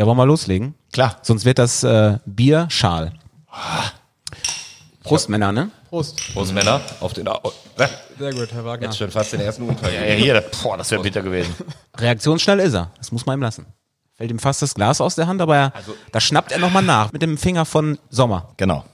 Ja, 0.00 0.06
wollen 0.06 0.16
wir 0.16 0.24
loslegen? 0.24 0.74
Klar. 0.94 1.18
Sonst 1.20 1.44
wird 1.44 1.58
das 1.58 1.84
äh, 1.84 2.16
Bier 2.24 2.68
schal. 2.70 3.12
Prost, 5.02 5.28
Männer, 5.28 5.52
ne? 5.52 5.70
Prost. 5.90 6.32
Prost, 6.32 6.54
Männer. 6.54 6.80
Auf 7.00 7.12
den 7.12 7.28
Au 7.28 7.52
äh, 7.76 7.86
Sehr 8.18 8.32
gut, 8.32 8.50
Herr 8.50 8.64
Wagner. 8.64 8.86
Jetzt 8.86 8.96
schon 8.96 9.10
fast 9.10 9.34
den 9.34 9.42
ersten 9.42 9.68
Unfall. 9.68 9.92
Ja, 9.92 10.00
hier, 10.00 10.42
boah, 10.62 10.78
das 10.78 10.90
wäre 10.90 11.02
bitter 11.02 11.20
gewesen. 11.20 11.54
Reaktionsschnell 11.98 12.60
ist 12.60 12.72
er. 12.72 12.90
Das 12.96 13.12
muss 13.12 13.26
man 13.26 13.38
ihm 13.38 13.42
lassen. 13.42 13.66
Fällt 14.14 14.30
ihm 14.30 14.38
fast 14.38 14.62
das 14.62 14.74
Glas 14.74 15.02
aus 15.02 15.16
der 15.16 15.26
Hand, 15.26 15.42
aber 15.42 15.54
er, 15.54 15.72
da 16.12 16.18
schnappt 16.18 16.50
er 16.50 16.60
nochmal 16.60 16.82
nach 16.82 17.12
mit 17.12 17.20
dem 17.20 17.36
Finger 17.36 17.66
von 17.66 17.98
Sommer. 18.08 18.54
Genau. 18.56 18.86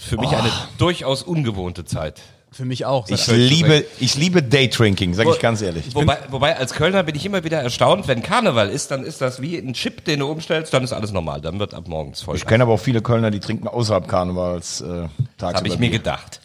Für 0.00 0.16
mich 0.16 0.30
eine 0.30 0.50
durchaus 0.78 1.24
ungewohnte 1.24 1.84
Zeit. 1.84 2.22
Für 2.50 2.64
mich 2.64 2.86
auch. 2.86 3.08
Ich 3.08 3.26
liebe, 3.26 3.84
ich 4.00 4.16
liebe 4.16 4.42
Daydrinking, 4.42 5.14
sag 5.14 5.26
ich 5.26 5.38
ganz 5.38 5.60
ehrlich. 5.60 5.94
Wobei, 5.94 6.18
wobei 6.30 6.56
als 6.56 6.72
Kölner 6.72 7.02
bin 7.02 7.14
ich 7.14 7.26
immer 7.26 7.44
wieder 7.44 7.60
erstaunt, 7.60 8.08
wenn 8.08 8.22
Karneval 8.22 8.70
ist, 8.70 8.90
dann 8.90 9.04
ist 9.04 9.20
das 9.20 9.42
wie 9.42 9.58
ein 9.58 9.74
Chip, 9.74 10.04
den 10.04 10.20
du 10.20 10.30
umstellst, 10.30 10.72
dann 10.72 10.82
ist 10.82 10.92
alles 10.92 11.12
normal. 11.12 11.40
Dann 11.40 11.58
wird 11.58 11.74
ab 11.74 11.88
morgens 11.88 12.22
voll. 12.22 12.36
Ich 12.36 12.46
kenne 12.46 12.64
aber 12.64 12.72
auch 12.72 12.80
viele 12.80 13.02
Kölner, 13.02 13.30
die 13.30 13.40
trinken 13.40 13.68
außerhalb 13.68 14.08
Karnevals 14.08 14.80
äh, 14.80 15.08
tagsüber. 15.36 15.58
Habe 15.58 15.68
ich 15.68 15.78
mir 15.78 15.90
gedacht. 15.90 16.40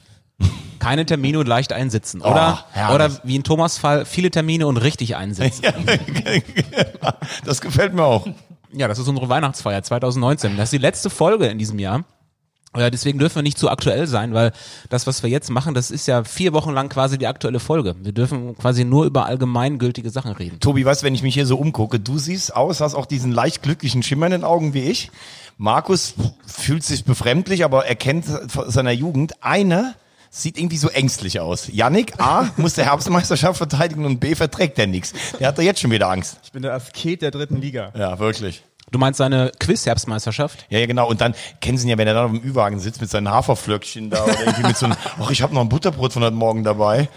Keine 0.79 1.05
Termine 1.05 1.39
und 1.39 1.48
leicht 1.48 1.71
einsitzen. 1.71 2.20
Oder, 2.21 2.65
herrlich. 2.73 2.95
oder 2.95 3.12
wie 3.23 3.38
in 3.38 3.43
Thomas 3.43 3.77
Fall, 3.77 4.05
viele 4.05 4.29
Termine 4.29 4.67
und 4.67 4.77
richtig 4.77 5.15
einsitzen. 5.15 5.63
Das 7.45 7.62
gefällt 7.62 7.93
mir 7.93 8.04
auch. 8.04 8.27
Ja, 8.73 8.88
das 8.88 8.99
ist 8.99 9.07
unsere 9.07 9.29
Weihnachtsfeier 9.29 9.84
2019. 9.84 10.57
Das 10.57 10.65
ist 10.65 10.73
die 10.73 10.77
letzte 10.79 11.09
Folge 11.09 11.45
in 11.48 11.57
diesem 11.57 11.79
Jahr. 11.79 12.04
Ja, 12.76 12.90
deswegen 12.90 13.20
dürfen 13.20 13.36
wir 13.36 13.44
nicht 13.44 13.58
zu 13.58 13.70
aktuell 13.70 14.08
sein, 14.08 14.34
weil 14.34 14.52
das, 14.90 15.05
was 15.05 15.22
wir 15.22 15.30
jetzt 15.30 15.50
machen, 15.52 15.73
das 15.73 15.91
ist 15.91 16.08
ja 16.08 16.23
vier 16.23 16.54
Wochen 16.54 16.72
lang 16.72 16.90
quasi 16.90 17.18
die 17.18 17.27
aktuelle 17.27 17.59
Folge. 17.59 17.96
Wir 18.02 18.13
dürfen 18.13 18.58
quasi 18.58 18.84
nur 18.84 19.05
über 19.05 19.26
allgemeingültige 19.27 20.09
Sachen 20.09 20.32
reden. 20.32 20.59
Tobi, 20.59 20.84
weißt 20.84 21.02
du, 21.02 21.05
wenn 21.05 21.16
ich 21.16 21.22
mich 21.22 21.36
hier 21.36 21.46
so 21.46 21.58
umgucke, 21.58 21.99
du 21.99 22.18
siehst 22.18 22.55
aus, 22.55 22.82
hast 22.82 22.96
auch 22.96 23.05
diesen 23.05 23.32
leicht 23.32 23.62
glücklichen 23.62 24.02
Schimmer 24.02 24.26
in 24.26 24.32
den 24.32 24.44
Augen 24.44 24.73
wie 24.73 24.84
ich. 24.84 25.12
Markus 25.58 26.16
fühlt 26.48 26.84
sich 26.84 27.05
befremdlich, 27.05 27.63
aber 27.63 27.85
er 27.85 27.96
kennt 27.96 28.26
von 28.26 28.70
seiner 28.71 28.91
Jugend. 28.91 29.43
Einer 29.43 29.93
sieht 30.32 30.58
irgendwie 30.58 30.77
so 30.77 30.90
ängstlich 30.90 31.40
aus. 31.40 31.68
Yannick, 31.71 32.20
A, 32.20 32.49
muss 32.58 32.74
der 32.74 32.85
Herbstmeisterschaft 32.85 33.58
verteidigen 33.58 34.05
und 34.05 34.20
B, 34.20 34.34
verträgt 34.34 34.80
er 34.80 34.87
nichts. 34.87 35.13
Der 35.40 35.49
hat 35.49 35.60
da 35.60 35.62
jetzt 35.62 35.80
schon 35.80 35.91
wieder 35.91 36.10
Angst. 36.10 36.40
Ich 36.43 36.52
bin 36.52 36.63
der 36.63 36.74
Asket 36.74 37.21
der 37.21 37.30
dritten 37.30 37.62
Liga. 37.62 37.93
Ja, 37.96 38.18
wirklich. 38.18 38.63
Du 38.94 38.99
meinst 38.99 39.18
seine 39.18 39.52
Quiz-Herbstmeisterschaft? 39.60 40.68
Ja, 40.70 40.77
ja, 40.77 40.86
genau. 40.86 41.10
Und 41.10 41.20
dann 41.20 41.34
kennen 41.62 41.80
Sie 41.80 41.88
ihn 41.88 41.90
ja, 41.90 41.98
wenn 41.98 42.08
er 42.08 42.13
dann 42.13 42.26
auf 42.26 42.32
dem 42.32 42.48
Ü-Wagen 42.48 42.80
sitzt 42.80 43.02
mit 43.02 43.10
seinen 43.10 43.27
Haferflöckchen 43.27 44.12
da 44.12 44.24
oder 44.24 44.40
irgendwie 44.40 44.68
mit 44.68 44.77
so 44.77 44.86
einem, 44.86 44.96
ach, 45.20 45.32
ich 45.32 45.41
habe 45.41 45.52
noch 45.52 45.62
ein 45.62 45.70
Butterbrot 45.70 46.13
von 46.13 46.24
heute 46.24 46.36
Morgen 46.36 46.63
dabei. 46.63 47.10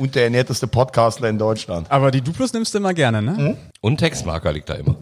Und 0.00 0.16
der 0.16 0.24
ernährteste 0.24 0.66
Podcastler 0.66 1.28
in 1.28 1.38
Deutschland. 1.38 1.88
Aber 1.92 2.10
die 2.10 2.22
Duplos 2.22 2.52
nimmst 2.52 2.74
du 2.74 2.78
immer 2.78 2.92
gerne, 2.92 3.22
ne? 3.22 3.56
Und 3.80 3.98
Textmarker 3.98 4.52
liegt 4.52 4.68
da 4.68 4.74
immer. 4.74 4.96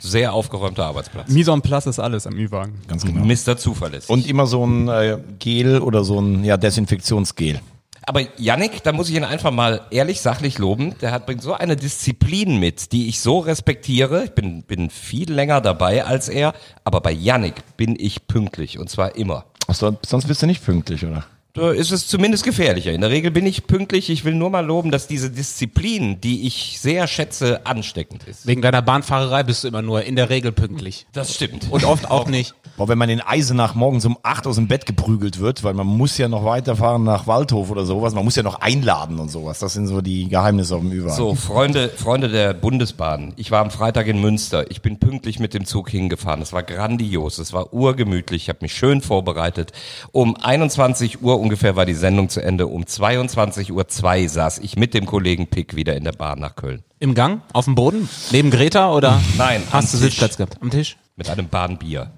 Sehr 0.00 0.32
aufgeräumter 0.32 0.86
Arbeitsplatz. 0.86 1.28
Mise 1.28 1.52
en 1.52 1.62
place 1.62 1.86
ist 1.86 2.00
alles 2.00 2.26
am 2.26 2.34
Ü-Wagen. 2.36 2.80
Ganz 2.88 3.04
genau. 3.04 3.24
Mr. 3.24 3.56
Zuverlässig. 3.56 4.10
Und 4.10 4.26
immer 4.26 4.46
so 4.46 4.66
ein 4.66 4.88
äh, 4.88 5.18
Gel 5.38 5.78
oder 5.78 6.02
so 6.02 6.18
ein 6.18 6.44
ja, 6.44 6.56
Desinfektionsgel. 6.56 7.60
Aber 8.04 8.22
Yannick, 8.36 8.82
da 8.82 8.92
muss 8.92 9.08
ich 9.08 9.16
ihn 9.16 9.24
einfach 9.24 9.52
mal 9.52 9.82
ehrlich 9.90 10.20
sachlich 10.20 10.58
loben. 10.58 10.94
Der 11.00 11.12
hat 11.12 11.26
bringt 11.26 11.42
so 11.42 11.54
eine 11.54 11.76
Disziplin 11.76 12.58
mit, 12.58 12.92
die 12.92 13.08
ich 13.08 13.20
so 13.20 13.38
respektiere. 13.38 14.24
Ich 14.24 14.32
bin, 14.32 14.62
bin 14.62 14.90
viel 14.90 15.32
länger 15.32 15.60
dabei 15.60 16.04
als 16.04 16.28
er. 16.28 16.54
Aber 16.84 17.00
bei 17.00 17.12
Yannick 17.12 17.62
bin 17.76 17.96
ich 17.98 18.26
pünktlich. 18.26 18.78
Und 18.78 18.90
zwar 18.90 19.16
immer. 19.16 19.44
Ach 19.68 19.74
so, 19.74 19.96
sonst 20.04 20.26
bist 20.26 20.42
du 20.42 20.46
nicht 20.46 20.64
pünktlich, 20.64 21.04
oder? 21.04 21.24
Da 21.54 21.70
ist 21.70 21.90
es 21.90 22.06
zumindest 22.06 22.44
gefährlicher. 22.44 22.92
In 22.92 23.02
der 23.02 23.10
Regel 23.10 23.30
bin 23.30 23.44
ich 23.44 23.66
pünktlich. 23.66 24.08
Ich 24.08 24.24
will 24.24 24.34
nur 24.34 24.48
mal 24.48 24.64
loben, 24.64 24.90
dass 24.90 25.06
diese 25.06 25.30
Disziplin, 25.30 26.18
die 26.18 26.46
ich 26.46 26.78
sehr 26.80 27.06
schätze, 27.06 27.66
ansteckend 27.66 28.24
ist. 28.24 28.46
Wegen 28.46 28.62
deiner 28.62 28.80
Bahnfahrerei 28.80 29.42
bist 29.42 29.62
du 29.62 29.68
immer 29.68 29.82
nur 29.82 30.02
in 30.02 30.16
der 30.16 30.30
Regel 30.30 30.50
pünktlich. 30.50 31.06
Das 31.12 31.34
stimmt. 31.34 31.70
Und 31.70 31.84
oft 31.84 32.10
auch 32.10 32.26
nicht. 32.26 32.54
Boah, 32.76 32.88
wenn 32.88 32.98
man 32.98 33.10
in 33.10 33.20
Eisenach 33.20 33.74
morgens 33.74 34.04
um 34.06 34.16
acht 34.22 34.46
aus 34.46 34.56
dem 34.56 34.66
Bett 34.66 34.86
geprügelt 34.86 35.38
wird, 35.40 35.62
weil 35.62 35.74
man 35.74 35.86
muss 35.86 36.16
ja 36.16 36.28
noch 36.28 36.44
weiterfahren 36.44 37.04
nach 37.04 37.26
Waldhof 37.26 37.70
oder 37.70 37.84
sowas, 37.84 38.14
man 38.14 38.24
muss 38.24 38.34
ja 38.36 38.42
noch 38.42 38.60
einladen 38.60 39.18
und 39.18 39.30
sowas. 39.30 39.58
Das 39.58 39.74
sind 39.74 39.86
so 39.86 40.00
die 40.00 40.28
Geheimnisse 40.28 40.74
auf 40.76 40.80
dem 40.80 40.90
Ü-Wagen. 40.90 41.14
So, 41.14 41.34
Freunde, 41.34 41.90
Freunde 41.90 42.28
der 42.28 42.54
Bundesbahn. 42.54 43.34
Ich 43.36 43.50
war 43.50 43.60
am 43.60 43.70
Freitag 43.70 44.06
in 44.06 44.20
Münster. 44.20 44.70
Ich 44.70 44.80
bin 44.80 44.98
pünktlich 44.98 45.38
mit 45.38 45.52
dem 45.54 45.66
Zug 45.66 45.90
hingefahren. 45.90 46.40
Es 46.40 46.52
war 46.52 46.62
grandios. 46.62 47.38
Es 47.38 47.52
war 47.52 47.72
urgemütlich. 47.74 48.44
Ich 48.44 48.48
habe 48.48 48.60
mich 48.62 48.74
schön 48.74 49.02
vorbereitet. 49.02 49.72
Um 50.12 50.36
21 50.36 51.22
Uhr 51.22 51.38
ungefähr 51.38 51.76
war 51.76 51.84
die 51.84 51.94
Sendung 51.94 52.30
zu 52.30 52.42
Ende. 52.42 52.66
Um 52.66 52.86
22 52.86 53.72
Uhr 53.72 53.86
zwei 53.88 54.26
saß 54.26 54.58
ich 54.58 54.76
mit 54.76 54.94
dem 54.94 55.06
Kollegen 55.06 55.46
Pick 55.48 55.76
wieder 55.76 55.94
in 55.94 56.04
der 56.04 56.12
Bahn 56.12 56.40
nach 56.40 56.56
Köln. 56.56 56.82
Im 57.00 57.14
Gang? 57.14 57.42
Auf 57.52 57.66
dem 57.66 57.74
Boden? 57.74 58.08
Neben 58.30 58.50
Greta 58.50 58.92
oder? 58.92 59.20
Nein, 59.36 59.62
am 59.66 59.72
Hast 59.74 59.92
du 59.92 59.98
Tisch. 59.98 60.06
Sitzplatz 60.06 60.36
gehabt? 60.36 60.56
Am 60.60 60.70
Tisch? 60.70 60.96
Mit 61.16 61.28
einem 61.28 61.48
Bahnbier. 61.48 62.10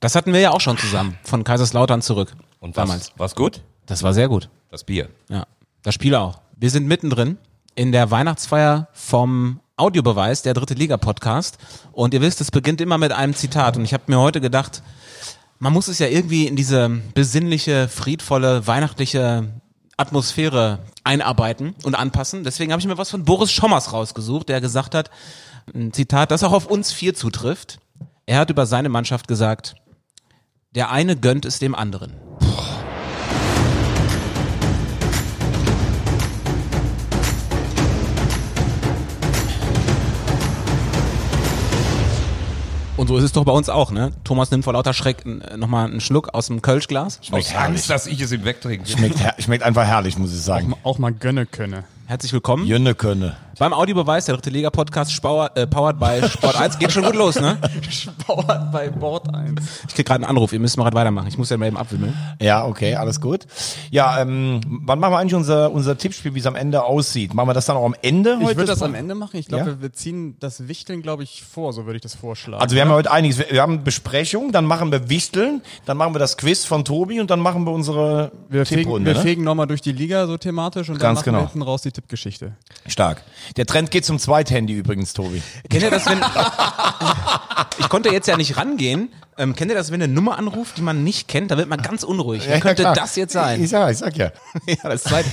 Das 0.00 0.14
hatten 0.14 0.32
wir 0.32 0.40
ja 0.40 0.50
auch 0.50 0.60
schon 0.60 0.78
zusammen. 0.78 1.18
Von 1.24 1.44
Kaiserslautern 1.44 2.02
zurück. 2.02 2.34
Und 2.58 2.76
was, 2.76 2.88
damals. 2.88 3.12
war's 3.16 3.34
gut? 3.34 3.62
Das 3.86 4.02
war 4.02 4.14
sehr 4.14 4.28
gut. 4.28 4.48
Das 4.70 4.84
Bier. 4.84 5.08
Ja. 5.28 5.46
Das 5.82 5.94
Spiel 5.94 6.14
auch. 6.14 6.40
Wir 6.56 6.70
sind 6.70 6.86
mittendrin 6.86 7.38
in 7.74 7.92
der 7.92 8.10
Weihnachtsfeier 8.10 8.88
vom 8.92 9.60
Audiobeweis, 9.76 10.42
der 10.42 10.54
dritte 10.54 10.74
Liga-Podcast. 10.74 11.58
Und 11.92 12.14
ihr 12.14 12.20
wisst, 12.20 12.40
es 12.40 12.50
beginnt 12.50 12.80
immer 12.80 12.98
mit 12.98 13.12
einem 13.12 13.34
Zitat. 13.34 13.76
Und 13.76 13.84
ich 13.84 13.94
habe 13.94 14.04
mir 14.06 14.18
heute 14.18 14.40
gedacht, 14.40 14.82
man 15.58 15.72
muss 15.72 15.88
es 15.88 15.98
ja 15.98 16.06
irgendwie 16.06 16.46
in 16.46 16.56
diese 16.56 16.88
besinnliche, 17.14 17.88
friedvolle, 17.88 18.66
weihnachtliche 18.66 19.50
Atmosphäre 19.96 20.80
einarbeiten 21.04 21.74
und 21.82 21.94
anpassen. 21.94 22.44
Deswegen 22.44 22.72
habe 22.72 22.80
ich 22.80 22.86
mir 22.86 22.98
was 22.98 23.10
von 23.10 23.24
Boris 23.24 23.52
Schommers 23.52 23.92
rausgesucht, 23.92 24.48
der 24.48 24.60
gesagt 24.60 24.94
hat, 24.94 25.10
ein 25.74 25.92
Zitat, 25.92 26.30
das 26.30 26.42
auch 26.42 26.52
auf 26.52 26.66
uns 26.66 26.92
vier 26.92 27.14
zutrifft. 27.14 27.78
Er 28.30 28.38
hat 28.38 28.48
über 28.48 28.64
seine 28.64 28.88
Mannschaft 28.88 29.26
gesagt, 29.26 29.74
der 30.76 30.92
eine 30.92 31.16
gönnt 31.16 31.44
es 31.44 31.58
dem 31.58 31.74
anderen. 31.74 32.12
Und 42.96 43.08
so 43.08 43.16
ist 43.16 43.24
es 43.24 43.32
doch 43.32 43.44
bei 43.44 43.50
uns 43.50 43.68
auch, 43.68 43.90
ne? 43.90 44.12
Thomas 44.22 44.52
nimmt 44.52 44.62
vor 44.62 44.74
lauter 44.74 44.94
Schreck 44.94 45.26
äh, 45.26 45.56
nochmal 45.56 45.90
einen 45.90 46.00
Schluck 46.00 46.32
aus 46.32 46.46
dem 46.46 46.62
Kölschglas. 46.62 47.18
Aus 47.32 47.52
Angst, 47.56 47.90
dass 47.90 48.06
ich 48.06 48.20
es 48.20 48.30
ihm 48.30 48.44
wegtrinke. 48.44 48.88
Schmeckt, 48.88 49.18
her 49.18 49.34
schmeckt 49.40 49.64
einfach 49.64 49.84
herrlich, 49.84 50.16
muss 50.16 50.32
ich 50.32 50.40
sagen. 50.40 50.72
Auch 50.84 50.98
mal 50.98 51.12
gönne 51.12 51.46
könne. 51.46 51.82
Herzlich 52.06 52.32
willkommen. 52.32 52.64
Jönne 52.64 52.94
könne. 52.94 53.36
Beim 53.60 53.74
Audiobeweis, 53.74 54.24
der 54.24 54.36
dritte 54.36 54.48
Liga-Podcast, 54.48 55.20
powered, 55.20 55.54
äh, 55.54 55.66
powered 55.66 55.98
by 56.00 56.26
Sport 56.26 56.58
1. 56.58 56.78
Geht 56.78 56.92
schon 56.92 57.04
gut 57.04 57.14
los, 57.14 57.38
ne? 57.38 57.58
Bauert 58.26 58.72
bei 58.72 58.88
Bord 58.88 59.34
1. 59.34 59.60
Ich 59.86 59.94
krieg 59.94 60.06
gerade 60.06 60.24
einen 60.24 60.30
Anruf, 60.30 60.54
ihr 60.54 60.60
müsst 60.60 60.78
mal 60.78 60.84
gerade 60.84 60.96
weitermachen. 60.96 61.28
Ich 61.28 61.36
muss 61.36 61.50
ja 61.50 61.58
mal 61.58 61.66
eben 61.66 61.76
abwimmeln. 61.76 62.16
Ja, 62.40 62.64
okay, 62.64 62.94
alles 62.94 63.20
gut. 63.20 63.46
Ja, 63.90 64.18
ähm, 64.22 64.62
wann 64.66 64.98
machen 64.98 65.12
wir 65.12 65.18
eigentlich 65.18 65.34
unser, 65.34 65.70
unser 65.72 65.98
Tippspiel, 65.98 66.34
wie 66.34 66.38
es 66.38 66.46
am 66.46 66.56
Ende 66.56 66.84
aussieht? 66.84 67.34
Machen 67.34 67.50
wir 67.50 67.52
das 67.52 67.66
dann 67.66 67.76
auch 67.76 67.84
am 67.84 67.94
Ende 68.00 68.38
Ich 68.40 68.46
heute? 68.46 68.56
würde 68.56 68.72
das 68.72 68.82
am 68.82 68.94
Ende 68.94 69.14
machen. 69.14 69.36
Ich 69.36 69.48
glaube, 69.48 69.64
Ja? 69.64 69.66
wir, 69.66 69.82
wir 69.82 69.92
ziehen 69.92 70.36
das 70.40 70.66
Wichteln, 70.66 71.02
glaube 71.02 71.22
ich, 71.24 71.42
vor. 71.42 71.74
So 71.74 71.84
würde 71.84 71.96
ich 71.96 72.02
das 72.02 72.14
vorschlagen. 72.14 72.62
Also 72.62 72.74
wir 72.74 72.80
haben 72.80 72.88
ja 72.88 72.94
heute 72.94 73.10
einiges. 73.12 73.40
Wir 73.50 73.60
haben 73.60 73.84
Besprechung, 73.84 74.52
dann 74.52 74.64
machen 74.64 74.90
wir 74.90 75.10
Wichteln, 75.10 75.60
dann 75.84 75.98
machen 75.98 76.14
wir 76.14 76.18
das 76.18 76.38
Quiz 76.38 76.64
von 76.64 76.86
Tobi 76.86 77.20
und 77.20 77.30
dann 77.30 77.40
machen 77.40 77.66
wir 77.66 77.72
unsere 77.72 78.32
wir 78.48 78.64
fegen, 78.64 78.84
Tipprunde. 78.84 79.10
wir 79.10 79.18
ne? 79.18 79.20
fegen 79.20 79.44
nochmal 79.44 79.66
durch 79.66 79.82
die 79.82 79.92
Liga 79.92 80.26
so 80.26 80.38
thematisch 80.38 80.88
und 80.88 80.94
dann 80.94 81.02
Ganz 81.02 81.18
machen 81.18 81.24
genau. 81.26 81.38
wir 81.40 81.48
hinten 81.48 81.60
raus 81.60 81.82
die 81.82 81.92
Tippgeschichte. 81.92 82.52
Stark. 82.86 83.22
Der 83.56 83.66
Trend 83.66 83.90
geht 83.90 84.04
zum 84.04 84.18
Zweithandy 84.18 84.74
übrigens, 84.74 85.12
Tobi. 85.12 85.42
Kennt 85.68 85.82
ihr 85.82 85.90
das, 85.90 86.06
wenn... 86.06 86.18
ich 87.78 87.88
konnte 87.88 88.10
jetzt 88.10 88.28
ja 88.28 88.36
nicht 88.36 88.56
rangehen. 88.56 89.12
Ähm, 89.40 89.56
kennt 89.56 89.70
ihr 89.70 89.74
das, 89.74 89.90
wenn 89.90 90.02
eine 90.02 90.12
Nummer 90.12 90.38
anruft, 90.38 90.76
die 90.76 90.82
man 90.82 91.02
nicht 91.02 91.26
kennt? 91.26 91.50
Da 91.50 91.56
wird 91.56 91.66
man 91.66 91.80
ganz 91.80 92.02
unruhig. 92.02 92.42
Wer 92.46 92.60
könnte 92.60 92.82
klar. 92.82 92.94
das 92.94 93.16
jetzt 93.16 93.32
sein? 93.32 93.62
Ich, 93.62 93.70
sag, 93.70 93.90
ich 93.90 93.96
sag 93.96 94.14
ja. 94.14 94.32
ja, 94.66 94.76
das 94.82 95.04
zweite. 95.04 95.30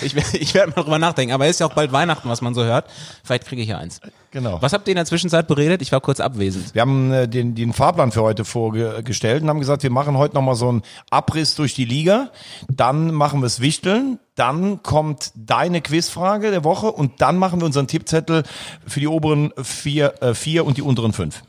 Ich, 0.00 0.14
ich 0.34 0.54
werde 0.54 0.72
mal 0.76 0.82
drüber 0.82 1.00
nachdenken. 1.00 1.34
Aber 1.34 1.46
es 1.46 1.52
ist 1.52 1.60
ja 1.60 1.66
auch 1.66 1.74
bald 1.74 1.90
Weihnachten, 1.90 2.28
was 2.28 2.40
man 2.40 2.54
so 2.54 2.62
hört. 2.62 2.86
Vielleicht 3.24 3.46
kriege 3.46 3.60
ich 3.60 3.68
ja 3.68 3.78
eins. 3.78 4.00
Genau. 4.30 4.62
Was 4.62 4.72
habt 4.72 4.86
ihr 4.86 4.92
in 4.92 4.96
der 4.96 5.06
Zwischenzeit 5.06 5.48
beredet? 5.48 5.82
Ich 5.82 5.90
war 5.90 6.00
kurz 6.00 6.20
abwesend. 6.20 6.72
Wir 6.72 6.82
haben 6.82 7.10
äh, 7.10 7.26
den, 7.26 7.56
den 7.56 7.72
Fahrplan 7.72 8.12
für 8.12 8.22
heute 8.22 8.44
vorgestellt 8.44 9.42
und 9.42 9.48
haben 9.48 9.58
gesagt, 9.58 9.82
wir 9.82 9.90
machen 9.90 10.16
heute 10.16 10.36
nochmal 10.36 10.54
so 10.54 10.68
einen 10.68 10.82
Abriss 11.10 11.56
durch 11.56 11.74
die 11.74 11.84
Liga. 11.84 12.30
Dann 12.70 13.12
machen 13.12 13.40
wir 13.40 13.46
es 13.46 13.58
Wichteln. 13.58 14.20
Dann 14.36 14.84
kommt 14.84 15.32
deine 15.34 15.80
Quizfrage 15.80 16.52
der 16.52 16.62
Woche 16.62 16.92
und 16.92 17.20
dann 17.20 17.38
machen 17.38 17.60
wir 17.60 17.66
unseren 17.66 17.88
Tippzettel 17.88 18.44
für 18.86 19.00
die 19.00 19.08
oberen 19.08 19.52
vier, 19.60 20.22
äh, 20.22 20.34
vier 20.34 20.64
und 20.64 20.76
die 20.76 20.82
unteren 20.82 21.12
fünf. 21.12 21.42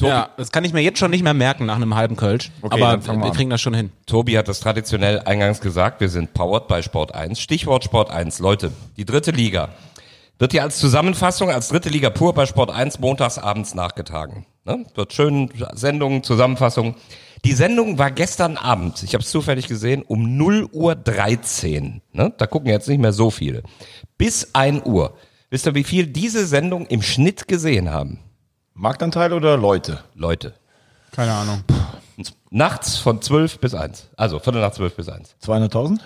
Ja, 0.00 0.28
das 0.36 0.52
kann 0.52 0.64
ich 0.64 0.72
mir 0.72 0.80
jetzt 0.80 0.98
schon 0.98 1.10
nicht 1.10 1.24
mehr 1.24 1.34
merken 1.34 1.66
nach 1.66 1.76
einem 1.76 1.94
halben 1.96 2.16
Kölsch. 2.16 2.50
Okay, 2.62 2.80
aber 2.80 3.04
wir 3.04 3.22
wir 3.24 3.30
kriegen 3.32 3.50
das 3.50 3.60
schon 3.60 3.74
hin. 3.74 3.90
Tobi 4.06 4.38
hat 4.38 4.46
das 4.46 4.60
traditionell 4.60 5.20
eingangs 5.20 5.60
gesagt, 5.60 6.00
wir 6.00 6.08
sind 6.08 6.34
powered 6.34 6.68
bei 6.68 6.82
Sport 6.82 7.14
1. 7.14 7.40
Stichwort 7.40 7.84
Sport 7.84 8.10
1. 8.10 8.38
Leute, 8.38 8.70
die 8.96 9.04
dritte 9.04 9.32
Liga 9.32 9.70
wird 10.38 10.52
ja 10.52 10.62
als 10.62 10.78
Zusammenfassung, 10.78 11.50
als 11.50 11.68
dritte 11.68 11.88
Liga 11.88 12.10
pur 12.10 12.32
bei 12.32 12.46
Sport 12.46 12.70
1 12.70 13.00
montags 13.00 13.38
abends 13.38 13.74
nachgetragen. 13.74 14.46
Ne? 14.64 14.86
Wird 14.94 15.12
schön 15.12 15.50
Sendung, 15.74 16.22
Zusammenfassung. 16.22 16.94
Die 17.44 17.52
Sendung 17.52 17.98
war 17.98 18.10
gestern 18.10 18.56
Abend, 18.56 19.02
ich 19.02 19.14
habe 19.14 19.22
es 19.22 19.30
zufällig 19.30 19.68
gesehen, 19.68 20.02
um 20.02 20.36
0 20.36 20.68
Uhr 20.72 20.94
13. 20.94 22.02
Ne? 22.12 22.32
Da 22.36 22.46
gucken 22.46 22.68
jetzt 22.68 22.88
nicht 22.88 23.00
mehr 23.00 23.12
so 23.12 23.30
viele. 23.30 23.62
Bis 24.16 24.54
1 24.54 24.86
Uhr. 24.86 25.16
Wisst 25.50 25.66
ihr, 25.66 25.74
wie 25.74 25.84
viel 25.84 26.06
diese 26.06 26.46
Sendung 26.46 26.86
im 26.86 27.02
Schnitt 27.02 27.48
gesehen 27.48 27.90
haben? 27.90 28.18
Marktanteil 28.78 29.32
oder 29.32 29.56
Leute? 29.56 30.04
Leute. 30.14 30.54
Keine 31.10 31.32
Ahnung. 31.32 31.64
Nachts 32.50 32.96
von 32.96 33.20
12 33.20 33.58
bis 33.58 33.74
1. 33.74 34.08
Also 34.16 34.38
Viertel 34.38 34.60
nach 34.60 34.70
12 34.70 34.94
bis 34.94 35.08
1. 35.08 35.34
200.000? 35.44 35.98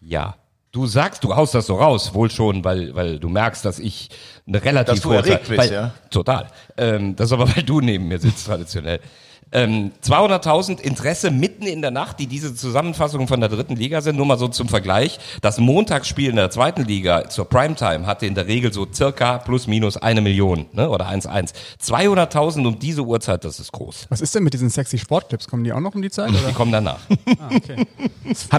Ja. 0.00 0.36
Du 0.72 0.86
sagst, 0.86 1.24
du 1.24 1.34
haust 1.34 1.54
das 1.54 1.66
so 1.66 1.76
raus, 1.76 2.12
wohl 2.12 2.30
schon, 2.30 2.64
weil, 2.64 2.94
weil 2.94 3.18
du 3.18 3.30
merkst, 3.30 3.64
dass 3.64 3.78
ich 3.78 4.10
eine 4.46 4.62
relativ 4.62 4.94
Dass 4.94 5.02
du 5.02 5.08
hohe 5.08 5.16
erregt 5.16 5.48
bist, 5.48 5.58
weil, 5.58 5.72
ja. 5.72 5.94
Total. 6.10 6.48
Ähm, 6.76 7.16
das 7.16 7.26
ist 7.28 7.32
aber, 7.32 7.48
weil 7.56 7.62
du 7.62 7.80
neben 7.80 8.08
mir 8.08 8.18
sitzt, 8.18 8.46
traditionell. 8.46 9.00
Ähm, 9.52 9.92
200.000 10.04 10.80
Interesse 10.80 11.30
mitten 11.30 11.64
in 11.66 11.82
der 11.82 11.90
Nacht, 11.90 12.18
die 12.20 12.26
diese 12.26 12.54
Zusammenfassungen 12.54 13.28
von 13.28 13.40
der 13.40 13.48
dritten 13.48 13.76
Liga 13.76 14.00
sind. 14.00 14.16
Nur 14.16 14.26
mal 14.26 14.38
so 14.38 14.48
zum 14.48 14.68
Vergleich. 14.68 15.18
Das 15.42 15.58
Montagsspiel 15.58 16.30
in 16.30 16.36
der 16.36 16.50
zweiten 16.50 16.84
Liga 16.84 17.28
zur 17.28 17.44
Primetime 17.48 18.06
hatte 18.06 18.26
in 18.26 18.34
der 18.34 18.46
Regel 18.46 18.72
so 18.72 18.86
circa 18.92 19.38
plus 19.38 19.66
minus 19.66 19.96
eine 19.96 20.20
Million 20.20 20.66
ne? 20.72 20.88
oder 20.88 21.08
1,1. 21.08 21.52
200.000 21.82 22.66
um 22.66 22.78
diese 22.78 23.02
Uhrzeit, 23.02 23.44
das 23.44 23.60
ist 23.60 23.72
groß. 23.72 24.06
Was 24.08 24.20
ist 24.20 24.34
denn 24.34 24.42
mit 24.42 24.54
diesen 24.54 24.70
sexy 24.70 24.98
Sportclips? 24.98 25.48
Kommen 25.48 25.64
die 25.64 25.72
auch 25.72 25.80
noch 25.80 25.94
um 25.94 26.02
die 26.02 26.10
Zeit? 26.10 26.30
Oder? 26.30 26.48
Die 26.48 26.54
kommen 26.54 26.72
danach. 26.72 26.98
Ah, 27.38 27.48
okay. 27.54 27.86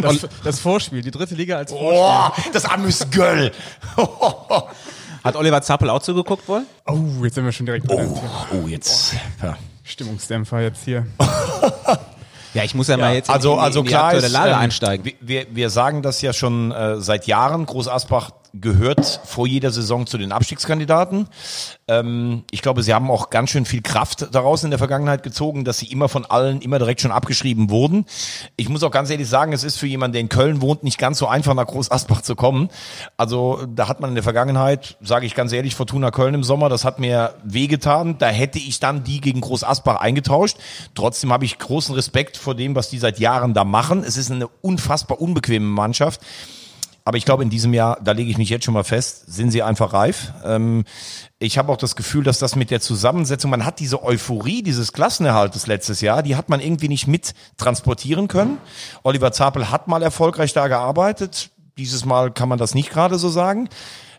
Das, 0.01 0.27
das 0.43 0.59
Vorspiel, 0.59 1.01
die 1.01 1.11
dritte 1.11 1.35
Liga 1.35 1.57
als 1.57 1.71
Vorspiel. 1.71 1.89
Oh, 1.93 2.51
das 2.51 2.65
Amüsgöll. 2.65 3.51
Hat 5.23 5.35
Oliver 5.35 5.61
Zappel 5.61 5.89
auch 5.89 6.01
zugeguckt 6.01 6.47
wohl? 6.47 6.63
Oh, 6.85 7.23
jetzt 7.23 7.35
sind 7.35 7.45
wir 7.45 7.51
schon 7.51 7.65
direkt 7.65 7.89
drin. 7.89 8.13
Oh, 8.51 8.67
jetzt. 8.67 9.15
Ja. 9.41 9.57
Stimmungsdämpfer 9.83 10.61
jetzt 10.61 10.83
hier. 10.85 11.05
Ja, 12.55 12.63
ich 12.63 12.75
muss 12.75 12.87
ja, 12.87 12.97
mal 12.97 13.15
jetzt 13.15 13.29
in, 13.29 13.33
also, 13.33 13.53
in, 13.53 13.59
also 13.61 13.79
in 13.79 13.85
die 13.85 13.89
klar 13.89 14.03
aktuelle 14.05 14.27
ist, 14.27 14.31
Lage 14.33 14.51
ähm, 14.51 14.57
einsteigen. 14.59 15.03
Wir- 15.05 15.13
Wir, 15.21 15.47
wir 15.55 15.69
sagen 15.71 16.03
das 16.03 16.21
ja 16.21 16.33
schon 16.33 16.71
äh, 16.71 17.01
seit 17.01 17.25
Jahren. 17.25 17.65
Groß 17.65 17.87
Asbach 17.87 18.29
gehört 18.53 19.21
vor 19.25 19.47
jeder 19.47 19.71
Saison 19.71 20.05
zu 20.05 20.19
den 20.19 20.31
Abstiegskandidaten. 20.31 21.27
Ähm, 21.87 22.43
ich 22.51 22.61
glaube, 22.61 22.83
sie 22.83 22.93
haben 22.93 23.09
auch 23.09 23.31
ganz 23.31 23.49
schön 23.49 23.65
viel 23.65 23.81
Kraft 23.81 24.27
daraus 24.31 24.63
in 24.63 24.69
der 24.69 24.77
Vergangenheit 24.77 25.23
gezogen, 25.23 25.65
dass 25.65 25.79
sie 25.79 25.87
immer 25.87 26.07
von 26.07 26.25
allen 26.25 26.61
immer 26.61 26.77
direkt 26.77 27.01
schon 27.01 27.11
abgeschrieben 27.11 27.71
wurden. 27.71 28.05
Ich 28.55 28.69
muss 28.69 28.83
auch 28.83 28.91
ganz 28.91 29.09
ehrlich 29.09 29.27
sagen, 29.27 29.53
es 29.53 29.63
ist 29.63 29.77
für 29.77 29.87
jemanden, 29.87 30.13
der 30.13 30.21
in 30.21 30.29
Köln 30.29 30.61
wohnt, 30.61 30.83
nicht 30.83 30.99
ganz 30.99 31.17
so 31.17 31.27
einfach 31.27 31.55
nach 31.55 31.65
Groß 31.65 31.89
Asbach 31.89 32.21
zu 32.21 32.35
kommen. 32.35 32.69
Also 33.17 33.65
da 33.73 33.87
hat 33.87 34.01
man 34.01 34.11
in 34.11 34.15
der 34.15 34.23
Vergangenheit, 34.23 34.97
sage 35.01 35.25
ich 35.25 35.33
ganz 35.33 35.51
ehrlich, 35.51 35.73
Fortuna 35.73 36.11
Köln 36.11 36.35
im 36.35 36.43
Sommer, 36.43 36.69
das 36.69 36.85
hat 36.85 36.99
mir 36.99 37.33
wehgetan. 37.43 38.19
Da 38.19 38.27
hätte 38.27 38.59
ich 38.59 38.79
dann 38.79 39.03
die 39.03 39.19
gegen 39.19 39.41
Groß 39.41 39.63
Asbach 39.63 39.99
eingetauscht. 39.99 40.57
Trotzdem 40.93 41.33
habe 41.33 41.45
ich 41.45 41.57
großen 41.57 41.95
Respekt 41.95 42.37
vor 42.37 42.53
dem, 42.53 42.75
was 42.75 42.89
die 42.89 42.99
seit 42.99 43.17
Jahren 43.17 43.55
da 43.55 43.63
machen. 43.63 44.03
Es 44.03 44.15
ist 44.15 44.29
eine 44.29 44.47
unfassbar 44.47 45.19
unbequeme 45.19 45.65
Mannschaft. 45.65 46.21
Aber 47.05 47.17
ich 47.17 47.25
glaube, 47.25 47.43
in 47.43 47.49
diesem 47.49 47.73
Jahr, 47.73 47.99
da 48.01 48.13
lege 48.13 48.31
ich 48.31 48.37
mich 48.37 48.49
jetzt 48.49 48.63
schon 48.63 48.73
mal 48.73 48.85
fest, 48.85 49.25
sind 49.27 49.51
sie 49.51 49.61
einfach 49.61 49.91
reif. 49.91 50.31
Ähm, 50.45 50.85
ich 51.37 51.57
habe 51.57 51.71
auch 51.71 51.77
das 51.77 51.97
Gefühl, 51.97 52.23
dass 52.23 52.39
das 52.39 52.55
mit 52.55 52.71
der 52.71 52.79
Zusammensetzung, 52.79 53.51
man 53.51 53.65
hat 53.65 53.79
diese 53.79 54.03
Euphorie 54.03 54.63
dieses 54.63 54.93
Klassenerhaltes 54.93 55.67
letztes 55.67 55.99
Jahr, 55.99 56.23
die 56.23 56.37
hat 56.37 56.47
man 56.47 56.61
irgendwie 56.61 56.87
nicht 56.87 57.07
mit 57.07 57.33
transportieren 57.57 58.29
können. 58.29 58.57
Oliver 59.03 59.33
Zapel 59.33 59.69
hat 59.69 59.89
mal 59.89 60.01
erfolgreich 60.01 60.53
da 60.53 60.69
gearbeitet. 60.69 61.49
Dieses 61.77 62.05
Mal 62.05 62.31
kann 62.31 62.47
man 62.47 62.59
das 62.59 62.73
nicht 62.73 62.89
gerade 62.89 63.17
so 63.17 63.27
sagen. 63.27 63.67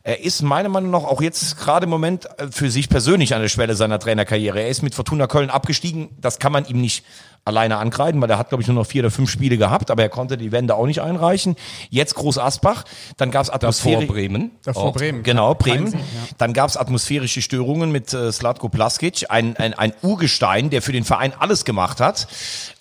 Er 0.06 0.22
ist 0.22 0.42
meiner 0.42 0.68
Meinung 0.68 0.90
nach 0.90 1.04
auch 1.04 1.22
jetzt 1.22 1.56
gerade 1.56 1.84
im 1.84 1.90
Moment 1.90 2.28
äh, 2.38 2.48
für 2.50 2.70
sich 2.70 2.90
persönlich 2.90 3.34
an 3.34 3.40
der 3.40 3.48
Schwelle 3.48 3.74
seiner 3.74 3.98
Trainerkarriere. 3.98 4.60
Er 4.60 4.68
ist 4.68 4.82
mit 4.82 4.94
Fortuna 4.94 5.26
Köln 5.26 5.48
abgestiegen. 5.48 6.10
Das 6.20 6.38
kann 6.38 6.52
man 6.52 6.66
ihm 6.66 6.82
nicht 6.82 7.06
alleine 7.44 7.76
ankreiden, 7.76 8.20
weil 8.20 8.30
er 8.30 8.38
hat, 8.38 8.48
glaube 8.48 8.62
ich, 8.62 8.68
nur 8.68 8.76
noch 8.76 8.86
vier 8.86 9.02
oder 9.02 9.10
fünf 9.10 9.30
Spiele 9.30 9.58
gehabt, 9.58 9.90
aber 9.90 10.02
er 10.02 10.08
konnte 10.08 10.38
die 10.38 10.52
Wende 10.52 10.74
auch 10.74 10.86
nicht 10.86 11.00
einreichen. 11.00 11.56
Jetzt 11.90 12.14
Groß 12.14 12.38
Asbach, 12.38 12.84
dann 13.16 13.30
gab 13.30 13.42
es 13.42 13.48
Davor 13.48 13.56
Atmosphäre. 13.68 14.06
Bremen. 14.06 14.50
Davor 14.64 14.84
Ort. 14.84 14.94
Bremen. 14.96 15.22
Genau, 15.22 15.54
Bremen. 15.54 15.88
Sieg, 15.88 16.00
ja. 16.00 16.34
Dann 16.38 16.52
gab 16.52 16.68
es 16.68 16.76
atmosphärische 16.76 17.42
Störungen 17.42 17.92
mit 17.92 18.12
äh, 18.14 18.32
Slatko 18.32 18.68
Plaskic, 18.68 19.26
ein, 19.28 19.56
ein, 19.56 19.74
ein 19.74 19.92
Urgestein, 20.02 20.70
der 20.70 20.82
für 20.82 20.92
den 20.92 21.04
Verein 21.04 21.32
alles 21.38 21.64
gemacht 21.64 22.00
hat. 22.00 22.26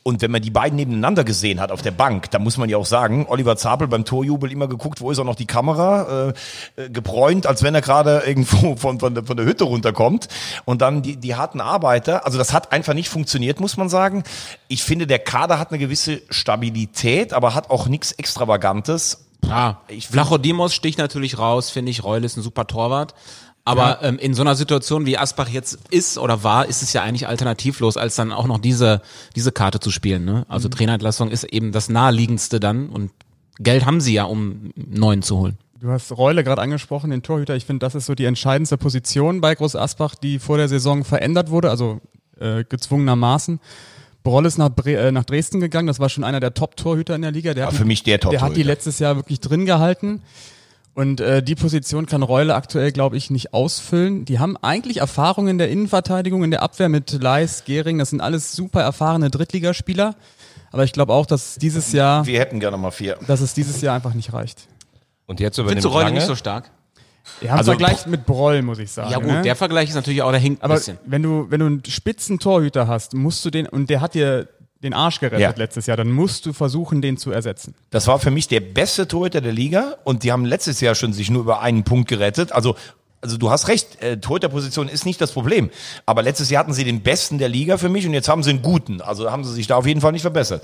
Und 0.04 0.21
wenn 0.21 0.31
man 0.31 0.42
die 0.42 0.50
beiden 0.50 0.75
nebeneinander 0.75 1.24
gesehen 1.24 1.62
hat 1.62 1.71
auf 1.71 1.81
der 1.81 1.92
Bank, 1.92 2.30
da 2.31 2.38
muss 2.38 2.57
man 2.57 2.68
ja 2.68 2.75
auch 2.75 2.86
sagen, 2.86 3.25
Oliver 3.30 3.56
Zapel 3.56 3.88
beim 3.88 4.04
Torjubel 4.04 4.51
immer 4.51 4.68
geguckt, 4.68 5.00
wo 5.00 5.12
ist 5.12 5.19
auch 5.19 5.24
noch 5.24 5.36
die 5.36 5.45
Kamera, 5.45 6.33
äh, 6.77 6.83
äh, 6.83 6.89
gebräunt, 6.89 7.48
als 7.48 7.63
wenn 7.63 7.74
er 7.74 7.80
gerade 7.80 8.24
irgendwo 8.25 8.75
von, 8.75 9.00
von, 9.00 9.15
der, 9.15 9.24
von 9.24 9.38
der 9.38 9.45
Hütte 9.45 9.63
runterkommt. 9.63 10.27
Und 10.65 10.81
dann 10.81 11.04
die, 11.04 11.15
die 11.15 11.36
harten 11.36 11.62
Arbeiter, 11.62 12.25
also 12.25 12.38
das 12.38 12.51
hat 12.51 12.74
einfach 12.74 12.94
nicht 12.94 13.07
funktioniert, 13.07 13.62
muss 13.62 13.77
man 13.77 13.88
sagen. 13.88 14.24
Ich 14.67 14.83
finde, 14.83 15.07
der 15.07 15.19
Kader 15.19 15.59
hat 15.59 15.69
eine 15.69 15.79
gewisse 15.79 16.21
Stabilität, 16.29 17.33
aber 17.33 17.55
hat 17.55 17.69
auch 17.69 17.88
nichts 17.88 18.11
Extravagantes. 18.13 19.25
Ah, 19.50 19.75
Ich- 19.88 20.07
Vlachodimos 20.07 20.73
sticht 20.73 20.97
natürlich 20.97 21.38
raus, 21.38 21.69
finde 21.69 21.91
ich. 21.91 22.03
Reul 22.03 22.23
ist 22.23 22.38
ein 22.38 22.44
super 22.44 22.65
Torwart. 22.67 23.13
Aber 23.65 24.00
ähm, 24.03 24.17
in 24.19 24.33
so 24.33 24.41
einer 24.41 24.55
Situation, 24.55 25.05
wie 25.05 25.17
Asbach 25.17 25.47
jetzt 25.47 25.79
ist 25.89 26.17
oder 26.17 26.44
war, 26.44 26.65
ist 26.65 26.81
es 26.83 26.91
ja 26.91 27.01
eigentlich 27.01 27.27
alternativlos, 27.27 27.95
als 27.95 28.15
dann 28.15 28.33
auch 28.33 28.45
noch 28.45 28.59
diese, 28.59 29.01
diese 29.38 29.53
Karte 29.53 29.79
zu 29.79 29.89
spielen. 29.89 30.25
Ne? 30.25 30.45
Also 30.50 30.67
Trainerentlassung 30.67 31.29
ist 31.31 31.45
eben 31.45 31.71
das 31.71 31.88
naheliegendste 31.88 32.59
dann 32.59 32.89
und 32.89 33.11
Geld 33.59 33.85
haben 33.85 34.01
sie 34.01 34.13
ja, 34.13 34.25
um 34.25 34.71
neuen 34.75 35.21
zu 35.21 35.38
holen. 35.38 35.57
Du 35.79 35.89
hast 35.91 36.11
Reule 36.17 36.44
gerade 36.44 36.61
angesprochen, 36.61 37.09
den 37.11 37.23
Torhüter. 37.23 37.55
Ich 37.55 37.65
finde, 37.65 37.85
das 37.85 37.95
ist 37.95 38.05
so 38.05 38.15
die 38.15 38.25
entscheidendste 38.25 38.77
Position 38.77 39.39
bei 39.39 39.55
Groß 39.55 39.75
Asbach, 39.77 40.15
die 40.15 40.39
vor 40.39 40.57
der 40.57 40.67
Saison 40.67 41.05
verändert 41.05 41.50
wurde, 41.50 41.69
also 41.69 42.01
äh, 42.39 42.63
gezwungenermaßen. 42.65 43.59
Broll 44.24 44.46
ist 44.46 44.58
nach, 44.58 44.70
Bre 44.70 44.96
äh, 44.96 45.12
nach 45.12 45.25
Dresden 45.25 45.60
gegangen. 45.60 45.88
Das 45.88 46.00
war 46.00 46.10
schon 46.10 46.24
einer 46.24 46.40
der 46.40 46.54
Top-Torhüter 46.54 47.16
in 47.16 47.22
der 47.24 47.31
Liga. 47.31 47.54
Der 47.54 47.64
War 47.66 47.72
hat 47.72 47.78
für 47.78 47.84
die- 47.84 47.88
mich 47.88 48.04
der 48.04 48.18
Der 48.18 48.25
hat 48.25 48.31
die 48.34 48.38
Top-Torhüter. 48.40 48.66
letztes 48.68 49.00
Jahr 49.00 49.16
wirklich 49.18 49.40
drin 49.40 49.66
gehalten. 49.66 50.22
Und 50.96 51.22
äh, 51.22 51.42
die 51.42 51.56
Position 51.56 52.06
kann 52.06 52.22
Reule 52.22 52.54
aktuell, 52.54 52.92
glaube 52.92 53.18
ich, 53.18 53.31
nicht 53.31 53.54
ausfüllen. 53.54 54.25
Die 54.25 54.38
haben 54.38 54.56
eigentlich 54.58 54.98
Erfahrung 54.98 55.48
in 55.48 55.58
der 55.58 55.70
Innenverteidigung, 55.72 56.44
in 56.44 56.52
der 56.52 56.62
Abwehr 56.62 56.88
mit 56.88 57.12
Leis, 57.22 57.64
Gehring. 57.66 57.98
Das 57.98 58.12
sind 58.12 58.22
alles 58.22 58.52
super 58.54 58.81
erfahrene 58.81 59.31
Drittligaspieler. 59.31 60.16
Aber 60.72 60.84
ich 60.84 60.92
glaube 60.94 61.14
auch, 61.14 61.25
dass 61.25 61.56
dieses 61.56 61.92
Jahr, 61.94 62.25
Wir 62.28 62.40
hätten 62.40 62.60
gerne 62.60 62.78
mal 62.78 62.92
vier. 62.92 63.18
dass 63.28 63.42
es 63.42 63.54
dieses 63.56 63.81
Jahr 63.81 63.96
einfach 63.96 64.14
nicht 64.14 64.34
reicht. 64.34 64.68
Und 65.25 65.40
jetzt 65.40 65.58
übernimmt 65.58 65.81
Findest 65.81 65.86
du 65.86 65.90
Reul 65.90 66.04
Lange. 66.04 66.16
nicht 66.16 66.28
so 66.28 66.36
stark? 66.36 66.70
Ja, 67.42 67.52
im 67.54 67.58
Also, 67.58 67.72
Vergleich 67.72 68.06
mit 68.06 68.25
Broll, 68.25 68.62
muss 68.62 68.80
ich 68.80 68.92
sagen. 68.92 69.12
Ja 69.12 69.18
gut, 69.20 69.28
ne? 69.28 69.42
der 69.42 69.56
Vergleich 69.56 69.90
ist 69.90 69.96
natürlich 69.96 70.22
auch, 70.22 70.31
der 70.31 70.40
hinkt 70.40 70.62
ein 70.62 70.66
Aber 70.66 70.75
bisschen. 70.75 70.98
wenn 71.06 71.24
du, 71.24 71.48
wenn 71.50 71.60
du 71.60 71.66
einen 71.68 71.84
spitzen 71.88 72.40
Torhüter 72.40 72.88
hast, 72.88 73.14
musst 73.14 73.44
du 73.46 73.50
den, 73.50 73.68
und 73.68 73.90
der 73.90 74.02
hat 74.02 74.14
dir 74.14 74.48
den 74.81 74.94
Arsch 74.94 75.20
gerettet 75.22 75.40
Ja. 75.40 75.54
letztes 75.56 75.86
Jahr, 75.86 75.96
dann 75.96 76.12
musst 76.12 76.46
du 76.46 76.52
versuchen, 76.52 77.02
den 77.02 77.16
zu 77.18 77.31
ersetzen. 77.31 77.74
Das 77.90 78.08
war 78.08 78.20
für 78.20 78.31
mich 78.31 78.50
der 78.50 78.60
beste 78.60 79.08
Torhüter 79.08 79.40
der 79.40 79.54
Liga 79.54 79.96
und 80.04 80.24
die 80.24 80.31
haben 80.34 80.44
letztes 80.46 80.81
Jahr 80.81 80.94
schon 80.96 81.14
sich 81.14 81.30
nur 81.31 81.42
über 81.44 81.62
einen 81.62 81.84
Punkt 81.84 82.10
gerettet. 82.10 82.52
Also 82.52 82.75
also 83.22 83.38
du 83.38 83.50
hast 83.50 83.70
recht, 83.70 84.02
äh, 84.04 84.18
Torhüterposition 84.18 84.90
ist 84.90 85.06
nicht 85.06 85.22
das 85.22 85.31
Problem. 85.31 85.70
Aber 86.06 86.22
letztes 86.24 86.50
Jahr 86.50 86.60
hatten 86.60 86.74
sie 86.74 86.84
den 86.84 87.04
besten 87.04 87.38
der 87.38 87.48
Liga 87.48 87.78
für 87.78 87.88
mich 87.88 88.06
und 88.06 88.13
jetzt 88.13 88.27
haben 88.27 88.44
sie 88.44 88.50
einen 88.50 88.62
guten. 88.62 89.00
Also 89.00 89.32
haben 89.32 89.46
sie 89.46 89.53
sich 89.53 89.65
da 89.65 89.77
auf 89.77 89.86
jeden 89.86 90.01
Fall 90.01 90.12
nicht 90.12 90.24
verbessert. 90.24 90.63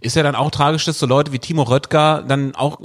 Ist 0.00 0.16
ja 0.16 0.22
dann 0.22 0.34
auch 0.34 0.50
tragisch, 0.50 0.84
dass 0.84 0.98
so 0.98 1.06
Leute 1.06 1.32
wie 1.32 1.38
Timo 1.38 1.62
Röttger 1.62 2.24
dann 2.26 2.54
auch 2.54 2.78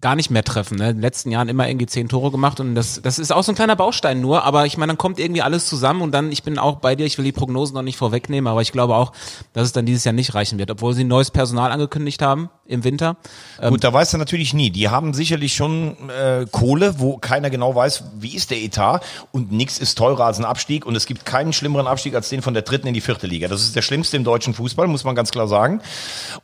gar 0.00 0.16
nicht 0.16 0.30
mehr 0.30 0.44
treffen. 0.44 0.78
Ne? 0.78 0.90
In 0.90 0.96
den 0.96 1.02
letzten 1.02 1.30
Jahren 1.30 1.48
immer 1.48 1.68
irgendwie 1.68 1.86
zehn 1.86 2.08
Tore 2.08 2.30
gemacht 2.30 2.60
und 2.60 2.74
das, 2.74 3.00
das 3.02 3.18
ist 3.18 3.32
auch 3.32 3.42
so 3.42 3.52
ein 3.52 3.54
kleiner 3.54 3.76
Baustein 3.76 4.20
nur, 4.20 4.44
aber 4.44 4.66
ich 4.66 4.76
meine, 4.76 4.90
dann 4.90 4.98
kommt 4.98 5.18
irgendwie 5.18 5.42
alles 5.42 5.66
zusammen 5.66 6.02
und 6.02 6.12
dann, 6.12 6.30
ich 6.30 6.42
bin 6.42 6.58
auch 6.58 6.76
bei 6.76 6.94
dir, 6.94 7.06
ich 7.06 7.18
will 7.18 7.24
die 7.24 7.32
Prognosen 7.32 7.74
noch 7.74 7.82
nicht 7.82 7.96
vorwegnehmen, 7.96 8.46
aber 8.46 8.62
ich 8.62 8.72
glaube 8.72 8.96
auch, 8.96 9.12
dass 9.52 9.64
es 9.64 9.72
dann 9.72 9.86
dieses 9.86 10.04
Jahr 10.04 10.12
nicht 10.12 10.34
reichen 10.34 10.58
wird, 10.58 10.70
obwohl 10.70 10.94
sie 10.94 11.04
neues 11.04 11.30
Personal 11.30 11.72
angekündigt 11.72 12.22
haben 12.22 12.50
im 12.66 12.84
Winter. 12.84 13.16
Gut, 13.60 13.82
da 13.82 13.92
weißt 13.92 14.14
du 14.14 14.18
natürlich 14.18 14.54
nie. 14.54 14.70
Die 14.70 14.88
haben 14.88 15.14
sicherlich 15.14 15.54
schon 15.54 15.96
äh, 16.08 16.46
Kohle, 16.50 17.00
wo 17.00 17.16
keiner 17.16 17.50
genau 17.50 17.74
weiß, 17.74 18.04
wie 18.18 18.34
ist 18.34 18.50
der 18.50 18.58
Etat 18.58 19.00
und 19.32 19.50
nichts 19.52 19.78
ist 19.78 19.98
teurer 19.98 20.26
als 20.26 20.38
ein 20.38 20.44
Abstieg 20.44 20.86
und 20.86 20.94
es 20.94 21.06
gibt 21.06 21.26
keinen 21.26 21.52
schlimmeren 21.52 21.86
Abstieg 21.86 22.14
als 22.14 22.28
den 22.28 22.40
von 22.40 22.54
der 22.54 22.62
dritten 22.62 22.86
in 22.86 22.94
die 22.94 23.00
vierte 23.00 23.26
Liga. 23.26 23.48
Das 23.48 23.62
ist 23.62 23.74
der 23.74 23.82
schlimmste 23.82 24.16
im 24.16 24.24
deutschen 24.24 24.54
Fußball, 24.54 24.86
muss 24.86 25.04
man 25.04 25.14
ganz 25.14 25.30
klar 25.30 25.48
sagen. 25.48 25.80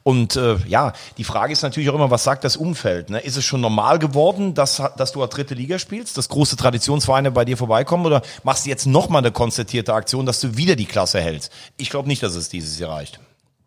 Und 0.03 0.37
äh, 0.37 0.57
ja, 0.67 0.93
die 1.19 1.25
Frage 1.25 1.53
ist 1.53 1.63
natürlich 1.63 1.89
auch 1.91 1.95
immer, 1.95 2.11
was 2.11 2.25
sagt 2.25 2.45
das 2.45 2.57
Umfeld? 2.57 3.11
Ne? 3.11 3.21
Ist 3.21 3.37
es 3.37 3.45
schon 3.45 3.61
normal 3.61 3.99
geworden, 3.99 4.55
dass, 4.55 4.83
dass 4.97 5.13
du 5.13 5.21
eine 5.21 5.29
dritte 5.29 5.55
Liga 5.55 5.79
spielst, 5.79 6.19
dass 6.19 6.29
große 6.29 6.57
Traditionsvereine 6.57 7.31
bei 7.31 7.45
dir 7.45 7.57
vorbeikommen 7.57 8.07
oder 8.07 8.23
machst 8.43 8.67
du 8.67 8.71
jetzt 8.71 8.87
nochmal 8.87 9.23
eine 9.23 9.33
konzertierte 9.33 9.95
Aktion, 9.95 10.27
dass 10.27 10.41
du 10.41 10.57
wieder 10.57 10.75
die 10.75 10.87
Klasse 10.87 11.21
hältst? 11.21 11.53
Ich 11.77 11.91
glaube 11.91 12.09
nicht, 12.09 12.23
dass 12.23 12.35
es 12.35 12.49
dieses 12.49 12.79
Jahr 12.79 12.93
reicht. 12.93 13.21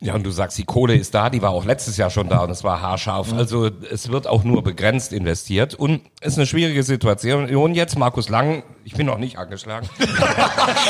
Ja, 0.03 0.15
und 0.15 0.23
du 0.23 0.31
sagst, 0.31 0.57
die 0.57 0.63
Kohle 0.63 0.95
ist 0.95 1.13
da, 1.13 1.29
die 1.29 1.43
war 1.43 1.51
auch 1.51 1.63
letztes 1.63 1.95
Jahr 1.95 2.09
schon 2.09 2.27
da 2.27 2.39
und 2.39 2.49
es 2.49 2.63
war 2.63 2.81
haarscharf. 2.81 3.31
Also 3.33 3.69
es 3.91 4.09
wird 4.09 4.25
auch 4.25 4.43
nur 4.43 4.63
begrenzt 4.63 5.13
investiert 5.13 5.75
und 5.75 6.01
es 6.21 6.33
ist 6.33 6.37
eine 6.39 6.47
schwierige 6.47 6.81
Situation. 6.81 7.47
Jetzt 7.75 7.99
Markus 7.99 8.27
Lang, 8.27 8.63
ich 8.83 8.93
bin 8.93 9.05
noch 9.05 9.19
nicht 9.19 9.37
angeschlagen. 9.37 9.87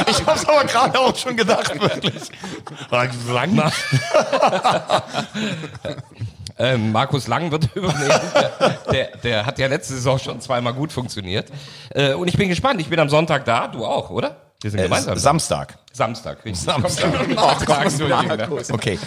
Ich 0.07 0.25
habe 0.25 0.37
es 0.37 0.47
aber 0.47 0.63
gerade 0.63 0.97
auch 0.99 1.15
schon 1.15 1.35
gedacht, 1.35 1.79
wirklich. 1.79 2.29
Lang. 3.27 3.71
ähm, 6.57 6.91
Markus 6.91 7.27
Lang 7.27 7.51
wird 7.51 7.69
übernehmen. 7.75 8.21
Der, 8.31 8.81
der, 8.91 9.17
der 9.17 9.45
hat 9.45 9.59
ja 9.59 9.67
letzte 9.67 9.95
Saison 9.95 10.19
schon 10.19 10.39
zweimal 10.39 10.73
gut 10.73 10.91
funktioniert. 10.91 11.51
Äh, 11.89 12.13
und 12.13 12.27
ich 12.29 12.37
bin 12.37 12.47
gespannt. 12.47 12.79
Ich 12.79 12.87
bin 12.87 12.99
am 12.99 13.09
Sonntag 13.09 13.43
da, 13.45 13.67
du 13.67 13.85
auch, 13.85 14.09
oder? 14.09 14.50
Wir 14.61 14.69
sind 14.69 14.79
Äh, 14.79 14.83
gemeinsam. 14.83 15.17
Samstag. 15.17 15.77
Samstag, 15.91 16.45
richtig. 16.45 16.61
Samstag. 16.63 17.11
Oh 17.35 17.55
Gott, 17.65 18.71
Okay. 18.71 18.99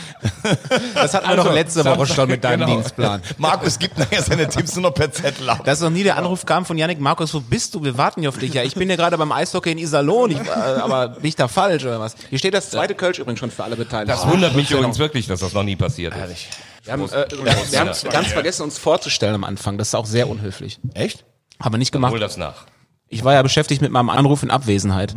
Das 0.95 1.15
hatten 1.15 1.29
wir 1.29 1.37
doch 1.37 1.53
letzte 1.53 1.85
Woche 1.85 2.07
schon 2.07 2.29
mit 2.29 2.43
deinem 2.45 2.61
Genau. 2.67 2.75
Dienstplan. 2.81 3.23
Markus 3.39 3.79
gibt 3.79 3.97
nachher 3.99 4.23
seine 4.23 4.49
Tipps 4.49 4.75
nur 4.75 4.83
noch 4.83 4.95
per 4.95 5.11
Zettel 5.13 5.49
ab. 5.49 5.65
Dass 5.65 5.81
noch 5.81 5.91
nie 5.91 6.03
der 6.03 6.17
Anruf 6.19 6.45
kam 6.45 6.65
von 6.67 6.77
Yannick, 6.77 7.01
Markus, 7.01 7.33
wo 7.35 7.41
bist 7.41 7.75
du? 7.75 7.83
Wir 7.85 7.97
warten 7.97 8.21
hier 8.21 8.29
auf 8.29 8.39
dich. 8.39 8.53
Ja, 8.53 8.63
ich 8.65 8.75
bin 8.75 8.91
ja 8.91 8.97
gerade 8.97 9.17
beim 9.17 9.31
Eishockey 9.33 9.73
in 9.73 9.79
Iserlohn, 9.79 10.33
ich, 10.33 10.39
äh, 10.41 10.51
aber 10.51 11.09
bin 11.09 11.25
ich 11.27 11.37
da 11.37 11.49
falsch 11.49 11.85
oder 11.85 12.01
was? 12.01 12.17
Hier 12.31 12.39
steht 12.39 12.53
das 12.55 12.71
zweite 12.71 12.95
Kölsch 12.95 13.19
übrigens 13.21 13.39
schon 13.41 13.51
für 13.51 13.65
alle 13.65 13.77
Beteiligten. 13.77 14.09
Das 14.21 14.29
wundert 14.29 14.55
mich 14.57 14.71
übrigens 14.71 14.99
wirklich, 14.99 15.27
dass 15.27 15.41
das 15.41 15.53
noch 15.53 15.63
nie 15.63 15.77
passiert 15.77 16.15
ist. 16.17 16.49
Wir 16.85 16.93
haben, 16.93 17.05
äh, 17.05 17.27
wir 17.71 17.81
haben 17.81 17.91
ganz 18.11 18.29
vergessen, 18.33 18.63
uns 18.63 18.77
vorzustellen 18.77 19.35
am 19.37 19.45
Anfang. 19.45 19.79
Das 19.79 19.89
ist 19.89 19.95
auch 19.95 20.07
sehr 20.07 20.29
unhöflich. 20.29 20.81
Echt? 20.95 21.25
Haben 21.63 21.75
wir 21.75 21.79
nicht 21.79 21.95
Hol 21.95 22.01
gemacht. 22.03 22.21
das 22.21 22.37
nach. 22.37 22.67
Ich 23.09 23.23
war 23.25 23.33
ja 23.33 23.43
beschäftigt 23.43 23.81
mit 23.81 23.93
meinem 23.93 24.11
Anruf 24.11 24.43
in 24.43 24.51
Abwesenheit. 24.51 25.15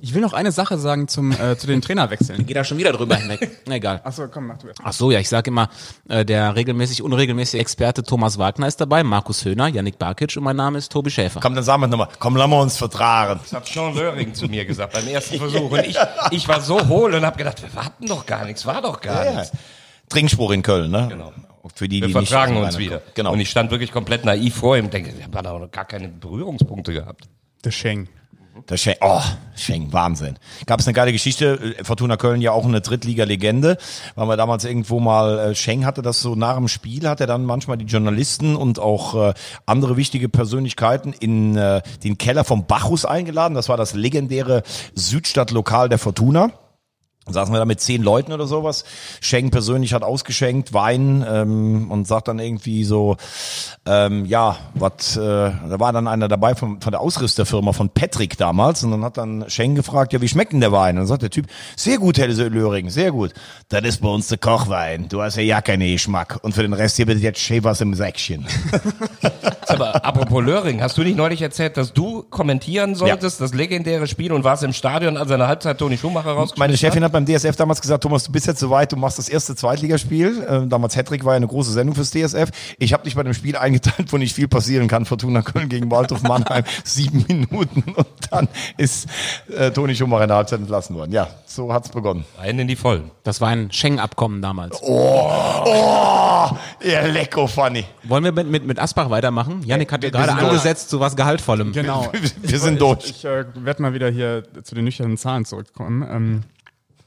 Ich 0.00 0.14
will 0.14 0.20
noch 0.20 0.32
eine 0.32 0.52
Sache 0.52 0.78
sagen 0.78 1.08
zum, 1.08 1.32
äh, 1.32 1.56
zu 1.56 1.66
den 1.66 1.80
Trainerwechseln. 1.82 2.46
Geht 2.46 2.56
da 2.56 2.64
schon 2.64 2.78
wieder 2.78 2.92
drüber 2.92 3.16
hinweg. 3.16 3.50
Na, 3.66 3.74
Egal. 3.76 4.00
Achso, 4.04 4.28
komm, 4.28 4.46
mach 4.46 4.58
du 4.58 4.68
erst. 4.68 4.80
Ach 4.82 4.92
so, 4.92 5.10
ja, 5.10 5.18
ich 5.20 5.28
sage 5.28 5.50
immer, 5.50 5.68
äh, 6.08 6.24
der 6.24 6.54
regelmäßig 6.56 7.02
unregelmäßige 7.02 7.60
Experte 7.60 8.02
Thomas 8.02 8.38
Wagner 8.38 8.66
ist 8.66 8.80
dabei, 8.80 9.02
Markus 9.02 9.44
Höhner, 9.44 9.68
Yannick 9.68 9.98
Barkic 9.98 10.36
und 10.36 10.44
mein 10.44 10.56
Name 10.56 10.78
ist 10.78 10.90
Tobi 10.92 11.10
Schäfer. 11.10 11.40
Komm, 11.40 11.54
dann 11.54 11.64
sagen 11.64 11.82
wir 11.82 11.86
nochmal. 11.88 12.08
Komm, 12.18 12.36
lassen 12.36 12.50
wir 12.50 12.60
uns 12.60 12.76
vertragen. 12.76 13.40
Das 13.42 13.52
hat 13.52 13.66
Sean 13.66 13.94
Löring 13.94 14.34
zu 14.34 14.46
mir 14.46 14.64
gesagt 14.64 14.92
beim 14.92 15.06
ersten 15.08 15.36
Versuch. 15.38 15.70
Und 15.70 15.86
ich, 15.86 15.96
ich 16.30 16.48
war 16.48 16.60
so 16.60 16.86
hohl 16.88 17.14
und 17.14 17.24
habe 17.24 17.36
gedacht, 17.38 17.62
wir 17.62 17.84
hatten 17.84 18.06
doch 18.06 18.26
gar 18.26 18.44
nichts, 18.44 18.66
war 18.66 18.82
doch 18.82 19.00
gar 19.00 19.24
Ja. 19.24 19.32
nichts. 19.40 19.52
Trinkspruch 20.08 20.50
in 20.50 20.62
Köln, 20.62 20.90
ne? 20.90 21.06
Genau. 21.08 21.32
Für 21.74 21.88
die, 21.88 22.00
Wir 22.00 22.06
die 22.08 22.12
vertragen 22.12 22.54
nicht 22.54 22.64
uns 22.64 22.78
wieder. 22.78 22.98
Kommen. 22.98 23.12
Genau. 23.14 23.32
Und 23.32 23.40
ich 23.40 23.50
stand 23.50 23.70
wirklich 23.70 23.92
komplett 23.92 24.24
naiv 24.24 24.54
vor 24.56 24.76
ihm 24.76 24.86
und 24.86 24.94
denke, 24.94 25.16
wir 25.16 25.24
haben 25.24 25.32
da 25.32 25.42
noch 25.58 25.70
gar 25.70 25.84
keine 25.84 26.08
Berührungspunkte 26.08 26.92
gehabt. 26.92 27.28
The 27.64 27.70
Sheng. 27.70 28.08
Der 28.68 28.76
Schenk, 28.76 28.98
oh, 29.00 29.22
Schenk, 29.54 29.92
Wahnsinn. 29.92 30.38
Gab 30.66 30.80
es 30.80 30.86
eine 30.86 30.94
geile 30.94 31.12
Geschichte, 31.12 31.74
Fortuna 31.82 32.16
Köln 32.16 32.40
ja 32.40 32.52
auch 32.52 32.64
eine 32.64 32.80
Drittliga-Legende, 32.80 33.78
weil 34.14 34.28
wir 34.28 34.36
damals 34.36 34.64
irgendwo 34.64 35.00
mal, 35.00 35.38
äh, 35.38 35.54
Schenk 35.54 35.84
hatte 35.84 36.02
das 36.02 36.20
so 36.20 36.34
nach 36.34 36.56
dem 36.56 36.68
Spiel, 36.68 37.08
hat 37.08 37.20
er 37.20 37.26
dann 37.26 37.44
manchmal 37.44 37.78
die 37.78 37.86
Journalisten 37.86 38.56
und 38.56 38.78
auch 38.78 39.30
äh, 39.30 39.34
andere 39.66 39.96
wichtige 39.96 40.28
Persönlichkeiten 40.28 41.12
in 41.12 41.56
äh, 41.56 41.82
den 42.04 42.18
Keller 42.18 42.44
vom 42.44 42.66
Bacchus 42.66 43.04
eingeladen. 43.04 43.54
Das 43.54 43.68
war 43.68 43.76
das 43.76 43.94
legendäre 43.94 44.62
Südstadtlokal 44.94 45.88
der 45.88 45.98
Fortuna. 45.98 46.52
Saßen 47.28 47.54
wir 47.54 47.58
da 47.58 47.64
mit 47.64 47.80
zehn 47.80 48.02
Leuten 48.02 48.32
oder 48.32 48.46
sowas. 48.46 48.84
Schenk 49.20 49.52
persönlich 49.52 49.92
hat 49.92 50.02
ausgeschenkt, 50.02 50.72
Wein 50.72 51.24
ähm, 51.28 51.90
und 51.90 52.06
sagt 52.06 52.28
dann 52.28 52.38
irgendwie 52.38 52.82
so, 52.84 53.16
ähm, 53.86 54.24
ja, 54.24 54.56
was, 54.74 55.16
äh, 55.16 55.20
da 55.20 55.78
war 55.78 55.92
dann 55.92 56.08
einer 56.08 56.28
dabei 56.28 56.54
von, 56.54 56.80
von 56.80 56.90
der 56.90 57.00
Ausrüsterfirma 57.00 57.72
von 57.72 57.90
Patrick 57.90 58.36
damals 58.38 58.82
und 58.82 58.90
dann 58.90 59.04
hat 59.04 59.18
dann 59.18 59.44
Schenk 59.48 59.76
gefragt, 59.76 60.12
ja, 60.12 60.20
wie 60.20 60.28
schmeckt 60.28 60.52
denn 60.52 60.60
der 60.60 60.72
Wein? 60.72 60.96
Und 60.96 61.02
dann 61.02 61.06
sagt 61.06 61.22
der 61.22 61.30
Typ, 61.30 61.46
sehr 61.76 61.98
gut, 61.98 62.18
Herr 62.18 62.28
Löring, 62.28 62.90
sehr 62.90 63.12
gut. 63.12 63.32
Das 63.68 63.82
ist 63.82 64.00
bei 64.00 64.08
uns 64.08 64.28
der 64.28 64.38
Kochwein. 64.38 65.08
Du 65.08 65.22
hast 65.22 65.36
ja 65.36 65.42
ja 65.42 65.60
keinen 65.60 65.92
Geschmack. 65.92 66.38
Und 66.42 66.54
für 66.54 66.62
den 66.62 66.72
Rest 66.72 66.96
hier 66.96 67.06
bitte 67.06 67.20
jetzt 67.20 67.40
Schäfers 67.40 67.80
im 67.80 67.94
Säckchen. 67.94 68.46
Aber 69.70 70.04
apropos 70.04 70.42
Löring, 70.44 70.82
hast 70.82 70.96
du 70.98 71.02
nicht 71.02 71.16
neulich 71.16 71.42
erzählt, 71.42 71.76
dass 71.76 71.92
du 71.92 72.22
kommentieren 72.30 72.94
solltest, 72.94 73.40
das 73.40 73.54
legendäre 73.54 74.06
Spiel 74.06 74.32
und 74.32 74.44
warst 74.44 74.62
im 74.62 74.72
Stadion, 74.72 75.16
als 75.16 75.30
in 75.30 75.38
der 75.38 75.48
Halbzeit 75.48 75.78
Toni 75.78 75.96
Schumacher 75.96 76.30
rausgeschmissen 76.30 76.58
Meine 76.58 76.76
Chefin 76.76 77.04
hat? 77.04 77.12
hat 77.12 77.12
beim 77.12 77.26
DSF 77.26 77.56
damals 77.56 77.80
gesagt, 77.80 78.02
Thomas, 78.02 78.24
du 78.24 78.32
bist 78.32 78.46
jetzt 78.46 78.60
soweit, 78.60 78.92
du 78.92 78.96
machst 78.96 79.18
das 79.18 79.28
erste 79.28 79.54
Zweitligaspiel. 79.56 80.46
Ähm, 80.48 80.68
damals 80.68 80.96
Hattrick 80.96 81.24
war 81.24 81.32
ja 81.32 81.36
eine 81.36 81.46
große 81.46 81.72
Sendung 81.72 81.94
fürs 81.94 82.10
DSF. 82.10 82.50
Ich 82.78 82.92
habe 82.92 83.04
dich 83.04 83.14
bei 83.14 83.22
dem 83.22 83.34
Spiel 83.34 83.56
eingeteilt, 83.56 84.12
wo 84.12 84.16
nicht 84.16 84.34
viel 84.34 84.48
passieren 84.48 84.88
kann. 84.88 85.04
Fortuna 85.04 85.42
Köln 85.42 85.68
gegen 85.68 85.90
Waldhof 85.90 86.22
Mannheim, 86.22 86.64
sieben 86.84 87.24
Minuten 87.28 87.84
und 87.94 88.06
dann 88.30 88.48
ist 88.76 89.08
äh, 89.56 89.70
Toni 89.70 89.94
Schumacher 89.94 90.22
in 90.24 90.28
der 90.28 90.36
Halbzeit 90.36 90.60
entlassen 90.60 90.96
worden. 90.96 91.12
Ja, 91.12 91.28
so 91.46 91.72
hat's 91.72 91.88
begonnen. 91.88 92.24
Rein 92.38 92.58
in 92.58 92.68
die 92.68 92.76
Vollen. 92.76 93.10
Das 93.24 93.40
war 93.40 93.48
ein 93.48 93.70
Schengen-Abkommen 93.72 94.40
damals. 94.42 94.80
Oh, 94.82 96.48
ihr 96.82 97.02
lecko 97.08 97.46
funny. 97.46 97.84
Wollen 98.04 98.24
wir 98.24 98.32
mit, 98.32 98.48
mit, 98.48 98.66
mit 98.66 98.78
Asbach 98.78 99.10
weitermachen? 99.10 99.59
Yannick 99.64 99.92
hat 99.92 100.02
ja 100.02 100.12
wir 100.12 100.18
gerade 100.18 100.32
angesetzt 100.32 100.90
zu 100.90 101.00
was 101.00 101.16
Gehaltvollem. 101.16 101.72
Genau. 101.72 102.10
Wir 102.42 102.58
sind 102.58 102.80
durch. 102.80 103.04
Ich, 103.04 103.10
ich 103.10 103.24
äh, 103.24 103.44
werde 103.54 103.82
mal 103.82 103.94
wieder 103.94 104.10
hier 104.10 104.44
zu 104.62 104.74
den 104.74 104.84
nüchternen 104.84 105.16
Zahlen 105.16 105.44
zurückkommen. 105.44 106.02
Ähm, 106.02 106.42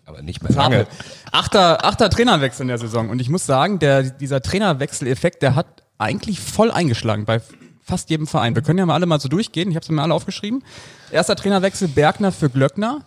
Aber 0.05 0.21
nicht 0.21 0.41
mehr 0.43 0.51
lange. 0.53 0.87
achter, 1.31 1.85
achter 1.85 2.09
Trainerwechsel 2.09 2.63
in 2.63 2.67
der 2.69 2.77
Saison. 2.77 3.09
Und 3.09 3.19
ich 3.19 3.29
muss 3.29 3.45
sagen, 3.45 3.79
der, 3.79 4.03
dieser 4.03 4.41
Trainerwechseleffekt, 4.41 5.41
der 5.41 5.55
hat 5.55 5.83
eigentlich 5.97 6.39
voll 6.39 6.71
eingeschlagen 6.71 7.25
bei 7.25 7.41
fast 7.83 8.09
jedem 8.09 8.27
Verein. 8.27 8.55
Wir 8.55 8.61
können 8.61 8.79
ja 8.79 8.85
mal 8.85 8.95
alle 8.95 9.05
mal 9.05 9.19
so 9.19 9.29
durchgehen. 9.29 9.69
Ich 9.69 9.75
habe 9.75 9.83
es 9.83 9.89
mir 9.89 10.01
alle 10.01 10.13
aufgeschrieben. 10.13 10.63
Erster 11.11 11.35
Trainerwechsel 11.35 11.87
Bergner 11.87 12.31
für 12.31 12.49
Glöckner. 12.49 13.01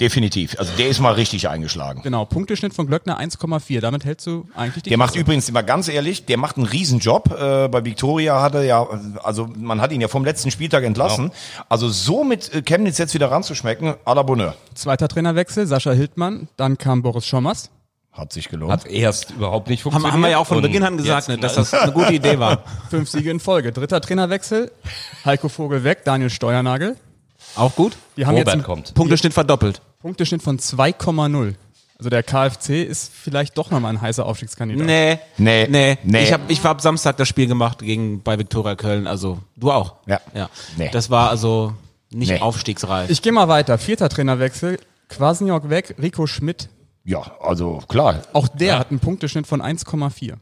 Definitiv. 0.00 0.56
Also 0.60 0.72
der 0.78 0.88
ist 0.88 1.00
mal 1.00 1.12
richtig 1.14 1.48
eingeschlagen. 1.48 2.02
Genau, 2.02 2.24
Punkteschnitt 2.24 2.72
von 2.72 2.86
Glöckner 2.86 3.18
1,4. 3.20 3.80
Damit 3.80 4.04
hältst 4.04 4.26
du 4.28 4.46
eigentlich 4.54 4.84
die 4.84 4.90
Der 4.90 4.98
macht 4.98 5.12
Klasse. 5.14 5.20
übrigens, 5.22 5.48
immer 5.48 5.64
ganz 5.64 5.88
ehrlich, 5.88 6.24
der 6.24 6.36
macht 6.38 6.56
einen 6.56 6.66
Riesenjob. 6.66 7.32
Äh, 7.32 7.68
bei 7.68 7.84
Victoria 7.84 8.40
hatte 8.40 8.62
ja, 8.64 8.86
also 9.24 9.48
man 9.56 9.80
hat 9.80 9.90
ihn 9.90 10.00
ja 10.00 10.06
vom 10.06 10.24
letzten 10.24 10.52
Spieltag 10.52 10.84
entlassen. 10.84 11.32
Also 11.68 11.88
so 11.88 12.22
mit 12.22 12.54
äh, 12.54 12.62
Chemnitz 12.62 12.98
jetzt 12.98 13.12
wieder 13.14 13.30
ranzuschmecken, 13.32 13.94
à 14.04 14.14
la 14.14 14.22
Bonheur. 14.22 14.54
Zweiter 14.74 15.08
Trainerwechsel, 15.08 15.66
Sascha 15.66 15.90
Hildmann. 15.90 16.48
Dann 16.56 16.78
kam 16.78 17.02
Boris 17.02 17.26
Schommers. 17.26 17.70
Hat 18.12 18.32
sich 18.32 18.48
gelohnt. 18.48 18.72
Hat 18.72 18.86
erst 18.86 19.30
überhaupt 19.32 19.68
nicht 19.68 19.80
Haben, 19.84 19.92
funktioniert. 19.92 20.12
haben 20.14 20.20
wir 20.22 20.30
ja 20.30 20.38
auch 20.38 20.46
von 20.46 20.62
Beginn 20.62 20.82
an 20.84 20.96
gesagt, 20.96 21.28
jetzt 21.28 21.36
ne, 21.36 21.38
dass 21.42 21.54
das 21.54 21.74
eine 21.74 21.92
gute 21.92 22.12
Idee 22.14 22.38
war. 22.38 22.62
Fünf 22.88 23.08
Siege 23.10 23.30
in 23.30 23.40
Folge. 23.40 23.72
Dritter 23.72 24.00
Trainerwechsel, 24.00 24.70
Heiko 25.24 25.48
Vogel 25.48 25.82
weg, 25.82 26.04
Daniel 26.04 26.30
Steuernagel. 26.30 26.96
Auch 27.56 27.74
gut. 27.74 27.96
Die 28.16 28.26
haben 28.26 28.34
jetzt 28.36 28.42
Robert 28.46 28.54
einen 28.54 28.62
kommt. 28.62 28.94
Punkteschnitt 28.94 29.32
verdoppelt. 29.34 29.80
Punkteschnitt 30.00 30.42
von 30.42 30.58
2,0. 30.58 31.54
Also 31.98 32.10
der 32.10 32.22
KfC 32.22 32.84
ist 32.84 33.12
vielleicht 33.12 33.58
doch 33.58 33.70
nochmal 33.72 33.92
ein 33.92 34.00
heißer 34.00 34.24
Aufstiegskandidat. 34.24 34.86
Nee. 34.86 35.18
Nee. 35.36 35.66
Nee. 35.68 35.98
Nee. 36.04 36.22
Ich 36.22 36.32
habe 36.32 36.44
ich 36.46 36.62
hab 36.62 36.80
Samstag 36.80 37.16
das 37.16 37.26
Spiel 37.26 37.48
gemacht 37.48 37.80
gegen 37.80 38.22
bei 38.22 38.38
Viktoria 38.38 38.76
Köln. 38.76 39.08
Also 39.08 39.40
du 39.56 39.72
auch. 39.72 39.96
Ja. 40.06 40.20
ja. 40.32 40.48
Nee. 40.76 40.90
Das 40.92 41.10
war 41.10 41.30
also 41.30 41.74
nicht 42.10 42.30
Nee. 42.30 42.38
aufstiegsreif. 42.40 43.10
Ich 43.10 43.20
gehe 43.20 43.32
mal 43.32 43.48
weiter. 43.48 43.78
Vierter 43.78 44.08
Trainerwechsel, 44.08 44.78
Kwasniok 45.08 45.70
weg, 45.70 45.96
Rico 46.00 46.28
Schmidt. 46.28 46.68
Ja, 47.04 47.22
also 47.40 47.82
klar. 47.88 48.22
Auch 48.32 48.46
der 48.46 48.78
hat 48.78 48.90
einen 48.90 49.00
Punkteschnitt 49.00 49.46
von 49.48 49.60
1,4. 49.60 50.34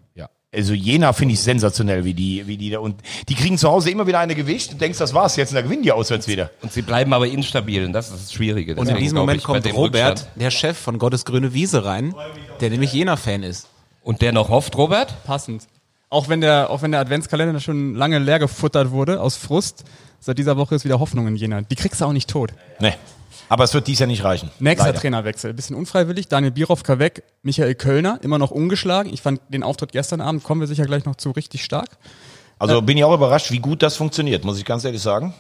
Also 0.56 0.72
Jena 0.72 1.12
finde 1.12 1.34
ich 1.34 1.40
sensationell, 1.40 2.04
wie 2.06 2.14
die, 2.14 2.46
wie 2.46 2.56
die 2.56 2.70
da 2.70 2.78
und 2.78 2.96
die 3.28 3.34
kriegen 3.34 3.58
zu 3.58 3.68
Hause 3.68 3.90
immer 3.90 4.06
wieder 4.06 4.20
eine 4.20 4.34
gewischt. 4.34 4.72
Du 4.72 4.76
denkst, 4.76 4.98
das 4.98 5.12
war's 5.12 5.36
jetzt 5.36 5.50
und 5.50 5.56
da 5.56 5.62
gewinnen 5.62 5.82
die 5.82 5.92
auswärts 5.92 6.26
wieder. 6.28 6.50
Und 6.62 6.72
sie 6.72 6.80
bleiben 6.82 7.12
aber 7.12 7.26
instabil 7.26 7.84
und 7.84 7.92
das 7.92 8.10
ist 8.10 8.24
das 8.24 8.32
Schwierige. 8.32 8.72
Und 8.72 8.78
in 8.78 8.84
Deswegen 8.86 9.02
diesem 9.02 9.18
Moment 9.18 9.38
ich, 9.38 9.44
kommt 9.44 9.66
Robert, 9.74 10.20
Rückstand- 10.20 10.26
der 10.40 10.50
Chef 10.50 10.78
von 10.78 10.98
Gottes 10.98 11.24
grüne 11.26 11.52
Wiese 11.52 11.84
rein, 11.84 12.14
der 12.60 12.70
nämlich 12.70 12.92
Jena-Fan 12.92 13.42
ist. 13.42 13.68
Und 14.02 14.22
der 14.22 14.32
noch 14.32 14.48
hofft, 14.48 14.76
Robert? 14.78 15.24
Passend. 15.24 15.64
Auch 16.08 16.28
wenn 16.28 16.40
der, 16.40 16.70
auch 16.70 16.80
wenn 16.82 16.92
der 16.92 17.00
Adventskalender 17.00 17.58
schon 17.60 17.94
lange 17.94 18.18
leer 18.18 18.38
gefuttert 18.38 18.92
wurde 18.92 19.20
aus 19.20 19.36
Frust, 19.36 19.84
seit 20.20 20.38
dieser 20.38 20.56
Woche 20.56 20.76
ist 20.76 20.84
wieder 20.84 21.00
Hoffnung 21.00 21.26
in 21.26 21.36
Jena. 21.36 21.62
Die 21.62 21.74
kriegst 21.74 22.00
du 22.00 22.04
auch 22.04 22.12
nicht 22.12 22.30
tot. 22.30 22.52
Nee. 22.80 22.94
Aber 23.48 23.64
es 23.64 23.74
wird 23.74 23.86
dies 23.86 23.98
Jahr 23.98 24.06
nicht 24.06 24.24
reichen. 24.24 24.50
Nächster 24.58 24.88
Leider. 24.88 25.00
Trainerwechsel, 25.00 25.54
bisschen 25.54 25.76
unfreiwillig. 25.76 26.28
Daniel 26.28 26.52
Bierhoffka 26.52 26.98
weg, 26.98 27.22
Michael 27.42 27.74
Kölner, 27.74 28.18
immer 28.22 28.38
noch 28.38 28.50
ungeschlagen. 28.50 29.12
Ich 29.12 29.22
fand 29.22 29.40
den 29.48 29.62
Auftritt 29.62 29.92
gestern 29.92 30.20
Abend, 30.20 30.42
kommen 30.42 30.60
wir 30.60 30.68
sicher 30.68 30.84
gleich 30.84 31.04
noch 31.04 31.16
zu, 31.16 31.30
richtig 31.30 31.64
stark. 31.64 31.90
Also 32.58 32.80
bin 32.82 32.96
ich 32.96 33.04
auch 33.04 33.14
überrascht, 33.14 33.50
wie 33.50 33.58
gut 33.58 33.82
das 33.82 33.96
funktioniert, 33.96 34.44
muss 34.44 34.58
ich 34.58 34.64
ganz 34.64 34.84
ehrlich 34.84 35.02
sagen. 35.02 35.34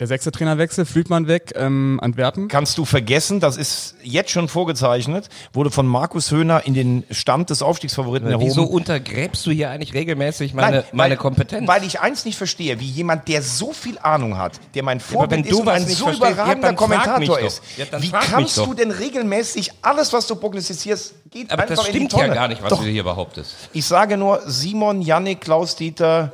Der 0.00 0.08
sechste 0.08 0.32
Trainerwechsel, 0.32 0.84
Flütmann 0.86 1.28
weg, 1.28 1.52
ähm, 1.54 2.00
Antwerpen. 2.02 2.48
Kannst 2.48 2.78
du 2.78 2.84
vergessen, 2.84 3.38
das 3.38 3.56
ist 3.56 3.94
jetzt 4.02 4.32
schon 4.32 4.48
vorgezeichnet, 4.48 5.28
wurde 5.52 5.70
von 5.70 5.86
Markus 5.86 6.32
Höhner 6.32 6.66
in 6.66 6.74
den 6.74 7.04
Stand 7.12 7.50
des 7.50 7.62
Aufstiegsfavoriten 7.62 8.28
erhoben. 8.28 8.44
Wieso 8.44 8.64
untergräbst 8.64 9.46
du 9.46 9.52
hier 9.52 9.70
eigentlich 9.70 9.94
regelmäßig 9.94 10.52
meine, 10.52 10.78
Nein, 10.78 10.84
meine 10.90 11.10
weil, 11.10 11.18
Kompetenz? 11.18 11.68
Weil 11.68 11.84
ich 11.84 12.00
eins 12.00 12.24
nicht 12.24 12.36
verstehe, 12.36 12.80
wie 12.80 12.86
jemand, 12.86 13.28
der 13.28 13.40
so 13.40 13.72
viel 13.72 13.98
Ahnung 14.00 14.36
hat, 14.36 14.58
der 14.74 14.82
mein 14.82 14.98
Vorbild 14.98 15.30
wenn 15.30 15.42
du 15.44 15.48
ist 15.50 15.60
und 15.60 15.66
was 15.66 15.82
ein 15.82 15.86
nicht 15.86 15.98
so 15.98 16.04
verstehst, 16.06 16.22
ja, 16.24 16.32
überragender 16.32 16.68
mich 16.70 16.76
Kommentator 16.76 17.38
ist. 17.38 17.62
Ja, 17.76 18.02
wie 18.02 18.10
kannst 18.10 18.56
du 18.56 18.74
denn 18.74 18.90
regelmäßig 18.90 19.70
alles, 19.82 20.12
was 20.12 20.26
du 20.26 20.34
prognostizierst, 20.34 21.30
geht 21.30 21.52
aber 21.52 21.62
einfach 21.62 21.76
das 21.76 21.86
in 21.86 21.92
die 21.92 21.98
stimmt 21.98 22.10
Tonne? 22.10 22.26
ja 22.26 22.34
gar 22.34 22.48
nicht, 22.48 22.60
was 22.64 22.70
Doch, 22.70 22.82
du 22.82 22.88
hier 22.88 23.04
behauptest. 23.04 23.54
ich 23.72 23.84
sage 23.84 24.16
nur 24.16 24.42
Simon, 24.44 25.02
Yannick, 25.02 25.40
Klaus-Dieter, 25.40 26.32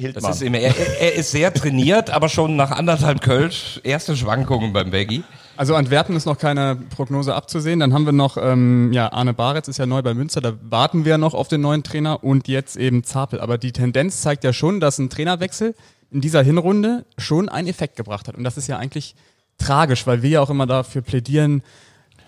Das 0.00 0.12
Hildmann. 0.12 0.32
ist 0.32 0.42
immer, 0.42 0.58
er, 0.58 1.00
er 1.00 1.14
ist 1.14 1.30
sehr 1.30 1.52
trainiert, 1.52 2.10
aber 2.10 2.28
schon 2.28 2.56
nach 2.56 2.70
anderthalb 2.70 3.20
Kölsch 3.20 3.80
erste 3.84 4.16
Schwankungen 4.16 4.72
beim 4.72 4.90
Baggy. 4.90 5.22
Also 5.56 5.74
Antwerpen 5.74 6.16
ist 6.16 6.24
noch 6.24 6.38
keine 6.38 6.76
Prognose 6.76 7.34
abzusehen. 7.34 7.80
Dann 7.80 7.92
haben 7.92 8.06
wir 8.06 8.12
noch, 8.12 8.38
ähm, 8.38 8.94
ja, 8.94 9.12
Arne 9.12 9.34
Baretz 9.34 9.68
ist 9.68 9.78
ja 9.78 9.84
neu 9.84 10.00
bei 10.00 10.14
Münster, 10.14 10.40
da 10.40 10.54
warten 10.62 11.04
wir 11.04 11.18
noch 11.18 11.34
auf 11.34 11.48
den 11.48 11.60
neuen 11.60 11.82
Trainer 11.82 12.24
und 12.24 12.48
jetzt 12.48 12.76
eben 12.76 13.04
Zapel. 13.04 13.40
Aber 13.40 13.58
die 13.58 13.72
Tendenz 13.72 14.22
zeigt 14.22 14.42
ja 14.42 14.54
schon, 14.54 14.80
dass 14.80 14.98
ein 14.98 15.10
Trainerwechsel 15.10 15.74
in 16.10 16.22
dieser 16.22 16.42
Hinrunde 16.42 17.04
schon 17.18 17.50
einen 17.50 17.68
Effekt 17.68 17.96
gebracht 17.96 18.26
hat. 18.26 18.36
Und 18.36 18.44
das 18.44 18.56
ist 18.56 18.68
ja 18.68 18.78
eigentlich 18.78 19.14
tragisch, 19.58 20.06
weil 20.06 20.22
wir 20.22 20.30
ja 20.30 20.40
auch 20.40 20.50
immer 20.50 20.66
dafür 20.66 21.02
plädieren, 21.02 21.62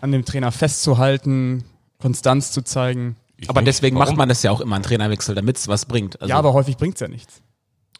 an 0.02 0.12
dem 0.12 0.26
Trainer 0.26 0.52
festzuhalten, 0.52 1.64
Konstanz 2.00 2.52
zu 2.52 2.62
zeigen. 2.62 3.16
Aber 3.48 3.62
deswegen 3.62 3.96
Warum? 3.96 4.10
macht 4.10 4.18
man 4.18 4.28
das 4.28 4.42
ja 4.42 4.50
auch 4.50 4.60
immer, 4.60 4.76
einen 4.76 4.84
Trainerwechsel, 4.84 5.34
damit 5.34 5.56
es 5.56 5.68
was 5.68 5.86
bringt. 5.86 6.20
Also, 6.20 6.30
Ja, 6.30 6.36
aber 6.36 6.52
häufig 6.52 6.76
bringt's 6.76 7.00
ja 7.00 7.08
nichts. 7.08 7.40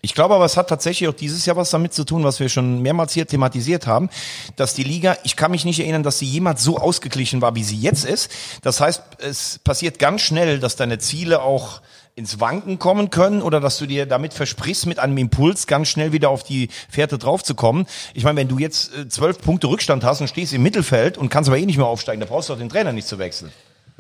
Ich 0.05 0.15
glaube 0.15 0.35
aber, 0.35 0.45
es 0.45 0.57
hat 0.57 0.69
tatsächlich 0.69 1.09
auch 1.09 1.15
dieses 1.15 1.47
Jahr 1.47 1.55
was 1.55 1.71
damit 1.71 1.95
zu 1.95 2.03
tun, 2.03 2.25
was 2.25 2.41
wir 2.41 2.49
schon 2.49 2.83
mehrmals 2.83 3.13
hier 3.13 3.25
thematisiert 3.25 3.87
haben, 3.87 4.11
dass 4.57 4.75
die 4.75 4.83
Liga, 4.83 5.17
ich 5.23 5.37
kann 5.37 5.53
mich 5.53 5.65
nicht 5.65 5.79
erinnern, 5.79 6.03
dass 6.03 6.19
sie 6.19 6.27
jemals 6.27 6.65
so 6.65 6.77
ausgeglichen 6.77 7.41
war, 7.41 7.55
wie 7.55 7.63
sie 7.63 7.79
jetzt 7.79 8.05
ist. 8.05 8.29
Das 8.63 8.81
heißt, 8.81 9.01
es 9.19 9.61
passiert 9.61 10.01
ganz 10.01 10.23
schnell, 10.23 10.59
dass 10.59 10.75
deine 10.75 10.99
Ziele 10.99 11.41
auch 11.43 11.83
ins 12.17 12.41
Wanken 12.41 12.81
kommen 12.81 13.11
können 13.11 13.43
oder 13.43 13.61
dass 13.61 13.79
du 13.79 13.87
dir 13.87 14.05
damit 14.05 14.35
versprichst, 14.35 14.87
mit 14.87 14.99
einem 14.99 15.17
Impuls 15.19 15.69
ganz 15.69 15.87
schnell 15.87 16.11
wieder 16.11 16.31
auf 16.31 16.43
die 16.43 16.69
Fährte 16.91 17.17
draufzukommen. 17.17 17.87
Ich 18.13 18.25
meine, 18.25 18.41
wenn 18.41 18.49
du 18.49 18.59
jetzt 18.59 18.93
äh, 18.97 19.09
zwölf 19.09 19.41
Punkte 19.41 19.69
Rückstand 19.69 20.03
hast 20.03 20.21
und 20.21 20.27
stehst 20.27 20.53
im 20.53 20.65
Mittelfeld 20.65 21.17
und 21.17 21.29
kannst 21.29 21.49
aber 21.49 21.59
eh 21.59 21.65
nicht 21.65 21.79
mehr 21.79 21.87
aufsteigen, 21.87 22.21
da 22.21 22.27
brauchst 22.27 22.49
du 22.49 22.55
auch 22.55 22.59
den 22.59 22.69
Trainer 22.69 22.93
nicht 22.93 23.07
zu 23.07 23.21
wechseln. 23.21 23.53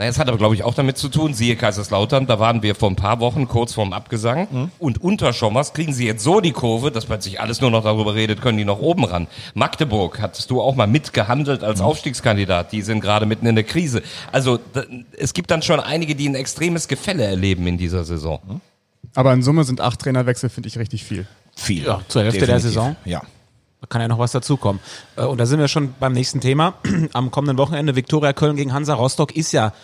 Na, 0.02 0.08
es 0.08 0.18
hat 0.18 0.26
aber, 0.28 0.36
glaube 0.36 0.56
ich, 0.56 0.64
auch 0.64 0.74
damit 0.74 0.98
zu 0.98 1.08
tun, 1.08 1.32
siehe 1.32 1.54
Kaiserslautern, 1.54 2.26
da 2.26 2.40
waren 2.40 2.60
wir 2.64 2.74
vor 2.74 2.90
ein 2.90 2.96
paar 2.96 3.20
Wochen 3.20 3.46
kurz 3.46 3.72
vorm 3.72 3.92
Abgesang 3.92 4.48
Mhm. 4.50 4.70
und 4.80 5.00
unter 5.00 5.32
Schommers 5.32 5.74
kriegen 5.74 5.92
sie 5.92 6.06
jetzt 6.06 6.24
so 6.24 6.40
die 6.40 6.50
Kurve, 6.50 6.90
dass 6.90 7.06
plötzlich 7.06 7.40
alles 7.40 7.60
nur 7.60 7.70
noch 7.70 7.84
darüber 7.84 8.16
redet, 8.16 8.40
können 8.42 8.58
die 8.58 8.64
noch 8.64 8.80
oben 8.80 9.04
ran. 9.04 9.28
Magdeburg, 9.54 10.20
hattest 10.20 10.50
du 10.50 10.60
auch 10.60 10.74
mal 10.74 10.88
mitgehandelt 10.88 11.62
als 11.62 11.78
Mhm. 11.78 11.86
Aufstiegskandidat, 11.86 12.72
die 12.72 12.82
sind 12.82 13.00
gerade 13.00 13.26
mitten 13.26 13.46
in 13.46 13.54
der 13.54 13.62
Krise. 13.62 14.02
Also 14.32 14.58
da, 14.72 14.82
es 15.16 15.34
gibt 15.34 15.52
dann 15.52 15.62
schon 15.62 15.78
einige, 15.78 16.16
die 16.16 16.28
ein 16.28 16.34
extremes 16.34 16.88
Gefälle 16.88 17.22
erleben 17.22 17.64
in 17.68 17.78
dieser 17.78 18.02
Saison. 18.02 18.40
Mhm. 18.44 18.60
Aber 19.14 19.32
in 19.32 19.42
Summe 19.44 19.62
sind 19.62 19.80
acht 19.80 20.00
Trainerwechsel, 20.00 20.48
finde 20.50 20.68
ich 20.68 20.78
richtig 20.78 21.04
viel. 21.04 21.28
Viel. 21.54 21.84
Ja, 21.84 22.00
zur 22.08 22.22
Hälfte 22.22 22.40
der 22.40 22.56
Definitiv. 22.56 22.70
Saison. 22.80 22.96
Ja. 23.04 23.22
Da 23.82 23.86
kann 23.88 24.00
ja 24.00 24.08
noch 24.08 24.18
was 24.18 24.32
dazukommen. 24.32 24.80
Äh, 25.16 25.24
Und 25.24 25.38
da 25.38 25.44
sind 25.44 25.58
wir 25.60 25.68
schon 25.68 25.94
beim 26.00 26.12
nächsten 26.14 26.40
Thema. 26.40 26.74
Am 27.12 27.30
kommenden 27.30 27.58
Wochenende 27.58 27.94
Viktoria 27.96 28.32
Köln 28.32 28.56
gegen 28.56 28.72
Hansa 28.72 28.94
Rostock 28.94 29.36
ist 29.36 29.52
ja 29.52 29.74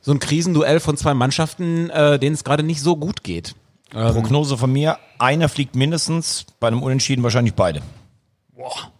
so 0.00 0.12
ein 0.12 0.20
Krisenduell 0.20 0.80
von 0.80 0.96
zwei 0.96 1.12
Mannschaften, 1.14 1.90
äh, 1.90 2.18
denen 2.18 2.34
es 2.34 2.44
gerade 2.44 2.62
nicht 2.62 2.80
so 2.80 2.96
gut 2.96 3.22
geht. 3.22 3.54
Prognose 3.90 4.56
von 4.56 4.72
mir, 4.72 4.98
einer 5.20 5.48
fliegt 5.48 5.76
mindestens, 5.76 6.46
bei 6.58 6.66
einem 6.66 6.82
Unentschieden 6.82 7.22
wahrscheinlich 7.22 7.54
beide. 7.54 7.80
Boah. 8.56 8.90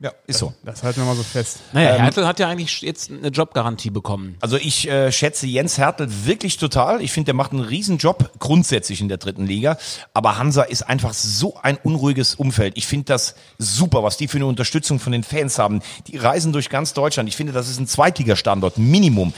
Ja, 0.00 0.12
ist 0.26 0.40
so. 0.40 0.52
Das 0.64 0.82
halten 0.82 1.00
wir 1.00 1.06
mal 1.06 1.14
so 1.14 1.22
fest. 1.22 1.60
Naja, 1.72 1.94
Hertel 1.94 2.26
hat 2.26 2.40
ja 2.40 2.48
eigentlich 2.48 2.82
jetzt 2.82 3.10
eine 3.10 3.28
Jobgarantie 3.28 3.90
bekommen. 3.90 4.36
Also 4.40 4.56
ich 4.56 4.88
äh, 4.88 5.12
schätze 5.12 5.46
Jens 5.46 5.78
Hertel 5.78 6.08
wirklich 6.24 6.56
total. 6.56 7.00
Ich 7.00 7.12
finde, 7.12 7.26
der 7.26 7.34
macht 7.34 7.52
einen 7.52 7.60
Riesenjob 7.60 8.32
grundsätzlich 8.40 9.00
in 9.00 9.08
der 9.08 9.18
dritten 9.18 9.46
Liga. 9.46 9.78
Aber 10.14 10.36
Hansa 10.36 10.64
ist 10.64 10.82
einfach 10.82 11.14
so 11.14 11.56
ein 11.62 11.78
unruhiges 11.80 12.34
Umfeld. 12.34 12.76
Ich 12.76 12.88
finde 12.88 13.04
das 13.04 13.36
super, 13.56 14.02
was 14.02 14.16
die 14.16 14.26
für 14.26 14.38
eine 14.38 14.46
Unterstützung 14.46 14.98
von 14.98 15.12
den 15.12 15.22
Fans 15.22 15.60
haben. 15.60 15.80
Die 16.08 16.16
reisen 16.16 16.52
durch 16.52 16.68
ganz 16.68 16.92
Deutschland. 16.92 17.28
Ich 17.28 17.36
finde, 17.36 17.52
das 17.52 17.68
ist 17.68 17.78
ein 17.78 17.86
Zweitligastandort, 17.86 18.78
Minimum. 18.78 19.32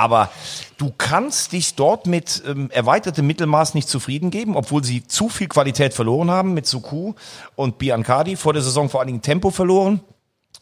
Aber 0.00 0.30
du 0.78 0.94
kannst 0.96 1.52
dich 1.52 1.74
dort 1.74 2.06
mit 2.06 2.42
ähm, 2.46 2.70
erweitertem 2.70 3.26
Mittelmaß 3.26 3.74
nicht 3.74 3.86
zufrieden 3.86 4.30
geben, 4.30 4.56
obwohl 4.56 4.82
sie 4.82 5.06
zu 5.06 5.28
viel 5.28 5.46
Qualität 5.46 5.92
verloren 5.92 6.30
haben 6.30 6.54
mit 6.54 6.66
Suku 6.66 7.12
und 7.54 7.76
Biancardi. 7.76 8.36
Vor 8.36 8.54
der 8.54 8.62
Saison 8.62 8.88
vor 8.88 9.00
allen 9.00 9.08
Dingen 9.08 9.20
Tempo 9.20 9.50
verloren. 9.50 10.00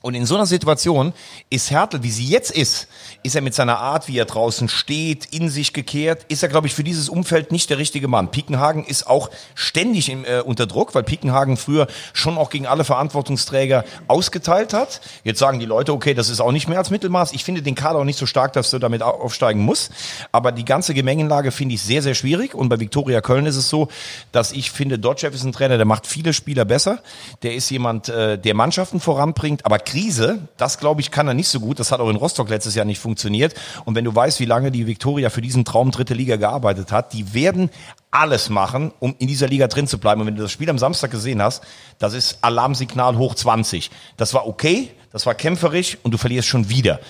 Und 0.00 0.14
in 0.14 0.26
so 0.26 0.36
einer 0.36 0.46
Situation 0.46 1.12
ist 1.50 1.72
Hertel, 1.72 2.04
wie 2.04 2.10
sie 2.12 2.24
jetzt 2.26 2.52
ist, 2.52 2.86
ist 3.24 3.34
er 3.34 3.42
mit 3.42 3.54
seiner 3.54 3.78
Art, 3.80 4.06
wie 4.06 4.16
er 4.16 4.26
draußen 4.26 4.68
steht, 4.68 5.26
in 5.26 5.48
sich 5.48 5.72
gekehrt, 5.72 6.24
ist 6.28 6.44
er, 6.44 6.48
glaube 6.48 6.68
ich, 6.68 6.74
für 6.74 6.84
dieses 6.84 7.08
Umfeld 7.08 7.50
nicht 7.50 7.68
der 7.68 7.78
richtige 7.78 8.06
Mann. 8.06 8.30
Piekenhagen 8.30 8.84
ist 8.84 9.08
auch 9.08 9.28
ständig 9.56 10.08
im, 10.08 10.24
äh, 10.24 10.40
unter 10.40 10.66
Druck, 10.68 10.94
weil 10.94 11.02
Piekenhagen 11.02 11.56
früher 11.56 11.88
schon 12.12 12.38
auch 12.38 12.48
gegen 12.50 12.66
alle 12.68 12.84
Verantwortungsträger 12.84 13.84
ausgeteilt 14.06 14.72
hat. 14.72 15.00
Jetzt 15.24 15.40
sagen 15.40 15.58
die 15.58 15.66
Leute, 15.66 15.92
okay, 15.92 16.14
das 16.14 16.28
ist 16.28 16.38
auch 16.40 16.52
nicht 16.52 16.68
mehr 16.68 16.78
als 16.78 16.90
Mittelmaß. 16.90 17.32
Ich 17.32 17.42
finde 17.42 17.62
den 17.62 17.74
Kader 17.74 17.98
auch 17.98 18.04
nicht 18.04 18.20
so 18.20 18.26
stark, 18.26 18.52
dass 18.52 18.70
du 18.70 18.78
damit 18.78 19.02
au- 19.02 19.10
aufsteigen 19.10 19.62
musst. 19.62 19.90
Aber 20.30 20.52
die 20.52 20.64
ganze 20.64 20.94
Gemengenlage 20.94 21.50
finde 21.50 21.74
ich 21.74 21.82
sehr, 21.82 22.02
sehr 22.02 22.14
schwierig. 22.14 22.54
Und 22.54 22.68
bei 22.68 22.78
Viktoria 22.78 23.20
Köln 23.20 23.46
ist 23.46 23.56
es 23.56 23.68
so, 23.68 23.88
dass 24.30 24.52
ich 24.52 24.70
finde, 24.70 25.00
Dotchev 25.00 25.34
ist 25.34 25.42
ein 25.42 25.52
Trainer, 25.52 25.76
der 25.76 25.86
macht 25.86 26.06
viele 26.06 26.32
Spieler 26.32 26.64
besser. 26.64 27.00
Der 27.42 27.54
ist 27.56 27.68
jemand, 27.70 28.08
äh, 28.08 28.38
der 28.38 28.54
Mannschaften 28.54 29.00
voranbringt. 29.00 29.66
Aber 29.66 29.78
Krise, 29.88 30.40
das 30.58 30.78
glaube 30.78 31.00
ich, 31.00 31.10
kann 31.10 31.26
er 31.28 31.34
nicht 31.34 31.48
so 31.48 31.60
gut. 31.60 31.80
Das 31.80 31.92
hat 31.92 32.00
auch 32.00 32.10
in 32.10 32.16
Rostock 32.16 32.50
letztes 32.50 32.74
Jahr 32.74 32.84
nicht 32.84 32.98
funktioniert. 32.98 33.54
Und 33.86 33.94
wenn 33.94 34.04
du 34.04 34.14
weißt, 34.14 34.38
wie 34.38 34.44
lange 34.44 34.70
die 34.70 34.86
Viktoria 34.86 35.30
für 35.30 35.40
diesen 35.40 35.64
Traum 35.64 35.90
dritte 35.90 36.12
Liga 36.12 36.36
gearbeitet 36.36 36.92
hat, 36.92 37.14
die 37.14 37.32
werden 37.32 37.70
alles 38.10 38.50
machen, 38.50 38.92
um 38.98 39.14
in 39.18 39.28
dieser 39.28 39.48
Liga 39.48 39.66
drin 39.66 39.86
zu 39.86 39.98
bleiben. 39.98 40.20
Und 40.20 40.26
wenn 40.26 40.36
du 40.36 40.42
das 40.42 40.52
Spiel 40.52 40.68
am 40.68 40.78
Samstag 40.78 41.10
gesehen 41.10 41.40
hast, 41.40 41.64
das 41.98 42.12
ist 42.12 42.38
Alarmsignal 42.42 43.16
hoch 43.16 43.34
20. 43.34 43.90
Das 44.18 44.34
war 44.34 44.46
okay, 44.46 44.90
das 45.10 45.24
war 45.24 45.34
kämpferisch 45.34 45.96
und 46.02 46.12
du 46.12 46.18
verlierst 46.18 46.48
schon 46.48 46.68
wieder. 46.68 47.00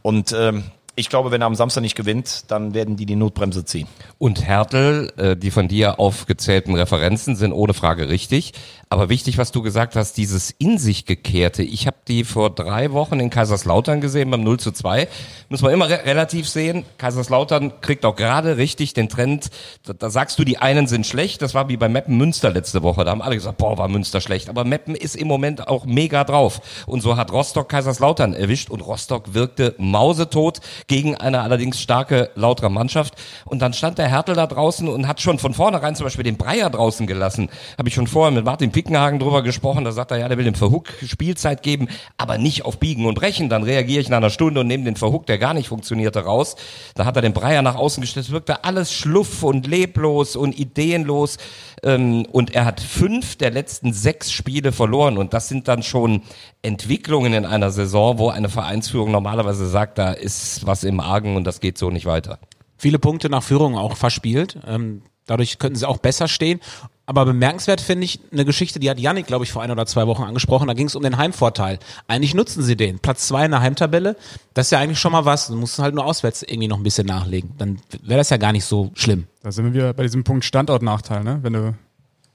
Und 0.00 0.32
ähm, 0.32 0.64
ich 0.94 1.08
glaube, 1.08 1.30
wenn 1.30 1.40
er 1.40 1.46
am 1.46 1.54
Samstag 1.54 1.80
nicht 1.80 1.96
gewinnt, 1.96 2.50
dann 2.50 2.74
werden 2.74 2.96
die 2.96 3.06
die 3.06 3.16
Notbremse 3.16 3.64
ziehen. 3.64 3.88
Und 4.18 4.44
Hertel, 4.46 5.10
äh, 5.16 5.36
die 5.36 5.50
von 5.50 5.66
dir 5.66 5.98
aufgezählten 5.98 6.74
Referenzen 6.74 7.34
sind 7.34 7.52
ohne 7.52 7.72
Frage 7.72 8.08
richtig. 8.08 8.52
Aber 8.92 9.08
wichtig, 9.08 9.38
was 9.38 9.52
du 9.52 9.62
gesagt 9.62 9.96
hast, 9.96 10.18
dieses 10.18 10.50
in 10.50 10.76
sich 10.76 11.06
gekehrte. 11.06 11.62
Ich 11.62 11.86
habe 11.86 11.96
die 12.08 12.24
vor 12.24 12.50
drei 12.50 12.92
Wochen 12.92 13.20
in 13.20 13.30
Kaiserslautern 13.30 14.02
gesehen 14.02 14.30
beim 14.30 14.44
0 14.44 14.60
zu 14.60 14.70
2. 14.70 15.08
Muss 15.48 15.62
man 15.62 15.72
immer 15.72 15.88
re 15.88 16.04
relativ 16.04 16.46
sehen. 16.46 16.84
Kaiserslautern 16.98 17.80
kriegt 17.80 18.04
auch 18.04 18.16
gerade 18.16 18.58
richtig 18.58 18.92
den 18.92 19.08
Trend. 19.08 19.48
Da, 19.86 19.94
da 19.94 20.10
sagst 20.10 20.38
du, 20.38 20.44
die 20.44 20.58
einen 20.58 20.88
sind 20.88 21.06
schlecht. 21.06 21.40
Das 21.40 21.54
war 21.54 21.70
wie 21.70 21.78
bei 21.78 21.88
Meppen 21.88 22.18
Münster 22.18 22.50
letzte 22.50 22.82
Woche. 22.82 23.02
Da 23.04 23.12
haben 23.12 23.22
alle 23.22 23.34
gesagt, 23.34 23.56
boah, 23.56 23.78
war 23.78 23.88
Münster 23.88 24.20
schlecht. 24.20 24.50
Aber 24.50 24.64
Meppen 24.66 24.94
ist 24.94 25.16
im 25.16 25.26
Moment 25.26 25.68
auch 25.68 25.86
mega 25.86 26.24
drauf. 26.24 26.60
Und 26.84 27.00
so 27.00 27.16
hat 27.16 27.32
Rostock 27.32 27.70
Kaiserslautern 27.70 28.34
erwischt. 28.34 28.68
Und 28.68 28.82
Rostock 28.82 29.32
wirkte 29.32 29.74
mausetot 29.78 30.60
gegen 30.86 31.16
eine 31.16 31.40
allerdings 31.40 31.80
starke 31.80 32.28
Lauterer 32.34 32.68
Mannschaft. 32.68 33.14
Und 33.46 33.62
dann 33.62 33.72
stand 33.72 33.96
der 33.96 34.08
Hertel 34.08 34.34
da 34.34 34.46
draußen 34.46 34.86
und 34.86 35.08
hat 35.08 35.22
schon 35.22 35.38
von 35.38 35.54
vornherein 35.54 35.96
zum 35.96 36.04
Beispiel 36.04 36.24
den 36.24 36.36
Breyer 36.36 36.68
draußen 36.68 37.06
gelassen. 37.06 37.48
Habe 37.78 37.88
ich 37.88 37.94
schon 37.94 38.06
vorher 38.06 38.32
mit 38.32 38.44
Martin 38.44 38.70
Pickenhagen 38.82 39.20
drüber 39.20 39.42
gesprochen. 39.42 39.84
Da 39.84 39.92
sagt 39.92 40.10
er, 40.10 40.18
ja, 40.18 40.28
der 40.28 40.38
will 40.38 40.44
dem 40.44 40.54
Verhook 40.54 40.88
Spielzeit 41.06 41.62
geben, 41.62 41.88
aber 42.16 42.36
nicht 42.36 42.64
auf 42.64 42.78
Biegen 42.78 43.06
und 43.06 43.14
Brechen. 43.14 43.48
Dann 43.48 43.62
reagiere 43.62 44.00
ich 44.00 44.08
nach 44.08 44.16
einer 44.16 44.30
Stunde 44.30 44.60
und 44.60 44.66
nehme 44.66 44.84
den 44.84 44.96
Verhook, 44.96 45.26
der 45.26 45.38
gar 45.38 45.54
nicht 45.54 45.68
funktionierte, 45.68 46.24
raus. 46.24 46.56
Da 46.96 47.04
hat 47.04 47.14
er 47.14 47.22
den 47.22 47.32
Breyer 47.32 47.62
nach 47.62 47.76
außen 47.76 48.00
gestellt. 48.00 48.26
Es 48.26 48.32
wirkte 48.32 48.64
alles 48.64 48.92
schluff 48.92 49.44
und 49.44 49.68
leblos 49.68 50.34
und 50.34 50.58
ideenlos. 50.58 51.38
Ähm, 51.84 52.26
und 52.32 52.54
er 52.54 52.64
hat 52.64 52.80
fünf 52.80 53.36
der 53.36 53.52
letzten 53.52 53.92
sechs 53.92 54.32
Spiele 54.32 54.72
verloren. 54.72 55.16
Und 55.16 55.32
das 55.32 55.48
sind 55.48 55.68
dann 55.68 55.84
schon 55.84 56.22
Entwicklungen 56.62 57.32
in 57.34 57.46
einer 57.46 57.70
Saison, 57.70 58.18
wo 58.18 58.30
eine 58.30 58.48
Vereinsführung 58.48 59.12
normalerweise 59.12 59.68
sagt, 59.68 59.98
da 59.98 60.12
ist 60.12 60.66
was 60.66 60.82
im 60.82 60.98
Argen 60.98 61.36
und 61.36 61.44
das 61.44 61.60
geht 61.60 61.78
so 61.78 61.90
nicht 61.90 62.06
weiter. 62.06 62.40
Viele 62.78 62.98
Punkte 62.98 63.30
nach 63.30 63.44
Führung 63.44 63.78
auch 63.78 63.96
verspielt. 63.96 64.58
Ähm, 64.66 65.02
dadurch 65.26 65.58
könnten 65.58 65.76
sie 65.76 65.88
auch 65.88 65.98
besser 65.98 66.26
stehen. 66.26 66.60
Aber 67.04 67.24
bemerkenswert 67.24 67.80
finde 67.80 68.04
ich 68.04 68.20
eine 68.32 68.44
Geschichte, 68.44 68.78
die 68.78 68.88
hat 68.88 69.00
Yannick, 69.00 69.26
glaube 69.26 69.44
ich, 69.44 69.50
vor 69.50 69.62
ein 69.62 69.70
oder 69.72 69.86
zwei 69.86 70.06
Wochen 70.06 70.22
angesprochen. 70.22 70.68
Da 70.68 70.74
ging 70.74 70.86
es 70.86 70.94
um 70.94 71.02
den 71.02 71.16
Heimvorteil. 71.16 71.80
Eigentlich 72.06 72.34
nutzen 72.34 72.62
sie 72.62 72.76
den. 72.76 73.00
Platz 73.00 73.26
zwei 73.26 73.44
in 73.44 73.50
der 73.50 73.60
Heimtabelle. 73.60 74.16
Das 74.54 74.68
ist 74.68 74.70
ja 74.70 74.78
eigentlich 74.78 75.00
schon 75.00 75.12
mal 75.12 75.24
was. 75.24 75.48
Du 75.48 75.56
musst 75.56 75.78
halt 75.80 75.96
nur 75.96 76.06
auswärts 76.06 76.42
irgendwie 76.42 76.68
noch 76.68 76.76
ein 76.76 76.84
bisschen 76.84 77.06
nachlegen. 77.06 77.54
Dann 77.58 77.80
wäre 78.02 78.18
das 78.18 78.30
ja 78.30 78.36
gar 78.36 78.52
nicht 78.52 78.64
so 78.64 78.92
schlimm. 78.94 79.26
Da 79.42 79.50
sind 79.50 79.74
wir 79.74 79.92
bei 79.94 80.04
diesem 80.04 80.22
Punkt 80.22 80.44
Standortnachteil, 80.44 81.24
ne? 81.24 81.40
Wenn 81.42 81.54
du 81.54 81.74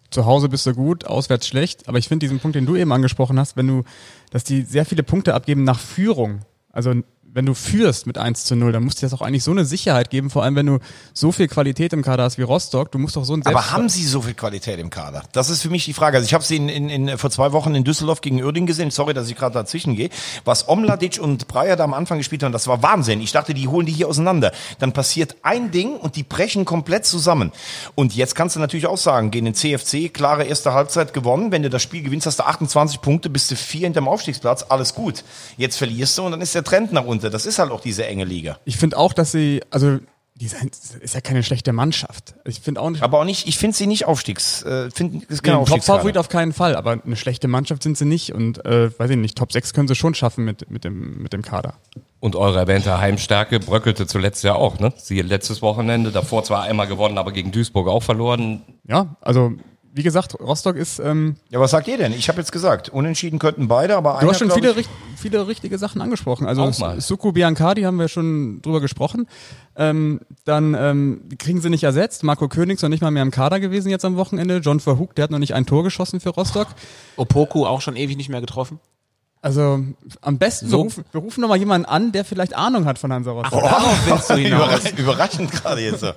zu 0.10 0.26
Hause 0.26 0.50
bist 0.50 0.66
du 0.66 0.74
gut, 0.74 1.06
auswärts 1.06 1.48
schlecht. 1.48 1.88
Aber 1.88 1.98
ich 1.98 2.08
finde 2.08 2.26
diesen 2.26 2.40
Punkt, 2.40 2.56
den 2.56 2.66
du 2.66 2.76
eben 2.76 2.92
angesprochen 2.92 3.40
hast, 3.40 3.56
wenn 3.56 3.68
du, 3.68 3.84
dass 4.32 4.44
die 4.44 4.64
sehr 4.64 4.86
viele 4.86 5.04
Punkte 5.04 5.34
abgeben 5.34 5.64
nach 5.64 5.80
Führung. 5.80 6.42
Also 6.72 6.94
wenn 7.38 7.46
du 7.46 7.54
führst 7.54 8.08
mit 8.08 8.18
1 8.18 8.46
zu 8.46 8.56
0, 8.56 8.72
dann 8.72 8.84
muss 8.84 8.96
dir 8.96 9.02
das 9.02 9.14
auch 9.14 9.22
eigentlich 9.22 9.44
so 9.44 9.52
eine 9.52 9.64
Sicherheit 9.64 10.10
geben, 10.10 10.32
vor 10.32 10.42
allem 10.42 10.56
wenn 10.56 10.66
du 10.66 10.80
so 11.14 11.32
viel 11.32 11.48
Qualität 11.48 11.94
im 11.94 12.02
Kader 12.02 12.24
hast 12.24 12.40
wie 12.40 12.42
Rostock, 12.42 12.92
du 12.92 12.98
musst 12.98 13.16
doch 13.16 13.26
so 13.26 13.36
ein 13.36 13.46
Aber 13.46 13.70
haben 13.70 13.90
sie 13.90 14.06
so 14.06 14.24
viel 14.24 14.34
Qualität 14.34 14.80
im 14.80 14.90
Kader? 14.90 15.22
Das 15.34 15.52
ist 15.52 15.62
für 15.62 15.70
mich 15.70 15.86
die 15.86 15.94
Frage. 15.94 16.18
Also 16.18 16.26
ich 16.26 16.34
habe 16.34 16.44
sie 16.44 16.56
in, 16.56 16.68
in, 16.68 16.90
in, 16.90 17.18
vor 17.20 17.30
zwei 17.30 17.52
Wochen 17.52 17.76
in 17.76 17.84
Düsseldorf 17.84 18.22
gegen 18.22 18.44
Uerdingen 18.44 18.66
gesehen. 18.66 18.90
Sorry, 18.90 19.14
dass 19.14 19.30
ich 19.30 19.36
gerade 19.36 19.54
dazwischen 19.54 19.96
gehe. 19.96 20.10
Was 20.46 20.68
Omladic 20.68 21.20
und 21.22 21.48
Breyer 21.48 21.76
da 21.76 21.84
am 21.84 21.94
Anfang 21.94 22.18
gespielt 22.18 22.42
haben, 22.42 22.54
das 22.54 22.66
war 22.66 22.82
Wahnsinn. 22.82 23.22
Ich 23.22 23.34
dachte, 23.34 23.54
die 23.54 23.68
holen 23.68 23.86
die 23.86 23.94
hier 23.94 24.08
auseinander. 24.08 24.52
Dann 24.80 24.92
passiert 24.92 25.36
ein 25.44 25.70
Ding 25.70 25.96
und 25.96 26.16
die 26.16 26.24
brechen 26.24 26.66
komplett 26.66 27.06
zusammen. 27.06 27.52
Und 27.94 28.16
jetzt 28.16 28.34
kannst 28.34 28.56
du 28.56 28.60
natürlich 28.60 28.88
auch 28.88 28.98
sagen, 28.98 29.30
gegen 29.30 29.46
den 29.46 29.54
CFC, 29.54 30.12
klare 30.12 30.46
erste 30.46 30.74
Halbzeit 30.74 31.14
gewonnen. 31.14 31.52
Wenn 31.52 31.62
du 31.62 31.70
das 31.70 31.84
Spiel 31.84 32.02
gewinnst, 32.02 32.26
hast 32.26 32.40
du 32.40 32.48
28 32.48 33.00
Punkte, 33.00 33.30
bist 33.30 33.52
du 33.52 33.56
vier 33.56 33.82
hinterm 33.82 34.08
Aufstiegsplatz, 34.08 34.66
alles 34.70 34.96
gut. 34.96 35.24
Jetzt 35.56 35.78
verlierst 35.78 36.18
du 36.18 36.24
und 36.24 36.32
dann 36.32 36.42
ist 36.42 36.56
der 36.56 36.64
Trend 36.64 36.94
nach 36.94 37.06
unten. 37.06 37.27
Das 37.30 37.46
ist 37.46 37.60
halt 37.60 37.72
auch 37.72 37.82
diese 37.82 38.06
enge 38.06 38.26
Liga. 38.26 38.60
Ich 38.66 38.78
finde 38.78 38.98
auch, 38.98 39.14
dass 39.14 39.32
sie, 39.32 39.62
also 39.70 40.00
die 40.40 40.50
ist 41.00 41.16
ja 41.16 41.22
keine 41.22 41.42
schlechte 41.42 41.74
Mannschaft. 41.74 42.36
Ich 42.46 42.60
finde 42.60 42.82
auch 42.82 42.92
nicht. 42.92 43.02
Aber 43.02 43.20
auch 43.20 43.24
nicht, 43.24 43.48
ich 43.48 43.58
finde 43.58 43.76
sie 43.76 43.88
nicht 43.88 44.06
Aufstiegs, 44.06 44.62
äh, 44.64 44.92
find, 44.92 45.24
ist 45.26 45.42
kein 45.42 45.56
Ein 45.56 45.62
Aufstiegskader. 45.62 45.98
Top-Favorit 45.98 46.18
auf 46.18 46.30
keinen 46.30 46.54
Fall, 46.54 46.76
aber 46.76 47.02
eine 47.04 47.16
schlechte 47.16 47.48
Mannschaft 47.48 47.82
sind 47.82 47.98
sie 47.98 48.06
nicht 48.06 48.34
und 48.34 48.64
äh, 48.64 48.92
weiß 48.98 49.10
ich 49.10 49.18
nicht, 49.18 49.36
Top 49.36 49.52
6 49.52 49.74
können 49.74 49.88
sie 49.88 49.96
schon 49.96 50.14
schaffen 50.14 50.46
mit, 50.46 50.70
mit, 50.70 50.84
dem, 50.84 51.24
mit 51.24 51.34
dem 51.34 51.42
Kader. 51.42 51.76
Und 52.20 52.36
eure 52.36 52.60
erwähnte 52.60 53.00
Heimstärke 53.00 53.60
bröckelte 53.60 54.06
zuletzt 54.06 54.44
ja 54.44 54.54
auch, 54.54 54.80
ne? 54.80 54.94
Sie 54.98 55.22
letztes 55.22 55.62
Wochenende, 55.64 56.12
davor 56.12 56.44
zwar 56.44 56.64
einmal 56.64 56.88
gewonnen, 56.88 57.18
aber 57.18 57.32
gegen 57.32 57.52
Duisburg 57.52 57.88
auch 57.88 58.04
verloren. 58.04 58.62
Ja, 58.88 59.16
also 59.22 59.54
wie 59.98 60.04
gesagt, 60.04 60.40
Rostock 60.40 60.76
ist, 60.78 61.00
ähm, 61.00 61.36
Ja, 61.50 61.60
was 61.60 61.72
sagt 61.72 61.88
ihr 61.88 61.98
denn? 61.98 62.14
Ich 62.14 62.30
habe 62.30 62.40
jetzt 62.40 62.52
gesagt, 62.52 62.90
unentschieden 62.90 63.40
könnten 63.40 63.68
beide, 63.68 63.98
aber 63.98 64.12
du 64.14 64.18
einer, 64.20 64.30
hast 64.30 64.40
schon 64.40 64.52
viele, 64.52 64.72
ich, 64.80 64.88
viele 65.18 65.48
richtige 65.48 65.78
Sachen 65.78 66.02
angesprochen. 66.02 66.46
Also. 66.48 66.72
Suku 67.00 67.32
Biancardi 67.34 67.82
haben 67.82 67.98
wir 68.00 68.08
schon 68.08 68.62
drüber 68.62 68.80
gesprochen. 68.80 69.28
Ähm, 69.76 70.22
dann 70.46 70.74
ähm, 70.76 71.22
kriegen 71.38 71.62
sie 71.62 71.70
nicht 71.70 71.84
ersetzt. 71.84 72.24
Marco 72.24 72.48
König 72.48 72.76
ist 72.78 72.82
noch 72.84 72.90
nicht 72.90 73.02
mal 73.02 73.12
mehr 73.12 73.24
im 73.24 73.32
Kader 73.32 73.60
gewesen 73.60 73.90
jetzt 73.90 74.06
am 74.06 74.16
Wochenende. 74.16 74.58
John 74.58 74.80
Verhoek, 74.80 75.14
der 75.16 75.24
hat 75.24 75.32
noch 75.32 75.40
nicht 75.40 75.54
ein 75.54 75.66
Tor 75.66 75.84
geschossen 75.84 76.20
für 76.20 76.30
Rostock. 76.30 76.68
Opoku 77.18 77.66
auch 77.66 77.82
schon 77.82 77.96
ewig 77.96 78.16
nicht 78.18 78.30
mehr 78.30 78.42
getroffen. 78.42 78.80
Also 79.40 79.84
am 80.22 80.38
besten, 80.40 80.68
So- 80.68 80.78
wir, 80.80 80.84
rufen, 80.86 81.06
wir 81.12 81.22
rufen 81.22 81.42
noch 81.42 81.48
mal 81.50 81.58
jemanden 81.58 81.86
an, 81.86 82.12
der 82.12 82.26
vielleicht 82.26 82.56
Ahnung 82.56 82.86
hat 82.86 82.98
von 82.98 83.14
Hansa 83.14 83.32
Rostock. 83.32 83.62
Darauf 83.62 84.08
willst 84.08 84.30
du 84.32 84.34
hinaus. 84.38 84.86
Überra- 84.86 84.98
Überraschend 85.00 85.52
gerade 85.52 85.82
jetzt. 85.82 86.00
so. 86.02 86.12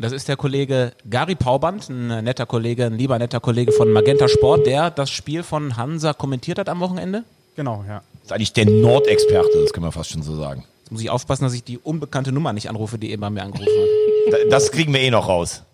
Das 0.00 0.12
ist 0.12 0.28
der 0.28 0.36
Kollege 0.36 0.92
Gary 1.08 1.34
Pauband, 1.34 1.88
ein 1.90 2.24
netter 2.24 2.46
Kollege, 2.46 2.86
ein 2.86 2.94
lieber 2.96 3.18
netter 3.18 3.40
Kollege 3.40 3.70
von 3.72 3.92
Magenta 3.92 4.28
Sport, 4.28 4.66
der 4.66 4.90
das 4.90 5.10
Spiel 5.10 5.42
von 5.42 5.76
Hansa 5.76 6.14
kommentiert 6.14 6.58
hat 6.58 6.68
am 6.68 6.80
Wochenende. 6.80 7.24
Genau, 7.56 7.84
ja. 7.86 8.02
Das 8.14 8.22
ist 8.24 8.32
eigentlich 8.32 8.52
der 8.54 8.66
Nordexperte, 8.66 9.62
das 9.62 9.72
kann 9.72 9.82
man 9.82 9.92
fast 9.92 10.10
schon 10.10 10.22
so 10.22 10.36
sagen. 10.36 10.64
Jetzt 10.84 10.92
muss 10.92 11.02
ich 11.02 11.10
aufpassen, 11.10 11.44
dass 11.44 11.52
ich 11.52 11.64
die 11.64 11.76
unbekannte 11.78 12.32
Nummer 12.32 12.52
nicht 12.54 12.70
anrufe, 12.70 12.98
die 12.98 13.10
eben 13.10 13.20
bei 13.20 13.28
mir 13.30 13.42
angerufen 13.42 13.66
hat. 13.68 14.32
Da- 14.32 14.48
Das 14.50 14.72
kriegen 14.72 14.92
wir 14.94 15.00
eh 15.00 15.10
noch 15.10 15.28
raus. 15.28 15.64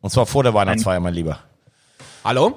Und 0.00 0.08
zwar 0.10 0.24
vor 0.24 0.42
der 0.42 0.54
Weihnachtsfeier, 0.54 1.00
mein 1.00 1.12
Lieber. 1.14 1.40
Hallo? 2.24 2.56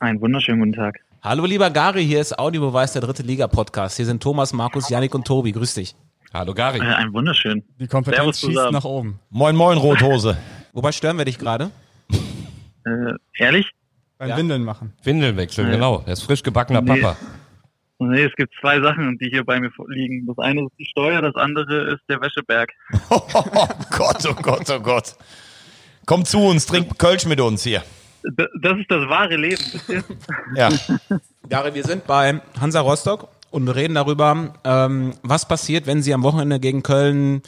Einen 0.00 0.20
wunderschönen 0.20 0.58
guten 0.58 0.72
Tag. 0.72 0.98
Hallo 1.22 1.46
lieber 1.46 1.70
Gary, 1.70 2.04
hier 2.04 2.20
ist 2.20 2.38
Audiobeweis 2.38 2.92
der 2.92 3.02
dritte 3.02 3.22
Liga 3.22 3.46
Podcast. 3.46 3.96
Hier 3.96 4.04
sind 4.06 4.22
Thomas, 4.22 4.52
Markus, 4.52 4.88
Yannick 4.90 5.14
und 5.14 5.26
Tobi. 5.26 5.52
Grüß 5.52 5.74
dich. 5.74 5.94
Hallo 6.34 6.52
Gary. 6.52 6.78
Äh, 6.78 6.82
einen 6.82 7.12
wunderschönen. 7.12 7.62
Die 7.78 7.86
Kompetenz 7.86 8.40
Servus 8.40 8.56
schießt 8.56 8.72
nach 8.72 8.84
oben. 8.84 9.20
Moin, 9.30 9.54
moin, 9.54 9.78
Rothose. 9.78 10.36
Wobei 10.72 10.90
stören 10.90 11.16
wir 11.16 11.24
dich 11.24 11.38
gerade? 11.38 11.70
Äh, 12.10 13.14
ehrlich? 13.38 13.70
Beim 14.18 14.30
Ja. 14.30 14.36
Windeln 14.36 14.64
machen. 14.64 14.92
Windeln 15.04 15.36
wechseln, 15.36 15.70
genau. 15.70 15.98
Der 15.98 16.14
ist 16.14 16.22
frisch 16.22 16.42
gebackener 16.42 16.80
Nee. 16.80 17.00
Papa. 17.00 17.16
Nee, 18.00 18.24
es 18.24 18.34
gibt 18.34 18.52
zwei 18.60 18.80
Sachen, 18.80 19.16
die 19.18 19.28
hier 19.30 19.44
bei 19.44 19.60
mir 19.60 19.70
liegen. 19.86 20.26
Das 20.26 20.36
eine 20.38 20.62
ist 20.64 20.72
die 20.76 20.84
Steuer, 20.86 21.22
das 21.22 21.36
andere 21.36 21.92
ist 21.94 22.00
der 22.08 22.20
Wäscheberg. 22.20 22.70
Oh 23.10 23.20
Gott, 23.90 24.26
oh 24.28 24.34
Gott, 24.34 24.68
oh 24.70 24.80
Gott. 24.80 25.14
Komm 26.04 26.24
zu 26.24 26.40
uns, 26.40 26.66
trink 26.66 26.98
Kölsch 26.98 27.26
mit 27.26 27.40
uns 27.40 27.62
hier. 27.62 27.82
Das 28.24 28.78
ist 28.78 28.90
das 28.90 29.08
wahre 29.08 29.36
Leben. 29.36 29.62
Ja. 30.56 30.70
Gary, 31.48 31.74
wir 31.74 31.84
sind 31.84 32.06
bei 32.06 32.40
Hansa 32.60 32.80
Rostock 32.80 33.28
und 33.54 33.68
reden 33.68 33.94
darüber, 33.94 34.54
ähm, 34.64 35.12
was 35.22 35.46
passiert, 35.46 35.86
wenn 35.86 36.02
sie 36.02 36.12
am 36.12 36.24
Wochenende 36.24 36.58
gegen 36.58 36.82
Köln 36.82 37.40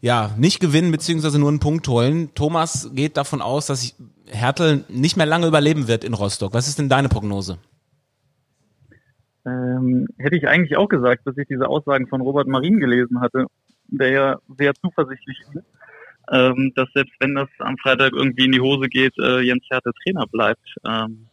ja 0.00 0.30
nicht 0.38 0.60
gewinnen 0.60 0.92
beziehungsweise 0.92 1.40
nur 1.40 1.48
einen 1.48 1.58
Punkt 1.58 1.88
holen. 1.88 2.30
Thomas 2.36 2.90
geht 2.94 3.16
davon 3.16 3.42
aus, 3.42 3.66
dass 3.66 3.96
Hertel 4.30 4.84
nicht 4.88 5.16
mehr 5.16 5.26
lange 5.26 5.48
überleben 5.48 5.88
wird 5.88 6.04
in 6.04 6.14
Rostock. 6.14 6.54
Was 6.54 6.68
ist 6.68 6.78
denn 6.78 6.88
deine 6.88 7.08
Prognose? 7.08 7.58
Ähm, 9.44 10.06
hätte 10.18 10.36
ich 10.36 10.46
eigentlich 10.46 10.76
auch 10.76 10.88
gesagt, 10.88 11.26
dass 11.26 11.36
ich 11.36 11.48
diese 11.48 11.66
Aussagen 11.66 12.06
von 12.06 12.20
Robert 12.20 12.46
Marin 12.46 12.78
gelesen 12.78 13.20
hatte, 13.20 13.46
der 13.88 14.10
ja 14.10 14.38
sehr 14.56 14.72
zuversichtlich 14.74 15.40
ist, 15.52 15.64
ähm, 16.30 16.72
dass 16.76 16.88
selbst 16.94 17.14
wenn 17.18 17.34
das 17.34 17.48
am 17.58 17.76
Freitag 17.78 18.12
irgendwie 18.12 18.44
in 18.44 18.52
die 18.52 18.60
Hose 18.60 18.88
geht, 18.88 19.14
äh, 19.18 19.40
Jens 19.40 19.64
Hertel 19.68 19.92
Trainer 20.04 20.26
bleibt. 20.30 20.76
Ähm, 20.86 21.26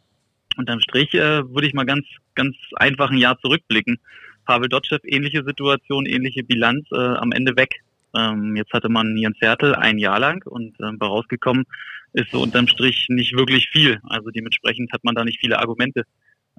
unterm 0.57 0.79
Strich 0.79 1.13
äh, 1.13 1.43
würde 1.49 1.67
ich 1.67 1.73
mal 1.73 1.85
ganz, 1.85 2.05
ganz 2.35 2.55
einfach 2.75 3.11
ein 3.11 3.17
Jahr 3.17 3.39
zurückblicken. 3.39 3.99
Pavel 4.45 4.69
Dotschew, 4.69 4.97
ähnliche 5.03 5.43
Situation, 5.43 6.05
ähnliche 6.05 6.43
Bilanz, 6.43 6.87
äh, 6.91 6.97
am 6.97 7.31
Ende 7.31 7.55
weg. 7.55 7.81
Ähm, 8.15 8.55
jetzt 8.55 8.73
hatte 8.73 8.89
man 8.89 9.17
Jens 9.17 9.37
Hertel 9.41 9.75
ein 9.75 9.97
Jahr 9.97 10.19
lang 10.19 10.45
und 10.45 10.77
bei 10.77 11.05
rausgekommen 11.05 11.65
ist 12.13 12.31
so 12.31 12.41
unterm 12.41 12.67
Strich 12.67 13.07
nicht 13.09 13.35
wirklich 13.35 13.69
viel. 13.69 13.99
Also 14.03 14.29
dementsprechend 14.29 14.91
hat 14.91 15.03
man 15.03 15.15
da 15.15 15.23
nicht 15.23 15.39
viele 15.39 15.59
Argumente. 15.59 16.03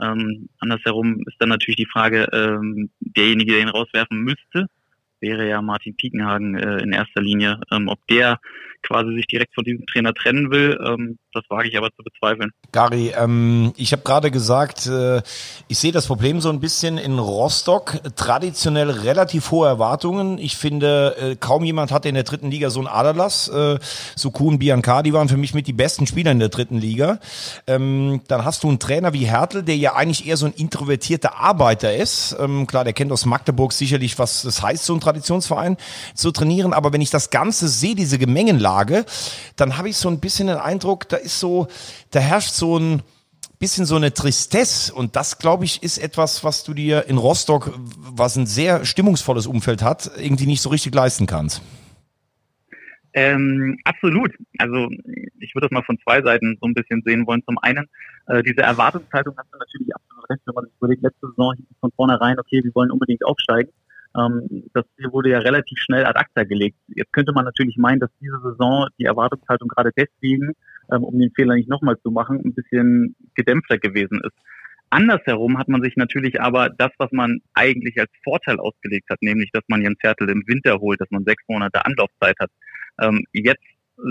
Ähm, 0.00 0.48
andersherum 0.60 1.24
ist 1.26 1.36
dann 1.38 1.48
natürlich 1.48 1.76
die 1.76 1.86
Frage, 1.86 2.28
ähm, 2.32 2.90
derjenige, 3.00 3.52
der 3.52 3.62
ihn 3.62 3.68
rauswerfen 3.68 4.20
müsste, 4.20 4.66
wäre 5.20 5.48
ja 5.48 5.60
Martin 5.60 5.96
Piekenhagen 5.96 6.56
äh, 6.56 6.78
in 6.78 6.92
erster 6.92 7.20
Linie. 7.20 7.60
Ähm, 7.72 7.88
ob 7.88 8.06
der 8.06 8.38
quasi 8.82 9.12
sich 9.14 9.26
direkt 9.26 9.54
von 9.54 9.64
diesem 9.64 9.86
Trainer 9.86 10.14
trennen 10.14 10.50
will, 10.50 10.78
ähm, 10.86 11.18
das 11.38 11.50
wage 11.50 11.68
ich 11.68 11.76
aber 11.76 11.90
zu 11.90 12.02
bezweifeln. 12.02 12.50
Gary, 12.72 13.12
ähm, 13.16 13.72
ich 13.76 13.92
habe 13.92 14.02
gerade 14.02 14.30
gesagt, 14.30 14.86
äh, 14.86 15.22
ich 15.68 15.78
sehe 15.78 15.92
das 15.92 16.06
Problem 16.06 16.40
so 16.40 16.50
ein 16.50 16.60
bisschen 16.60 16.98
in 16.98 17.18
Rostock. 17.18 18.00
Traditionell 18.16 18.90
relativ 18.90 19.50
hohe 19.50 19.68
Erwartungen. 19.68 20.38
Ich 20.38 20.56
finde, 20.56 21.16
äh, 21.18 21.36
kaum 21.36 21.64
jemand 21.64 21.92
hatte 21.92 22.08
in 22.08 22.14
der 22.14 22.24
dritten 22.24 22.50
Liga 22.50 22.70
so 22.70 22.80
einen 22.80 22.88
Aderlass. 22.88 23.48
Äh, 23.48 23.78
und 24.48 24.58
Biancardi 24.58 25.12
waren 25.12 25.28
für 25.28 25.36
mich 25.36 25.52
mit 25.52 25.66
die 25.66 25.72
besten 25.72 26.06
Spieler 26.06 26.32
in 26.32 26.38
der 26.38 26.48
dritten 26.48 26.78
Liga. 26.78 27.18
Ähm, 27.66 28.22
dann 28.28 28.44
hast 28.44 28.62
du 28.62 28.68
einen 28.68 28.78
Trainer 28.78 29.12
wie 29.12 29.26
Hertel, 29.26 29.62
der 29.62 29.76
ja 29.76 29.94
eigentlich 29.94 30.26
eher 30.26 30.36
so 30.36 30.46
ein 30.46 30.52
introvertierter 30.52 31.36
Arbeiter 31.36 31.94
ist. 31.94 32.36
Ähm, 32.40 32.66
klar, 32.66 32.84
der 32.84 32.92
kennt 32.92 33.12
aus 33.12 33.26
Magdeburg 33.26 33.72
sicherlich, 33.72 34.18
was 34.18 34.42
das 34.42 34.62
heißt, 34.62 34.84
so 34.84 34.94
ein 34.94 35.00
Traditionsverein 35.00 35.76
zu 36.14 36.30
trainieren. 36.30 36.72
Aber 36.72 36.92
wenn 36.92 37.00
ich 37.00 37.10
das 37.10 37.30
Ganze 37.30 37.68
sehe, 37.68 37.94
diese 37.94 38.18
Gemengenlage, 38.18 39.04
dann 39.56 39.76
habe 39.76 39.90
ich 39.90 39.96
so 39.96 40.08
ein 40.08 40.20
bisschen 40.20 40.48
den 40.48 40.56
Eindruck, 40.56 41.08
da 41.08 41.16
so, 41.32 41.68
da 42.10 42.20
herrscht 42.20 42.52
so 42.52 42.78
ein 42.78 43.02
bisschen 43.58 43.86
so 43.86 43.96
eine 43.96 44.12
Tristesse. 44.12 44.94
Und 44.94 45.16
das, 45.16 45.38
glaube 45.38 45.64
ich, 45.64 45.82
ist 45.82 45.98
etwas, 45.98 46.44
was 46.44 46.64
du 46.64 46.74
dir 46.74 47.06
in 47.08 47.18
Rostock, 47.18 47.72
was 47.76 48.36
ein 48.36 48.46
sehr 48.46 48.84
stimmungsvolles 48.84 49.46
Umfeld 49.46 49.82
hat, 49.82 50.10
irgendwie 50.16 50.46
nicht 50.46 50.62
so 50.62 50.70
richtig 50.70 50.94
leisten 50.94 51.26
kannst. 51.26 51.62
Ähm, 53.14 53.78
absolut. 53.84 54.32
Also 54.58 54.88
ich 55.40 55.54
würde 55.54 55.66
das 55.66 55.70
mal 55.72 55.82
von 55.82 55.98
zwei 56.04 56.22
Seiten 56.22 56.56
so 56.60 56.68
ein 56.68 56.74
bisschen 56.74 57.02
sehen 57.04 57.26
wollen. 57.26 57.42
Zum 57.44 57.58
einen, 57.58 57.86
äh, 58.26 58.42
diese 58.42 58.60
Erwartungshaltung 58.60 59.34
hast 59.36 59.48
du 59.52 59.58
natürlich 59.58 59.94
absolut 59.94 60.30
recht, 60.30 60.42
wenn 60.46 60.54
man 60.54 60.64
sich 60.66 60.74
überlegt, 60.76 61.02
letzte 61.02 61.26
Saison 61.28 61.54
hieß 61.56 61.66
es 61.70 61.78
von 61.80 61.90
vornherein, 61.96 62.38
okay, 62.38 62.62
wir 62.62 62.74
wollen 62.74 62.90
unbedingt 62.90 63.24
aufsteigen. 63.24 63.72
Ähm, 64.16 64.64
das 64.74 64.84
Ziel 64.96 65.10
wurde 65.10 65.30
ja 65.30 65.38
relativ 65.38 65.78
schnell 65.80 66.04
ad 66.04 66.18
acta 66.18 66.44
gelegt. 66.44 66.76
Jetzt 66.88 67.12
könnte 67.12 67.32
man 67.32 67.44
natürlich 67.44 67.76
meinen, 67.76 67.98
dass 67.98 68.10
diese 68.20 68.40
Saison 68.40 68.88
die 68.98 69.04
Erwartungshaltung 69.04 69.68
gerade 69.68 69.90
deswegen, 69.96 70.52
ähm, 70.92 71.04
um 71.04 71.18
den 71.18 71.32
Fehler 71.34 71.54
nicht 71.54 71.68
nochmal 71.68 71.98
zu 72.02 72.10
machen, 72.10 72.40
ein 72.44 72.54
bisschen 72.54 73.16
gedämpfter 73.34 73.78
gewesen 73.78 74.20
ist. 74.24 74.36
Andersherum 74.90 75.58
hat 75.58 75.68
man 75.68 75.82
sich 75.82 75.96
natürlich 75.96 76.40
aber 76.40 76.70
das, 76.70 76.90
was 76.98 77.12
man 77.12 77.40
eigentlich 77.52 78.00
als 78.00 78.10
Vorteil 78.24 78.58
ausgelegt 78.58 79.10
hat, 79.10 79.20
nämlich, 79.20 79.50
dass 79.52 79.64
man 79.68 79.82
Jens 79.82 79.98
Hertel 80.00 80.30
im 80.30 80.44
Winter 80.46 80.78
holt, 80.78 81.00
dass 81.00 81.10
man 81.10 81.24
sechs 81.24 81.44
Monate 81.46 81.84
Anlaufzeit 81.84 82.36
hat, 82.40 82.50
ähm, 83.00 83.24
jetzt 83.32 83.64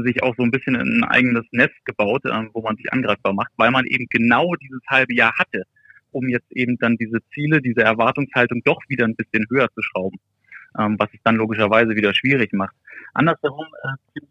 sich 0.04 0.22
auch 0.22 0.36
so 0.36 0.44
ein 0.44 0.52
bisschen 0.52 0.76
in 0.76 1.02
ein 1.02 1.04
eigenes 1.04 1.46
Nest 1.52 1.74
gebaut, 1.86 2.24
ähm, 2.26 2.52
wo 2.54 2.62
man 2.62 2.76
sich 2.76 2.92
angreifbar 2.92 3.34
macht, 3.34 3.52
weil 3.58 3.72
man 3.72 3.86
eben 3.86 4.06
genau 4.10 4.54
dieses 4.56 4.82
halbe 4.88 5.16
Jahr 5.16 5.34
hatte, 5.40 5.63
um 6.12 6.28
jetzt 6.28 6.52
eben 6.52 6.78
dann 6.78 6.98
diese 6.98 7.20
Ziele, 7.34 7.62
diese 7.62 7.82
Erwartungshaltung 7.82 8.62
doch 8.63 8.80
wieder 8.88 9.06
ein 9.06 9.16
bisschen 9.16 9.46
höher 9.50 9.70
zu 9.74 9.82
schrauben, 9.82 10.20
ähm, 10.78 10.98
was 11.00 11.10
es 11.13 11.20
dann 11.24 11.38
logischerweise 11.38 11.96
wieder 11.96 12.13
schwierig 12.13 12.54
macht. 12.54 12.76
Andersherum 13.13 13.66
äh, 13.84 13.88
dieses 14.16 14.30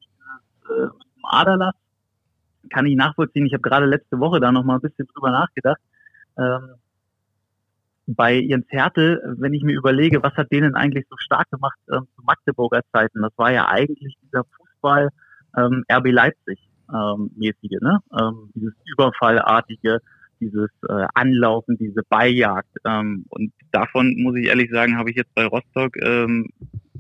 äh, 0.69 0.85
mit 0.85 1.07
dem 1.17 1.25
Aderlass 1.25 1.75
kann 2.71 2.87
ich 2.87 2.97
nachvollziehen. 2.97 3.47
Ich 3.47 3.53
habe 3.53 3.63
gerade 3.63 3.87
letzte 3.87 4.19
Woche 4.19 4.41
da 4.41 4.53
noch 4.53 4.65
mal 4.65 4.77
ein 4.77 4.81
bisschen 4.81 5.07
drüber 5.07 5.31
nachgedacht. 5.31 5.81
Ähm, 6.39 6.75
bei 8.07 8.35
Jens 8.35 8.67
Hertel, 8.69 9.21
wenn 9.39 9.53
ich 9.53 9.65
mir 9.65 9.75
überlege, 9.75 10.23
was 10.23 10.35
hat 10.35 10.53
denen 10.53 10.75
eigentlich 10.75 11.07
so 11.11 11.17
stark 11.19 11.51
gemacht 11.51 11.79
ähm, 11.93 12.07
zu 12.15 12.23
Magdeburger 12.23 12.83
Zeiten, 12.93 13.23
das 13.23 13.33
war 13.37 13.53
ja 13.53 13.69
eigentlich 13.69 14.17
dieser 14.23 14.45
Fußball 14.45 15.09
ähm, 15.57 15.85
RB 15.91 16.13
Leipzig 16.13 16.59
ähm, 16.93 17.31
mäßige, 17.37 17.81
ne? 17.81 17.99
Ähm, 18.19 18.51
dieses 18.55 18.75
Überfallartige, 18.85 19.99
dieses 20.41 20.71
äh, 20.89 21.07
Anlaufen, 21.15 21.77
diese 21.79 22.03
Beijagd. 22.09 22.71
Ähm, 22.85 23.25
und 23.31 23.53
davon 23.73 24.15
muss 24.19 24.37
ich 24.37 24.47
ehrlich 24.47 24.71
sagen, 24.71 24.97
habe 24.97 25.11
ich 25.11 25.17
jetzt 25.17 25.35
bei 25.35 25.47
Rostock 25.47 25.97
ähm, 26.03 26.49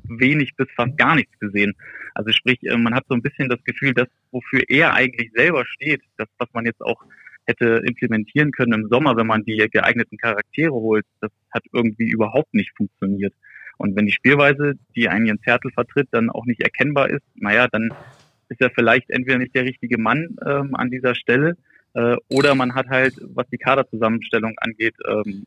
wenig 0.08 0.54
bis 0.56 0.68
fast 0.74 0.96
gar 0.96 1.14
nichts 1.14 1.38
gesehen. 1.38 1.74
Also 2.14 2.32
sprich, 2.32 2.62
äh, 2.62 2.76
man 2.76 2.94
hat 2.94 3.04
so 3.08 3.14
ein 3.14 3.22
bisschen 3.22 3.48
das 3.48 3.62
Gefühl, 3.64 3.94
dass 3.94 4.08
wofür 4.30 4.62
er 4.68 4.94
eigentlich 4.94 5.30
selber 5.34 5.64
steht, 5.66 6.02
das, 6.16 6.28
was 6.38 6.48
man 6.52 6.64
jetzt 6.64 6.80
auch 6.82 7.02
hätte 7.46 7.82
implementieren 7.84 8.50
können 8.50 8.72
im 8.72 8.88
Sommer, 8.88 9.16
wenn 9.16 9.26
man 9.26 9.44
die 9.44 9.56
geeigneten 9.70 10.18
Charaktere 10.18 10.72
holt, 10.72 11.04
das 11.20 11.30
hat 11.52 11.62
irgendwie 11.72 12.10
überhaupt 12.10 12.52
nicht 12.54 12.72
funktioniert. 12.76 13.34
Und 13.78 13.94
wenn 13.94 14.06
die 14.06 14.12
Spielweise, 14.12 14.74
die 14.96 15.08
ein 15.08 15.26
Jens 15.26 15.42
Hertel 15.44 15.70
vertritt, 15.70 16.08
dann 16.10 16.30
auch 16.30 16.46
nicht 16.46 16.62
erkennbar 16.62 17.10
ist, 17.10 17.22
naja, 17.34 17.68
dann 17.68 17.90
ist 18.48 18.60
er 18.60 18.70
vielleicht 18.70 19.10
entweder 19.10 19.38
nicht 19.38 19.54
der 19.54 19.64
richtige 19.64 19.98
Mann 19.98 20.36
ähm, 20.44 20.74
an 20.74 20.90
dieser 20.90 21.14
Stelle 21.14 21.56
äh, 21.94 22.16
oder 22.28 22.54
man 22.54 22.74
hat 22.74 22.88
halt, 22.88 23.14
was 23.34 23.48
die 23.48 23.58
Kaderzusammenstellung 23.58 24.54
angeht, 24.58 24.94
ähm, 25.08 25.46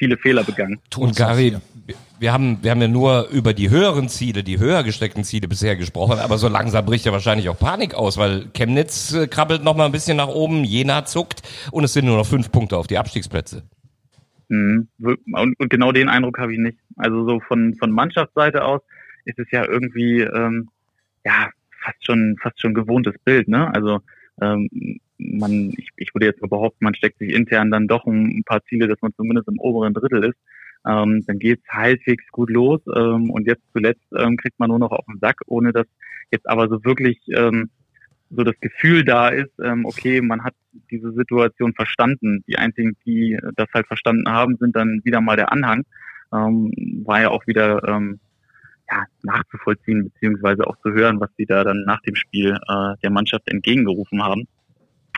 viele 0.00 0.16
Fehler 0.16 0.42
begangen. 0.42 0.80
Und 0.96 1.14
Gary, 1.14 1.56
wir 2.18 2.32
haben, 2.32 2.58
wir 2.62 2.70
haben 2.70 2.80
ja 2.80 2.88
nur 2.88 3.28
über 3.28 3.52
die 3.52 3.68
höheren 3.68 4.08
Ziele, 4.08 4.42
die 4.42 4.58
höher 4.58 4.82
gesteckten 4.82 5.24
Ziele 5.24 5.46
bisher 5.46 5.76
gesprochen, 5.76 6.18
aber 6.18 6.38
so 6.38 6.48
langsam 6.48 6.86
bricht 6.86 7.04
ja 7.04 7.12
wahrscheinlich 7.12 7.50
auch 7.50 7.58
Panik 7.58 7.94
aus, 7.94 8.16
weil 8.16 8.46
Chemnitz 8.54 9.12
äh, 9.12 9.26
krabbelt 9.26 9.62
noch 9.62 9.76
mal 9.76 9.84
ein 9.84 9.92
bisschen 9.92 10.16
nach 10.16 10.28
oben, 10.28 10.64
Jena 10.64 11.04
zuckt 11.04 11.42
und 11.70 11.84
es 11.84 11.92
sind 11.92 12.06
nur 12.06 12.16
noch 12.16 12.26
fünf 12.26 12.50
Punkte 12.50 12.78
auf 12.78 12.86
die 12.86 12.96
Abstiegsplätze. 12.96 13.62
Mhm. 14.48 14.88
Und, 14.98 15.60
und 15.60 15.68
genau 15.68 15.92
den 15.92 16.08
Eindruck 16.08 16.38
habe 16.38 16.54
ich 16.54 16.58
nicht. 16.58 16.78
Also 16.96 17.26
so 17.26 17.40
von, 17.40 17.74
von 17.74 17.90
Mannschaftsseite 17.90 18.64
aus 18.64 18.80
ist 19.26 19.38
es 19.38 19.46
ja 19.50 19.66
irgendwie 19.68 20.22
ähm, 20.22 20.70
ja 21.26 21.50
fast 21.84 22.04
schon 22.06 22.36
fast 22.42 22.58
schon 22.60 22.72
gewohntes 22.72 23.14
Bild. 23.22 23.48
Ne? 23.48 23.72
Also 23.74 24.00
ähm, 24.40 24.68
man, 25.20 25.72
ich, 25.76 25.88
ich 25.96 26.14
würde 26.14 26.26
jetzt 26.26 26.40
behaupten, 26.40 26.84
man 26.84 26.94
steckt 26.94 27.18
sich 27.18 27.32
intern 27.32 27.70
dann 27.70 27.88
doch 27.88 28.06
ein 28.06 28.42
paar 28.44 28.64
Ziele, 28.64 28.88
dass 28.88 29.00
man 29.02 29.14
zumindest 29.14 29.48
im 29.48 29.58
oberen 29.58 29.94
Drittel 29.94 30.24
ist. 30.24 30.38
Ähm, 30.86 31.22
dann 31.26 31.38
geht's 31.38 31.66
halbwegs 31.68 32.26
gut 32.32 32.50
los 32.50 32.80
ähm, 32.96 33.30
und 33.30 33.46
jetzt 33.46 33.62
zuletzt 33.72 34.06
ähm, 34.16 34.36
kriegt 34.38 34.58
man 34.58 34.70
nur 34.70 34.78
noch 34.78 34.92
auf 34.92 35.04
den 35.06 35.18
Sack, 35.20 35.40
ohne 35.46 35.72
dass 35.72 35.86
jetzt 36.30 36.48
aber 36.48 36.68
so 36.68 36.82
wirklich 36.84 37.18
ähm, 37.34 37.68
so 38.30 38.44
das 38.44 38.54
Gefühl 38.60 39.04
da 39.04 39.28
ist, 39.28 39.52
ähm, 39.62 39.84
okay, 39.84 40.20
man 40.20 40.44
hat 40.44 40.54
diese 40.90 41.12
Situation 41.12 41.74
verstanden. 41.74 42.44
Die 42.46 42.56
einzigen, 42.56 42.96
die 43.04 43.36
das 43.56 43.68
halt 43.74 43.88
verstanden 43.88 44.30
haben, 44.30 44.56
sind 44.56 44.76
dann 44.76 45.00
wieder 45.04 45.20
mal 45.20 45.36
der 45.36 45.52
Anhang. 45.52 45.82
Ähm, 46.32 46.72
war 47.04 47.20
ja 47.20 47.30
auch 47.30 47.46
wieder 47.46 47.82
ähm, 47.88 48.20
ja, 48.88 49.04
nachzuvollziehen 49.22 50.04
beziehungsweise 50.04 50.66
auch 50.66 50.76
zu 50.82 50.92
hören, 50.92 51.20
was 51.20 51.30
sie 51.36 51.46
da 51.46 51.64
dann 51.64 51.84
nach 51.86 52.00
dem 52.02 52.14
Spiel 52.14 52.56
äh, 52.68 52.94
der 53.02 53.10
Mannschaft 53.10 53.48
entgegengerufen 53.48 54.22
haben. 54.22 54.46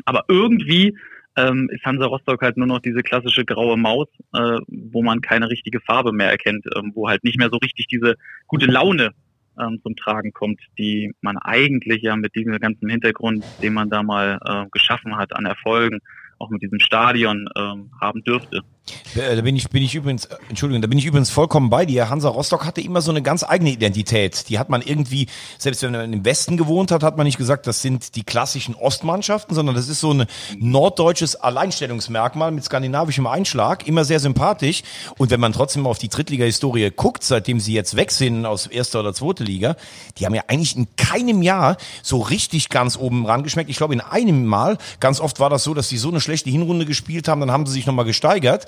Aber 0.05 0.25
irgendwie 0.29 0.97
ähm, 1.37 1.69
ist 1.73 1.85
Hansa 1.85 2.07
Rostock 2.07 2.43
halt 2.43 2.57
nur 2.57 2.67
noch 2.67 2.81
diese 2.81 3.03
klassische 3.03 3.45
graue 3.45 3.77
Maus, 3.77 4.09
äh, 4.35 4.59
wo 4.69 5.03
man 5.03 5.21
keine 5.21 5.49
richtige 5.49 5.81
Farbe 5.81 6.13
mehr 6.13 6.31
erkennt, 6.31 6.67
ähm, 6.77 6.93
wo 6.95 7.09
halt 7.09 7.25
nicht 7.25 7.39
mehr 7.39 7.49
so 7.51 7.57
richtig 7.57 7.87
diese 7.87 8.17
gute 8.47 8.67
Laune 8.67 9.13
ähm, 9.59 9.81
zum 9.83 9.97
Tragen 9.97 10.33
kommt, 10.33 10.61
die 10.79 11.13
man 11.21 11.39
eigentlich 11.39 12.03
ja 12.03 12.17
mit 12.17 12.35
diesem 12.35 12.59
ganzen 12.59 12.89
Hintergrund, 12.89 13.45
den 13.63 13.75
man 13.75 13.91
da 13.91 14.03
mal 14.03 14.39
äh, 14.45 14.67
geschaffen 14.71 15.17
hat 15.17 15.35
an 15.35 15.47
Erfolgen, 15.47 16.01
auch 16.39 16.51
mit 16.51 16.63
diesem 16.63 16.81
Stadion 16.81 17.49
ähm, 17.57 17.91
haben 18.01 18.23
dürfte. 18.25 18.63
Äh, 19.14 19.37
da 19.37 19.42
bin 19.42 19.55
ich, 19.57 19.68
bin 19.68 19.83
ich 19.83 19.95
übrigens, 19.95 20.29
Entschuldigung, 20.49 20.83
da 20.83 20.88
bin 20.88 20.99
ich 20.99 21.05
übrigens 21.05 21.31
vollkommen 21.31 21.71
bei 21.71 21.87
dir. 21.87 22.09
Hansa 22.09 22.29
Rostock 22.29 22.64
hatte 22.64 22.81
immer 22.81 23.01
so 23.01 23.11
eine 23.11 23.23
ganz 23.23 23.45
eigene 23.45 23.71
Identität. 23.71 24.49
Die 24.49 24.59
hat 24.59 24.71
man 24.71 24.83
irgendwie, 24.83 25.29
selbst 25.59 25.83
wenn 25.83 25.92
man 25.92 26.12
im 26.12 26.25
Westen 26.25 26.57
gewohnt 26.57 26.90
hat, 26.90 27.03
hat 27.03 27.16
man 27.16 27.27
nicht 27.27 27.38
gesagt, 27.38 27.66
das 27.66 27.83
sind 27.83 28.16
die 28.16 28.25
klassischen 28.25 28.75
Ostmannschaften, 28.75 29.55
sondern 29.55 29.75
das 29.75 29.88
ist 29.88 30.01
so 30.01 30.12
ein 30.12 30.27
norddeutsches 30.59 31.37
Alleinstellungsmerkmal 31.37 32.51
mit 32.51 32.64
skandinavischem 32.64 33.27
Einschlag. 33.27 33.87
Immer 33.87 34.05
sehr 34.05 34.18
sympathisch. 34.18 34.83
Und 35.16 35.31
wenn 35.31 35.40
man 35.40 35.53
trotzdem 35.53 35.87
auf 35.87 35.99
die 35.99 36.09
Drittliga-Historie 36.09 36.90
guckt, 36.90 37.23
seitdem 37.23 37.61
sie 37.61 37.75
jetzt 37.75 37.97
weg 37.97 38.11
sind 38.11 38.47
aus 38.47 38.66
erster 38.66 39.01
oder 39.01 39.14
zweiter 39.14 39.45
Liga, 39.45 39.77
die 40.18 40.27
haben 40.27 40.35
ja 40.35 40.42
eigentlich 40.49 40.77
in 40.77 40.88
keinem 40.97 41.42
Jahr 41.42 41.77
so 42.03 42.21
richtig 42.21 42.68
ganz 42.68 42.97
oben 42.97 43.27
rangeschmeckt. 43.27 43.71
Ich 43.71 43.77
glaube, 43.77 43.95
in 43.95 44.01
einem 44.01 44.45
Mal, 44.45 44.79
ganz 44.99 45.21
oft 45.21 45.38
war 45.38 45.51
das 45.51 45.62
so, 45.62 45.75
dass 45.75 45.88
sie 45.88 45.99
so 45.99 46.09
eine 46.09 46.21
schlechte 46.21 46.51
Hinrunde 46.51 46.85
gespielt 46.85 47.29
haben, 47.29 47.40
dann 47.40 47.53
haben 47.53 47.66
sie 47.66 47.73
sich 47.73 47.87
nochmal 47.87 48.05
gesteigert 48.05 48.66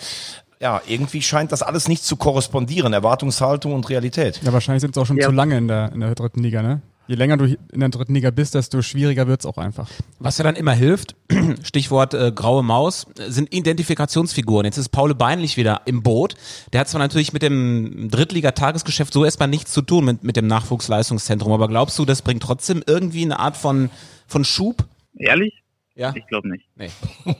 ja, 0.60 0.80
irgendwie 0.86 1.20
scheint 1.22 1.52
das 1.52 1.62
alles 1.62 1.88
nicht 1.88 2.04
zu 2.04 2.16
korrespondieren, 2.16 2.92
Erwartungshaltung 2.92 3.74
und 3.74 3.88
Realität. 3.90 4.40
Ja, 4.42 4.52
wahrscheinlich 4.52 4.80
sind 4.80 4.96
es 4.96 5.02
auch 5.02 5.06
schon 5.06 5.18
ja. 5.18 5.26
zu 5.26 5.32
lange 5.32 5.58
in 5.58 5.68
der, 5.68 5.92
in 5.92 6.00
der 6.00 6.14
dritten 6.14 6.42
Liga, 6.42 6.62
ne? 6.62 6.80
Je 7.06 7.16
länger 7.16 7.36
du 7.36 7.44
in 7.44 7.80
der 7.80 7.90
dritten 7.90 8.14
Liga 8.14 8.30
bist, 8.30 8.54
desto 8.54 8.80
schwieriger 8.80 9.26
wird's 9.26 9.44
auch 9.44 9.58
einfach. 9.58 9.90
Was 10.18 10.38
ja 10.38 10.44
dann 10.44 10.56
immer 10.56 10.72
hilft, 10.72 11.16
Stichwort 11.62 12.14
äh, 12.14 12.32
graue 12.34 12.62
Maus, 12.62 13.06
sind 13.28 13.52
Identifikationsfiguren. 13.52 14.64
Jetzt 14.64 14.78
ist 14.78 14.88
Paul 14.88 15.14
Beinlich 15.14 15.58
wieder 15.58 15.82
im 15.84 16.02
Boot. 16.02 16.34
Der 16.72 16.80
hat 16.80 16.88
zwar 16.88 17.00
natürlich 17.00 17.34
mit 17.34 17.42
dem 17.42 18.08
Drittliga-Tagesgeschäft 18.10 19.12
so 19.12 19.22
erstmal 19.22 19.48
nichts 19.48 19.72
zu 19.72 19.82
tun 19.82 20.06
mit, 20.06 20.24
mit 20.24 20.36
dem 20.36 20.46
Nachwuchsleistungszentrum, 20.46 21.52
aber 21.52 21.68
glaubst 21.68 21.98
du, 21.98 22.06
das 22.06 22.22
bringt 22.22 22.42
trotzdem 22.42 22.82
irgendwie 22.86 23.24
eine 23.24 23.38
Art 23.38 23.58
von, 23.58 23.90
von 24.26 24.44
Schub? 24.44 24.86
Ehrlich? 25.18 25.63
Ja. 25.94 26.12
Ich 26.16 26.26
glaube 26.26 26.48
nicht. 26.48 26.68
Nee. 26.74 26.90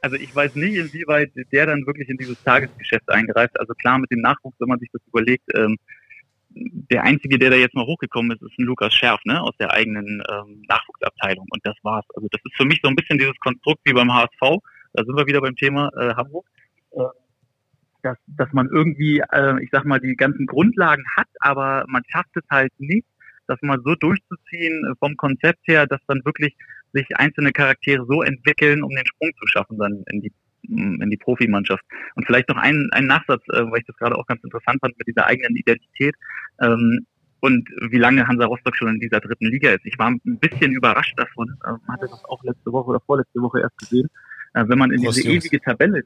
also 0.00 0.16
ich 0.16 0.34
weiß 0.34 0.56
nicht, 0.56 0.74
inwieweit 0.74 1.30
der 1.52 1.66
dann 1.66 1.86
wirklich 1.86 2.08
in 2.08 2.16
dieses 2.16 2.42
Tagesgeschäft 2.42 3.08
eingreift. 3.08 3.58
Also 3.60 3.74
klar, 3.74 3.98
mit 3.98 4.10
dem 4.10 4.20
Nachwuchs, 4.20 4.58
wenn 4.58 4.68
man 4.68 4.80
sich 4.80 4.88
das 4.92 5.02
überlegt, 5.06 5.44
ähm, 5.54 5.76
der 6.50 7.04
Einzige, 7.04 7.38
der 7.38 7.50
da 7.50 7.56
jetzt 7.56 7.74
mal 7.74 7.86
hochgekommen 7.86 8.32
ist, 8.32 8.42
ist 8.42 8.58
ein 8.58 8.64
Lukas 8.64 8.92
Scherf, 8.94 9.20
ne, 9.24 9.40
aus 9.40 9.56
der 9.60 9.70
eigenen 9.72 10.22
ähm, 10.28 10.62
Nachwuchsabteilung. 10.68 11.46
Und 11.50 11.64
das 11.64 11.76
war's. 11.82 12.06
Also 12.16 12.26
das 12.32 12.40
ist 12.44 12.56
für 12.56 12.64
mich 12.64 12.80
so 12.82 12.88
ein 12.88 12.96
bisschen 12.96 13.18
dieses 13.18 13.38
Konstrukt 13.38 13.80
wie 13.84 13.92
beim 13.92 14.12
HSV. 14.12 14.58
Da 14.94 15.04
sind 15.04 15.16
wir 15.16 15.26
wieder 15.26 15.40
beim 15.40 15.54
Thema 15.54 15.90
äh, 15.96 16.14
Hamburg. 16.14 16.46
Äh, 16.92 17.04
dass, 18.02 18.16
dass 18.26 18.52
man 18.52 18.68
irgendwie, 18.68 19.22
äh, 19.32 19.62
ich 19.62 19.70
sag 19.70 19.84
mal, 19.84 20.00
die 20.00 20.14
ganzen 20.14 20.46
Grundlagen 20.46 21.04
hat, 21.16 21.28
aber 21.40 21.84
man 21.88 22.02
schafft 22.08 22.36
es 22.36 22.44
halt 22.50 22.72
nicht, 22.78 23.06
das 23.48 23.58
mal 23.62 23.78
so 23.84 23.94
durchzuziehen 23.94 24.84
äh, 24.84 24.94
vom 24.98 25.16
Konzept 25.16 25.60
her, 25.66 25.86
dass 25.86 26.00
dann 26.06 26.24
wirklich 26.24 26.54
sich 26.92 27.06
einzelne 27.16 27.52
Charaktere 27.52 28.06
so 28.06 28.22
entwickeln, 28.22 28.82
um 28.82 28.90
den 28.90 29.06
Sprung 29.06 29.30
zu 29.38 29.46
schaffen 29.46 29.78
dann 29.78 30.04
in 30.10 30.22
die 30.22 30.32
mm, 30.68 31.02
in 31.02 31.10
die 31.10 31.16
Profimannschaft. 31.16 31.84
Und 32.14 32.26
vielleicht 32.26 32.48
noch 32.48 32.56
ein, 32.56 32.88
ein 32.92 33.06
Nachsatz, 33.06 33.42
äh, 33.48 33.64
weil 33.70 33.80
ich 33.80 33.86
das 33.86 33.96
gerade 33.96 34.16
auch 34.16 34.26
ganz 34.26 34.42
interessant 34.44 34.80
fand 34.80 34.96
mit 34.98 35.06
dieser 35.06 35.26
eigenen 35.26 35.56
Identität 35.56 36.14
ähm, 36.60 37.06
und 37.40 37.68
wie 37.90 37.98
lange 37.98 38.26
Hansa 38.26 38.46
Rostock 38.46 38.76
schon 38.76 38.88
in 38.88 39.00
dieser 39.00 39.20
dritten 39.20 39.46
Liga 39.46 39.70
ist. 39.70 39.84
Ich 39.84 39.98
war 39.98 40.08
ein 40.10 40.20
bisschen 40.24 40.72
überrascht 40.72 41.18
davon, 41.18 41.48
äh, 41.64 41.92
hatte 41.92 42.06
das 42.10 42.24
auch 42.24 42.42
letzte 42.44 42.72
Woche 42.72 42.90
oder 42.90 43.00
vorletzte 43.00 43.40
Woche 43.40 43.60
erst 43.60 43.78
gesehen, 43.78 44.08
äh, 44.54 44.64
wenn 44.66 44.78
man 44.78 44.90
in 44.90 45.02
diese 45.02 45.28
ewige 45.28 45.60
Tabelle 45.60 46.02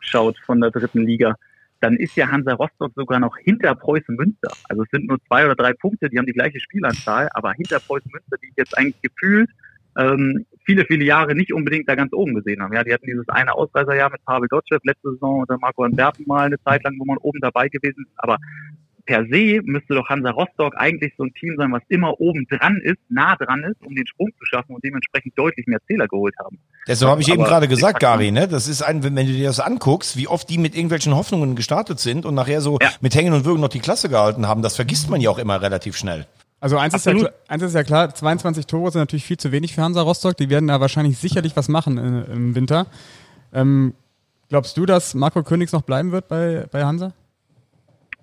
schaut 0.00 0.38
von 0.46 0.60
der 0.60 0.70
dritten 0.70 1.04
Liga 1.04 1.36
dann 1.80 1.96
ist 1.96 2.16
ja 2.16 2.28
Hansa 2.28 2.54
Rostock 2.54 2.92
sogar 2.94 3.20
noch 3.20 3.36
hinter 3.36 3.74
Preußen 3.74 4.14
Münster. 4.14 4.52
Also 4.68 4.82
es 4.82 4.90
sind 4.90 5.06
nur 5.06 5.18
zwei 5.26 5.44
oder 5.44 5.54
drei 5.54 5.72
Punkte, 5.72 6.08
die 6.08 6.18
haben 6.18 6.26
die 6.26 6.32
gleiche 6.32 6.60
Spielanzahl, 6.60 7.28
aber 7.34 7.52
hinter 7.52 7.80
Preußen 7.80 8.10
Münster, 8.10 8.36
die 8.42 8.48
ich 8.48 8.56
jetzt 8.56 8.76
eigentlich 8.76 9.00
gefühlt 9.02 9.50
ähm, 9.96 10.44
viele, 10.64 10.84
viele 10.84 11.04
Jahre 11.04 11.34
nicht 11.34 11.52
unbedingt 11.52 11.88
da 11.88 11.94
ganz 11.94 12.12
oben 12.12 12.34
gesehen 12.34 12.62
haben. 12.62 12.74
Ja, 12.74 12.84
die 12.84 12.92
hatten 12.92 13.06
dieses 13.06 13.28
eine 13.28 13.54
Ausreißerjahr 13.54 14.10
mit 14.10 14.24
Pavel 14.24 14.48
Dotschew, 14.48 14.78
letzte 14.84 15.12
Saison 15.12 15.40
unter 15.40 15.58
Marco 15.58 15.82
Antwerpen 15.82 16.26
mal 16.26 16.46
eine 16.46 16.60
Zeit 16.62 16.84
lang, 16.84 16.96
wo 16.98 17.04
man 17.04 17.18
oben 17.18 17.40
dabei 17.40 17.68
gewesen 17.68 18.04
ist. 18.04 18.14
Aber 18.16 18.36
per 19.06 19.24
se 19.30 19.60
müsste 19.64 19.94
doch 19.94 20.08
Hansa 20.08 20.30
Rostock 20.30 20.74
eigentlich 20.76 21.14
so 21.16 21.24
ein 21.24 21.32
Team 21.34 21.54
sein, 21.56 21.72
was 21.72 21.82
immer 21.88 22.20
oben 22.20 22.46
dran 22.50 22.78
ist, 22.82 22.98
nah 23.08 23.36
dran 23.36 23.64
ist, 23.64 23.80
um 23.86 23.94
den 23.94 24.06
Sprung 24.06 24.30
zu 24.38 24.44
schaffen 24.44 24.74
und 24.74 24.84
dementsprechend 24.84 25.38
deutlich 25.38 25.66
mehr 25.66 25.78
Zähler 25.86 26.08
geholt 26.08 26.34
haben. 26.44 26.58
Deshalb 26.86 27.10
habe 27.10 27.22
ich 27.22 27.28
eben 27.28 27.44
gerade 27.44 27.68
gesagt, 27.68 28.00
Gary, 28.00 28.30
ne? 28.30 28.48
Das 28.48 28.68
ist 28.68 28.82
ein, 28.82 29.02
wenn, 29.02 29.16
du 29.16 29.24
dir 29.24 29.46
das 29.46 29.60
anguckst, 29.60 30.16
wie 30.16 30.28
oft 30.28 30.48
die 30.50 30.58
mit 30.58 30.74
irgendwelchen 30.74 31.14
Hoffnungen 31.14 31.56
gestartet 31.56 32.00
sind 32.00 32.26
und 32.26 32.34
nachher 32.34 32.60
so 32.60 32.78
ja. 32.82 32.90
mit 33.00 33.14
Hängen 33.14 33.32
und 33.32 33.44
Würgen 33.44 33.60
noch 33.60 33.68
die 33.68 33.80
Klasse 33.80 34.08
gehalten 34.08 34.46
haben, 34.46 34.62
das 34.62 34.76
vergisst 34.76 35.08
man 35.08 35.20
ja 35.20 35.30
auch 35.30 35.38
immer 35.38 35.62
relativ 35.62 35.96
schnell. 35.96 36.26
Also 36.58 36.78
eins 36.78 36.94
ist, 36.94 37.06
ja, 37.06 37.28
eins 37.48 37.62
ist 37.62 37.74
ja 37.74 37.84
klar, 37.84 38.14
22 38.14 38.66
Tore 38.66 38.90
sind 38.90 39.00
natürlich 39.00 39.24
viel 39.24 39.36
zu 39.36 39.52
wenig 39.52 39.74
für 39.74 39.82
Hansa 39.82 40.02
Rostock. 40.02 40.36
Die 40.36 40.50
werden 40.50 40.68
da 40.68 40.80
wahrscheinlich 40.80 41.18
sicherlich 41.18 41.56
was 41.56 41.68
machen 41.68 41.98
in, 41.98 42.24
im 42.24 42.54
Winter. 42.54 42.86
Ähm, 43.52 43.94
glaubst 44.48 44.76
du, 44.76 44.86
dass 44.86 45.14
Marco 45.14 45.42
Königs 45.42 45.72
noch 45.72 45.82
bleiben 45.82 46.12
wird 46.12 46.28
bei, 46.28 46.66
bei 46.72 46.84
Hansa? 46.84 47.12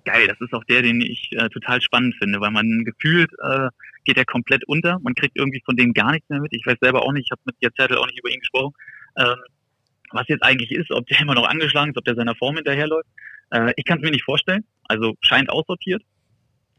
Geil. 0.04 0.26
Das 0.26 0.40
ist 0.40 0.52
auch 0.52 0.64
der, 0.64 0.82
den 0.82 1.00
ich 1.00 1.30
äh, 1.32 1.48
total 1.48 1.80
spannend 1.80 2.14
finde, 2.18 2.40
weil 2.40 2.50
man 2.50 2.84
gefühlt 2.84 3.30
äh, 3.42 3.68
geht 4.04 4.16
er 4.16 4.24
komplett 4.24 4.66
unter. 4.66 4.98
Man 5.00 5.14
kriegt 5.14 5.36
irgendwie 5.36 5.62
von 5.64 5.76
dem 5.76 5.92
gar 5.92 6.12
nichts 6.12 6.28
mehr 6.28 6.40
mit. 6.40 6.52
Ich 6.54 6.66
weiß 6.66 6.76
selber 6.80 7.02
auch 7.02 7.12
nicht, 7.12 7.26
ich 7.26 7.30
habe 7.30 7.42
mit 7.44 7.74
Zettel 7.76 7.96
auch 7.96 8.06
nicht 8.06 8.18
über 8.18 8.30
ihn 8.30 8.40
gesprochen, 8.40 8.74
ähm, 9.18 9.36
was 10.10 10.28
jetzt 10.28 10.42
eigentlich 10.42 10.70
ist, 10.70 10.90
ob 10.90 11.06
der 11.06 11.20
immer 11.22 11.34
noch 11.34 11.48
angeschlagen 11.48 11.90
ist, 11.90 11.98
ob 11.98 12.04
der 12.04 12.14
seiner 12.14 12.34
Form 12.36 12.56
hinterherläuft. 12.56 13.08
Äh, 13.50 13.72
ich 13.76 13.84
kann 13.84 13.98
es 13.98 14.04
mir 14.04 14.10
nicht 14.10 14.24
vorstellen. 14.24 14.64
Also 14.84 15.14
scheint 15.20 15.50
aussortiert. 15.50 16.02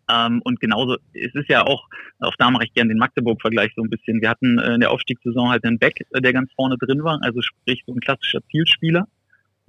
Ähm, 0.08 0.42
und 0.44 0.60
genauso, 0.60 0.98
es 1.14 1.34
ist 1.34 1.50
ja 1.50 1.66
auch, 1.66 1.88
auf 2.20 2.36
da 2.38 2.52
mache 2.52 2.66
ich 2.66 2.74
gerne 2.74 2.90
den 2.90 3.00
Magdeburg-Vergleich 3.00 3.72
so 3.76 3.82
ein 3.82 3.90
bisschen. 3.90 4.22
Wir 4.22 4.30
hatten 4.30 4.60
äh, 4.60 4.76
in 4.76 4.80
der 4.80 4.92
Aufstiegssaison 4.92 5.50
halt 5.50 5.66
einen 5.66 5.80
Beck, 5.80 6.06
äh, 6.12 6.22
der 6.22 6.32
ganz 6.32 6.52
vorne 6.54 6.78
drin 6.78 7.04
war, 7.04 7.20
also 7.24 7.42
sprich 7.42 7.84
so 7.88 7.94
ein 7.94 8.00
klassischer 8.00 8.42
Zielspieler 8.52 9.08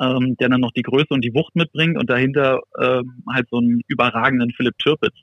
ähm, 0.01 0.37
der 0.37 0.49
dann 0.49 0.61
noch 0.61 0.73
die 0.73 0.83
Größe 0.83 1.09
und 1.11 1.25
die 1.25 1.35
Wucht 1.35 1.57
mitbringt 1.57 1.99
und 1.99 2.11
dahinter 2.11 2.61
ähm, 2.81 3.23
halt 3.33 3.49
so 3.51 3.59
einen 3.59 3.81
überragenden 3.89 4.53
Philipp 4.53 4.79
Türpitz. 4.79 5.15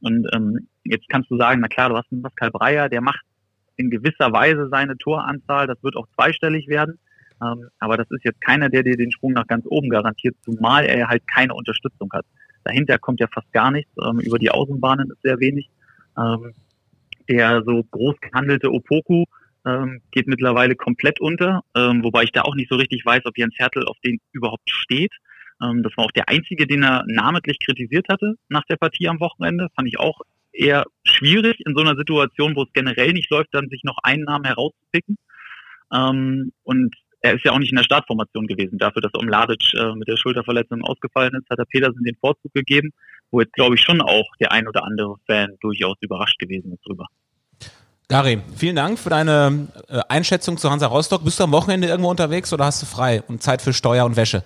Und 0.00 0.26
ähm, 0.34 0.68
jetzt 0.84 1.08
kannst 1.08 1.30
du 1.30 1.36
sagen, 1.36 1.60
na 1.60 1.68
klar, 1.68 1.90
du 1.90 1.96
hast 1.96 2.10
einen 2.12 2.22
Pascal 2.22 2.50
Breyer, 2.50 2.88
der 2.88 3.00
macht 3.00 3.20
in 3.76 3.90
gewisser 3.90 4.32
Weise 4.32 4.68
seine 4.70 4.96
Toranzahl, 4.98 5.66
das 5.66 5.82
wird 5.82 5.96
auch 5.96 6.06
zweistellig 6.14 6.68
werden. 6.68 6.98
Ähm, 7.42 7.68
aber 7.78 7.96
das 7.96 8.10
ist 8.10 8.24
jetzt 8.24 8.40
keiner, 8.40 8.68
der 8.68 8.82
dir 8.82 8.96
den 8.96 9.12
Sprung 9.12 9.32
nach 9.32 9.46
ganz 9.46 9.64
oben 9.66 9.88
garantiert, 9.88 10.36
zumal 10.42 10.84
er 10.84 11.08
halt 11.08 11.26
keine 11.26 11.54
Unterstützung 11.54 12.10
hat. 12.12 12.26
Dahinter 12.64 12.98
kommt 12.98 13.20
ja 13.20 13.26
fast 13.32 13.50
gar 13.52 13.70
nichts. 13.70 13.90
Ähm, 14.02 14.20
über 14.20 14.38
die 14.38 14.50
Außenbahnen 14.50 15.10
ist 15.10 15.22
sehr 15.22 15.40
wenig. 15.40 15.70
Ähm, 16.18 16.52
der 17.28 17.62
so 17.62 17.82
groß 17.90 18.16
gehandelte 18.20 18.72
Opoku, 18.72 19.24
ähm, 19.66 20.02
geht 20.10 20.26
mittlerweile 20.26 20.74
komplett 20.74 21.20
unter, 21.20 21.62
ähm, 21.76 22.02
wobei 22.02 22.24
ich 22.24 22.32
da 22.32 22.42
auch 22.42 22.54
nicht 22.54 22.70
so 22.70 22.76
richtig 22.76 23.04
weiß, 23.04 23.22
ob 23.24 23.36
Jens 23.36 23.54
Hertel 23.58 23.84
auf 23.84 23.98
den 24.04 24.20
überhaupt 24.32 24.70
steht. 24.70 25.12
Ähm, 25.62 25.82
das 25.82 25.96
war 25.96 26.04
auch 26.04 26.12
der 26.12 26.28
einzige, 26.28 26.66
den 26.66 26.82
er 26.82 27.04
namentlich 27.06 27.58
kritisiert 27.58 28.08
hatte 28.08 28.34
nach 28.48 28.64
der 28.64 28.76
Partie 28.76 29.08
am 29.08 29.20
Wochenende. 29.20 29.68
Fand 29.74 29.88
ich 29.88 29.98
auch 29.98 30.20
eher 30.52 30.84
schwierig 31.04 31.60
in 31.64 31.74
so 31.74 31.82
einer 31.82 31.96
Situation, 31.96 32.56
wo 32.56 32.62
es 32.62 32.72
generell 32.72 33.12
nicht 33.12 33.30
läuft, 33.30 33.52
dann 33.52 33.68
sich 33.68 33.84
noch 33.84 33.98
einen 34.02 34.24
Namen 34.24 34.44
herauszupicken. 34.44 35.16
Ähm, 35.92 36.52
und 36.62 36.94
er 37.22 37.34
ist 37.34 37.44
ja 37.44 37.52
auch 37.52 37.58
nicht 37.58 37.70
in 37.70 37.76
der 37.76 37.84
Startformation 37.84 38.46
gewesen. 38.46 38.78
Dafür, 38.78 39.02
dass 39.02 39.14
Omladic 39.14 39.74
äh, 39.74 39.94
mit 39.94 40.08
der 40.08 40.16
Schulterverletzung 40.16 40.82
ausgefallen 40.82 41.34
ist, 41.34 41.50
hat 41.50 41.58
er 41.58 41.66
Petersen 41.66 42.02
den 42.02 42.16
Vorzug 42.16 42.52
gegeben, 42.54 42.92
wo 43.30 43.40
jetzt, 43.40 43.52
glaube 43.52 43.74
ich, 43.74 43.82
schon 43.82 44.00
auch 44.00 44.34
der 44.40 44.52
ein 44.52 44.66
oder 44.66 44.84
andere 44.84 45.16
Fan 45.26 45.56
durchaus 45.60 45.96
überrascht 46.00 46.38
gewesen 46.38 46.72
ist 46.72 46.86
drüber. 46.86 47.06
Gary, 48.10 48.40
vielen 48.56 48.74
Dank 48.74 48.98
für 48.98 49.08
deine 49.08 49.68
äh, 49.88 50.00
Einschätzung 50.08 50.58
zu 50.58 50.68
Hansa 50.68 50.88
Rostock. 50.88 51.22
Bist 51.24 51.38
du 51.38 51.44
am 51.44 51.52
Wochenende 51.52 51.86
irgendwo 51.86 52.10
unterwegs 52.10 52.52
oder 52.52 52.64
hast 52.64 52.82
du 52.82 52.86
frei 52.86 53.22
und 53.28 53.40
Zeit 53.40 53.62
für 53.62 53.72
Steuer 53.72 54.04
und 54.04 54.16
Wäsche? 54.16 54.42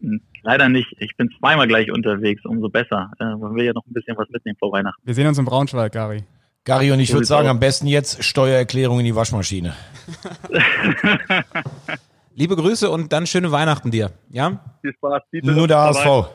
Hm, 0.00 0.22
leider 0.44 0.70
nicht. 0.70 0.88
Ich 0.98 1.14
bin 1.18 1.28
zweimal 1.38 1.68
gleich 1.68 1.92
unterwegs, 1.92 2.42
umso 2.46 2.70
besser. 2.70 3.10
Äh, 3.20 3.36
man 3.36 3.54
will 3.54 3.66
ja 3.66 3.74
noch 3.74 3.84
ein 3.86 3.92
bisschen 3.92 4.16
was 4.16 4.30
mitnehmen 4.30 4.56
vor 4.58 4.72
Weihnachten. 4.72 4.98
Wir 5.04 5.12
sehen 5.12 5.26
uns 5.26 5.36
in 5.36 5.44
Braunschweig, 5.44 5.92
Gary. 5.92 6.24
Gary, 6.64 6.90
und 6.90 7.00
ich 7.00 7.12
würde 7.12 7.26
sagen, 7.26 7.48
am 7.48 7.60
besten 7.60 7.86
jetzt 7.86 8.24
Steuererklärung 8.24 8.98
in 9.00 9.04
die 9.04 9.14
Waschmaschine. 9.14 9.74
Liebe 12.34 12.56
Grüße 12.56 12.88
und 12.88 13.12
dann 13.12 13.26
schöne 13.26 13.52
Weihnachten 13.52 13.90
dir. 13.90 14.12
Ja? 14.30 14.58
Viel 14.80 14.94
Spaß. 14.94 15.22
Bitte. 15.30 15.52
Nur 15.52 15.68
der. 15.68 15.80
HSV. 15.80 16.30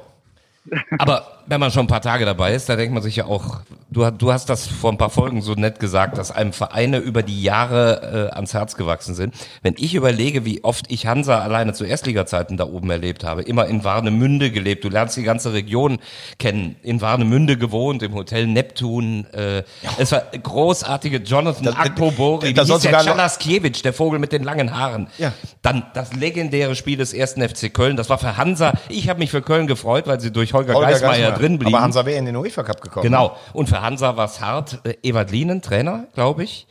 Aber 0.99 1.42
wenn 1.47 1.60
man 1.60 1.71
schon 1.71 1.86
ein 1.86 1.88
paar 1.88 2.01
Tage 2.01 2.25
dabei 2.25 2.53
ist, 2.53 2.69
da 2.69 2.75
denkt 2.75 2.93
man 2.93 3.03
sich 3.03 3.15
ja 3.15 3.25
auch, 3.25 3.62
du, 3.89 4.10
du 4.12 4.32
hast 4.32 4.49
das 4.49 4.67
vor 4.67 4.91
ein 4.91 4.97
paar 4.97 5.10
Folgen 5.10 5.41
so 5.41 5.53
nett 5.53 5.79
gesagt, 5.79 6.17
dass 6.17 6.32
einem 6.32 6.53
Vereine 6.53 6.97
über 6.97 7.23
die 7.23 7.43
Jahre 7.43 8.29
äh, 8.32 8.36
ans 8.36 8.53
Herz 8.53 8.75
gewachsen 8.75 9.15
sind. 9.15 9.34
Wenn 9.62 9.75
ich 9.77 9.95
überlege, 9.95 10.45
wie 10.45 10.63
oft 10.63 10.86
ich 10.89 11.06
Hansa 11.08 11.39
alleine 11.39 11.73
zu 11.73 11.86
Erstliga-Zeiten 11.86 12.58
da 12.58 12.65
oben 12.65 12.89
erlebt 12.89 13.23
habe, 13.23 13.41
immer 13.41 13.65
in 13.67 13.84
Warnemünde 13.84 14.51
gelebt, 14.51 14.84
du 14.84 14.89
lernst 14.89 15.17
die 15.17 15.23
ganze 15.23 15.53
Region 15.53 15.99
kennen, 16.39 16.75
in 16.82 17.01
Warnemünde 17.01 17.58
gewohnt, 17.58 18.03
im 18.03 18.13
Hotel 18.13 18.47
Neptun, 18.47 19.25
äh, 19.34 19.63
es 19.97 20.12
war 20.12 20.21
großartige 20.41 21.17
Jonathan 21.17 21.65
Das- 21.65 21.75
Akpobori, 21.75 22.53
da 22.53 22.63
wie 22.63 22.67
soll 22.67 22.79
hieß 22.79 22.84
der 23.84 23.93
Vogel 23.93 24.19
mit 24.19 24.32
den 24.32 24.43
langen 24.43 24.77
Haaren. 24.77 25.08
Ja. 25.17 25.34
Dann 25.62 25.84
das 25.93 26.13
legendäre 26.13 26.75
Spiel 26.75 26.97
des 26.97 27.13
ersten 27.13 27.41
FC 27.47 27.73
Köln, 27.73 27.97
das 27.97 28.10
war 28.10 28.17
für 28.17 28.38
Hansa, 28.38 28.73
ich 28.89 29.10
habe 29.10 29.19
mich 29.19 29.32
für 29.32 29.41
Köln 29.41 29.67
gefreut, 29.67 30.08
weil 30.08 30.19
sie 30.19 30.32
durch 30.32 30.53
Holger, 30.53 30.73
Holger 30.73 30.91
Geismeier. 30.91 31.33
Drin 31.34 31.60
blieben. 31.60 31.76
Aber 31.76 31.84
Hansa 31.84 32.06
wäre 32.06 32.17
in 32.17 32.26
den 32.26 32.36
UEFA 32.36 32.63
Cup 32.63 32.82
gekommen. 32.82 33.04
Genau. 33.04 33.36
Und 33.54 33.69
für 33.69 33.82
Hansa 33.82 34.15
war 34.17 34.26
es 34.26 34.41
hart. 34.41 34.80
Äh, 34.84 34.96
Ewald 35.04 35.32
Lienen, 35.32 35.62
Trainer, 35.62 36.06
glaube 36.13 36.43
ich. 36.43 36.67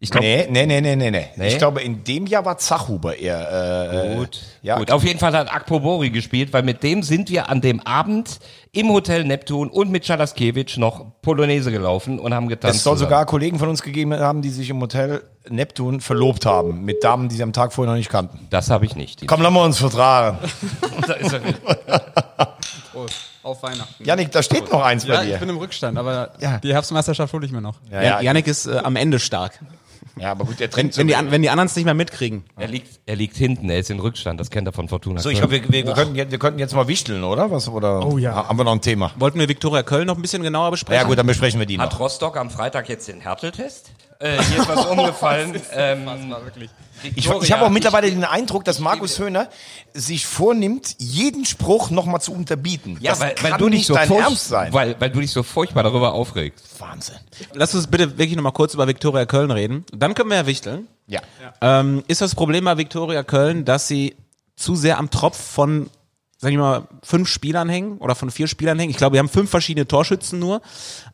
Ich 0.00 0.10
glaube, 0.10 0.26
Nee, 0.26 0.46
nee, 0.50 0.66
nee, 0.66 0.80
nee, 0.80 1.10
nee, 1.10 1.10
nee. 1.36 1.48
Ich 1.48 1.58
glaube, 1.58 1.80
in 1.82 2.04
dem 2.04 2.26
Jahr 2.26 2.44
war 2.44 2.58
Zachhuber 2.58 3.16
eher. 3.16 4.12
Äh, 4.12 4.16
gut. 4.16 4.40
Ja, 4.62 4.78
gut. 4.78 4.90
Auf 4.90 5.04
jeden 5.04 5.18
Fall 5.18 5.32
hat 5.36 5.52
Akpobori 5.52 6.10
gespielt, 6.10 6.52
weil 6.52 6.62
mit 6.62 6.82
dem 6.82 7.02
sind 7.02 7.30
wir 7.30 7.48
an 7.48 7.60
dem 7.60 7.80
Abend 7.80 8.38
im 8.72 8.90
Hotel 8.90 9.24
Neptun 9.24 9.68
und 9.68 9.90
mit 9.90 10.06
Schalaskiewicz 10.06 10.76
noch 10.76 11.20
Polonaise 11.22 11.70
gelaufen 11.70 12.18
und 12.18 12.32
haben 12.34 12.48
getanzt. 12.48 12.76
Es 12.76 12.84
soll 12.84 12.94
zusammen. 12.94 13.10
sogar 13.10 13.26
Kollegen 13.26 13.58
von 13.58 13.68
uns 13.68 13.82
gegeben 13.82 14.14
haben, 14.14 14.42
die 14.42 14.50
sich 14.50 14.70
im 14.70 14.80
Hotel 14.80 15.22
Neptun 15.48 16.00
verlobt 16.00 16.46
haben. 16.46 16.84
Mit 16.84 17.02
Damen, 17.02 17.28
die 17.28 17.36
sie 17.36 17.42
am 17.42 17.52
Tag 17.52 17.72
vorher 17.72 17.92
noch 17.92 17.98
nicht 17.98 18.10
kannten. 18.10 18.46
Das 18.50 18.70
habe 18.70 18.84
ich 18.84 18.94
nicht. 18.94 19.26
Komm, 19.26 19.42
lassen 19.42 19.54
wir 19.54 19.64
uns 19.64 19.78
vertragen. 19.78 20.38
Da 21.06 21.14
ist 21.14 21.32
er 21.32 21.44
wieder. 21.44 21.58
Auf 23.42 23.62
Weihnachten. 23.62 24.04
Janik, 24.04 24.30
da 24.30 24.42
steht 24.42 24.70
noch 24.70 24.82
eins 24.82 25.04
Ja, 25.04 25.16
bei 25.16 25.24
ich 25.24 25.30
dir. 25.32 25.38
bin 25.38 25.48
im 25.48 25.56
Rückstand, 25.56 25.98
aber 25.98 26.32
Ja. 26.40 26.58
die 26.58 26.72
Herbstmeisterschaft 26.72 27.32
hole 27.32 27.44
ich 27.44 27.50
mir 27.52 27.60
noch. 27.60 27.76
Ja, 27.90 27.96
Ja, 27.96 28.02
ja, 28.02 28.20
Janik 28.20 28.46
ist 28.46 28.66
äh, 28.66 28.78
am 28.78 28.94
Ende 28.96 29.18
stark. 29.18 29.58
ja, 30.16 30.30
aber 30.30 30.44
gut, 30.44 30.60
der 30.60 30.70
Trend. 30.70 30.96
Wenn 30.96 31.08
die, 31.08 31.16
an- 31.16 31.30
wenn 31.32 31.42
die 31.42 31.50
anderen 31.50 31.66
es 31.66 31.74
nicht 31.74 31.84
mehr 31.84 31.94
mitkriegen. 31.94 32.44
er, 32.56 32.68
liegt, 32.68 33.00
er 33.04 33.16
liegt 33.16 33.36
hinten, 33.36 33.68
er 33.68 33.80
ist 33.80 33.90
in 33.90 33.98
Rückstand. 33.98 34.38
Das 34.38 34.50
kennt 34.50 34.68
er 34.68 34.72
von 34.72 34.88
Fortuna. 34.88 35.20
so, 35.20 35.28
ich 35.28 35.38
glaube, 35.38 35.52
wir, 35.52 35.68
wir, 35.72 35.86
wir, 35.86 35.92
könnten, 35.92 36.14
jetzt- 36.14 36.30
wir 36.30 36.38
könnten 36.38 36.60
jetzt 36.60 36.74
mal 36.74 36.86
wichteln, 36.86 37.24
oder? 37.24 37.50
Was, 37.50 37.68
oder 37.68 38.06
Oh 38.06 38.16
ja. 38.18 38.48
Haben 38.48 38.58
wir 38.58 38.64
noch 38.64 38.72
ein 38.72 38.80
Thema? 38.80 39.10
Wollten 39.16 39.40
wir 39.40 39.48
Viktoria 39.48 39.82
Köln 39.82 40.06
noch 40.06 40.16
ein 40.16 40.22
bisschen 40.22 40.42
genauer 40.44 40.70
besprechen? 40.70 41.02
Ja, 41.02 41.08
gut, 41.08 41.18
dann 41.18 41.26
besprechen 41.26 41.58
wir 41.58 41.66
die 41.66 41.78
Hat 41.80 41.92
noch. 41.92 41.98
Rostock 42.00 42.36
am 42.36 42.48
Freitag 42.50 42.88
jetzt 42.88 43.08
den 43.08 43.20
Härteltest? 43.20 43.90
Äh, 44.22 44.42
hier 44.44 44.60
ist 44.60 44.68
was 44.68 44.86
umgefallen. 44.90 45.60
ähm, 45.72 46.08
Ich, 47.16 47.28
ich 47.28 47.52
habe 47.52 47.64
auch 47.66 47.70
mittlerweile 47.70 48.08
den 48.08 48.24
Eindruck, 48.24 48.64
dass 48.64 48.78
Markus 48.78 49.18
Höhner 49.18 49.48
sich 49.92 50.26
vornimmt, 50.26 50.94
jeden 50.98 51.44
Spruch 51.44 51.90
nochmal 51.90 52.20
zu 52.20 52.32
unterbieten. 52.32 52.98
ja, 53.00 53.10
das 53.12 53.20
weil, 53.20 53.34
kann 53.34 53.50
weil 53.52 53.58
du 53.58 53.68
nicht 53.68 53.86
so 53.86 53.94
dein 53.94 54.08
furcht- 54.08 54.22
Ernst 54.28 54.48
sein. 54.48 54.72
Weil, 54.72 54.94
weil 55.00 55.10
du 55.10 55.20
dich 55.20 55.32
so 55.32 55.42
furchtbar 55.42 55.82
darüber 55.82 56.12
aufregst. 56.12 56.64
Wahnsinn. 56.80 57.16
Lass 57.54 57.74
uns 57.74 57.88
bitte 57.88 58.16
wirklich 58.18 58.36
noch 58.36 58.44
mal 58.44 58.52
kurz 58.52 58.74
über 58.74 58.86
Viktoria 58.86 59.26
Köln 59.26 59.50
reden. 59.50 59.84
Dann 59.92 60.14
können 60.14 60.30
wir 60.30 60.36
ja 60.36 60.46
wichteln. 60.46 60.86
Ja. 61.08 61.20
Ähm, 61.60 62.04
ist 62.06 62.20
das 62.20 62.34
Problem 62.36 62.64
bei 62.64 62.78
Viktoria 62.78 63.24
Köln, 63.24 63.64
dass 63.64 63.88
sie 63.88 64.14
zu 64.54 64.76
sehr 64.76 64.98
am 64.98 65.10
Tropf 65.10 65.36
von, 65.36 65.90
sag 66.42 66.50
ich 66.50 66.58
mal, 66.58 66.88
fünf 67.04 67.28
Spielern 67.28 67.68
hängen 67.68 67.98
oder 67.98 68.16
von 68.16 68.28
vier 68.28 68.48
Spielern 68.48 68.76
hängen? 68.76 68.90
Ich 68.90 68.96
glaube, 68.96 69.14
wir 69.14 69.20
haben 69.20 69.28
fünf 69.28 69.48
verschiedene 69.48 69.86
Torschützen 69.86 70.40
nur. 70.40 70.60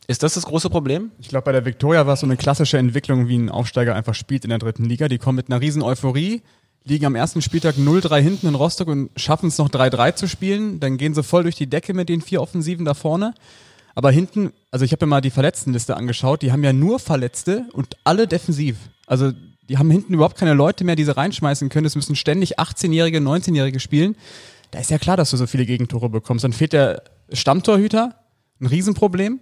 Ist 0.07 0.23
das 0.23 0.33
das 0.33 0.43
große 0.47 0.71
Problem? 0.71 1.11
Ich 1.19 1.27
glaube, 1.27 1.45
bei 1.45 1.51
der 1.51 1.65
Viktoria 1.65 2.07
war 2.07 2.15
es 2.15 2.21
so 2.21 2.25
eine 2.25 2.35
klassische 2.35 2.79
Entwicklung, 2.79 3.27
wie 3.27 3.37
ein 3.37 3.49
Aufsteiger 3.49 3.93
einfach 3.93 4.15
spielt 4.15 4.43
in 4.43 4.49
der 4.49 4.57
dritten 4.57 4.85
Liga. 4.85 5.07
Die 5.07 5.19
kommen 5.19 5.35
mit 5.35 5.51
einer 5.51 5.61
riesen 5.61 5.83
Euphorie, 5.83 6.41
liegen 6.83 7.05
am 7.05 7.13
ersten 7.13 7.43
Spieltag 7.43 7.75
0-3 7.75 8.19
hinten 8.21 8.47
in 8.47 8.55
Rostock 8.55 8.87
und 8.87 9.11
schaffen 9.17 9.49
es 9.49 9.59
noch 9.59 9.69
3-3 9.69 10.15
zu 10.15 10.27
spielen. 10.27 10.79
Dann 10.79 10.97
gehen 10.97 11.13
sie 11.13 11.21
voll 11.21 11.43
durch 11.43 11.55
die 11.55 11.67
Decke 11.67 11.93
mit 11.93 12.09
den 12.09 12.21
vier 12.21 12.41
Offensiven 12.41 12.83
da 12.83 12.95
vorne. 12.95 13.35
Aber 13.93 14.09
hinten, 14.09 14.51
also 14.71 14.83
ich 14.83 14.93
habe 14.93 15.05
mir 15.05 15.11
mal 15.11 15.21
die 15.21 15.29
Verletztenliste 15.29 15.95
angeschaut, 15.95 16.41
die 16.41 16.51
haben 16.51 16.63
ja 16.63 16.73
nur 16.73 16.97
Verletzte 16.97 17.65
und 17.73 17.97
alle 18.03 18.25
defensiv. 18.25 18.77
Also 19.05 19.31
die 19.69 19.77
haben 19.77 19.91
hinten 19.91 20.15
überhaupt 20.15 20.39
keine 20.39 20.55
Leute 20.55 20.83
mehr, 20.85 20.95
die 20.95 21.03
sie 21.03 21.15
reinschmeißen 21.15 21.69
können. 21.69 21.85
Es 21.85 21.95
müssen 21.95 22.15
ständig 22.15 22.57
18-Jährige, 22.57 23.19
19-Jährige 23.19 23.79
spielen. 23.79 24.15
Da 24.71 24.79
ist 24.79 24.91
ja 24.91 24.97
klar, 24.97 25.17
dass 25.17 25.31
du 25.31 25.37
so 25.37 25.47
viele 25.47 25.65
Gegentore 25.65 26.09
bekommst. 26.09 26.43
Dann 26.43 26.53
fehlt 26.53 26.73
der 26.73 27.03
Stammtorhüter, 27.31 28.15
ein 28.61 28.65
Riesenproblem. 28.65 29.39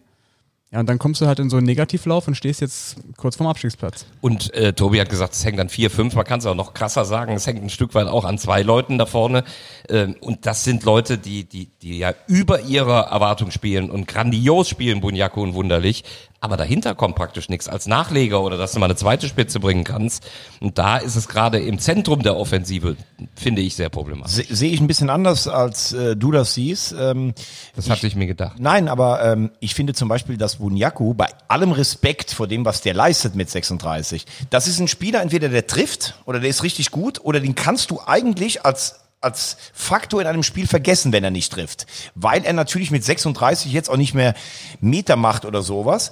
Ja, 0.72 0.82
und 0.82 0.90
dann 0.90 1.00
kommst 1.00 1.22
du 1.22 1.28
halt 1.28 1.40
in 1.40 1.50
so 1.50 1.56
einen 1.56 1.66
Negativlauf 1.66 2.28
und 2.28 2.36
stehst 2.36 2.60
jetzt 2.60 2.98
kurz 3.16 3.38
vorm 3.38 3.50
Abstiegsplatz. 3.50 4.06
Und 4.20 4.54
äh, 4.54 4.74
Tobi 4.74 5.00
hat 5.00 5.08
gesagt, 5.08 5.34
es 5.34 5.46
hängt 5.46 5.62
an 5.62 5.70
vier, 5.70 5.90
fünf. 5.90 6.14
Man 6.14 6.26
kann 6.26 6.40
es 6.40 6.46
auch 6.46 6.56
noch 6.56 6.74
krasser 6.74 7.06
sagen. 7.06 7.34
Es 7.34 7.48
hängt 7.48 7.64
ein 7.64 7.70
Stück 7.70 7.96
weit 7.96 8.08
auch 8.08 8.26
an 8.26 8.38
zwei 8.38 8.64
Leuten 8.64 8.98
da 8.98 9.06
vorne. 9.06 9.46
Ähm, 9.88 10.18
und 10.20 10.46
das 10.46 10.66
sind 10.66 10.84
Leute, 10.84 11.18
die, 11.18 11.46
die, 11.46 11.70
die 11.82 12.00
ja 12.00 12.14
über 12.28 12.60
ihre 12.62 13.06
Erwartung 13.06 13.52
spielen 13.52 13.90
und 13.90 14.10
grandios 14.10 14.68
spielen, 14.68 15.00
Bunyaku 15.00 15.42
und 15.42 15.54
Wunderlich. 15.54 16.04
Aber 16.40 16.56
dahinter 16.56 16.94
kommt 16.94 17.16
praktisch 17.16 17.50
nichts 17.50 17.68
als 17.68 17.88
Nachleger 17.88 18.42
oder 18.44 18.58
dass 18.58 18.72
du 18.74 18.80
mal 18.80 18.86
eine 18.86 18.96
zweite 18.96 19.28
Spitze 19.28 19.60
bringen 19.60 19.84
kannst. 19.84 20.24
Und 20.60 20.78
da 20.78 20.98
ist 20.98 21.16
es 21.16 21.28
gerade 21.28 21.60
im 21.60 21.80
Zentrum 21.80 22.22
der 22.22 22.38
Offensive, 22.38 22.96
finde 23.36 23.62
ich, 23.64 23.76
sehr 23.76 23.90
problematisch. 23.90 24.34
Se- 24.36 24.56
Sehe 24.56 24.72
ich 24.72 24.80
ein 24.80 24.86
bisschen 24.86 25.10
anders, 25.10 25.48
als 25.48 25.94
äh, 25.94 26.16
du 26.16 26.32
das 26.32 26.54
siehst. 26.54 26.94
Ähm, 26.98 27.34
Das 27.76 27.90
hatte 27.90 28.06
ich 28.06 28.16
mir 28.16 28.28
gedacht. 28.28 28.58
Nein, 28.60 28.88
aber 28.88 29.24
ähm, 29.24 29.50
ich 29.62 29.74
finde 29.74 29.94
zum 29.94 30.10
Beispiel, 30.10 30.38
dass 30.38 30.58
Bunyaku 30.58 31.16
bei 31.16 31.28
allem 31.48 31.72
Respekt 31.72 32.30
vor 32.32 32.46
dem, 32.48 32.66
was 32.66 32.82
der 32.82 32.94
leistet 32.94 33.34
mit 33.36 33.50
36, 33.50 34.26
das 34.52 34.68
ist 34.68 34.80
ein 34.80 34.88
Spieler, 34.88 35.24
entweder 35.24 35.50
der 35.50 35.66
trifft 35.66 36.20
oder 36.26 36.40
der 36.40 36.52
ist 36.52 36.62
richtig 36.62 36.92
gut 36.92 37.20
oder 37.24 37.40
den 37.40 37.56
kannst 37.56 37.90
du 37.90 38.00
eigentlich 38.06 38.64
als 38.64 39.00
als 39.20 39.58
Faktor 39.74 40.22
in 40.22 40.28
einem 40.28 40.44
Spiel 40.44 40.68
vergessen, 40.68 41.12
wenn 41.12 41.24
er 41.24 41.32
nicht 41.32 41.52
trifft. 41.52 41.88
Weil 42.14 42.46
er 42.46 42.54
natürlich 42.54 42.92
mit 42.92 43.04
36 43.04 43.72
jetzt 43.74 43.90
auch 43.90 43.98
nicht 43.98 44.14
mehr 44.14 44.36
Meter 44.80 45.16
macht 45.16 45.44
oder 45.46 45.64
sowas. 45.64 46.12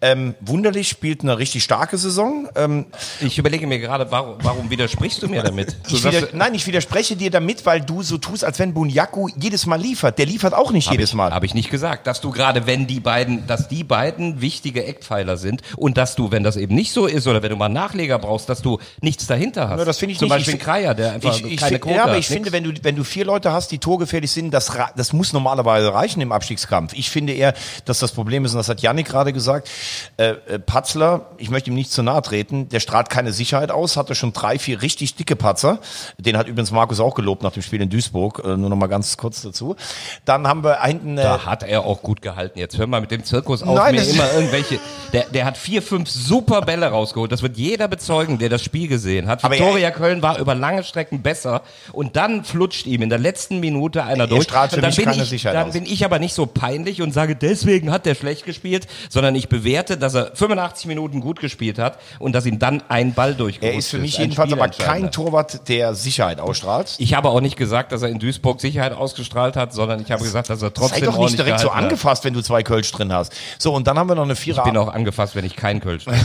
Ähm, 0.00 0.34
Wunderlich 0.40 0.88
spielt 0.88 1.22
eine 1.22 1.36
richtig 1.38 1.64
starke 1.64 1.98
Saison. 1.98 2.48
Ähm, 2.54 2.86
Ich 3.20 3.38
überlege 3.38 3.66
mir 3.66 3.80
gerade, 3.80 4.10
warum, 4.12 4.36
warum 4.42 4.70
widersprichst 4.70 5.22
du 5.22 5.28
mir 5.28 5.42
damit? 5.42 5.76
Ich 5.88 6.04
wieder, 6.04 6.28
nein, 6.32 6.54
ich 6.54 6.66
widerspreche 6.66 7.16
dir 7.16 7.30
damit, 7.30 7.66
weil 7.66 7.80
du 7.80 8.02
so 8.02 8.18
tust, 8.18 8.44
als 8.44 8.58
wenn 8.58 8.74
Bunyaku 8.74 9.28
jedes 9.36 9.66
Mal 9.66 9.80
liefert. 9.80 10.18
Der 10.18 10.26
liefert 10.26 10.54
auch 10.54 10.70
nicht 10.72 10.90
jedes 10.90 11.12
Mal. 11.14 11.32
Habe 11.32 11.46
ich 11.46 11.54
nicht 11.54 11.70
gesagt, 11.70 12.06
dass 12.06 12.20
du 12.20 12.30
gerade, 12.30 12.66
wenn 12.66 12.86
die 12.86 13.00
beiden, 13.00 13.46
dass 13.46 13.68
die 13.68 13.84
beiden 13.84 14.40
wichtige 14.40 14.84
Eckpfeiler 14.84 15.36
sind 15.36 15.62
und 15.76 15.96
dass 15.96 16.14
du, 16.14 16.30
wenn 16.30 16.42
das 16.42 16.56
eben 16.56 16.74
nicht 16.74 16.92
so 16.92 17.06
ist 17.06 17.26
oder 17.26 17.42
wenn 17.42 17.50
du 17.50 17.56
mal 17.56 17.66
einen 17.66 17.74
Nachleger 17.74 18.18
brauchst, 18.18 18.48
dass 18.48 18.62
du 18.62 18.78
nichts 19.00 19.26
dahinter 19.26 19.68
hast. 19.68 19.78
Ja, 19.78 19.84
das 19.84 19.98
finde 19.98 20.12
ich 20.12 20.18
Zum 20.18 20.26
nicht. 20.26 20.36
Beispiel 20.36 20.54
Ich 20.54 20.60
Kreier, 20.60 20.94
der 20.94 21.12
einfach 21.12 21.36
ich, 21.36 21.44
ich, 21.44 21.56
keine 21.60 21.78
Quote 21.78 21.96
Ja, 21.96 22.04
hat, 22.06 22.12
nix. 22.44 22.52
wenn 22.52 22.64
du, 22.64 22.72
wenn 22.82 22.96
du 22.96 23.04
vier 23.04 23.24
Leute 23.24 23.52
hast, 23.52 23.70
die 23.72 23.78
torgefährlich 23.78 24.30
sind, 24.32 24.52
das, 24.52 24.72
das 24.96 25.12
muss 25.12 25.32
normalerweise 25.32 25.92
reichen 25.92 26.20
im 26.20 26.32
Abstiegskampf. 26.32 26.92
Ich 26.94 27.10
finde 27.10 27.32
eher, 27.32 27.54
dass 27.84 27.98
das 27.98 28.12
Problem 28.12 28.44
ist, 28.44 28.52
und 28.52 28.58
das 28.58 28.68
hat 28.68 28.80
Yannick 28.80 29.06
gerade 29.06 29.32
gesagt, 29.32 29.68
äh, 30.16 30.30
äh, 30.48 30.58
Patzler, 30.58 31.26
ich 31.38 31.50
möchte 31.50 31.70
ihm 31.70 31.74
nicht 31.74 31.92
zu 31.92 32.02
nahe 32.02 32.22
treten, 32.22 32.68
der 32.68 32.80
strahlt 32.80 33.10
keine 33.10 33.32
Sicherheit 33.32 33.70
aus, 33.70 33.96
hatte 33.96 34.14
schon 34.14 34.32
drei, 34.32 34.58
vier 34.58 34.82
richtig 34.82 35.14
dicke 35.16 35.36
Patzer. 35.36 35.78
Den 36.18 36.36
hat 36.36 36.48
übrigens 36.48 36.70
Markus 36.70 37.00
auch 37.00 37.14
gelobt 37.14 37.42
nach 37.42 37.52
dem 37.52 37.62
Spiel 37.62 37.80
in 37.80 37.90
Duisburg, 37.90 38.42
äh, 38.44 38.56
nur 38.56 38.70
noch 38.70 38.76
mal 38.76 38.86
ganz 38.86 39.16
kurz 39.16 39.42
dazu. 39.42 39.76
Dann 40.24 40.46
haben 40.46 40.64
wir 40.64 40.82
hinten... 40.82 41.18
Äh, 41.18 41.22
Da 41.22 41.46
hat 41.46 41.62
er 41.62 41.84
auch 41.84 42.02
gut 42.02 42.22
gehalten. 42.22 42.58
Jetzt 42.58 42.78
hör 42.78 42.86
mal 42.86 43.00
mit 43.00 43.10
dem 43.10 43.24
Zirkus 43.24 43.62
auf, 43.62 43.76
Nein, 43.76 43.94
mir 43.94 44.02
immer 44.04 44.32
irgendwelche. 44.32 44.78
Der, 45.12 45.26
der 45.26 45.44
hat 45.44 45.56
vier, 45.56 45.82
fünf 45.82 46.10
super 46.10 46.62
Bälle 46.62 46.86
rausgeholt. 46.86 47.30
Das 47.30 47.42
wird 47.42 47.56
jeder 47.56 47.88
bezeugen, 47.88 48.38
der 48.38 48.48
das 48.48 48.62
Spiel 48.62 48.88
gesehen 48.88 49.28
hat. 49.28 49.42
Viktoria 49.42 49.90
Köln 49.90 50.22
war 50.22 50.38
über 50.38 50.54
lange 50.54 50.82
Strecken 50.82 51.22
besser 51.22 51.62
und 51.92 52.16
dann 52.16 52.33
flutscht 52.42 52.86
ihm 52.86 53.02
in 53.02 53.10
der 53.10 53.18
letzten 53.18 53.60
Minute 53.60 54.02
einer 54.04 54.26
durch. 54.26 54.44
strahlt 54.44 54.70
für 54.70 54.76
und 54.76 54.82
dann 54.82 54.88
mich 54.88 54.96
bin 54.96 55.04
keine 55.04 55.22
ich, 55.22 55.28
Sicherheit 55.28 55.56
Dann 55.56 55.68
aus. 55.68 55.74
bin 55.74 55.84
ich 55.86 56.04
aber 56.04 56.18
nicht 56.18 56.34
so 56.34 56.46
peinlich 56.46 57.02
und 57.02 57.12
sage, 57.12 57.36
deswegen 57.36 57.92
hat 57.92 58.06
der 58.06 58.14
schlecht 58.16 58.44
gespielt, 58.44 58.86
sondern 59.10 59.34
ich 59.34 59.48
bewerte, 59.48 59.96
dass 59.96 60.14
er 60.14 60.34
85 60.34 60.86
Minuten 60.86 61.20
gut 61.20 61.38
gespielt 61.38 61.78
hat 61.78 61.98
und 62.18 62.32
dass 62.32 62.46
ihm 62.46 62.58
dann 62.58 62.82
ein 62.88 63.14
Ball 63.14 63.34
durchgerutscht 63.34 63.74
er 63.74 63.78
ist 63.78 63.90
für 63.90 63.98
mich 63.98 64.18
jedenfalls 64.18 64.52
aber 64.52 64.68
kein. 64.68 65.12
Torwart, 65.12 65.68
der 65.68 65.94
Sicherheit 65.94 66.40
ausstrahlt. 66.40 66.94
Ich 66.98 67.14
habe 67.14 67.28
auch 67.28 67.40
nicht 67.40 67.56
gesagt, 67.56 67.92
dass 67.92 68.02
er 68.02 68.08
in 68.08 68.18
Duisburg 68.18 68.60
Sicherheit 68.60 68.92
ausgestrahlt 68.92 69.54
hat, 69.54 69.72
sondern 69.74 70.00
ich 70.00 70.10
habe 70.10 70.22
gesagt, 70.24 70.48
dass 70.50 70.62
er 70.62 70.68
Sei 70.68 70.74
trotzdem 70.74 71.04
doch 71.04 71.18
nicht 71.18 71.38
direkt 71.38 71.60
so 71.60 71.66
gehalten 71.66 71.84
hat. 71.84 71.90
angefasst, 71.90 72.24
wenn 72.24 72.32
du 72.34 72.40
zwei 72.40 72.62
Kölsch 72.62 72.90
drin 72.90 73.12
hast. 73.12 73.32
So, 73.58 73.74
und 73.74 73.86
dann 73.86 73.98
haben 73.98 74.08
wir 74.08 74.14
noch 74.14 74.24
eine 74.24 74.34
Vierer... 74.34 74.58
Ich 74.58 74.64
bin 74.64 74.76
auch 74.78 74.88
angefasst, 74.88 75.36
wenn 75.36 75.44
ich 75.44 75.54
kein 75.56 75.80
Kölsch 75.80 76.04
trinke. 76.04 76.20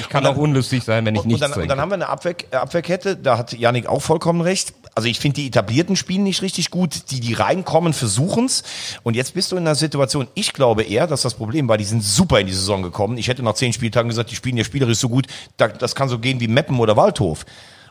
Ich 0.00 0.08
kann 0.08 0.26
auch 0.26 0.36
unlustig 0.36 0.82
sein, 0.82 1.06
wenn 1.06 1.14
ich 1.14 1.20
Und 1.22 1.28
nichts 1.28 1.40
dann, 1.40 1.52
und 1.52 1.68
dann 1.68 1.80
haben 1.80 1.90
wir 1.90 1.94
eine 1.94 2.08
Abwehr, 2.08 2.34
Abwehrkette, 2.50 3.16
da 3.16 3.38
hat 3.38 3.52
Yannick 3.52 3.86
auch 3.86 4.02
vollkommen 4.02 4.40
recht. 4.40 4.72
Also 4.96 5.10
ich 5.10 5.20
finde 5.20 5.34
die 5.42 5.48
etablierten 5.48 5.94
spielen 5.94 6.22
nicht 6.22 6.40
richtig 6.40 6.70
gut, 6.70 7.10
die, 7.10 7.20
die 7.20 7.34
reinkommen, 7.34 7.92
versuchen's. 7.92 8.62
Und 9.02 9.14
jetzt 9.14 9.34
bist 9.34 9.52
du 9.52 9.56
in 9.56 9.64
einer 9.64 9.74
Situation, 9.74 10.26
ich 10.32 10.54
glaube 10.54 10.84
eher, 10.84 11.06
dass 11.06 11.20
das 11.20 11.34
Problem 11.34 11.68
war, 11.68 11.76
die 11.76 11.84
sind 11.84 12.02
super 12.02 12.40
in 12.40 12.46
die 12.46 12.54
Saison 12.54 12.82
gekommen. 12.82 13.18
Ich 13.18 13.28
hätte 13.28 13.42
nach 13.42 13.52
zehn 13.52 13.74
Spieltagen 13.74 14.08
gesagt, 14.08 14.30
die 14.30 14.36
spielen 14.36 14.56
ja 14.56 14.64
spielerisch 14.64 14.96
so 14.96 15.10
gut, 15.10 15.26
da, 15.58 15.68
das 15.68 15.94
kann 15.94 16.08
so 16.08 16.18
gehen 16.18 16.40
wie 16.40 16.48
Meppen 16.48 16.80
oder 16.80 16.96
Waldhof. 16.96 17.44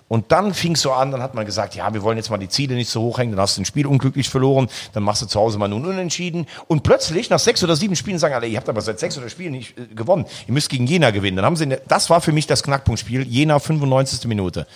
Und 0.07 0.31
dann 0.31 0.53
fing 0.53 0.73
es 0.73 0.81
so 0.81 0.91
an, 0.91 1.11
dann 1.11 1.23
hat 1.23 1.33
man 1.33 1.45
gesagt, 1.45 1.73
ja, 1.73 1.91
wir 1.91 2.03
wollen 2.03 2.17
jetzt 2.17 2.29
mal 2.29 2.37
die 2.37 2.47
Ziele 2.47 2.75
nicht 2.75 2.89
so 2.89 3.01
hoch 3.01 3.17
hängen, 3.17 3.31
dann 3.31 3.41
hast 3.41 3.57
du 3.57 3.61
ein 3.61 3.65
Spiel 3.65 3.87
unglücklich 3.87 4.29
verloren, 4.29 4.67
dann 4.93 5.01
machst 5.01 5.23
du 5.23 5.25
zu 5.25 5.39
Hause 5.39 5.57
mal 5.57 5.67
nun 5.67 5.83
unentschieden. 5.83 6.45
Und 6.67 6.83
plötzlich, 6.83 7.31
nach 7.31 7.39
sechs 7.39 7.63
oder 7.63 7.75
sieben 7.75 7.95
Spielen, 7.95 8.19
sagen 8.19 8.35
alle, 8.35 8.45
ihr 8.45 8.57
habt 8.57 8.69
aber 8.69 8.81
seit 8.81 8.99
sechs 8.99 9.17
oder 9.17 9.29
Spielen 9.29 9.53
nicht 9.53 9.77
äh, 9.79 9.87
gewonnen. 9.95 10.25
Ihr 10.47 10.53
müsst 10.53 10.69
gegen 10.69 10.85
Jena 10.85 11.09
gewinnen. 11.09 11.37
Dann 11.37 11.45
haben 11.45 11.55
sie, 11.55 11.63
eine, 11.63 11.81
das 11.87 12.11
war 12.11 12.21
für 12.21 12.31
mich 12.33 12.45
das 12.45 12.61
Knackpunktspiel, 12.61 13.23
Jena 13.23 13.57
95. 13.57 14.27
Minute. 14.27 14.67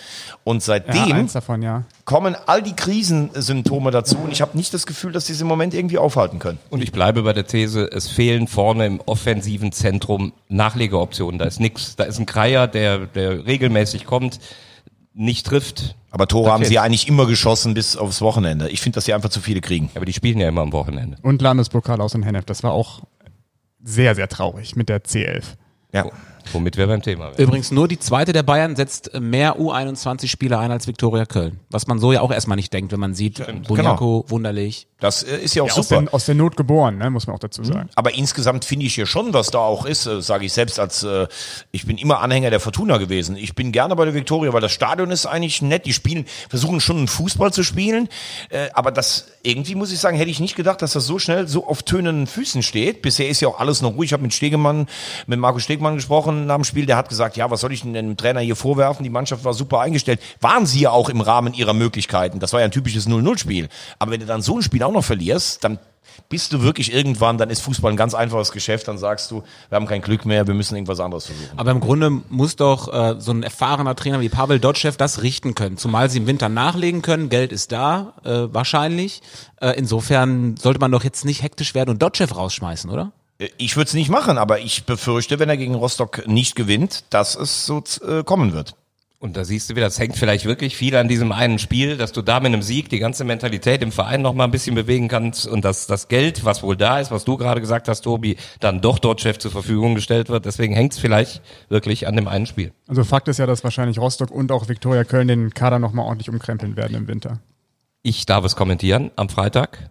Und 0.42 0.56
Ja, 0.56 0.60
seitdem 0.60 1.12
eins 1.12 1.32
davon, 1.32 1.62
ja. 1.62 1.84
kommen 2.04 2.36
all 2.46 2.62
die 2.62 2.74
Krisensymptome 2.74 3.92
dazu 3.92 4.16
und 4.18 4.32
ich 4.32 4.40
habe 4.40 4.56
nicht 4.56 4.74
das 4.74 4.84
Gefühl, 4.84 5.12
dass 5.12 5.26
sie 5.26 5.34
es 5.34 5.40
im 5.40 5.46
Moment 5.46 5.74
irgendwie 5.74 5.98
aufhalten 5.98 6.40
können. 6.40 6.58
Und 6.70 6.82
ich 6.82 6.90
bleibe 6.90 7.22
bei 7.22 7.32
der 7.32 7.46
These, 7.46 7.88
es 7.92 8.08
fehlen 8.08 8.48
vorne 8.48 8.86
im 8.86 9.00
offensiven 9.06 9.70
Zentrum 9.70 10.32
Nachlegeoptionen. 10.48 11.38
Da 11.38 11.44
ist 11.44 11.60
nix. 11.60 11.94
Da 11.94 12.04
ist 12.04 12.18
ein 12.18 12.26
Kreier, 12.26 12.66
der, 12.66 13.06
der 13.06 13.46
regelmäßig 13.46 14.06
kommt, 14.06 14.40
nicht 15.12 15.46
trifft. 15.46 15.96
Aber 16.10 16.26
Tore 16.26 16.52
haben 16.52 16.64
sie 16.64 16.74
ja 16.74 16.82
eigentlich 16.82 17.08
immer 17.08 17.26
geschossen 17.26 17.74
bis 17.74 17.96
aufs 17.96 18.20
Wochenende. 18.20 18.68
Ich 18.68 18.80
finde, 18.80 18.96
dass 18.96 19.04
sie 19.04 19.14
einfach 19.14 19.28
zu 19.28 19.40
viele 19.40 19.60
kriegen. 19.60 19.90
Aber 19.94 20.04
die 20.04 20.12
spielen 20.12 20.38
ja 20.38 20.48
immer 20.48 20.62
am 20.62 20.72
Wochenende. 20.72 21.18
Und 21.22 21.40
Landespokal 21.40 22.00
aus 22.00 22.14
in 22.14 22.22
Hennef. 22.22 22.44
Das 22.44 22.62
war 22.62 22.72
auch 22.72 23.02
sehr, 23.82 24.14
sehr 24.14 24.28
traurig 24.28 24.76
mit 24.76 24.88
der 24.88 25.02
C11. 25.04 25.44
Ja. 25.92 26.06
Womit 26.52 26.76
wir 26.76 26.86
beim 26.86 27.02
Thema 27.02 27.26
wären. 27.32 27.36
Übrigens 27.38 27.70
nur 27.70 27.88
die 27.88 27.98
zweite 27.98 28.32
der 28.32 28.42
Bayern 28.42 28.76
setzt 28.76 29.12
mehr 29.18 29.58
U21-Spieler 29.58 30.58
ein 30.58 30.70
als 30.70 30.86
Viktoria 30.86 31.24
Köln. 31.26 31.60
Was 31.70 31.86
man 31.86 31.98
so 31.98 32.12
ja 32.12 32.20
auch 32.20 32.30
erstmal 32.32 32.56
nicht 32.56 32.72
denkt, 32.72 32.92
wenn 32.92 33.00
man 33.00 33.14
sieht, 33.14 33.42
Boniaco, 33.66 34.24
wunderlich. 34.28 34.86
Das 35.00 35.22
äh, 35.22 35.38
ist 35.38 35.54
ja 35.54 35.62
auch 35.62 35.68
Ja, 35.68 35.74
aus, 35.74 35.88
super. 35.88 36.02
der, 36.02 36.14
aus 36.14 36.26
der 36.26 36.34
Not 36.34 36.56
geboren, 36.56 36.98
ne, 36.98 37.08
muss 37.10 37.26
man 37.26 37.34
auch 37.36 37.40
dazu 37.40 37.64
sagen. 37.64 37.88
Aber 37.94 38.14
insgesamt 38.14 38.64
finde 38.64 38.86
ich 38.86 38.94
hier 38.94 39.06
schon, 39.06 39.32
was 39.32 39.48
da 39.50 39.58
auch 39.58 39.86
ist, 39.86 40.06
äh, 40.06 40.20
sage 40.20 40.44
ich 40.44 40.52
selbst 40.52 40.78
als, 40.78 41.02
äh, 41.02 41.26
ich 41.72 41.86
bin 41.86 41.96
immer 41.96 42.20
Anhänger 42.20 42.50
der 42.50 42.60
Fortuna 42.60 42.98
gewesen. 42.98 43.36
Ich 43.36 43.54
bin 43.54 43.72
gerne 43.72 43.96
bei 43.96 44.04
der 44.04 44.12
Viktoria, 44.14 44.52
weil 44.52 44.60
das 44.60 44.72
Stadion 44.72 45.10
ist 45.10 45.24
eigentlich 45.26 45.62
nett. 45.62 45.86
Die 45.86 45.94
spielen, 45.94 46.26
versuchen 46.50 46.80
schon 46.80 46.98
einen 46.98 47.08
Fußball 47.08 47.52
zu 47.52 47.62
spielen. 47.62 48.08
Äh, 48.50 48.68
aber 48.74 48.90
das, 48.92 49.28
irgendwie 49.42 49.74
muss 49.74 49.90
ich 49.90 49.98
sagen, 49.98 50.16
hätte 50.18 50.30
ich 50.30 50.40
nicht 50.40 50.54
gedacht, 50.54 50.82
dass 50.82 50.92
das 50.92 51.06
so 51.06 51.18
schnell 51.18 51.48
so 51.48 51.66
auf 51.66 51.82
tönenden 51.82 52.26
Füßen 52.26 52.62
steht. 52.62 53.00
Bisher 53.00 53.28
ist 53.28 53.40
ja 53.40 53.48
auch 53.48 53.58
alles 53.58 53.80
noch 53.80 53.94
ruhig. 53.94 54.10
Ich 54.10 54.12
habe 54.12 54.22
mit 54.22 54.34
Stegemann, 54.34 54.86
mit 55.26 55.38
Markus 55.40 55.62
Stegmann 55.62 55.94
gesprochen 55.94 56.29
nach 56.32 56.56
dem 56.56 56.64
Spiel. 56.64 56.86
Der 56.86 56.96
hat 56.96 57.08
gesagt, 57.08 57.36
ja, 57.36 57.50
was 57.50 57.60
soll 57.60 57.72
ich 57.72 57.82
denn 57.82 57.92
dem 57.92 58.16
Trainer 58.16 58.40
hier 58.40 58.56
vorwerfen? 58.56 59.04
Die 59.04 59.10
Mannschaft 59.10 59.44
war 59.44 59.54
super 59.54 59.80
eingestellt. 59.80 60.20
Waren 60.40 60.66
sie 60.66 60.80
ja 60.80 60.90
auch 60.90 61.08
im 61.08 61.20
Rahmen 61.20 61.54
ihrer 61.54 61.74
Möglichkeiten. 61.74 62.40
Das 62.40 62.52
war 62.52 62.60
ja 62.60 62.66
ein 62.66 62.72
typisches 62.72 63.08
0-0-Spiel. 63.08 63.68
Aber 63.98 64.10
wenn 64.10 64.20
du 64.20 64.26
dann 64.26 64.42
so 64.42 64.56
ein 64.56 64.62
Spiel 64.62 64.82
auch 64.82 64.92
noch 64.92 65.04
verlierst, 65.04 65.64
dann 65.64 65.78
bist 66.28 66.52
du 66.52 66.62
wirklich 66.62 66.92
irgendwann, 66.92 67.38
dann 67.38 67.50
ist 67.50 67.60
Fußball 67.62 67.92
ein 67.92 67.96
ganz 67.96 68.14
einfaches 68.14 68.52
Geschäft, 68.52 68.88
dann 68.88 68.98
sagst 68.98 69.30
du, 69.30 69.42
wir 69.68 69.76
haben 69.76 69.86
kein 69.86 70.02
Glück 70.02 70.24
mehr, 70.24 70.46
wir 70.46 70.54
müssen 70.54 70.74
irgendwas 70.74 71.00
anderes 71.00 71.26
versuchen. 71.26 71.58
Aber 71.58 71.70
im 71.70 71.80
Grunde 71.80 72.10
muss 72.10 72.56
doch 72.56 72.92
äh, 72.92 73.20
so 73.20 73.32
ein 73.32 73.42
erfahrener 73.42 73.96
Trainer 73.96 74.20
wie 74.20 74.28
Pavel 74.28 74.60
Dotschew 74.60 74.92
das 74.96 75.22
richten 75.22 75.54
können. 75.54 75.76
Zumal 75.76 76.10
sie 76.10 76.18
im 76.18 76.26
Winter 76.26 76.48
nachlegen 76.48 77.02
können, 77.02 77.28
Geld 77.28 77.52
ist 77.52 77.72
da, 77.72 78.14
äh, 78.24 78.52
wahrscheinlich. 78.52 79.22
Äh, 79.60 79.72
insofern 79.76 80.56
sollte 80.56 80.80
man 80.80 80.92
doch 80.92 81.04
jetzt 81.04 81.24
nicht 81.24 81.42
hektisch 81.42 81.74
werden 81.74 81.90
und 81.90 82.02
Dotschew 82.02 82.26
rausschmeißen, 82.32 82.90
oder? 82.90 83.12
Ich 83.56 83.76
würde 83.76 83.88
es 83.88 83.94
nicht 83.94 84.10
machen, 84.10 84.36
aber 84.36 84.60
ich 84.60 84.84
befürchte, 84.84 85.38
wenn 85.38 85.48
er 85.48 85.56
gegen 85.56 85.74
Rostock 85.74 86.26
nicht 86.26 86.56
gewinnt, 86.56 87.04
dass 87.08 87.34
es 87.34 87.64
so 87.64 87.82
äh, 88.06 88.22
kommen 88.22 88.52
wird. 88.52 88.74
Und 89.18 89.36
da 89.36 89.44
siehst 89.44 89.68
du 89.68 89.76
wieder, 89.76 89.86
das 89.86 89.98
hängt 89.98 90.16
vielleicht 90.16 90.46
wirklich 90.46 90.76
viel 90.76 90.96
an 90.96 91.06
diesem 91.06 91.30
einen 91.32 91.58
Spiel, 91.58 91.98
dass 91.98 92.12
du 92.12 92.22
da 92.22 92.40
mit 92.40 92.52
einem 92.52 92.62
Sieg 92.62 92.88
die 92.88 92.98
ganze 92.98 93.24
Mentalität 93.24 93.82
im 93.82 93.92
Verein 93.92 94.22
noch 94.22 94.32
mal 94.32 94.44
ein 94.44 94.50
bisschen 94.50 94.74
bewegen 94.74 95.08
kannst 95.08 95.46
und 95.46 95.62
dass 95.62 95.86
das 95.86 96.08
Geld, 96.08 96.46
was 96.46 96.62
wohl 96.62 96.74
da 96.74 97.00
ist, 97.00 97.10
was 97.10 97.26
du 97.26 97.36
gerade 97.36 97.60
gesagt 97.60 97.88
hast, 97.88 98.00
Tobi, 98.00 98.36
dann 98.60 98.80
doch 98.80 98.98
dort 98.98 99.20
Chef 99.20 99.38
zur 99.38 99.50
Verfügung 99.50 99.94
gestellt 99.94 100.30
wird. 100.30 100.46
Deswegen 100.46 100.74
hängt 100.74 100.94
es 100.94 100.98
vielleicht 100.98 101.42
wirklich 101.68 102.06
an 102.06 102.16
dem 102.16 102.28
einen 102.28 102.46
Spiel. 102.46 102.72
Also 102.88 103.04
Fakt 103.04 103.28
ist 103.28 103.38
ja, 103.38 103.44
dass 103.46 103.62
wahrscheinlich 103.62 103.98
Rostock 103.98 104.30
und 104.30 104.52
auch 104.52 104.68
Viktoria 104.68 105.04
Köln 105.04 105.28
den 105.28 105.52
Kader 105.52 105.78
nochmal 105.78 106.06
ordentlich 106.06 106.30
umkrempeln 106.30 106.76
werden 106.76 106.96
im 106.96 107.06
Winter. 107.06 107.40
Ich 108.02 108.24
darf 108.24 108.44
es 108.46 108.56
kommentieren 108.56 109.10
am 109.16 109.28
Freitag. 109.28 109.90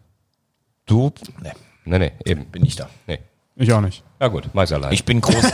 Du? 0.88 1.12
Nee. 1.44 1.52
Nee, 1.86 2.00
nee, 2.00 2.12
eben. 2.26 2.46
Bin 2.46 2.66
ich 2.66 2.76
da. 2.76 2.90
Nee. 3.06 3.20
Ich 3.60 3.74
auch 3.74 3.82
nicht. 3.82 4.04
Ja 4.22 4.30
gut, 4.30 4.50
mach 4.54 4.64
ich 4.64 4.74
allein. 4.74 4.94
Ich 4.94 5.04
bin 5.04 5.20
groß, 5.20 5.36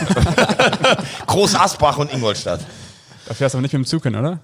groß 1.28 1.56
Asbach 1.56 1.97
und 1.97 2.14
Ingolstadt. 2.14 2.62
Da 3.28 3.34
fährst 3.34 3.56
du 3.56 3.58
aber 3.58 3.64
nicht 3.64 3.74
mit 3.74 3.84
dem 3.84 3.86
Zug 3.86 4.03
hin, 4.03 4.16
oder? 4.16 4.39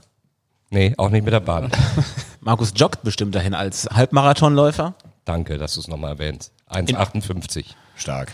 nee, 0.72 0.94
auch 0.98 1.10
nicht 1.10 1.24
mit 1.24 1.34
der 1.34 1.42
Bahn. 1.42 1.70
Markus 2.40 2.74
joggt 2.76 3.04
bestimmt 3.04 3.36
dahin 3.36 3.54
als 3.54 3.88
Halbmarathonläufer. 3.92 4.96
Danke, 5.26 5.60
dass 5.60 5.76
du 5.76 5.82
es 5.82 5.88
nochmal 5.88 6.14
erwähnst. 6.14 6.52
1,58. 6.72 7.66
Stark. 7.96 8.32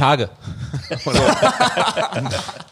Tage. 0.00 0.28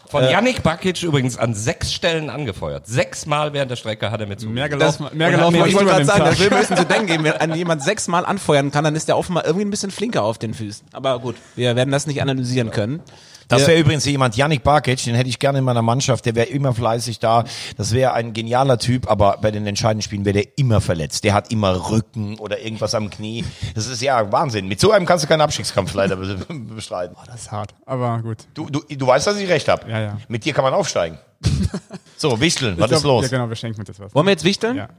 Von 0.09 0.23
Yannick 0.23 0.63
Bakic 0.63 1.03
übrigens 1.03 1.37
an 1.37 1.53
sechs 1.53 1.93
Stellen 1.93 2.29
angefeuert. 2.31 2.87
Sechsmal 2.87 3.53
während 3.53 3.69
der 3.69 3.75
Strecke 3.75 4.09
hat 4.09 4.19
er 4.19 4.25
mit 4.27 4.41
Mehr 4.43 4.67
Das, 4.67 4.97
gelaufen, 4.97 5.17
mehr 5.17 5.29
gelaufen 5.29 5.45
hat 5.45 5.51
mir- 5.53 5.61
als 5.63 5.69
ich 5.69 5.75
wollte 5.75 5.91
an 5.93 5.97
gerade 5.97 6.03
dem 6.03 6.07
sagen, 6.07 6.25
das 6.25 6.39
will 6.39 6.49
Tag. 6.49 6.51
mir 6.51 6.55
ein 6.57 6.61
bisschen 6.61 6.77
zu 6.77 6.85
denken 6.85 7.07
geben. 7.07 7.23
Wenn 7.39 7.53
jemand 7.55 7.83
sechsmal 7.83 8.25
anfeuern 8.25 8.71
kann, 8.71 8.83
dann 8.83 8.95
ist 8.95 9.07
der 9.07 9.17
offenbar 9.17 9.45
irgendwie 9.45 9.65
ein 9.65 9.69
bisschen 9.69 9.91
flinker 9.91 10.23
auf 10.23 10.39
den 10.39 10.53
Füßen. 10.55 10.87
Aber 10.93 11.19
gut, 11.19 11.35
wir 11.55 11.75
werden 11.75 11.91
das 11.91 12.07
nicht 12.07 12.21
analysieren 12.23 12.71
können. 12.71 13.01
Das 13.49 13.67
wäre 13.67 13.79
übrigens 13.79 14.05
jemand, 14.05 14.37
Yannick 14.37 14.63
Barkic, 14.63 15.03
den 15.03 15.15
hätte 15.15 15.27
ich 15.29 15.39
gerne 15.39 15.59
in 15.59 15.65
meiner 15.65 15.81
Mannschaft, 15.81 16.25
der 16.25 16.35
wäre 16.35 16.47
immer 16.47 16.73
fleißig 16.73 17.19
da. 17.19 17.43
Das 17.77 17.91
wäre 17.93 18.13
ein 18.13 18.31
genialer 18.33 18.77
Typ, 18.77 19.09
aber 19.09 19.37
bei 19.41 19.51
den 19.51 19.67
entscheidenden 19.67 20.03
Spielen 20.03 20.23
wäre 20.23 20.33
der 20.43 20.57
immer 20.57 20.79
verletzt. 20.81 21.23
Der 21.23 21.33
hat 21.33 21.51
immer 21.51 21.89
Rücken 21.89 22.37
oder 22.39 22.59
irgendwas 22.61 22.95
am 22.95 23.09
Knie. 23.09 23.43
Das 23.75 23.87
ist 23.87 24.01
ja 24.01 24.31
Wahnsinn. 24.31 24.67
Mit 24.67 24.79
so 24.79 24.91
einem 24.91 25.05
kannst 25.05 25.25
du 25.25 25.27
keinen 25.27 25.41
Abstiegskampf 25.41 25.93
leider 25.93 26.15
be- 26.15 26.37
bestreiten. 26.75 27.17
Das 27.25 27.41
ist 27.41 27.51
hart, 27.51 27.73
aber 27.85 28.19
gut. 28.21 28.37
Du, 28.53 28.69
du, 28.69 28.81
du 28.87 29.07
weißt, 29.07 29.27
dass 29.27 29.37
ich 29.37 29.49
recht 29.49 29.67
habe. 29.67 29.89
Ja, 29.89 29.99
ja. 29.99 30.17
Mit 30.27 30.45
dir 30.45 30.53
kann 30.53 30.63
man 30.63 30.73
aufsteigen. 30.73 31.17
so, 32.17 32.39
Wichteln, 32.39 32.75
was 32.79 32.91
Ich 32.91 32.97
ist 32.97 33.03
glaub- 33.03 33.21
los? 33.21 33.31
Ja, 33.31 33.37
genau, 33.37 33.49
wir 33.49 33.55
schenken 33.55 33.79
uns 33.79 33.87
jetzt 33.87 33.99
was. 33.99 34.13
Wollen 34.13 34.25
wir 34.27 34.31
jetzt 34.31 34.43
wichteln? 34.45 34.77
Ja. 34.77 34.89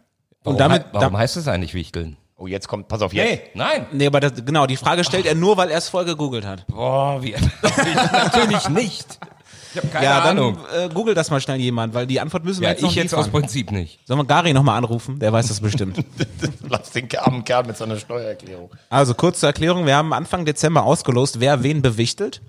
Warum, 0.42 0.54
Und 0.54 0.58
damit, 0.60 0.86
warum 0.92 1.16
heißt 1.16 1.36
es 1.36 1.46
eigentlich 1.48 1.74
Wichteln? 1.74 2.16
Oh, 2.40 2.46
jetzt 2.46 2.68
kommt, 2.68 2.88
pass 2.88 3.02
auf, 3.02 3.12
jetzt. 3.12 3.54
Nein. 3.54 3.84
nee, 3.92 4.06
aber 4.06 4.18
das, 4.18 4.32
genau, 4.46 4.66
die 4.66 4.78
Frage 4.78 5.04
stellt 5.04 5.26
er 5.26 5.34
nur, 5.34 5.58
weil 5.58 5.68
er 5.68 5.76
es 5.76 5.90
voll 5.90 6.06
gegoogelt 6.06 6.46
hat. 6.46 6.66
Boah, 6.68 7.22
wie, 7.22 7.32
natürlich 8.12 8.66
nicht. 8.70 9.18
Ich 9.72 9.76
habe 9.76 9.88
keine 9.88 10.04
ja, 10.06 10.20
dann 10.24 10.38
Ahnung. 10.38 10.58
äh, 10.74 10.88
googelt 10.88 11.18
das 11.18 11.30
mal 11.30 11.38
schnell 11.42 11.58
jemand, 11.60 11.92
weil 11.92 12.06
die 12.06 12.18
Antwort 12.18 12.42
müssen 12.44 12.62
wir 12.62 12.68
Ja, 12.68 12.72
jetzt 12.72 12.82
noch 12.82 12.88
ich 12.88 12.96
jetzt 12.96 13.14
aus. 13.14 13.28
Prinzip 13.28 13.70
nicht. 13.70 14.00
Sollen 14.06 14.18
wir 14.18 14.24
Gary 14.24 14.54
nochmal 14.54 14.78
anrufen? 14.78 15.18
Der 15.18 15.34
weiß 15.34 15.48
das 15.48 15.60
bestimmt. 15.60 16.02
Lass 16.68 16.90
den 16.92 17.08
armen 17.18 17.44
Kerl 17.44 17.66
mit 17.66 17.76
seiner 17.76 17.98
Steuererklärung. 17.98 18.70
Also 18.88 19.12
kurz 19.12 19.40
zur 19.40 19.50
Erklärung, 19.50 19.84
wir 19.84 19.94
haben 19.94 20.14
Anfang 20.14 20.46
Dezember 20.46 20.84
ausgelost, 20.84 21.40
wer 21.40 21.62
wen 21.62 21.82
bewichtelt, 21.82 22.40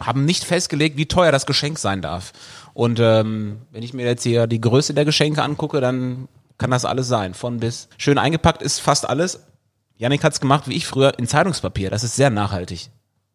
haben 0.00 0.24
nicht 0.24 0.42
festgelegt, 0.42 0.96
wie 0.96 1.06
teuer 1.06 1.30
das 1.30 1.46
Geschenk 1.46 1.78
sein 1.78 2.02
darf. 2.02 2.32
Und 2.74 2.98
ähm, 3.00 3.58
wenn 3.70 3.84
ich 3.84 3.94
mir 3.94 4.04
jetzt 4.04 4.24
hier 4.24 4.48
die 4.48 4.60
Größe 4.60 4.94
der 4.94 5.04
Geschenke 5.04 5.42
angucke, 5.44 5.80
dann 5.80 6.26
kann 6.62 6.70
das 6.70 6.84
alles 6.84 7.08
sein, 7.08 7.34
von 7.34 7.58
bis. 7.58 7.88
Schön 7.98 8.18
eingepackt 8.18 8.62
ist 8.62 8.78
fast 8.78 9.08
alles. 9.08 9.40
Yannick 9.96 10.22
hat's 10.22 10.40
gemacht, 10.40 10.68
wie 10.68 10.74
ich 10.74 10.86
früher, 10.86 11.18
in 11.18 11.26
Zeitungspapier. 11.26 11.90
Das 11.90 12.04
ist 12.04 12.14
sehr 12.14 12.30
nachhaltig. 12.30 12.88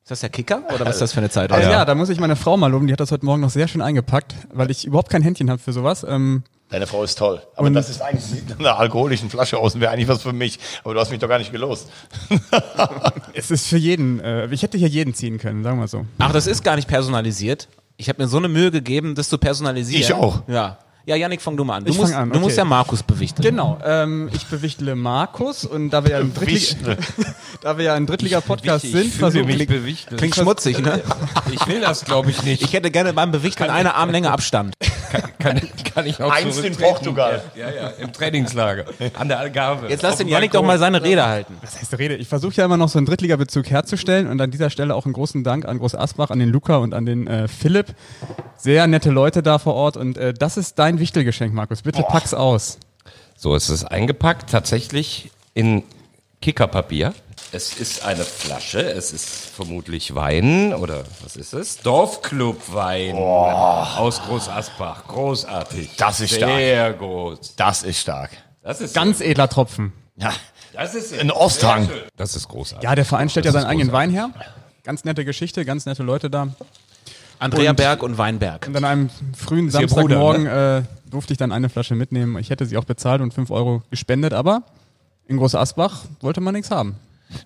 Ist 0.03 0.11
das 0.11 0.21
der 0.21 0.30
Kicker 0.30 0.63
oder 0.73 0.86
was 0.86 0.95
ist 0.95 1.01
das 1.01 1.11
für 1.11 1.19
eine 1.19 1.30
Zeitung? 1.30 1.57
Also 1.57 1.69
ja. 1.69 1.84
da 1.84 1.93
muss 1.93 2.07
ich 2.07 2.21
meine 2.21 2.38
Frau 2.38 2.55
mal 2.55 2.67
loben, 2.67 2.88
die 2.88 2.93
hat 2.93 3.01
das 3.01 3.11
heute 3.11 3.25
Morgen 3.25 3.41
noch 3.41 3.49
sehr 3.49 3.67
schön 3.67 3.82
eingepackt, 3.82 4.34
weil 4.53 4.71
ich 4.71 4.86
überhaupt 4.86 5.09
kein 5.09 5.21
Händchen 5.21 5.49
habe 5.49 5.59
für 5.59 5.73
sowas. 5.73 6.05
Ähm, 6.07 6.43
Deine 6.69 6.88
Frau 6.88 7.03
ist 7.03 7.17
toll. 7.17 7.41
Aber 7.57 7.69
das 7.69 7.89
ist 7.89 8.01
eigentlich 8.01 8.43
mit 8.47 8.59
einer 8.59 8.80
alkoholischen 8.80 9.30
Flasche 9.30 9.57
aus 9.57 9.75
und 9.75 9.82
wäre 9.82 9.91
eigentlich 9.91 10.07
was 10.07 10.21
für 10.21 10.32
mich. 10.32 10.59
Aber 10.86 10.93
du 10.93 11.01
hast 11.01 11.11
mich 11.11 11.19
doch 11.19 11.28
gar 11.28 11.39
nicht 11.39 11.51
gelost. 11.51 11.89
es 13.34 13.51
ist 13.51 13.67
für 13.67 13.78
jeden, 13.78 14.21
äh, 14.21 14.47
ich 14.47 14.63
hätte 14.63 14.78
hier 14.78 14.88
jeden 14.88 15.13
ziehen 15.13 15.39
können, 15.39 15.63
sagen 15.63 15.80
wir 15.80 15.89
so. 15.89 16.05
Ach, 16.19 16.32
das 16.32 16.47
ist 16.47 16.63
gar 16.63 16.78
nicht 16.78 16.88
personalisiert. 16.88 17.67
Ich 17.97 18.07
habe 18.07 18.21
mir 18.21 18.30
so 18.30 18.38
eine 18.38 18.47
Mühe 18.47 18.71
gegeben, 18.71 19.13
das 19.13 19.28
zu 19.28 19.38
personalisieren. 19.38 20.01
Ich 20.01 20.13
auch. 20.13 20.47
Ja. 20.47 20.80
Ja, 21.08 21.16
Yannick, 21.16 21.41
fang 21.41 21.55
du 21.55 21.64
mal 21.64 21.78
an. 21.78 21.86
Du, 21.86 21.91
Ich 21.91 21.97
musst, 21.97 22.12
fang 22.12 22.24
an, 22.24 22.32
du 22.32 22.39
musst 22.39 22.55
okay. 22.55 22.58
ja 22.58 22.66
Markus 22.66 23.01
bewichteln. 23.01 23.49
Genau, 23.49 23.80
ähm, 23.82 24.30
ich 24.34 24.45
bewichtle 24.47 24.93
Markus 24.93 25.64
und 25.64 25.89
da 25.91 26.03
wir 26.03 26.12
ja 26.12 26.18
ein 26.18 26.34
Drittliga, 26.34 26.60
Wichtel. 26.60 26.97
da 27.62 27.78
wir 27.78 27.86
ja 27.86 27.93
ein 27.93 28.05
Drittliga-Podcast 28.05 28.84
Ich 28.84 28.91
sind, 28.91 29.03
fühle 29.03 29.32
versuchen 29.32 29.45
mich 29.45 29.68
bewichtelt. 29.68 30.20
Klingt 30.20 30.36
schmutzig, 30.36 30.80
ne? 30.80 31.01
Ich 31.53 31.66
will 31.66 31.80
das, 31.80 32.03
glaube 32.03 32.30
ich, 32.30 32.43
nicht. 32.43 32.62
Ich 32.62 32.74
hätte 32.74 32.91
gerne 32.91 33.14
beim 33.14 33.32
Bewichteln 33.32 33.70
eine 33.70 33.95
Armlänge 33.95 34.32
Abstand. 34.32 34.74
Kann, 35.39 35.62
kann 35.93 36.05
ich 36.05 36.22
auch 36.22 36.32
Einst 36.32 36.64
in. 36.64 36.76
Portugal. 36.76 37.41
Ja, 37.55 37.70
ja, 37.70 37.88
im 37.89 38.12
Trainingslager. 38.12 38.86
An 39.18 39.28
der 39.28 39.39
Algarve. 39.39 39.88
Jetzt 39.88 40.03
lass 40.03 40.18
den 40.18 40.28
Yannick 40.28 40.51
doch 40.51 40.64
mal 40.64 40.78
seine 40.78 41.03
Rede 41.03 41.26
halten. 41.26 41.58
Das 41.62 41.80
heißt 41.80 41.97
Rede. 41.97 42.16
Ich 42.16 42.28
versuche 42.28 42.55
ja 42.55 42.66
immer 42.66 42.78
noch 42.78 42.89
so 42.89 42.99
einen 42.99 43.05
Drittliga-Bezug 43.05 43.70
herzustellen 43.70 44.28
und 44.28 44.39
an 44.41 44.51
dieser 44.51 44.70
Stelle 44.70 44.95
auch 44.95 45.05
einen 45.05 45.14
großen 45.14 45.43
Dank 45.43 45.66
an 45.66 45.80
Groß 45.80 45.95
Asbach, 45.95 46.30
an 46.30 46.39
den 46.39 46.49
Luca 46.49 46.78
und 46.78 46.93
an 46.93 47.05
den 47.05 47.28
äh, 47.28 47.47
Philipp. 47.47 47.88
Sehr 48.58 48.88
nette 48.88 49.10
Leute 49.12 49.43
da 49.43 49.60
vor 49.60 49.74
Ort 49.76 49.97
und 49.97 50.18
äh, 50.18 50.34
das 50.34 50.58
ist 50.58 50.80
dein 50.80 50.99
Wichtelgeschenk, 50.99 51.53
Markus. 51.53 51.82
Bitte 51.82 52.03
pack's 52.03 52.34
aus. 52.34 52.80
So, 53.36 53.55
es 53.55 53.70
ist 53.70 53.84
eingepackt 53.86 54.49
tatsächlich 54.49 55.32
in 55.53 55.84
Kickerpapier. 56.41 57.14
Es 57.54 57.74
ist 57.80 58.04
eine 58.04 58.24
Flasche, 58.26 58.82
es 58.82 59.14
ist 59.14 59.30
vermutlich 59.30 60.14
Wein 60.14 60.74
oder 60.74 61.04
was 61.24 61.38
ist 61.38 61.54
es? 61.54 61.78
Dorfclub-Wein 61.78 63.16
aus 63.16 64.22
Groß 64.24 64.50
Asbach. 64.50 65.08
Großartig. 65.08 65.95
Das 65.98 66.20
ist 66.20 66.36
stark. 66.36 66.58
Sehr 66.58 66.93
groß. 66.93 67.56
Das 67.56 67.84
ist 67.84 68.00
stark. 68.02 68.32
Das 68.64 68.82
ist 68.82 68.93
Ganz 68.93 69.22
edler 69.22 69.48
Tropfen. 69.48 69.93
Ja. 70.18 70.34
das 70.74 70.93
ist 70.93 71.18
Ein 71.18 71.32
Osthang. 71.32 71.89
Das 72.18 72.36
ist 72.36 72.50
großartig. 72.50 72.84
Ja, 72.84 72.95
der 72.95 73.06
Verein 73.06 73.30
stellt 73.30 73.45
ja 73.45 73.54
seinen 73.54 73.64
ist 73.64 73.70
eigenen 73.70 73.91
Wein 73.93 74.10
her. 74.10 74.30
Ganz 74.84 75.06
nette 75.06 75.24
Geschichte, 75.24 75.64
ganz 75.64 75.86
nette 75.86 76.04
Leute 76.04 76.30
da. 76.30 76.50
Andrea 77.39 77.70
Und- 77.70 77.76
Berg 77.78 78.04
und 78.04 78.18
Weinberg. 78.18 78.68
Und 78.68 78.76
an 78.76 78.84
einem 78.84 79.10
frühen 79.36 79.66
ihr 79.68 79.72
Samstagmorgen 79.72 80.48
äh, 80.48 80.82
durfte 81.10 81.32
ich 81.32 81.38
dann 81.38 81.54
eine 81.54 81.70
Flasche 81.70 81.95
mitnehmen. 81.95 82.38
Ich 82.39 82.50
hätte 82.50 82.66
sie 82.66 82.76
auch 82.78 82.84
bezahlt 82.84 83.22
und 83.22 83.34
5 83.34 83.52
Euro 83.52 83.84
gespendet, 83.89 84.34
aber 84.34 84.64
in 85.28 85.38
Groß 85.38 85.56
Asbach 85.56 86.04
wollte 86.20 86.41
man 86.41 86.54
nichts 86.54 86.72
haben. 86.72 86.98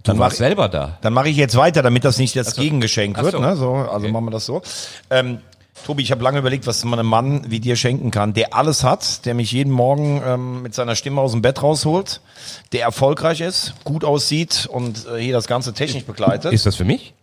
Du 0.03 0.17
warst 0.17 0.38
selber 0.38 0.69
da. 0.69 0.97
Dann 1.01 1.13
mache 1.13 1.29
ich 1.29 1.38
jetzt 1.38 1.55
weiter, 1.55 1.82
damit 1.82 2.05
das 2.05 2.17
nicht 2.17 2.36
das 2.36 2.55
Gegengeschenk 2.55 3.17
Ach 3.17 3.23
wird. 3.23 3.34
so. 3.34 3.39
Ne? 3.39 3.55
So, 3.55 3.73
also 3.73 4.07
machen 4.09 4.25
wir 4.25 4.32
das 4.32 4.45
so. 4.45 4.61
Ähm, 5.09 5.39
Tobi, 5.86 6.03
ich 6.03 6.11
habe 6.11 6.23
lange 6.23 6.39
überlegt, 6.39 6.67
was 6.67 6.84
man 6.86 6.99
einem 6.99 7.09
Mann 7.09 7.49
wie 7.49 7.59
dir 7.59 7.75
schenken 7.75 8.11
kann, 8.11 8.34
der 8.34 8.53
alles 8.53 8.84
hat, 8.84 9.25
der 9.25 9.34
mich 9.34 9.51
jeden 9.51 9.71
Morgen 9.71 10.21
ähm, 10.23 10.61
mit 10.61 10.75
seiner 10.75 10.95
Stimme 10.95 11.21
aus 11.21 11.32
dem 11.32 11.41
Bett 11.41 11.63
rausholt, 11.63 12.21
der 12.71 12.84
erfolgreich 12.84 13.41
ist, 13.41 13.73
gut 13.84 14.03
aussieht 14.03 14.67
und 14.71 15.07
äh, 15.07 15.19
hier 15.19 15.34
das 15.34 15.47
Ganze 15.47 15.73
technisch 15.73 16.05
begleitet. 16.05 16.53
Ist 16.53 16.65
das 16.65 16.75
für 16.75 16.86
mich? 16.86 17.13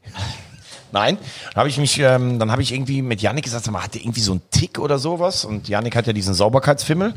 Nein, 0.92 1.18
dann 1.52 1.56
habe 1.56 1.68
ich 1.68 1.78
mich, 1.78 1.98
ähm, 1.98 2.38
dann 2.38 2.50
habe 2.50 2.62
ich 2.62 2.72
irgendwie 2.72 3.02
mit 3.02 3.20
Yannick 3.20 3.44
gesagt, 3.44 3.64
sag 3.64 3.72
mal, 3.72 3.82
hat 3.82 3.94
der 3.94 4.02
irgendwie 4.02 4.20
so 4.20 4.32
einen 4.32 4.42
Tick 4.50 4.78
oder 4.78 4.98
sowas? 4.98 5.44
Und 5.44 5.68
Yannick 5.68 5.96
hat 5.96 6.06
ja 6.06 6.12
diesen 6.12 6.34
Sauberkeitsfimmel, 6.34 7.14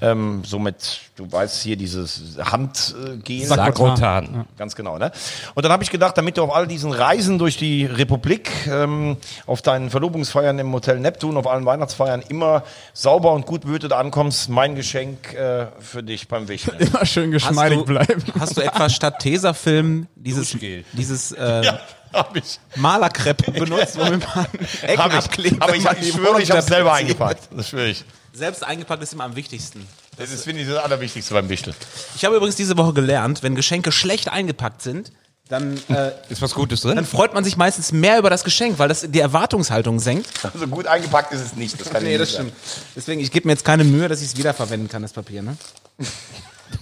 ähm, 0.00 0.42
so 0.44 0.58
mit, 0.58 1.00
du 1.16 1.30
weißt 1.30 1.62
hier 1.62 1.76
dieses 1.76 2.36
Handgel. 2.38 3.46
Sakrotan. 3.46 4.46
Ganz 4.58 4.74
genau, 4.74 4.98
ne? 4.98 5.12
Und 5.54 5.64
dann 5.64 5.72
habe 5.72 5.82
ich 5.82 5.90
gedacht, 5.90 6.16
damit 6.18 6.36
du 6.36 6.42
auf 6.42 6.54
all 6.54 6.66
diesen 6.66 6.92
Reisen 6.92 7.38
durch 7.38 7.56
die 7.56 7.86
Republik, 7.86 8.50
ähm, 8.68 9.16
auf 9.46 9.62
deinen 9.62 9.90
Verlobungsfeiern 9.90 10.58
im 10.58 10.72
Hotel 10.72 11.00
Neptun, 11.00 11.36
auf 11.36 11.46
allen 11.46 11.64
Weihnachtsfeiern 11.64 12.22
immer 12.28 12.64
sauber 12.92 13.32
und 13.32 13.46
gut 13.46 13.62
behütet 13.62 13.92
ankommst, 13.92 14.48
mein 14.48 14.74
Geschenk 14.74 15.34
äh, 15.34 15.66
für 15.80 16.02
dich 16.02 16.28
beim 16.28 16.48
Wichteln. 16.48 16.78
Immer 16.78 17.06
schön 17.06 17.32
Hast 17.34 17.48
geschmeidig 17.48 17.78
du, 17.78 17.84
bleiben. 17.84 18.22
hast 18.38 18.56
du 18.56 18.60
etwa 18.60 18.88
statt 18.88 19.18
Tesafilm 19.20 20.06
dieses, 20.16 20.56
dieses 20.92 21.32
äh, 21.32 21.62
ja, 21.64 21.80
hab 22.14 22.36
ich. 22.36 22.58
Malerkrepp 22.76 23.52
benutzt, 23.58 23.96
womit 23.98 24.24
man 24.34 24.46
Ecken 24.82 24.98
Hab 24.98 25.10
ich. 25.12 25.18
abklebt? 25.18 25.62
Aber 25.62 25.74
ich, 25.76 25.84
ich 25.84 25.90
die 26.00 26.12
schwöre, 26.12 26.40
ich 26.42 26.50
habe 26.50 26.60
Wohnung 26.60 26.68
selber 26.68 26.92
eingepackt. 26.94 27.48
Das 27.56 27.68
schwöre 27.68 27.88
ich. 27.88 28.04
Selbst 28.32 28.64
eingepackt 28.64 29.02
ist 29.02 29.12
immer 29.12 29.24
am 29.24 29.36
wichtigsten. 29.36 29.86
Das 30.16 30.30
ist, 30.30 30.44
finde 30.44 30.62
ich, 30.62 30.68
das 30.68 30.78
Allerwichtigste 30.82 31.34
beim 31.34 31.48
Wichteln. 31.48 31.74
Ich 32.16 32.24
habe 32.24 32.36
übrigens 32.36 32.56
diese 32.56 32.76
Woche 32.76 32.92
gelernt, 32.92 33.42
wenn 33.42 33.54
Geschenke 33.54 33.92
schlecht 33.92 34.28
eingepackt 34.28 34.82
sind, 34.82 35.12
dann, 35.48 35.76
äh, 35.88 36.12
Ist 36.30 36.40
was 36.40 36.54
Gutes 36.54 36.80
drin? 36.80 36.96
dann 36.96 37.04
freut 37.04 37.34
man 37.34 37.44
sich 37.44 37.56
meistens 37.56 37.92
mehr 37.92 38.18
über 38.18 38.30
das 38.30 38.44
Geschenk, 38.44 38.78
weil 38.78 38.88
das 38.88 39.02
die 39.08 39.20
Erwartungshaltung 39.20 40.00
senkt. 40.00 40.26
Also 40.42 40.66
gut 40.68 40.86
eingepackt 40.86 41.32
ist 41.32 41.40
es 41.42 41.54
nicht. 41.54 41.78
Das 41.80 41.90
kann 41.90 41.98
ich 42.02 42.08
Nee, 42.08 42.18
nicht 42.18 42.22
das 42.22 42.32
sagen. 42.32 42.48
stimmt. 42.48 42.62
Deswegen, 42.96 43.20
ich 43.20 43.30
gebe 43.30 43.46
mir 43.48 43.52
jetzt 43.52 43.64
keine 43.64 43.84
Mühe, 43.84 44.08
dass 44.08 44.20
ich 44.22 44.28
es 44.28 44.36
wiederverwenden 44.36 44.88
kann, 44.88 45.02
das 45.02 45.12
Papier. 45.12 45.42
Ne? 45.42 45.56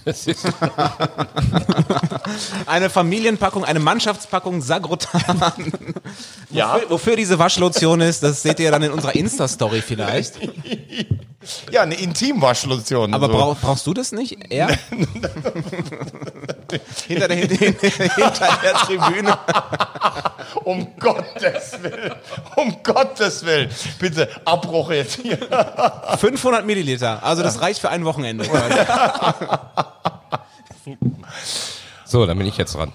Eine 2.65 2.89
Familienpackung, 2.89 3.65
eine 3.65 3.79
Mannschaftspackung 3.79 4.61
Sagrotan. 4.61 5.73
Ja. 6.49 6.75
Wofür, 6.75 6.89
wofür 6.89 7.15
diese 7.15 7.39
Waschlotion 7.39 8.01
ist, 8.01 8.23
das 8.23 8.41
seht 8.41 8.59
ihr 8.59 8.71
dann 8.71 8.83
in 8.83 8.91
unserer 8.91 9.15
Insta-Story 9.15 9.81
vielleicht. 9.81 10.33
Ja, 11.71 11.81
eine 11.81 11.95
Intimwaschlotion. 11.95 13.13
Aber 13.13 13.27
so. 13.27 13.33
brauch, 13.33 13.57
brauchst 13.59 13.87
du 13.87 13.93
das 13.93 14.11
nicht? 14.11 14.37
Er? 14.49 14.67
hinter, 17.07 17.27
der, 17.27 17.37
hinter 17.37 18.59
der 18.63 18.73
Tribüne. 18.85 19.37
Um 20.63 20.87
Gottes 20.97 21.77
Willen. 21.81 22.13
Um 22.55 22.77
Gottes 22.83 23.45
Willen. 23.45 23.69
Bitte, 23.99 24.29
Abbruch 24.45 24.91
jetzt 24.91 25.19
hier. 25.21 25.37
500 26.19 26.65
Milliliter. 26.65 27.21
Also 27.23 27.43
das 27.43 27.61
reicht 27.61 27.81
für 27.81 27.89
ein 27.89 28.05
Wochenende. 28.05 28.45
so, 32.05 32.25
dann 32.25 32.37
bin 32.37 32.47
ich 32.47 32.57
jetzt 32.57 32.75
dran. 32.75 32.91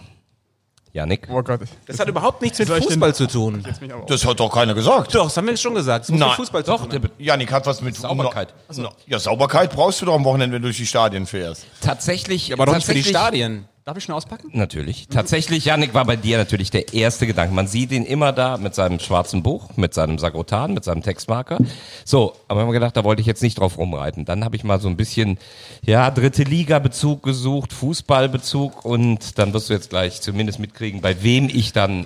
Janik. 0.92 1.28
Oh 1.30 1.42
Gott. 1.42 1.60
Das 1.86 2.00
hat 2.00 2.08
überhaupt 2.08 2.40
nichts 2.40 2.58
mit 2.58 2.68
Fußball 2.68 3.14
zu 3.14 3.26
tun. 3.26 3.62
Das 4.08 4.24
hat 4.24 4.40
doch 4.40 4.50
keiner 4.50 4.72
gesagt. 4.74 5.14
Doch, 5.14 5.24
das 5.24 5.36
haben 5.36 5.46
wir 5.46 5.56
schon 5.56 5.74
gesagt. 5.74 6.04
Das 6.04 6.10
muss 6.10 6.18
Nein. 6.18 6.28
mit 6.30 6.36
Fußball 6.36 6.64
zu 6.64 6.70
Doch, 6.72 6.82
tun. 6.84 6.92
haben. 6.92 7.02
Be- 7.02 7.10
Janik 7.18 7.52
hat 7.52 7.66
was 7.66 7.82
mit 7.82 7.94
Sauberkeit. 7.94 8.54
No, 8.74 8.88
ja, 9.06 9.18
Sauberkeit 9.18 9.70
brauchst 9.70 10.00
du 10.00 10.06
doch 10.06 10.14
am 10.14 10.24
Wochenende, 10.24 10.54
wenn 10.56 10.62
du 10.62 10.68
durch 10.68 10.78
die 10.78 10.86
Stadien 10.86 11.26
fährst. 11.26 11.66
tatsächlich. 11.82 12.52
Aber 12.54 12.66
doch 12.66 12.74
nicht 12.74 12.86
für 12.86 12.94
die 12.94 13.04
Stadien. 13.04 13.68
Darf 13.88 13.96
ich 13.96 14.04
schon 14.04 14.14
auspacken? 14.14 14.50
Natürlich. 14.52 15.08
Tatsächlich, 15.08 15.64
Janik, 15.64 15.94
war 15.94 16.04
bei 16.04 16.16
dir 16.16 16.36
natürlich 16.36 16.70
der 16.70 16.92
erste 16.92 17.26
Gedanke. 17.26 17.54
Man 17.54 17.66
sieht 17.66 17.90
ihn 17.90 18.04
immer 18.04 18.34
da 18.34 18.58
mit 18.58 18.74
seinem 18.74 18.98
schwarzen 18.98 19.42
Buch, 19.42 19.70
mit 19.76 19.94
seinem 19.94 20.18
Sagrotan, 20.18 20.74
mit 20.74 20.84
seinem 20.84 21.02
Textmarker. 21.02 21.56
So, 22.04 22.34
aber 22.48 22.60
haben 22.60 22.68
wir 22.68 22.74
gedacht, 22.74 22.98
da 22.98 23.04
wollte 23.04 23.22
ich 23.22 23.26
jetzt 23.26 23.42
nicht 23.42 23.58
drauf 23.58 23.78
rumreiten. 23.78 24.26
Dann 24.26 24.44
habe 24.44 24.56
ich 24.56 24.62
mal 24.62 24.78
so 24.78 24.88
ein 24.88 24.98
bisschen, 24.98 25.38
ja, 25.86 26.10
dritte 26.10 26.42
Liga-Bezug 26.42 27.22
gesucht, 27.22 27.72
Fußballbezug 27.72 28.84
und 28.84 29.38
dann 29.38 29.54
wirst 29.54 29.70
du 29.70 29.72
jetzt 29.72 29.88
gleich 29.88 30.20
zumindest 30.20 30.58
mitkriegen, 30.58 31.00
bei 31.00 31.22
wem 31.22 31.48
ich 31.48 31.72
dann 31.72 32.04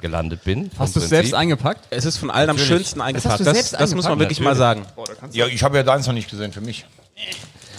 gelandet 0.00 0.44
bin. 0.44 0.70
Hast 0.78 0.96
du 0.96 1.00
es 1.00 1.08
selbst 1.08 1.32
eingepackt? 1.32 1.80
Es 1.88 2.04
ist 2.04 2.18
von 2.18 2.30
allen 2.30 2.50
am 2.50 2.58
schönsten 2.58 3.00
eingepackt. 3.00 3.32
hast 3.32 3.40
du 3.40 3.44
Das, 3.44 3.54
selbst 3.54 3.80
das 3.80 3.94
muss 3.94 4.04
man 4.04 4.18
wirklich 4.18 4.40
mal 4.40 4.54
sagen. 4.54 4.84
Ja, 5.32 5.46
ich 5.46 5.62
habe 5.62 5.78
ja 5.78 5.82
deins 5.82 6.06
noch 6.06 6.12
nicht 6.12 6.28
gesehen 6.28 6.52
für 6.52 6.60
mich. 6.60 6.84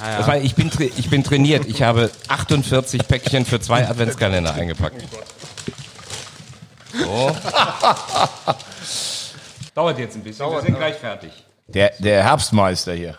Das 0.04 0.28
war, 0.28 0.38
ich, 0.38 0.56
bin, 0.56 0.70
ich 0.98 1.10
bin 1.10 1.24
trainiert. 1.24 1.66
Ich 1.66 1.82
habe 1.82 2.12
48 2.28 3.08
Päckchen 3.08 3.46
für 3.46 3.60
zwei 3.60 3.88
Adventskalender 3.88 4.54
eingepackt. 4.54 5.04
So. 6.94 7.36
Dauert 9.74 9.98
jetzt 9.98 10.16
ein 10.16 10.24
bisschen. 10.24 10.52
Wir 10.52 10.62
sind 10.62 10.78
gleich 10.78 10.96
fertig. 10.96 11.32
Der, 11.68 11.94
der 12.00 12.24
Herbstmeister 12.24 12.94
hier. 12.94 13.18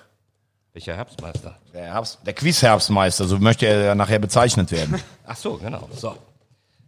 Welcher 0.72 0.97
Herbstmeister? 0.97 1.57
Der, 1.72 1.95
Herbst, 1.95 2.18
der 2.26 2.35
Quiz-Herbstmeister, 2.35 3.26
so 3.26 3.39
möchte 3.39 3.66
er 3.66 3.85
ja 3.85 3.95
nachher 3.95 4.18
bezeichnet 4.18 4.70
werden. 4.72 5.01
Ach 5.26 5.37
so, 5.37 5.55
genau. 5.55 5.89
So. 5.97 6.16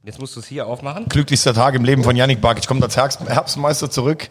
Jetzt 0.07 0.20
musst 0.20 0.36
du 0.36 0.40
es 0.40 0.46
hier 0.46 0.68
aufmachen. 0.68 1.07
Glücklichster 1.09 1.52
Tag 1.52 1.74
im 1.74 1.84
Leben 1.84 2.04
von 2.04 2.14
Yannick 2.14 2.40
Bark. 2.40 2.61
Ich 2.61 2.68
komme 2.68 2.80
als 2.80 2.96
Herbst, 2.96 3.18
Herbstmeister 3.26 3.90
zurück 3.90 4.28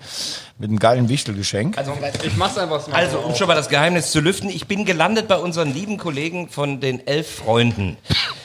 mit 0.57 0.69
einem 0.69 0.79
geilen 0.79 1.09
Wichtelgeschenk. 1.09 1.77
Also, 1.77 1.91
Ich 2.23 2.37
mach's 2.37 2.57
einfach 2.57 2.87
mal. 2.87 2.95
also, 2.95 3.19
um 3.19 3.35
schon 3.35 3.45
mal 3.49 3.55
das 3.55 3.67
Geheimnis 3.67 4.11
zu 4.11 4.21
lüften, 4.21 4.47
ich 4.49 4.67
bin 4.67 4.85
gelandet 4.85 5.27
bei 5.27 5.35
unseren 5.35 5.73
lieben 5.73 5.97
Kollegen 5.97 6.47
von 6.47 6.79
den 6.79 7.05
elf 7.05 7.29
Freunden. 7.29 7.97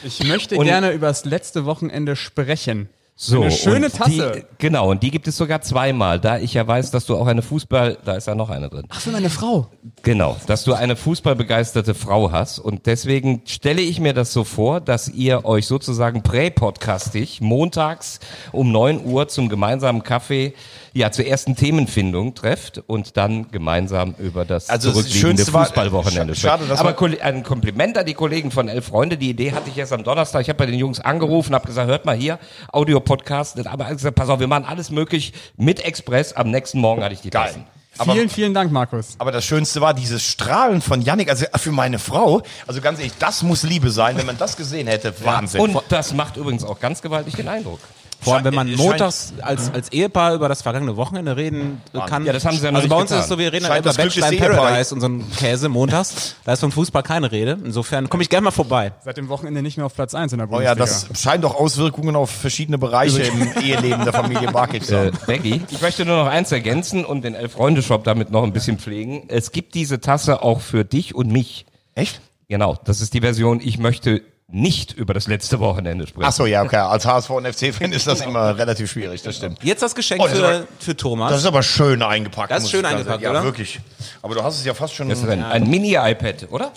Ich 0.03 0.24
möchte 0.24 0.57
Und- 0.57 0.64
gerne 0.66 0.91
über 0.91 1.07
das 1.07 1.24
letzte 1.24 1.64
Wochenende 1.66 2.16
sprechen. 2.16 2.89
So, 3.23 3.43
Eine 3.43 3.51
schöne 3.51 3.91
Tasse. 3.91 4.33
Die, 4.35 4.45
genau, 4.57 4.91
und 4.91 5.03
die 5.03 5.11
gibt 5.11 5.29
es 5.29 5.37
sogar 5.37 5.61
zweimal, 5.61 6.18
da 6.18 6.39
ich 6.39 6.55
ja 6.55 6.66
weiß, 6.66 6.91
dass 6.91 7.05
du 7.05 7.18
auch 7.18 7.27
eine 7.27 7.43
Fußball, 7.43 7.99
da 8.03 8.14
ist 8.14 8.27
ja 8.27 8.35
noch 8.35 8.49
eine 8.49 8.71
drin. 8.71 8.87
Ach, 8.89 8.99
für 8.99 9.11
meine 9.11 9.29
Frau. 9.29 9.66
Genau, 10.03 10.39
dass 10.47 10.64
du 10.64 10.73
eine 10.73 10.97
fußballbegeisterte 10.97 11.93
Frau 11.93 12.33
hast 12.33 12.59
und 12.59 12.87
deswegen 12.87 13.43
stelle 13.45 13.83
ich 13.83 14.01
mir 14.01 14.14
das 14.14 14.33
so 14.33 14.43
vor, 14.43 14.81
dass 14.81 15.11
ihr 15.11 15.45
euch 15.45 15.66
sozusagen 15.66 16.23
prä-podcastig 16.23 17.43
montags 17.43 18.21
um 18.53 18.73
9 18.73 19.05
Uhr 19.05 19.29
zum 19.29 19.51
gemeinsamen 19.51 20.03
Kaffee 20.03 20.55
ja 20.93 21.11
zur 21.12 21.26
ersten 21.26 21.57
Themenfindung 21.57 22.34
trefft 22.34 22.82
und 22.86 23.16
dann 23.16 23.51
gemeinsam 23.51 24.14
über 24.18 24.45
das 24.45 24.68
Also 24.68 24.93
zurückliegende 24.93 25.53
war- 25.53 25.66
Fußballwochenende 25.66 26.34
Sch- 26.34 26.41
schade, 26.41 26.66
dass 26.66 26.80
Aber 26.80 26.97
ein 27.22 27.43
Kompliment 27.43 27.97
an 27.99 28.07
die 28.07 28.14
Kollegen 28.14 28.51
von 28.51 28.68
Elf 28.68 28.86
Freunde. 28.86 29.16
Die 29.16 29.30
Idee 29.30 29.53
hatte 29.53 29.70
ich 29.70 29.78
erst 29.78 29.93
am 29.93 30.05
Donnerstag. 30.05 30.43
Ich 30.43 30.49
habe 30.49 30.59
bei 30.59 30.66
den 30.66 30.78
Jungs 30.78 31.01
angerufen, 31.01 31.55
habe 31.55 31.66
gesagt, 31.66 31.88
hört 31.88 32.05
mal 32.05 32.16
hier, 32.16 32.38
Audio-Podcast. 32.72 33.66
Aber 33.66 33.84
ich 33.84 33.97
gesagt, 33.97 34.16
pass 34.16 34.28
auf, 34.28 34.41
wir 34.41 34.47
machen 34.49 34.64
alles 34.64 34.91
möglich 34.91 35.32
mit 35.57 35.84
Express. 35.84 36.32
Am 36.32 36.51
nächsten 36.51 36.80
Morgen 36.80 37.03
hatte 37.03 37.14
ich 37.14 37.20
die 37.20 37.30
Geil. 37.30 37.47
Tassen. 37.49 37.66
Aber, 37.99 38.12
vielen, 38.12 38.28
vielen 38.30 38.55
Dank, 38.55 38.72
Markus. 38.72 39.16
aber 39.18 39.30
das 39.32 39.45
Schönste 39.45 39.80
war 39.80 39.93
dieses 39.95 40.22
Strahlen 40.22 40.80
von 40.80 41.03
Yannick, 41.03 41.28
also 41.28 41.45
für 41.57 41.72
meine 41.72 41.99
Frau. 41.99 42.41
Also 42.66 42.80
ganz 42.80 42.99
ehrlich, 42.99 43.12
das 43.18 43.43
muss 43.43 43.62
Liebe 43.64 43.91
sein, 43.91 44.16
wenn 44.16 44.26
man 44.26 44.38
das 44.38 44.57
gesehen 44.57 44.86
hätte. 44.86 45.12
Wahnsinn. 45.24 45.61
Und 45.61 45.76
das 45.88 46.14
macht 46.14 46.36
übrigens 46.36 46.64
auch 46.64 46.78
ganz 46.80 47.03
gewaltig 47.03 47.34
den 47.34 47.49
Eindruck. 47.49 47.80
Vor 48.23 48.35
allem, 48.37 48.45
wenn 48.45 48.55
man 48.55 48.66
Scheint- 48.68 48.79
montags 48.79 49.33
als, 49.41 49.73
als 49.73 49.91
Ehepaar 49.93 50.35
über 50.35 50.49
das 50.49 50.62
vergangene 50.62 50.97
Wochenende 50.97 51.37
reden 51.37 51.81
kann. 52.07 52.25
Ja, 52.27 52.33
das 52.33 52.45
haben 52.45 52.57
sie 52.57 52.64
ja 52.64 52.71
noch 52.71 52.79
Also 52.81 52.89
bei 52.89 52.97
uns 52.97 53.05
getan. 53.11 53.18
ist 53.18 53.25
es 53.25 53.29
so, 53.31 53.39
wir 53.39 53.53
reden 53.53 53.62
Scheint 53.66 53.73
halt 53.73 53.81
über 53.85 53.89
das 53.91 53.97
Bachelor 53.97 54.27
in 54.27 54.31
glücklichste. 54.37 54.62
Paradise 54.62 54.95
und 54.95 55.01
so 55.01 55.09
ein 55.09 55.25
Käse 55.37 55.68
montags. 55.68 56.37
Da 56.45 56.53
ist 56.53 56.61
vom 56.61 56.71
Fußball 56.73 57.03
keine 57.03 57.33
Rede. 57.33 57.59
Insofern 57.64 58.09
komme 58.09 58.23
ich 58.23 58.29
gerne 58.29 58.45
mal 58.45 58.51
vorbei. 58.51 58.93
Seit 59.05 59.16
dem 59.16 59.29
Wochenende 59.29 59.62
nicht 59.62 59.77
mehr 59.77 59.87
auf 59.87 59.95
Platz 59.95 60.14
1 60.14 60.33
in 60.33 60.39
der 60.39 60.49
Oh 60.49 60.51
Bundesliga. 60.51 60.73
ja, 60.73 60.75
das 60.75 61.09
scheint 61.21 61.45
doch 61.45 61.55
Auswirkungen 61.55 62.14
auf 62.16 62.31
verschiedene 62.31 62.79
Bereiche 62.79 63.23
im 63.23 63.53
Eheleben 63.62 64.05
der 64.05 64.12
Familie 64.12 64.51
Barkic 64.53 64.85
zu 64.85 64.95
Äh, 64.95 65.07
haben. 65.07 65.18
Becky, 65.27 65.62
ich 65.71 65.81
möchte 65.81 66.05
nur 66.05 66.16
noch 66.16 66.27
eins 66.31 66.53
ergänzen 66.53 67.05
und 67.05 67.23
den 67.25 67.35
Elf-Freunde-Shop 67.35 68.05
damit 68.05 68.31
noch 68.31 68.43
ein 68.43 68.53
bisschen 68.53 68.79
pflegen. 68.79 69.25
Es 69.29 69.53
gibt 69.53 69.75
diese 69.75 70.01
Tasse 70.01 70.43
auch 70.43 70.61
für 70.61 70.85
dich 70.85 71.14
und 71.14 71.31
mich. 71.33 71.64
Echt? 71.95 72.21
Genau, 72.49 72.77
das 72.85 73.01
ist 73.01 73.14
die 73.14 73.21
Version, 73.21 73.61
ich 73.62 73.79
möchte 73.79 74.23
nicht 74.53 74.92
über 74.92 75.14
das 75.14 75.26
letzte 75.28 75.61
Wochenende 75.61 76.07
sprechen. 76.07 76.26
Ach 76.28 76.32
so, 76.32 76.46
ja, 76.46 76.62
okay. 76.62 76.76
Als 76.76 77.07
HSV 77.07 77.30
und 77.30 77.46
FC-Fan 77.46 77.92
ist 77.92 78.07
das 78.07 78.20
immer 78.20 78.57
relativ 78.59 78.90
schwierig, 78.90 79.22
das 79.22 79.36
stimmt. 79.36 79.62
Jetzt 79.62 79.82
das 79.82 79.94
Geschenk 79.94 80.20
Oh, 80.22 80.26
das 80.26 80.38
für, 80.38 80.46
aber- 80.46 80.66
für 80.78 80.96
Thomas. 80.96 81.30
Das 81.30 81.40
ist 81.40 81.46
aber 81.46 81.62
schön 81.62 82.03
eingepackt. 82.03 82.51
Das 82.51 82.64
ist 82.64 82.70
schön 82.70 82.80
ich 82.80 82.86
sagen. 82.86 82.96
eingepackt, 82.98 83.22
ja, 83.22 83.30
oder? 83.30 83.44
wirklich. 83.44 83.80
Aber 84.22 84.34
du 84.34 84.42
hast 84.42 84.59
es 84.59 84.64
ja 84.64 84.74
fast 84.74 84.94
schon... 84.94 85.09
Das 85.09 85.20
ist 85.20 85.28
ein, 85.28 85.42
ein 85.42 85.68
Mini-iPad, 85.68 86.48
oder? 86.51 86.72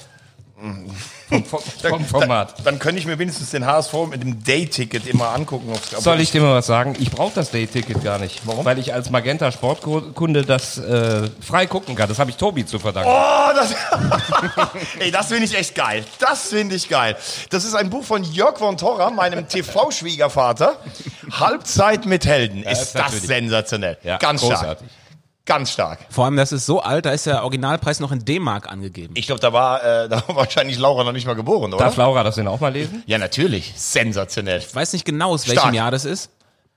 Vom, 1.34 1.44
vom, 1.82 1.90
vom 1.90 2.06
Format. 2.06 2.58
Dann, 2.58 2.66
dann 2.66 2.80
könnte 2.80 3.00
ich 3.00 3.06
mir 3.08 3.18
wenigstens 3.20 3.52
den 3.52 3.66
HSV 3.66 3.94
mit 4.10 4.22
dem 4.22 4.44
Day-Ticket 4.44 5.08
immer 5.08 5.30
angucken. 5.30 5.72
Soll 6.00 6.20
ich 6.20 6.32
dir 6.32 6.42
mal 6.42 6.54
was 6.56 6.68
sagen? 6.68 6.96
Ich 7.00 7.12
brauche 7.12 7.32
das 7.36 7.52
Day-Ticket 7.52 8.04
gar 8.04 8.20
nicht. 8.20 8.42
Warum? 8.46 8.66
Weil 8.66 8.80
ich 8.80 8.94
als 8.94 9.10
Magenta 9.10 9.52
Sportkunde 9.52 10.44
das 10.44 10.78
äh, 10.78 11.30
frei 11.42 11.66
gucken 11.66 11.96
kann. 11.96 12.08
Das 12.10 12.20
habe 12.20 12.30
ich 12.30 12.38
Tobi 12.38 12.66
zu 12.66 12.80
verdanken. 12.80 13.10
Oh, 13.12 13.54
das, 13.56 13.74
Ey, 15.00 15.12
das 15.12 15.28
finde 15.28 15.46
ich 15.46 15.56
echt 15.58 15.76
geil. 15.76 16.04
Das 16.20 16.50
finde 16.50 16.76
ich 16.76 16.90
geil. 16.90 17.16
Das 17.50 17.64
ist 17.66 17.76
ein 17.76 17.90
Buch 17.90 18.04
von 18.04 18.24
Jörg 18.24 18.58
von 18.58 18.78
Torra, 18.78 19.10
meinem 19.10 19.48
TV-Schwiegervater. 20.04 20.78
Halbzeit 21.32 22.06
mit 22.06 22.26
Helden. 22.26 22.64
ist 22.64 22.82
ist 22.82 22.96
das 22.96 23.04
natürlich- 23.06 23.24
sensationell. 23.28 23.98
Ja, 24.04 24.18
Ganz 24.18 24.44
stark. 24.46 24.78
Ganz 25.46 25.72
stark. 25.72 26.00
Vor 26.10 26.24
allem, 26.24 26.38
das 26.38 26.54
ist 26.54 26.66
so 26.66 26.82
alt, 26.82 27.06
da 27.06 27.12
ist 27.12 27.26
der 27.26 27.44
Originalpreis 27.44 28.00
noch 28.00 28.14
in 28.14 28.24
D-Mark 28.24 28.72
angegeben. 28.72 29.14
Ich 29.18 29.26
glaube, 29.26 29.42
da 29.42 29.52
war, 29.52 29.84
äh, 29.84 30.08
da 30.08 30.24
war 30.28 30.36
wahrscheinlich 30.38 30.78
Laura 30.80 31.04
noch 31.04 31.12
nicht 31.12 31.28
mal 31.28 31.34
geboren, 31.36 31.74
oder? 31.74 31.84
Darf 31.84 31.98
Laura 31.98 32.24
das 32.24 32.36
denn 32.36 32.48
auch 32.48 32.62
mal 32.62 32.72
lesen? 32.72 33.04
ja, 33.08 33.18
natürlich. 33.18 33.74
Sensationell. 33.76 34.60
Ich 34.60 34.74
weiß 34.74 34.94
nicht 34.94 35.04
genau, 35.04 35.32
aus 35.32 35.46
welchem 35.48 35.60
Stark. 35.60 35.74
Jahr 35.76 35.92
das 35.92 36.06
ist. 36.06 36.30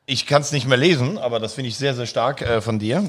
Ich 0.09 0.27
kann 0.27 0.43
es 0.43 0.53
nicht 0.53 0.67
mehr 0.69 0.79
lesen, 0.79 1.19
aber 1.19 1.41
das 1.41 1.55
finde 1.55 1.69
ich 1.69 1.77
sehr, 1.77 1.95
sehr 1.95 2.07
stark 2.07 2.41
äh, 2.43 2.61
von 2.61 2.79
dir. 2.79 3.09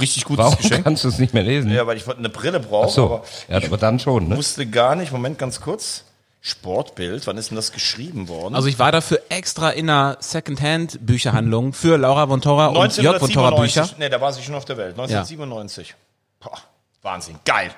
Richtig 0.00 0.24
gutes 0.24 0.44
Warum 0.44 0.58
Geschenk. 0.58 0.84
kannst 0.84 1.02
du 1.04 1.08
es 1.08 1.18
nicht 1.18 1.34
mehr 1.34 1.42
lesen? 1.42 1.72
Ja, 1.72 1.86
weil 1.86 1.96
ich 1.96 2.08
eine 2.08 2.28
Brille 2.28 2.60
brauche, 2.60 2.86
Ach 2.86 2.90
so, 2.90 3.04
aber 3.04 3.24
ja, 3.48 3.56
aber 3.64 3.76
dann 3.76 3.98
schon, 3.98 4.28
ne? 4.28 4.36
wusste 4.36 4.66
gar 4.66 4.94
nicht. 4.94 5.10
Moment, 5.12 5.38
ganz 5.38 5.60
kurz. 5.60 6.04
Sportbild, 6.46 7.26
wann 7.26 7.36
ist 7.38 7.50
denn 7.50 7.56
das 7.56 7.72
geschrieben 7.72 8.28
worden? 8.28 8.54
Also 8.54 8.68
ich 8.68 8.78
war 8.78 8.92
dafür 8.92 9.20
extra 9.30 9.70
in 9.70 9.90
einer 9.90 10.16
Secondhand-Bücherhandlung 10.20 11.72
für 11.72 11.96
Laura 11.96 12.28
von 12.28 12.40
Tora 12.40 12.68
und 12.68 12.96
Jörg 12.98 13.18
von 13.18 13.32
Tora 13.32 13.50
Bücher. 13.50 13.88
Nee, 13.98 14.08
da 14.08 14.20
war 14.20 14.32
sie 14.32 14.42
schon 14.42 14.54
auf 14.54 14.64
der 14.64 14.76
Welt. 14.76 14.92
1997. 14.92 15.96
Boah, 16.38 16.56
Wahnsinn, 17.02 17.40
geil. 17.44 17.72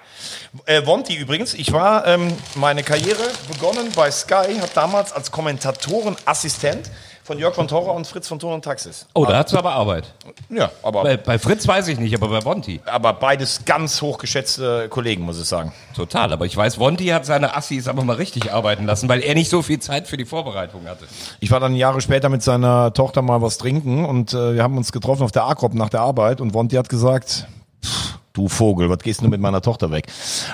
Äh, 0.66 0.84
Wonti 0.84 1.14
übrigens, 1.16 1.54
ich 1.54 1.72
war 1.72 2.06
ähm, 2.06 2.30
meine 2.56 2.82
Karriere 2.82 3.22
begonnen 3.50 3.90
bei 3.96 4.10
Sky, 4.10 4.58
habe 4.60 4.70
damals 4.74 5.14
als 5.14 5.30
Kommentatorenassistent 5.30 6.90
von 7.28 7.38
Jörg 7.38 7.54
von 7.54 7.68
Tora 7.68 7.92
und 7.92 8.06
Fritz 8.06 8.26
von 8.26 8.38
Ton 8.38 8.54
und 8.54 8.64
Taxis. 8.64 9.06
Oh, 9.14 9.26
da 9.26 9.36
hast 9.36 9.52
du 9.52 9.58
aber 9.58 9.72
Arbeit. 9.72 10.14
Ja, 10.48 10.70
aber, 10.82 11.02
Bei, 11.02 11.16
bei 11.18 11.38
Fritz 11.38 11.68
weiß 11.68 11.86
ich 11.88 11.98
nicht, 12.00 12.14
aber 12.14 12.28
bei 12.28 12.40
Bonti. 12.40 12.80
aber 12.86 13.12
beides 13.12 13.66
ganz 13.66 14.00
hochgeschätzte 14.00 14.88
Kollegen, 14.88 15.24
muss 15.24 15.38
ich 15.38 15.46
sagen. 15.46 15.72
Total. 15.94 16.32
Aber 16.32 16.46
ich 16.46 16.56
weiß, 16.56 16.76
Bonti 16.78 17.04
hat 17.08 17.26
seine 17.26 17.54
Assis 17.54 17.86
aber 17.86 18.02
mal 18.02 18.16
richtig 18.16 18.50
arbeiten 18.52 18.86
lassen, 18.86 19.10
weil 19.10 19.20
er 19.20 19.34
nicht 19.34 19.50
so 19.50 19.60
viel 19.60 19.78
Zeit 19.78 20.08
für 20.08 20.16
die 20.16 20.24
Vorbereitung 20.24 20.88
hatte. 20.88 21.04
Ich 21.40 21.50
war 21.50 21.60
dann 21.60 21.74
Jahre 21.76 22.00
später 22.00 22.30
mit 22.30 22.42
seiner 22.42 22.94
Tochter 22.94 23.20
mal 23.20 23.42
was 23.42 23.58
trinken 23.58 24.06
und 24.06 24.32
äh, 24.32 24.54
wir 24.54 24.62
haben 24.62 24.78
uns 24.78 24.90
getroffen 24.90 25.22
auf 25.22 25.30
der 25.32 25.44
Agrop 25.44 25.74
nach 25.74 25.90
der 25.90 26.00
Arbeit 26.00 26.40
und 26.40 26.54
Wonti 26.54 26.76
hat 26.76 26.88
gesagt, 26.88 27.46
"Pff, 27.84 28.17
du 28.32 28.48
Vogel, 28.48 28.88
was 28.90 28.98
gehst 28.98 29.20
du 29.22 29.28
mit 29.28 29.40
meiner 29.40 29.60
Tochter 29.60 29.90
weg? 29.90 30.06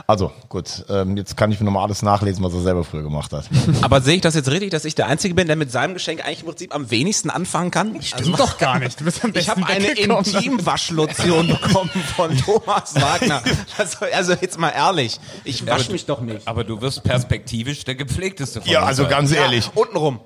Also 0.07 0.33
gut, 0.49 0.85
ähm, 0.89 1.17
jetzt 1.17 1.37
kann 1.37 1.53
ich 1.53 1.61
mir 1.61 1.67
nochmal 1.67 1.85
alles 1.85 2.03
nachlesen, 2.03 2.43
was 2.45 2.55
er 2.55 2.61
selber 2.61 2.85
früher 2.85 3.03
gemacht 3.03 3.33
hat. 3.33 3.45
Aber 3.83 4.01
sehe 4.01 4.15
ich 4.17 4.21
das 4.21 4.35
jetzt 4.35 4.51
richtig, 4.51 4.71
dass 4.71 4.85
ich 4.85 4.95
der 4.95 5.07
Einzige 5.07 5.35
bin, 5.35 5.47
der 5.47 5.57
mit 5.57 5.71
seinem 5.71 5.95
Geschenk 5.95 6.25
eigentlich 6.25 6.41
im 6.41 6.47
Prinzip 6.47 6.75
am 6.75 6.91
wenigsten 6.91 7.31
anfangen 7.31 7.71
kann? 7.71 7.95
Also, 7.95 8.07
Stimmt 8.07 8.41
doch 8.41 8.59
gar 8.59 8.79
nicht. 8.79 9.01
Du 9.01 9.05
bist 9.05 9.23
am 9.25 9.33
ich 9.35 9.49
habe 9.49 9.65
eine. 9.67 9.89
Intimwaschlotion 9.89 11.49
bekommen 11.49 11.91
von 12.17 12.37
Thomas 12.45 12.95
Wagner. 12.95 13.43
Also, 13.77 13.99
also 14.13 14.33
jetzt 14.41 14.59
mal 14.59 14.71
ehrlich, 14.71 15.19
ich 15.45 15.67
wasche 15.67 15.93
mich 15.93 16.07
doch 16.07 16.21
nicht. 16.21 16.47
Aber 16.47 16.65
du 16.65 16.81
wirst 16.81 17.03
perspektivisch 17.03 17.85
der 17.85 17.95
gepflegteste 17.95 18.61
von 18.61 18.71
Ja, 18.71 18.81
uns 18.81 18.89
also 18.89 19.07
ganz 19.09 19.33
ehrlich. 19.33 19.71
Untenrum. 19.75 20.21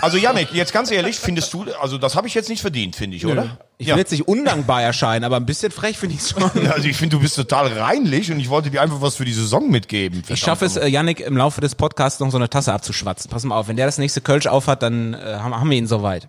Also 0.00 0.16
Yannick, 0.16 0.52
jetzt 0.52 0.72
ganz 0.72 0.90
ehrlich, 0.90 1.18
findest 1.18 1.52
du, 1.52 1.64
also 1.80 1.98
das 1.98 2.16
habe 2.16 2.26
ich 2.26 2.34
jetzt 2.34 2.48
nicht 2.48 2.60
verdient, 2.60 2.96
finde 2.96 3.16
ich, 3.16 3.26
oder? 3.26 3.58
Ich 3.78 3.88
Ja. 3.88 3.94
will 3.94 4.00
jetzt 4.00 4.10
nicht 4.12 4.26
undankbar 4.26 4.82
erscheinen, 4.82 5.24
aber 5.24 5.36
ein 5.36 5.44
bisschen 5.44 5.70
frech 5.70 5.98
finde 5.98 6.14
ich 6.14 6.22
es 6.22 6.30
schon. 6.30 6.42
Also 6.70 6.88
ich 6.88 6.96
finde, 6.96 7.16
du 7.16 7.22
bist 7.22 7.36
total 7.36 7.68
reinlich 7.78 8.32
und 8.32 8.40
ich 8.40 8.48
wollte 8.48 8.70
dir 8.70 8.80
einfach 8.80 9.02
was 9.02 9.16
für 9.16 9.26
die 9.26 9.34
Saison 9.34 9.68
mitgeben. 9.70 10.22
Ich 10.28 10.40
schaffe 10.40 10.64
es, 10.64 10.76
äh, 10.76 10.86
Yannick, 10.86 11.20
im 11.20 11.36
Laufe 11.36 11.60
des 11.60 11.74
Podcasts 11.74 12.18
noch 12.20 12.30
so 12.30 12.38
eine 12.38 12.48
Tasse 12.48 12.72
abzuschwatzen. 12.72 13.30
Pass 13.30 13.44
mal 13.44 13.54
auf, 13.56 13.68
wenn 13.68 13.76
der 13.76 13.84
das 13.84 13.98
nächste 13.98 14.22
Kölsch 14.22 14.46
aufhat, 14.46 14.82
dann 14.82 15.12
äh, 15.12 15.18
haben, 15.40 15.54
haben 15.54 15.70
wir 15.70 15.76
ihn 15.76 15.86
soweit. 15.86 16.26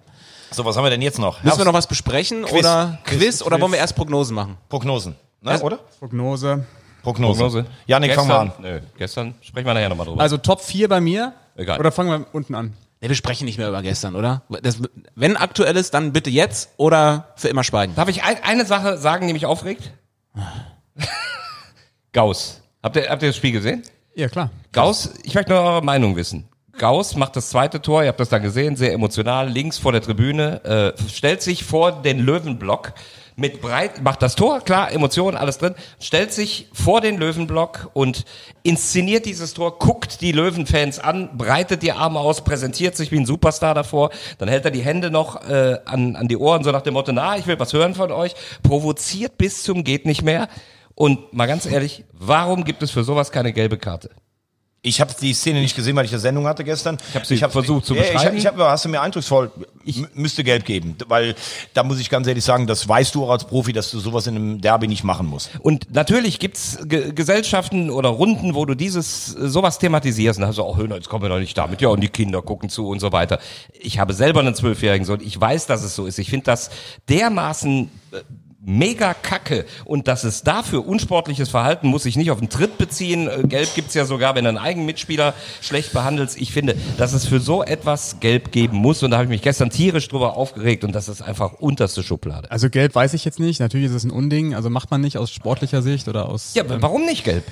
So, 0.51 0.65
was 0.65 0.75
haben 0.75 0.83
wir 0.83 0.89
denn 0.89 1.01
jetzt 1.01 1.19
noch? 1.19 1.41
Müssen 1.43 1.57
wir 1.57 1.65
noch 1.65 1.73
was 1.73 1.87
besprechen 1.87 2.43
Quiz. 2.43 2.59
oder 2.59 2.99
Quiz. 3.05 3.19
Quiz, 3.19 3.41
oder 3.41 3.59
wollen 3.61 3.71
wir 3.71 3.79
erst 3.79 3.95
Prognosen 3.95 4.35
machen? 4.35 4.57
Prognosen, 4.69 5.15
ne, 5.41 5.51
Also- 5.51 5.63
oder? 5.65 5.79
Prognose. 5.99 6.65
Prognose. 7.03 7.39
Prognose. 7.39 7.65
Yannick, 7.85 8.13
fang 8.13 8.27
mal 8.27 8.39
an. 8.39 8.47
Gestern- 8.47 8.61
Nö, 8.63 8.79
gestern 8.97 9.35
sprechen 9.41 9.65
wir 9.67 9.73
nachher 9.73 9.87
nochmal 9.89 10.05
drüber. 10.07 10.21
Also 10.21 10.37
Top 10.37 10.61
4 10.61 10.89
bei 10.89 10.99
mir. 10.99 11.31
Egal. 11.55 11.79
Oder 11.79 11.91
fangen 11.93 12.09
wir 12.09 12.25
unten 12.33 12.55
an? 12.55 12.73
Nee, 12.99 13.09
wir 13.09 13.15
sprechen 13.15 13.45
nicht 13.45 13.57
mehr 13.57 13.69
über 13.69 13.81
gestern, 13.81 14.15
oder? 14.15 14.41
Das, 14.63 14.79
wenn 15.15 15.37
aktuell 15.37 15.75
ist, 15.77 15.93
dann 15.93 16.13
bitte 16.13 16.29
jetzt 16.29 16.69
oder 16.77 17.33
für 17.35 17.47
immer 17.47 17.63
schweigen. 17.63 17.93
Darf 17.95 18.09
ich 18.09 18.23
ein, 18.23 18.37
eine 18.43 18.65
Sache 18.65 18.97
sagen, 18.97 19.27
die 19.27 19.33
mich 19.33 19.45
aufregt? 19.45 19.91
Gauss. 22.11 22.61
Habt 22.81 22.95
ihr, 22.95 23.09
habt 23.09 23.21
ihr 23.21 23.29
das 23.29 23.35
Spiel 23.35 23.51
gesehen? 23.51 23.83
Ja, 24.15 24.27
klar. 24.29 24.49
Gauss, 24.71 25.11
ich 25.23 25.35
möchte 25.35 25.51
nur 25.51 25.61
eure 25.61 25.83
Meinung 25.83 26.15
wissen. 26.15 26.47
Gauss 26.77 27.15
macht 27.15 27.35
das 27.35 27.49
zweite 27.49 27.81
Tor, 27.81 28.03
ihr 28.03 28.09
habt 28.09 28.19
das 28.19 28.29
dann 28.29 28.43
gesehen, 28.43 28.75
sehr 28.75 28.93
emotional, 28.93 29.49
links 29.49 29.77
vor 29.77 29.91
der 29.91 30.01
Tribüne, 30.01 30.63
äh, 30.97 31.09
stellt 31.09 31.41
sich 31.41 31.63
vor 31.63 31.91
den 31.91 32.19
Löwenblock 32.19 32.93
mit 33.35 33.61
breit, 33.61 34.01
macht 34.01 34.23
das 34.23 34.35
Tor, 34.35 34.61
klar, 34.61 34.91
Emotionen, 34.91 35.37
alles 35.37 35.59
drin, 35.59 35.75
stellt 35.99 36.33
sich 36.33 36.69
vor 36.73 37.01
den 37.01 37.17
Löwenblock 37.17 37.91
und 37.93 38.25
inszeniert 38.63 39.25
dieses 39.25 39.53
Tor, 39.53 39.77
guckt 39.77 40.21
die 40.21 40.31
Löwenfans 40.31 40.97
an, 40.97 41.37
breitet 41.37 41.83
die 41.83 41.91
Arme 41.91 42.19
aus, 42.19 42.43
präsentiert 42.43 42.95
sich 42.95 43.11
wie 43.11 43.19
ein 43.19 43.27
Superstar 43.27 43.75
davor, 43.75 44.09
dann 44.39 44.49
hält 44.49 44.65
er 44.65 44.71
die 44.71 44.81
Hände 44.81 45.11
noch 45.11 45.47
äh, 45.47 45.77
an, 45.85 46.15
an 46.15 46.27
die 46.27 46.37
Ohren, 46.37 46.63
so 46.63 46.71
nach 46.71 46.81
dem 46.81 46.95
Motto, 46.95 47.11
na, 47.11 47.37
ich 47.37 47.45
will 47.45 47.59
was 47.59 47.73
hören 47.73 47.93
von 47.93 48.11
euch, 48.11 48.33
provoziert 48.63 49.37
bis 49.37 49.63
zum 49.63 49.83
geht 49.83 50.05
nicht 50.05 50.23
mehr. 50.23 50.47
Und 50.95 51.31
mal 51.31 51.45
ganz 51.45 51.67
ehrlich, 51.67 52.05
warum 52.13 52.63
gibt 52.63 52.81
es 52.81 52.89
für 52.89 53.03
sowas 53.03 53.31
keine 53.31 53.53
gelbe 53.53 53.77
Karte? 53.77 54.09
Ich 54.87 55.01
habe 55.01 55.13
die 55.19 55.33
Szene 55.33 55.59
nicht 55.59 55.75
gesehen, 55.75 55.95
weil 55.95 56.05
ich 56.05 56.11
eine 56.11 56.19
Sendung 56.19 56.47
hatte 56.47 56.63
gestern. 56.63 56.97
Ich 57.09 57.15
hab 57.15 57.25
sie 57.25 57.37
versucht 57.37 57.85
zu 57.85 57.93
beschreiben. 57.93 58.37
Ich, 58.37 58.43
ich 58.43 58.47
hab, 58.47 58.57
hast 58.57 58.85
du 58.85 58.89
mir 58.89 59.01
eindrucksvoll, 59.01 59.51
ich 59.83 60.03
müsste 60.13 60.43
gelb 60.43 60.65
geben, 60.65 60.95
weil 61.07 61.35
da 61.73 61.83
muss 61.83 61.99
ich 61.99 62.09
ganz 62.09 62.25
ehrlich 62.27 62.43
sagen, 62.43 62.67
das 62.67 62.87
weißt 62.87 63.13
du 63.13 63.25
auch 63.25 63.31
als 63.31 63.45
Profi, 63.45 63.73
dass 63.73 63.91
du 63.91 63.99
sowas 63.99 64.27
in 64.27 64.35
einem 64.35 64.61
Derby 64.61 64.87
nicht 64.87 65.03
machen 65.03 65.27
musst. 65.27 65.51
Und 65.59 65.93
natürlich 65.93 66.39
gibt's 66.39 66.77
Ge 66.85 67.11
Gesellschaften 67.13 67.89
oder 67.89 68.09
Runden, 68.09 68.55
wo 68.55 68.65
du 68.65 68.75
dieses 68.75 69.25
sowas 69.27 69.79
thematisierst. 69.79 70.39
Und 70.39 70.43
da 70.43 70.47
hast 70.47 70.57
du 70.57 70.63
auch, 70.63 70.77
Höhner, 70.77 70.95
jetzt 70.95 71.09
kommen 71.09 71.23
wir 71.23 71.29
doch 71.29 71.39
nicht 71.39 71.57
damit. 71.57 71.81
Ja, 71.81 71.89
und 71.89 72.01
die 72.01 72.09
Kinder 72.09 72.41
gucken 72.41 72.69
zu 72.69 72.87
und 72.87 72.99
so 72.99 73.11
weiter. 73.11 73.39
Ich 73.73 73.99
habe 73.99 74.13
selber 74.13 74.39
einen 74.39 74.55
zwölfjährigen 74.55 75.05
Sohn. 75.05 75.19
Ich 75.21 75.39
weiß, 75.39 75.65
dass 75.67 75.83
es 75.83 75.95
so 75.95 76.05
ist. 76.05 76.17
Ich 76.19 76.29
finde 76.29 76.45
das 76.45 76.69
dermaßen 77.09 77.89
äh, 78.11 78.21
mega 78.67 79.13
kacke. 79.13 79.65
Und 79.85 80.07
dass 80.07 80.23
es 80.23 80.43
dafür 80.43 80.85
unsportliches 80.87 81.49
Verhalten 81.49 81.87
muss 81.87 82.03
sich 82.03 82.17
nicht 82.17 82.29
auf 82.31 82.39
den 82.39 82.49
Tritt 82.49 82.77
beziehen. 82.77 83.27
Äh, 83.27 83.47
Gelb 83.47 83.73
gibt's 83.73 83.93
ja 83.93 84.05
sogar, 84.05 84.35
wenn 84.35 84.43
du 84.43 84.49
einen 84.49 84.57
eigenen 84.57 84.85
Mitspieler 84.85 85.33
schlecht 85.61 85.93
behandelst. 85.93 86.39
Ich 86.39 86.51
finde, 86.51 86.75
dass 86.97 87.13
es 87.13 87.25
für 87.25 87.39
so 87.39 87.63
etwas 87.63 88.19
Gelb 88.19 88.51
geben 88.51 88.77
muss. 88.77 89.01
Und 89.01 89.11
da 89.11 89.17
habe 89.17 89.25
ich 89.25 89.29
mich 89.29 89.41
gestern 89.41 89.69
tierisch 89.69 90.07
drüber 90.09 90.35
aufgeregt. 90.35 90.83
Und 90.83 90.93
das 90.93 91.07
ist 91.07 91.21
einfach 91.21 91.53
unterste 91.53 92.03
Schublade. 92.03 92.51
Also 92.51 92.69
Gelb 92.69 92.93
weiß 92.93 93.13
ich 93.13 93.23
jetzt 93.23 93.39
nicht. 93.39 93.59
Natürlich 93.59 93.87
ist 93.87 93.95
es 93.95 94.03
ein 94.03 94.11
Unding. 94.11 94.53
Also 94.53 94.69
macht 94.69 94.91
man 94.91 95.01
nicht 95.01 95.17
aus 95.17 95.31
sportlicher 95.31 95.81
Sicht 95.81 96.07
oder 96.09 96.27
aus. 96.27 96.53
Ja, 96.53 96.63
aber 96.63 96.81
warum 96.81 97.05
nicht 97.05 97.23
gelb? 97.23 97.45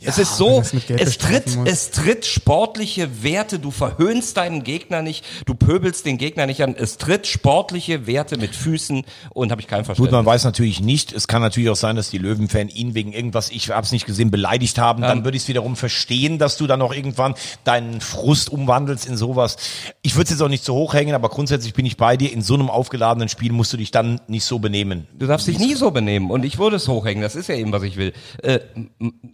Es 0.00 0.18
ist 0.18 0.36
so, 0.36 0.62
es 0.96 1.18
tritt, 1.18 1.56
muss. 1.56 1.68
es 1.68 1.90
tritt 1.90 2.24
sportliche 2.24 3.22
Werte, 3.22 3.58
du 3.58 3.72
verhöhnst 3.72 4.36
deinen 4.36 4.62
Gegner 4.62 5.02
nicht, 5.02 5.24
du 5.44 5.54
pöbelst 5.54 6.06
den 6.06 6.18
Gegner 6.18 6.46
nicht 6.46 6.62
an, 6.62 6.76
es 6.78 6.98
tritt 6.98 7.26
sportliche 7.26 8.06
Werte 8.06 8.36
mit 8.36 8.54
Füßen 8.54 9.04
und 9.30 9.50
habe 9.50 9.60
ich 9.60 9.66
kein 9.66 9.80
Gut, 9.80 9.86
Verständnis. 9.86 10.12
man 10.12 10.26
weiß 10.26 10.44
natürlich 10.44 10.80
nicht, 10.80 11.12
es 11.12 11.26
kann 11.26 11.42
natürlich 11.42 11.68
auch 11.70 11.76
sein, 11.76 11.96
dass 11.96 12.10
die 12.10 12.18
Löwenfan 12.18 12.68
ihn 12.68 12.94
wegen 12.94 13.12
irgendwas, 13.12 13.50
ich 13.50 13.70
hab's 13.70 13.90
nicht 13.90 14.06
gesehen, 14.06 14.30
beleidigt 14.30 14.78
haben. 14.78 15.02
Dann 15.02 15.24
würde 15.24 15.36
ich 15.36 15.42
es 15.44 15.48
wiederum 15.48 15.74
verstehen, 15.74 16.38
dass 16.38 16.56
du 16.56 16.66
dann 16.66 16.80
auch 16.80 16.94
irgendwann 16.94 17.34
deinen 17.64 18.00
Frust 18.00 18.50
umwandelst 18.50 19.06
in 19.06 19.16
sowas. 19.16 19.56
Ich 20.02 20.14
würde 20.14 20.24
es 20.24 20.30
jetzt 20.30 20.42
auch 20.42 20.48
nicht 20.48 20.64
so 20.64 20.74
hoch 20.74 20.94
hängen, 20.94 21.14
aber 21.14 21.28
grundsätzlich 21.28 21.74
bin 21.74 21.86
ich 21.86 21.96
bei 21.96 22.16
dir. 22.16 22.32
In 22.32 22.42
so 22.42 22.54
einem 22.54 22.70
aufgeladenen 22.70 23.28
Spiel 23.28 23.52
musst 23.52 23.72
du 23.72 23.76
dich 23.76 23.90
dann 23.90 24.20
nicht 24.28 24.44
so 24.44 24.60
benehmen. 24.60 25.08
Du 25.18 25.26
darfst 25.26 25.48
dich 25.48 25.58
nie 25.58 25.74
so 25.74 25.90
benehmen 25.90 26.30
und 26.30 26.44
ich 26.44 26.58
würde 26.58 26.76
es 26.76 26.86
hochhängen, 26.86 27.22
das 27.22 27.34
ist 27.34 27.48
ja 27.48 27.56
eben, 27.56 27.72
was 27.72 27.82
ich 27.82 27.96
will. 27.96 28.12
Äh, 28.42 28.60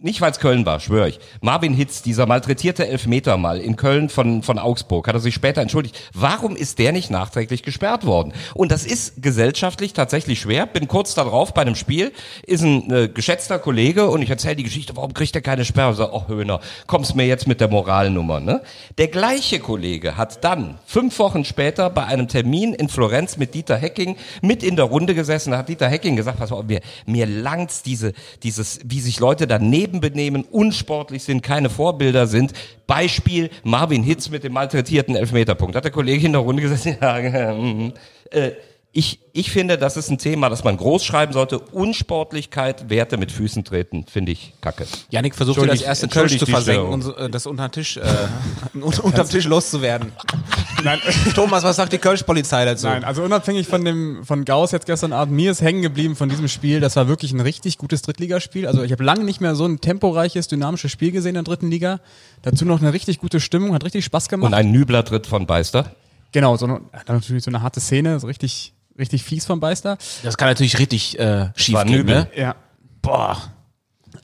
nicht, 0.01 0.21
weil 0.21 0.31
es 0.31 0.39
Köln 0.39 0.54
war, 0.63 0.79
schwöre 0.79 1.09
ich. 1.09 1.19
Marvin 1.41 1.73
Hitz, 1.73 2.03
dieser 2.03 2.27
malträtierte 2.27 2.87
Elfmeter 2.87 3.37
mal 3.37 3.59
in 3.59 3.77
Köln 3.77 4.09
von, 4.09 4.43
von 4.43 4.59
Augsburg, 4.59 5.07
hat 5.07 5.15
er 5.15 5.19
sich 5.19 5.33
später 5.33 5.61
entschuldigt. 5.61 5.99
Warum 6.13 6.55
ist 6.55 6.77
der 6.77 6.91
nicht 6.91 7.09
nachträglich 7.09 7.63
gesperrt 7.63 8.05
worden? 8.05 8.31
Und 8.53 8.71
das 8.71 8.85
ist 8.85 9.23
gesellschaftlich 9.23 9.93
tatsächlich 9.93 10.39
schwer. 10.39 10.67
Bin 10.67 10.87
kurz 10.87 11.15
darauf 11.15 11.55
bei 11.55 11.63
einem 11.63 11.73
Spiel, 11.75 12.11
ist 12.43 12.61
ein 12.61 12.91
äh, 12.91 13.07
geschätzter 13.09 13.57
Kollege 13.57 14.07
und 14.07 14.21
ich 14.21 14.29
erzähle 14.29 14.57
die 14.57 14.63
Geschichte, 14.63 14.95
warum 14.95 15.15
kriegt 15.15 15.35
er 15.35 15.41
keine 15.41 15.65
Sperre? 15.65 15.91
Ich 15.91 15.97
sag, 15.97 16.13
oh 16.13 16.27
Höhner, 16.27 16.59
kommst 16.85 17.15
mir 17.15 17.25
jetzt 17.25 17.47
mit 17.47 17.59
der 17.59 17.69
Moralnummer, 17.69 18.39
ne? 18.39 18.61
Der 18.97 19.07
gleiche 19.07 19.59
Kollege 19.59 20.17
hat 20.17 20.43
dann 20.43 20.77
fünf 20.85 21.17
Wochen 21.17 21.45
später 21.45 21.89
bei 21.89 22.05
einem 22.05 22.27
Termin 22.27 22.73
in 22.73 22.89
Florenz 22.89 23.37
mit 23.37 23.53
Dieter 23.55 23.77
Hecking 23.77 24.17
mit 24.41 24.61
in 24.63 24.75
der 24.75 24.85
Runde 24.85 25.15
gesessen. 25.15 25.51
Da 25.51 25.57
hat 25.57 25.69
Dieter 25.69 25.87
Hecking 25.87 26.15
gesagt, 26.15 26.37
pass 26.37 26.51
auf, 26.51 26.65
mir, 26.65 26.81
mir 27.05 27.25
langt's 27.25 27.81
diese, 27.81 28.13
dieses, 28.43 28.79
wie 28.85 28.99
sich 28.99 29.19
Leute 29.19 29.47
daneben 29.47 30.01
benehmen, 30.01 30.44
unsportlich 30.51 31.23
sind, 31.23 31.41
keine 31.41 31.69
Vorbilder 31.69 32.27
sind. 32.27 32.53
Beispiel 32.87 33.49
Marvin 33.63 34.03
Hitz 34.03 34.29
mit 34.29 34.43
dem 34.43 34.53
malträtierten 34.53 35.15
Elfmeterpunkt. 35.15 35.75
Hat 35.75 35.83
der 35.83 35.91
Kollege 35.91 36.25
in 36.25 36.33
der 36.33 36.41
Runde 36.41 36.61
gesessen, 36.61 36.97
ja, 37.01 37.17
äh, 37.17 38.51
ich, 38.97 39.19
ich 39.33 39.51
finde, 39.51 39.77
das 39.77 39.97
ist 39.97 40.09
ein 40.09 40.17
Thema, 40.17 40.47
das 40.47 40.63
man 40.63 40.77
groß 40.77 41.03
schreiben 41.03 41.33
sollte. 41.33 41.59
Unsportlichkeit, 41.59 42.89
Werte 42.89 43.17
mit 43.17 43.29
Füßen 43.29 43.65
treten, 43.65 44.05
finde 44.07 44.31
ich 44.31 44.53
kacke. 44.61 44.85
Janik 45.09 45.35
versucht 45.35 45.59
hier 45.59 45.67
das 45.67 45.81
erste 45.81 46.07
Kölsch 46.07 46.37
zu 46.37 46.45
versenken 46.45 46.87
und 46.87 47.17
äh, 47.17 47.29
das 47.29 47.45
unter 47.45 47.69
Tisch, 47.69 47.97
äh, 47.97 48.01
un- 48.73 48.83
unterm 48.83 49.27
Tisch 49.27 49.45
loszuwerden. 49.47 50.13
Nein. 50.85 50.99
Thomas, 51.33 51.63
was 51.65 51.75
sagt 51.75 51.91
die 51.91 51.97
Kölsch-Polizei 51.97 52.63
dazu? 52.63 52.87
Nein, 52.87 53.03
also 53.03 53.23
unabhängig 53.23 53.67
von 53.67 53.83
dem 53.83 54.23
von 54.23 54.45
Gauss 54.45 54.71
jetzt 54.71 54.85
gestern 54.85 55.11
Abend, 55.11 55.35
mir 55.35 55.51
ist 55.51 55.61
hängen 55.61 55.81
geblieben 55.81 56.15
von 56.15 56.29
diesem 56.29 56.47
Spiel. 56.47 56.79
Das 56.79 56.95
war 56.95 57.09
wirklich 57.09 57.33
ein 57.33 57.41
richtig 57.41 57.77
gutes 57.77 58.01
Drittligaspiel. 58.03 58.65
Also 58.65 58.81
ich 58.83 58.93
habe 58.93 59.03
lange 59.03 59.25
nicht 59.25 59.41
mehr 59.41 59.55
so 59.55 59.65
ein 59.65 59.81
temporeiches, 59.81 60.47
dynamisches 60.47 60.91
Spiel 60.91 61.11
gesehen 61.11 61.29
in 61.29 61.33
der 61.35 61.43
dritten 61.43 61.69
Liga. 61.69 61.99
Dazu 62.43 62.63
noch 62.63 62.79
eine 62.79 62.93
richtig 62.93 63.19
gute 63.19 63.41
Stimmung, 63.41 63.73
hat 63.73 63.83
richtig 63.83 64.05
Spaß 64.05 64.29
gemacht. 64.29 64.47
Und 64.47 64.53
ein 64.53 64.71
Nübler 64.71 65.03
tritt 65.03 65.27
von 65.27 65.45
Beister. 65.45 65.91
Genau, 66.31 66.55
so 66.57 66.65
eine, 66.65 66.81
hat 66.93 67.09
natürlich 67.09 67.43
so 67.43 67.51
eine 67.51 67.61
harte 67.61 67.79
Szene, 67.79 68.19
so 68.19 68.27
richtig 68.27 68.73
richtig 68.97 69.23
fies 69.23 69.45
vom 69.45 69.59
Beister. 69.59 69.97
Das 70.23 70.37
kann 70.37 70.47
natürlich 70.47 70.79
richtig 70.79 71.19
äh, 71.19 71.49
schief 71.55 71.83
gehen, 71.85 72.05
ne? 72.05 72.27
Ja. 72.35 72.55
Boah. 73.01 73.37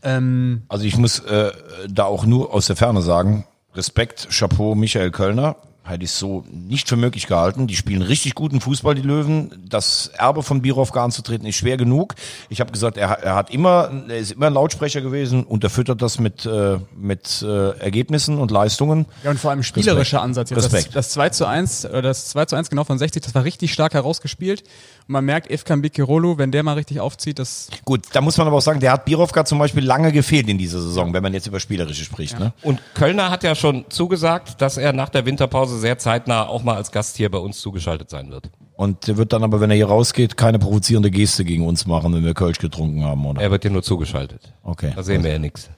Ähm, 0.03 0.63
Also 0.67 0.86
ich 0.86 0.97
muss 0.97 1.19
äh, 1.19 1.51
da 1.89 2.05
auch 2.05 2.26
nur 2.26 2.53
aus 2.53 2.67
der 2.67 2.76
Ferne 2.76 3.01
sagen, 3.01 3.45
Respekt, 3.76 4.28
Chapeau, 4.32 4.76
Michael 4.76 5.11
Kölner. 5.11 5.55
Hätte 5.84 6.03
ich 6.03 6.11
so 6.11 6.45
nicht 6.51 6.88
für 6.88 6.95
möglich 6.95 7.25
gehalten. 7.25 7.65
Die 7.65 7.75
spielen 7.75 8.03
richtig 8.03 8.36
guten 8.36 8.61
Fußball, 8.61 8.93
die 8.93 9.01
Löwen. 9.01 9.65
Das 9.67 10.11
Erbe 10.15 10.43
von 10.43 10.61
Birovka 10.61 11.03
anzutreten 11.03 11.47
ist 11.47 11.55
schwer 11.55 11.75
genug. 11.75 12.13
Ich 12.49 12.59
habe 12.61 12.71
gesagt, 12.71 12.97
er, 12.97 13.09
er 13.09 13.34
hat 13.34 13.49
immer, 13.49 13.89
er 14.07 14.17
ist 14.17 14.32
immer 14.32 14.47
ein 14.47 14.53
Lautsprecher 14.53 15.01
gewesen, 15.01 15.43
unterfüttert 15.43 16.01
das 16.03 16.19
mit, 16.19 16.45
äh, 16.45 16.77
mit 16.95 17.41
äh, 17.41 17.71
Ergebnissen 17.79 18.38
und 18.38 18.51
Leistungen. 18.51 19.07
ja, 19.23 19.32
und 19.32 19.39
vor 19.39 19.49
allem 19.49 19.63
spielerischer 19.63 20.21
Ansatz. 20.21 20.51
Jetzt 20.51 20.65
das, 20.65 20.73
Respekt. 20.73 20.95
das 20.95 21.09
2 21.09 21.29
zu 21.29 21.45
1, 21.47 21.86
oder 21.88 22.03
das 22.03 22.27
2 22.27 22.45
zu 22.45 22.55
1 22.55 22.69
genau 22.69 22.84
von 22.84 22.99
60, 22.99 23.23
das 23.23 23.34
war 23.34 23.43
richtig 23.43 23.73
stark 23.73 23.95
herausgespielt. 23.95 24.61
Und 25.07 25.13
man 25.13 25.25
merkt, 25.25 25.49
Efkan 25.49 25.82
Bikirolo, 25.82 26.38
wenn 26.38 26.51
der 26.51 26.61
mal 26.61 26.73
richtig 26.73 26.99
aufzieht, 26.99 27.39
das 27.39 27.69
Gut, 27.86 28.05
da 28.13 28.21
muss 28.21 28.38
man 28.38 28.45
aber 28.45 28.57
auch 28.57 28.61
sagen, 28.61 28.79
der 28.79 28.91
hat 28.91 29.05
Birovka 29.05 29.45
zum 29.45 29.57
Beispiel 29.57 29.84
lange 29.84 30.11
gefehlt 30.11 30.47
in 30.47 30.59
dieser 30.59 30.79
Saison, 30.79 31.11
wenn 31.13 31.23
man 31.23 31.34
jetzt 31.34 31.47
über 31.47 31.59
Spielerische 31.59 32.03
spricht. 32.03 32.39
Ne? 32.39 32.53
Und 32.61 32.79
Kölner 32.93 33.32
hat 33.32 33.43
ja 33.43 33.55
schon 33.55 33.86
zugesagt, 33.89 34.61
dass 34.61 34.77
er 34.77 34.93
nach 34.93 35.09
der 35.09 35.25
Winterpause 35.25 35.70
sehr 35.78 35.97
zeitnah 35.97 36.47
auch 36.47 36.63
mal 36.63 36.76
als 36.76 36.91
Gast 36.91 37.17
hier 37.17 37.30
bei 37.30 37.38
uns 37.38 37.59
zugeschaltet 37.59 38.09
sein 38.09 38.32
wird. 38.32 38.49
Und 38.76 39.07
der 39.07 39.17
wird 39.17 39.32
dann 39.32 39.43
aber, 39.43 39.61
wenn 39.61 39.69
er 39.69 39.76
hier 39.76 39.88
rausgeht, 39.88 40.38
keine 40.38 40.57
provozierende 40.57 41.11
Geste 41.11 41.45
gegen 41.45 41.67
uns 41.67 41.86
machen, 41.86 42.13
wenn 42.13 42.24
wir 42.24 42.34
Kölsch 42.34 42.57
getrunken 42.57 43.03
haben, 43.03 43.26
oder? 43.26 43.41
Er 43.41 43.51
wird 43.51 43.63
hier 43.63 43.72
nur 43.72 43.84
zugeschaltet. 43.84 44.53
Okay. 44.63 44.91
Da 44.95 45.03
sehen 45.03 45.24
wir 45.24 45.32
ja 45.32 45.39
nichts. 45.39 45.69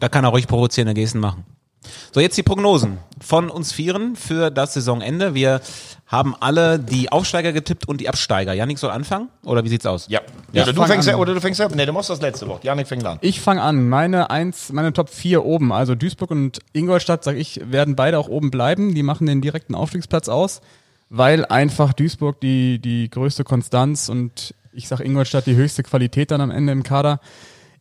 Da 0.00 0.08
kann 0.08 0.24
er 0.24 0.30
ruhig 0.30 0.46
provozierende 0.46 0.94
Gesten 0.94 1.20
machen. 1.20 1.44
So, 2.12 2.20
jetzt 2.20 2.36
die 2.36 2.42
Prognosen 2.42 2.98
von 3.20 3.50
uns 3.50 3.72
Vieren 3.72 4.16
für 4.16 4.50
das 4.50 4.74
Saisonende. 4.74 5.34
Wir 5.34 5.60
haben 6.06 6.34
alle 6.40 6.78
die 6.78 7.12
Aufsteiger 7.12 7.52
getippt 7.52 7.86
und 7.86 8.00
die 8.00 8.08
Absteiger. 8.08 8.52
Janik 8.52 8.78
soll 8.78 8.90
anfangen? 8.90 9.28
Oder 9.44 9.64
wie 9.64 9.68
sieht's 9.68 9.86
aus? 9.86 10.06
Ja. 10.08 10.20
Ja, 10.52 10.62
oder, 10.62 10.72
du 10.72 10.84
fängst 10.84 11.08
an. 11.08 11.14
oder 11.16 11.34
du 11.34 11.40
fängst 11.40 11.60
ja, 11.60 11.68
nee, 11.68 11.84
du 11.84 11.92
machst 11.92 12.10
das 12.10 12.20
letzte 12.20 12.48
Wort. 12.48 12.64
Janik 12.64 12.88
fängt 12.88 13.04
an. 13.04 13.18
Ich 13.20 13.40
fange 13.40 13.62
an. 13.62 13.88
Meine 13.88 14.30
eins, 14.30 14.72
meine 14.72 14.92
Top 14.92 15.10
4 15.10 15.44
oben, 15.44 15.72
also 15.72 15.94
Duisburg 15.94 16.30
und 16.30 16.60
Ingolstadt, 16.72 17.24
sag 17.24 17.36
ich, 17.36 17.60
werden 17.64 17.94
beide 17.94 18.18
auch 18.18 18.28
oben 18.28 18.50
bleiben. 18.50 18.94
Die 18.94 19.02
machen 19.02 19.26
den 19.26 19.40
direkten 19.40 19.74
Aufstiegsplatz 19.74 20.28
aus, 20.28 20.62
weil 21.10 21.44
einfach 21.44 21.92
Duisburg 21.92 22.40
die, 22.40 22.78
die 22.80 23.10
größte 23.10 23.44
Konstanz 23.44 24.08
und 24.08 24.54
ich 24.72 24.88
sag 24.88 25.00
Ingolstadt 25.00 25.46
die 25.46 25.56
höchste 25.56 25.82
Qualität 25.82 26.30
dann 26.30 26.40
am 26.40 26.50
Ende 26.50 26.72
im 26.72 26.82
Kader. 26.82 27.20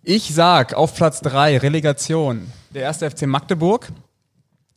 Ich 0.03 0.33
sag 0.33 0.73
auf 0.73 0.95
Platz 0.95 1.21
3 1.21 1.57
Relegation 1.57 2.51
der 2.77 2.85
erste 2.85 3.09
FC 3.09 3.25
Magdeburg. 3.25 3.91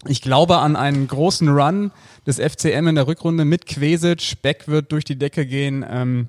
Ich 0.06 0.22
glaube 0.22 0.58
an 0.58 0.74
einen 0.74 1.06
großen 1.06 1.48
Run 1.50 1.92
des 2.26 2.38
FCM 2.38 2.88
in 2.88 2.94
der 2.94 3.06
Rückrunde 3.06 3.44
mit 3.44 3.66
Quesic. 3.66 4.40
Beck 4.40 4.66
wird 4.68 4.90
durch 4.92 5.04
die 5.04 5.16
Decke 5.18 5.44
gehen. 5.44 5.84
Ähm, 5.88 6.28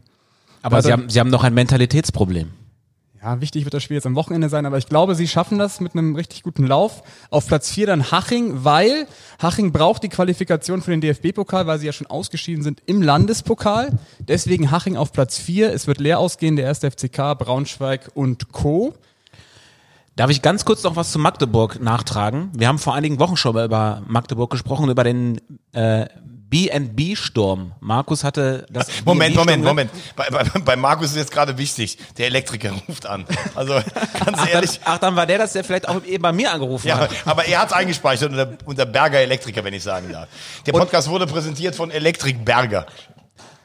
Aber 0.61 0.81
sie 0.81 0.91
haben, 0.91 1.09
sie 1.09 1.21
haben 1.21 1.29
noch 1.29 1.45
ein 1.45 1.53
Mentalitätsproblem. 1.53 2.51
ja, 3.23 3.39
wichtig 3.39 3.63
wird 3.63 3.73
das 3.73 3.83
Spiel 3.83 3.95
jetzt 3.95 4.05
am 4.05 4.15
Wochenende 4.15 4.49
sein, 4.49 4.65
aber 4.65 4.77
ich 4.77 4.87
glaube, 4.87 5.15
sie 5.15 5.29
schaffen 5.29 5.57
das 5.57 5.79
mit 5.79 5.93
einem 5.93 6.15
richtig 6.15 6.43
guten 6.43 6.67
Lauf. 6.67 7.03
Auf 7.29 7.47
Platz 7.47 7.71
4 7.71 7.87
dann 7.87 8.11
Haching, 8.11 8.65
weil 8.65 9.07
Haching 9.41 9.71
braucht 9.71 10.03
die 10.03 10.09
Qualifikation 10.09 10.81
für 10.81 10.91
den 10.91 10.99
DFB-Pokal, 10.99 11.65
weil 11.67 11.79
sie 11.79 11.85
ja 11.85 11.93
schon 11.93 12.07
ausgeschieden 12.07 12.63
sind 12.63 12.81
im 12.87 13.01
Landespokal. 13.01 13.97
Deswegen 14.19 14.71
Haching 14.71 14.97
auf 14.97 15.13
Platz 15.13 15.37
4. 15.37 15.71
Es 15.71 15.87
wird 15.87 16.01
leer 16.01 16.19
ausgehen, 16.19 16.57
der 16.57 16.65
erste 16.65 16.91
FCK, 16.91 17.35
Braunschweig 17.37 18.11
und 18.15 18.51
Co. 18.51 18.95
Darf 20.15 20.29
ich 20.29 20.41
ganz 20.41 20.65
kurz 20.65 20.83
noch 20.83 20.95
was 20.95 21.11
zu 21.11 21.19
Magdeburg 21.19 21.81
nachtragen? 21.81 22.51
Wir 22.53 22.67
haben 22.67 22.79
vor 22.79 22.93
einigen 22.93 23.19
Wochen 23.19 23.37
schon 23.37 23.53
mal 23.55 23.65
über 23.65 24.01
Magdeburg 24.07 24.49
gesprochen, 24.51 24.89
über 24.89 25.03
den 25.05 25.39
äh, 25.71 26.05
B&B-Sturm. 26.49 27.71
Markus 27.79 28.25
hatte 28.25 28.65
das 28.69 28.87
Moment, 29.05 29.35
Moment, 29.37 29.63
Moment. 29.63 29.89
Bei, 30.17 30.29
bei, 30.29 30.43
bei 30.43 30.75
Markus 30.75 31.11
ist 31.11 31.15
jetzt 31.15 31.31
gerade 31.31 31.57
wichtig. 31.57 31.97
Der 32.17 32.25
Elektriker 32.27 32.73
ruft 32.89 33.05
an. 33.05 33.25
Also 33.55 33.73
ganz 33.75 33.85
Ach 34.19 34.35
dann, 34.35 34.47
ehrlich. 34.49 34.81
ach, 34.83 34.97
dann 34.97 35.15
war 35.15 35.25
der 35.25 35.37
das, 35.37 35.53
der 35.53 35.63
vielleicht 35.63 35.87
auch 35.87 36.03
eben 36.03 36.21
bei 36.21 36.33
mir 36.33 36.51
angerufen 36.51 36.87
Ja, 36.89 36.99
hat. 36.99 37.11
aber 37.25 37.45
er 37.45 37.61
hat 37.61 37.67
es 37.69 37.73
eingespeichert 37.73 38.31
unter, 38.31 38.49
unter 38.65 38.85
Berger 38.85 39.19
Elektriker, 39.19 39.63
wenn 39.63 39.73
ich 39.73 39.83
sagen 39.83 40.11
darf. 40.11 40.27
Der 40.65 40.73
Podcast 40.73 41.07
wurde 41.09 41.25
präsentiert 41.25 41.73
von 41.73 41.89
Elektrik 41.89 42.43
Berger. 42.43 42.85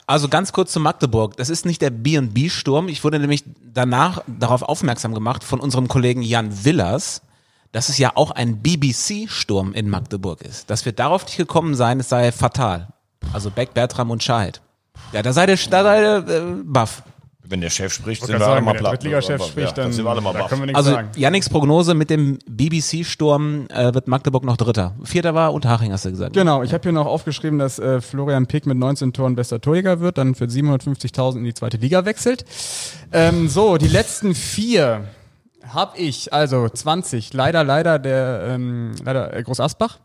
Also 0.07 0.28
ganz 0.28 0.52
kurz 0.52 0.72
zu 0.72 0.78
Magdeburg. 0.78 1.36
Das 1.36 1.50
ist 1.50 1.66
nicht 1.66 1.82
der 1.82 1.90
B&B-Sturm. 1.90 2.88
Ich 2.88 3.02
wurde 3.02 3.18
nämlich 3.18 3.42
danach 3.61 4.22
darauf 4.26 4.62
aufmerksam 4.62 5.14
gemacht 5.14 5.42
von 5.42 5.59
unserem 5.59 5.88
Kollegen 5.88 6.22
Jan 6.22 6.64
Willers, 6.64 7.22
dass 7.72 7.88
es 7.88 7.98
ja 7.98 8.12
auch 8.14 8.30
ein 8.30 8.62
BBC-Sturm 8.62 9.72
in 9.72 9.90
Magdeburg 9.90 10.42
ist. 10.42 10.70
Dass 10.70 10.84
wir 10.84 10.92
darauf 10.92 11.24
nicht 11.24 11.36
gekommen 11.36 11.74
sein, 11.74 11.98
es 11.98 12.09
sei 12.09 12.30
fatal. 12.30 12.88
Also 13.32 13.50
Beck, 13.50 13.74
Bertram 13.74 14.11
und 14.12 14.22
Schahid. 14.22 14.61
Ja, 15.12 15.22
da 15.22 15.32
seid 15.32 15.48
ihr, 15.48 15.59
da 15.70 15.82
seid 15.82 16.28
ihr 16.28 16.34
äh, 16.34 16.42
baff. 16.64 17.02
Wenn 17.49 17.61
der 17.61 17.70
Chef 17.70 17.92
spricht, 17.92 18.22
Ich 18.22 18.26
sind 18.26 18.38
wir 18.38 18.47
alle 18.47 18.57
sagen, 18.57 18.66
der 18.66 18.78
platt. 18.78 19.05
Ja, 19.05 19.20
spricht, 19.20 19.78
dann 19.78 19.86
dann 19.86 19.92
sind 19.92 20.05
wir 20.05 20.11
alle 20.11 20.20
mal 20.20 20.32
nichts 20.32 20.74
Also. 20.74 20.99
Yannicks 21.16 21.49
Prognose 21.49 21.94
mit 21.94 22.11
dem 22.11 22.38
BBC-Sturm 22.49 23.68
äh, 23.68 23.94
wird 23.94 24.09
Magdeburg 24.09 24.44
noch 24.44 24.57
Dritter. 24.57 24.94
Vierter 25.05 25.34
war 25.34 25.53
Unterhaching, 25.53 25.92
hast 25.92 26.05
du 26.05 26.11
gesagt. 26.11 26.34
Genau, 26.34 26.62
ich 26.62 26.72
habe 26.72 26.82
hier 26.82 26.92
noch 26.92 27.07
aufgeschrieben, 27.07 27.59
dass 27.59 27.78
äh, 27.78 28.01
Florian 28.01 28.47
Pick 28.47 28.66
mit 28.66 28.76
19 28.76 29.12
Toren 29.12 29.36
bester 29.36 29.61
Torjäger 29.61 30.01
wird, 30.01 30.18
dann 30.18 30.34
für 30.34 30.44
750.000 30.44 31.38
in 31.38 31.44
die 31.44 31.55
zweite 31.55 31.76
Liga 31.76 32.05
wechselt. 32.05 32.44
Ähm, 33.12 33.49
so, 33.49 33.76
die 33.76 33.88
letzten 33.88 34.34
vier 34.34 35.05
habe 35.68 35.99
ich, 35.99 36.32
also 36.32 36.68
20, 36.68 37.32
leider, 37.32 37.64
leider 37.64 37.99
der 37.99 38.47
ähm, 38.49 38.94
leider 39.05 39.34
äh, 39.34 39.42
Groß 39.42 39.61
Asbach. 39.61 39.99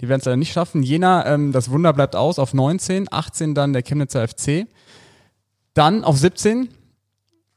Die 0.00 0.08
werden 0.08 0.20
es 0.20 0.24
leider 0.24 0.36
nicht 0.36 0.52
schaffen. 0.52 0.82
Jena, 0.82 1.26
ähm, 1.26 1.52
das 1.52 1.70
Wunder 1.70 1.92
bleibt 1.92 2.16
aus 2.16 2.38
auf 2.38 2.54
19, 2.54 3.06
18 3.10 3.54
dann 3.54 3.72
der 3.72 3.82
Chemnitzer 3.82 4.26
FC. 4.26 4.66
Dann 5.74 6.04
auf 6.04 6.16
17 6.18 6.68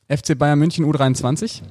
FC 0.08 0.38
Bayern 0.38 0.60
München 0.60 0.86
U23. 0.86 1.62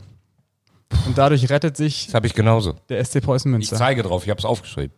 Und 1.07 1.19
dadurch 1.19 1.49
rettet 1.51 1.77
sich 1.77 2.07
Das 2.07 2.15
habe 2.15 2.27
ich 2.27 2.35
genauso. 2.35 2.75
der 2.89 3.05
SC 3.05 3.21
Preußen 3.23 3.51
Ich 3.51 3.53
Münster. 3.53 3.77
zeige 3.77 4.03
drauf, 4.03 4.25
ich 4.25 4.31
habe 4.31 4.39
es 4.39 4.45
aufgeschrieben. 4.45 4.95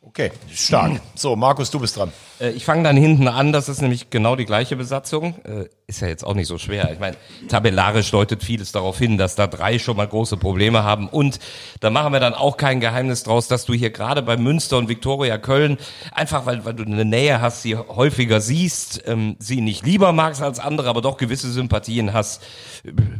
Okay, 0.00 0.32
stark. 0.52 1.00
So, 1.14 1.36
Markus, 1.36 1.70
du 1.70 1.78
bist 1.78 1.96
dran. 1.96 2.12
Äh, 2.42 2.50
Ich 2.50 2.64
fange 2.64 2.82
dann 2.82 2.96
hinten 2.96 3.28
an, 3.28 3.52
das 3.52 3.68
ist 3.68 3.80
nämlich 3.80 4.10
genau 4.10 4.36
die 4.36 4.44
gleiche 4.44 4.76
Besatzung. 4.76 5.34
Äh, 5.44 5.68
Ist 5.86 6.00
ja 6.00 6.08
jetzt 6.08 6.24
auch 6.24 6.34
nicht 6.34 6.48
so 6.48 6.58
schwer. 6.58 6.90
Ich 6.92 6.98
meine, 6.98 7.16
tabellarisch 7.48 8.10
deutet 8.10 8.42
vieles 8.42 8.72
darauf 8.72 8.98
hin, 8.98 9.18
dass 9.18 9.34
da 9.34 9.46
drei 9.46 9.78
schon 9.78 9.96
mal 9.96 10.08
große 10.08 10.36
Probleme 10.36 10.82
haben. 10.82 11.08
Und 11.08 11.38
da 11.80 11.90
machen 11.90 12.12
wir 12.12 12.20
dann 12.20 12.34
auch 12.34 12.56
kein 12.56 12.80
Geheimnis 12.80 13.22
draus, 13.22 13.48
dass 13.48 13.64
du 13.64 13.74
hier 13.74 13.90
gerade 13.90 14.22
bei 14.22 14.36
Münster 14.36 14.78
und 14.78 14.88
Viktoria 14.88 15.38
Köln, 15.38 15.78
einfach 16.12 16.46
weil, 16.46 16.64
weil 16.64 16.74
du 16.74 16.84
eine 16.84 17.04
Nähe 17.04 17.40
hast, 17.40 17.62
sie 17.62 17.76
häufiger 17.76 18.40
siehst, 18.40 19.02
ähm, 19.06 19.36
sie 19.38 19.60
nicht 19.60 19.84
lieber 19.86 20.12
magst 20.12 20.42
als 20.42 20.58
andere, 20.58 20.88
aber 20.88 21.02
doch 21.02 21.16
gewisse 21.16 21.50
Sympathien 21.50 22.12
hast. 22.12 22.42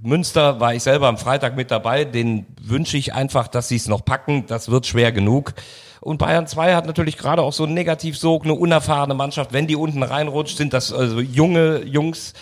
Münster 0.02 0.60
war 0.60 0.74
ich 0.74 0.82
selber 0.82 1.08
am 1.08 1.18
Freitag 1.18 1.56
mit 1.56 1.70
dabei, 1.70 2.04
den 2.04 2.46
wünsche 2.60 2.96
ich 2.96 3.14
einfach, 3.14 3.48
dass 3.48 3.68
sie 3.68 3.76
es 3.76 3.86
noch 3.86 4.04
packen. 4.04 4.46
Das 4.46 4.70
wird 4.70 4.86
schwer 4.86 5.12
genug. 5.12 5.54
Und 6.02 6.18
Bayern 6.18 6.48
2 6.48 6.74
hat 6.74 6.84
natürlich 6.86 7.16
gerade 7.16 7.42
auch 7.42 7.52
so 7.52 7.62
einen 7.62 7.74
Negativsog, 7.74 8.42
eine 8.42 8.54
unerfahrene 8.54 9.11
Mannschaft. 9.14 9.52
Wenn 9.52 9.66
die 9.66 9.76
unten 9.76 10.02
reinrutscht, 10.02 10.56
sind 10.56 10.72
das 10.72 10.92
also 10.92 11.20
junge 11.20 11.82
Jungs. 11.84 12.32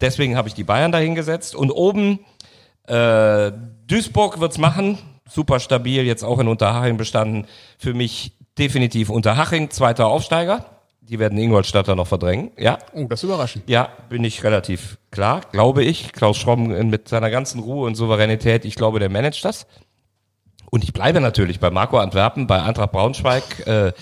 Deswegen 0.00 0.36
habe 0.36 0.48
ich 0.48 0.54
die 0.54 0.64
Bayern 0.64 0.92
dahingesetzt. 0.92 1.54
Und 1.54 1.70
oben 1.70 2.20
äh, 2.86 3.52
Duisburg 3.86 4.40
wird's 4.40 4.58
machen. 4.58 4.98
Super 5.28 5.60
stabil, 5.60 6.04
jetzt 6.04 6.22
auch 6.24 6.38
in 6.38 6.48
Unterhaching 6.48 6.96
bestanden. 6.96 7.46
Für 7.78 7.94
mich 7.94 8.32
definitiv 8.58 9.10
Unterhaching, 9.10 9.70
zweiter 9.70 10.06
Aufsteiger. 10.06 10.64
Die 11.00 11.18
werden 11.18 11.38
Ingolstadter 11.38 11.94
noch 11.94 12.06
verdrängen. 12.06 12.50
Ja, 12.58 12.78
Oh, 12.92 13.04
das 13.04 13.20
ist 13.20 13.24
überraschend. 13.24 13.64
ja, 13.68 13.88
bin 14.10 14.24
ich 14.24 14.44
relativ 14.44 14.98
klar, 15.10 15.40
glaube 15.52 15.82
ich. 15.82 16.12
Klaus 16.12 16.36
Schromm 16.36 16.68
mit 16.90 17.08
seiner 17.08 17.30
ganzen 17.30 17.60
Ruhe 17.60 17.86
und 17.86 17.94
Souveränität, 17.94 18.66
ich 18.66 18.74
glaube, 18.74 18.98
der 18.98 19.08
managt 19.08 19.42
das. 19.44 19.66
Und 20.70 20.84
ich 20.84 20.92
bleibe 20.92 21.20
natürlich 21.22 21.60
bei 21.60 21.70
Marco 21.70 21.96
Antwerpen, 21.98 22.46
bei 22.46 22.62
Eintracht 22.62 22.92
Braunschweig. 22.92 23.66
Äh, 23.66 23.92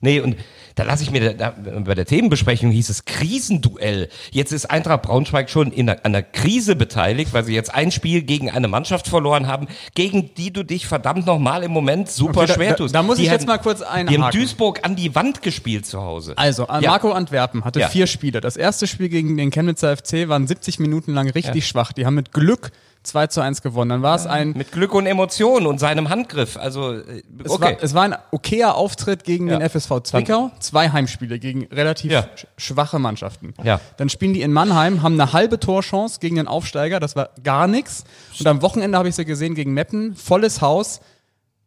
nee, 0.00 0.18
und 0.18 0.36
da 0.78 0.84
lasse 0.84 1.02
ich 1.02 1.10
mir, 1.10 1.34
da, 1.34 1.54
bei 1.84 1.94
der 1.94 2.04
Themenbesprechung 2.06 2.70
hieß 2.70 2.88
es 2.88 3.04
Krisenduell. 3.04 4.08
Jetzt 4.30 4.52
ist 4.52 4.66
Eintracht 4.66 5.02
Braunschweig 5.02 5.50
schon 5.50 5.72
in 5.72 5.88
einer, 5.90 6.04
einer 6.04 6.22
Krise 6.22 6.76
beteiligt, 6.76 7.32
weil 7.32 7.44
sie 7.44 7.54
jetzt 7.54 7.74
ein 7.74 7.90
Spiel 7.90 8.22
gegen 8.22 8.50
eine 8.50 8.68
Mannschaft 8.68 9.08
verloren 9.08 9.46
haben, 9.46 9.68
gegen 9.94 10.34
die 10.34 10.52
du 10.52 10.62
dich 10.62 10.86
verdammt 10.86 11.26
nochmal 11.26 11.62
im 11.62 11.70
Moment 11.72 12.08
super 12.10 12.40
Okay, 12.42 12.46
da- 12.48 12.54
schwer 12.54 12.70
da- 12.70 12.76
tust. 12.76 12.94
da 12.94 13.02
muss 13.02 13.16
die 13.16 13.22
ich 13.24 13.28
jetzt 13.30 13.40
hätten- 13.42 13.46
mal 13.50 13.58
kurz 13.58 13.80
Die 13.80 13.84
haben 13.86 14.08
einhaken. 14.08 14.40
Duisburg 14.40 14.84
an 14.84 14.96
die 14.96 15.14
Wand 15.14 15.42
gespielt 15.42 15.86
zu 15.86 16.00
Hause. 16.02 16.34
Also, 16.36 16.66
Ja. 16.68 16.80
Marco 16.90 17.12
Antwerpen 17.12 17.64
hatte 17.64 17.80
Ja. 17.80 17.88
vier 17.88 18.06
Spiele. 18.06 18.40
Das 18.40 18.56
erste 18.56 18.86
Spiel 18.86 19.08
gegen 19.08 19.36
den 19.36 19.50
Chemnitzer 19.50 19.90
FC 19.96 20.28
waren 20.28 20.46
70 20.46 20.78
Minuten 20.78 21.12
lang 21.14 21.28
richtig 21.30 21.66
schwach. 21.66 21.92
Die 21.92 22.06
haben 22.06 22.14
mit 22.14 22.32
Glück 22.32 22.70
2 23.08 23.26
zu 23.28 23.40
1 23.40 23.62
gewonnen. 23.62 23.90
Dann 23.90 24.02
war 24.02 24.14
es 24.14 24.26
ein, 24.26 24.52
Mit 24.52 24.72
Glück 24.72 24.94
und 24.94 25.06
Emotionen 25.06 25.66
und 25.66 25.78
seinem 25.80 26.08
Handgriff. 26.08 26.56
Also, 26.56 26.92
äh, 26.94 27.22
es, 27.44 27.50
okay. 27.50 27.62
war, 27.62 27.82
es 27.82 27.94
war 27.94 28.02
ein 28.04 28.16
okayer 28.30 28.74
Auftritt 28.76 29.24
gegen 29.24 29.48
Ja. 29.48 29.58
den 29.58 29.68
FSV 29.68 30.00
Zwickau. 30.04 30.50
Zwei 30.60 30.90
Heimspiele 30.90 31.38
gegen 31.38 31.66
relativ 31.66 32.12
Ja. 32.12 32.20
sch- 32.36 32.46
schwache 32.56 32.98
Mannschaften. 32.98 33.54
Ja. 33.64 33.80
Dann 33.96 34.08
spielen 34.08 34.34
die 34.34 34.42
in 34.42 34.52
Mannheim, 34.52 35.02
haben 35.02 35.20
eine 35.20 35.32
halbe 35.32 35.58
Torchance 35.58 36.20
gegen 36.20 36.36
den 36.36 36.46
Aufsteiger. 36.48 37.00
Das 37.00 37.16
war 37.16 37.30
gar 37.42 37.66
nichts. 37.66 38.04
Und 38.38 38.46
am 38.46 38.62
Wochenende 38.62 38.96
habe 38.96 39.08
ich 39.08 39.14
sie 39.16 39.24
gesehen 39.24 39.54
gegen 39.54 39.72
Meppen. 39.74 40.14
Volles 40.14 40.60
Haus. 40.60 41.00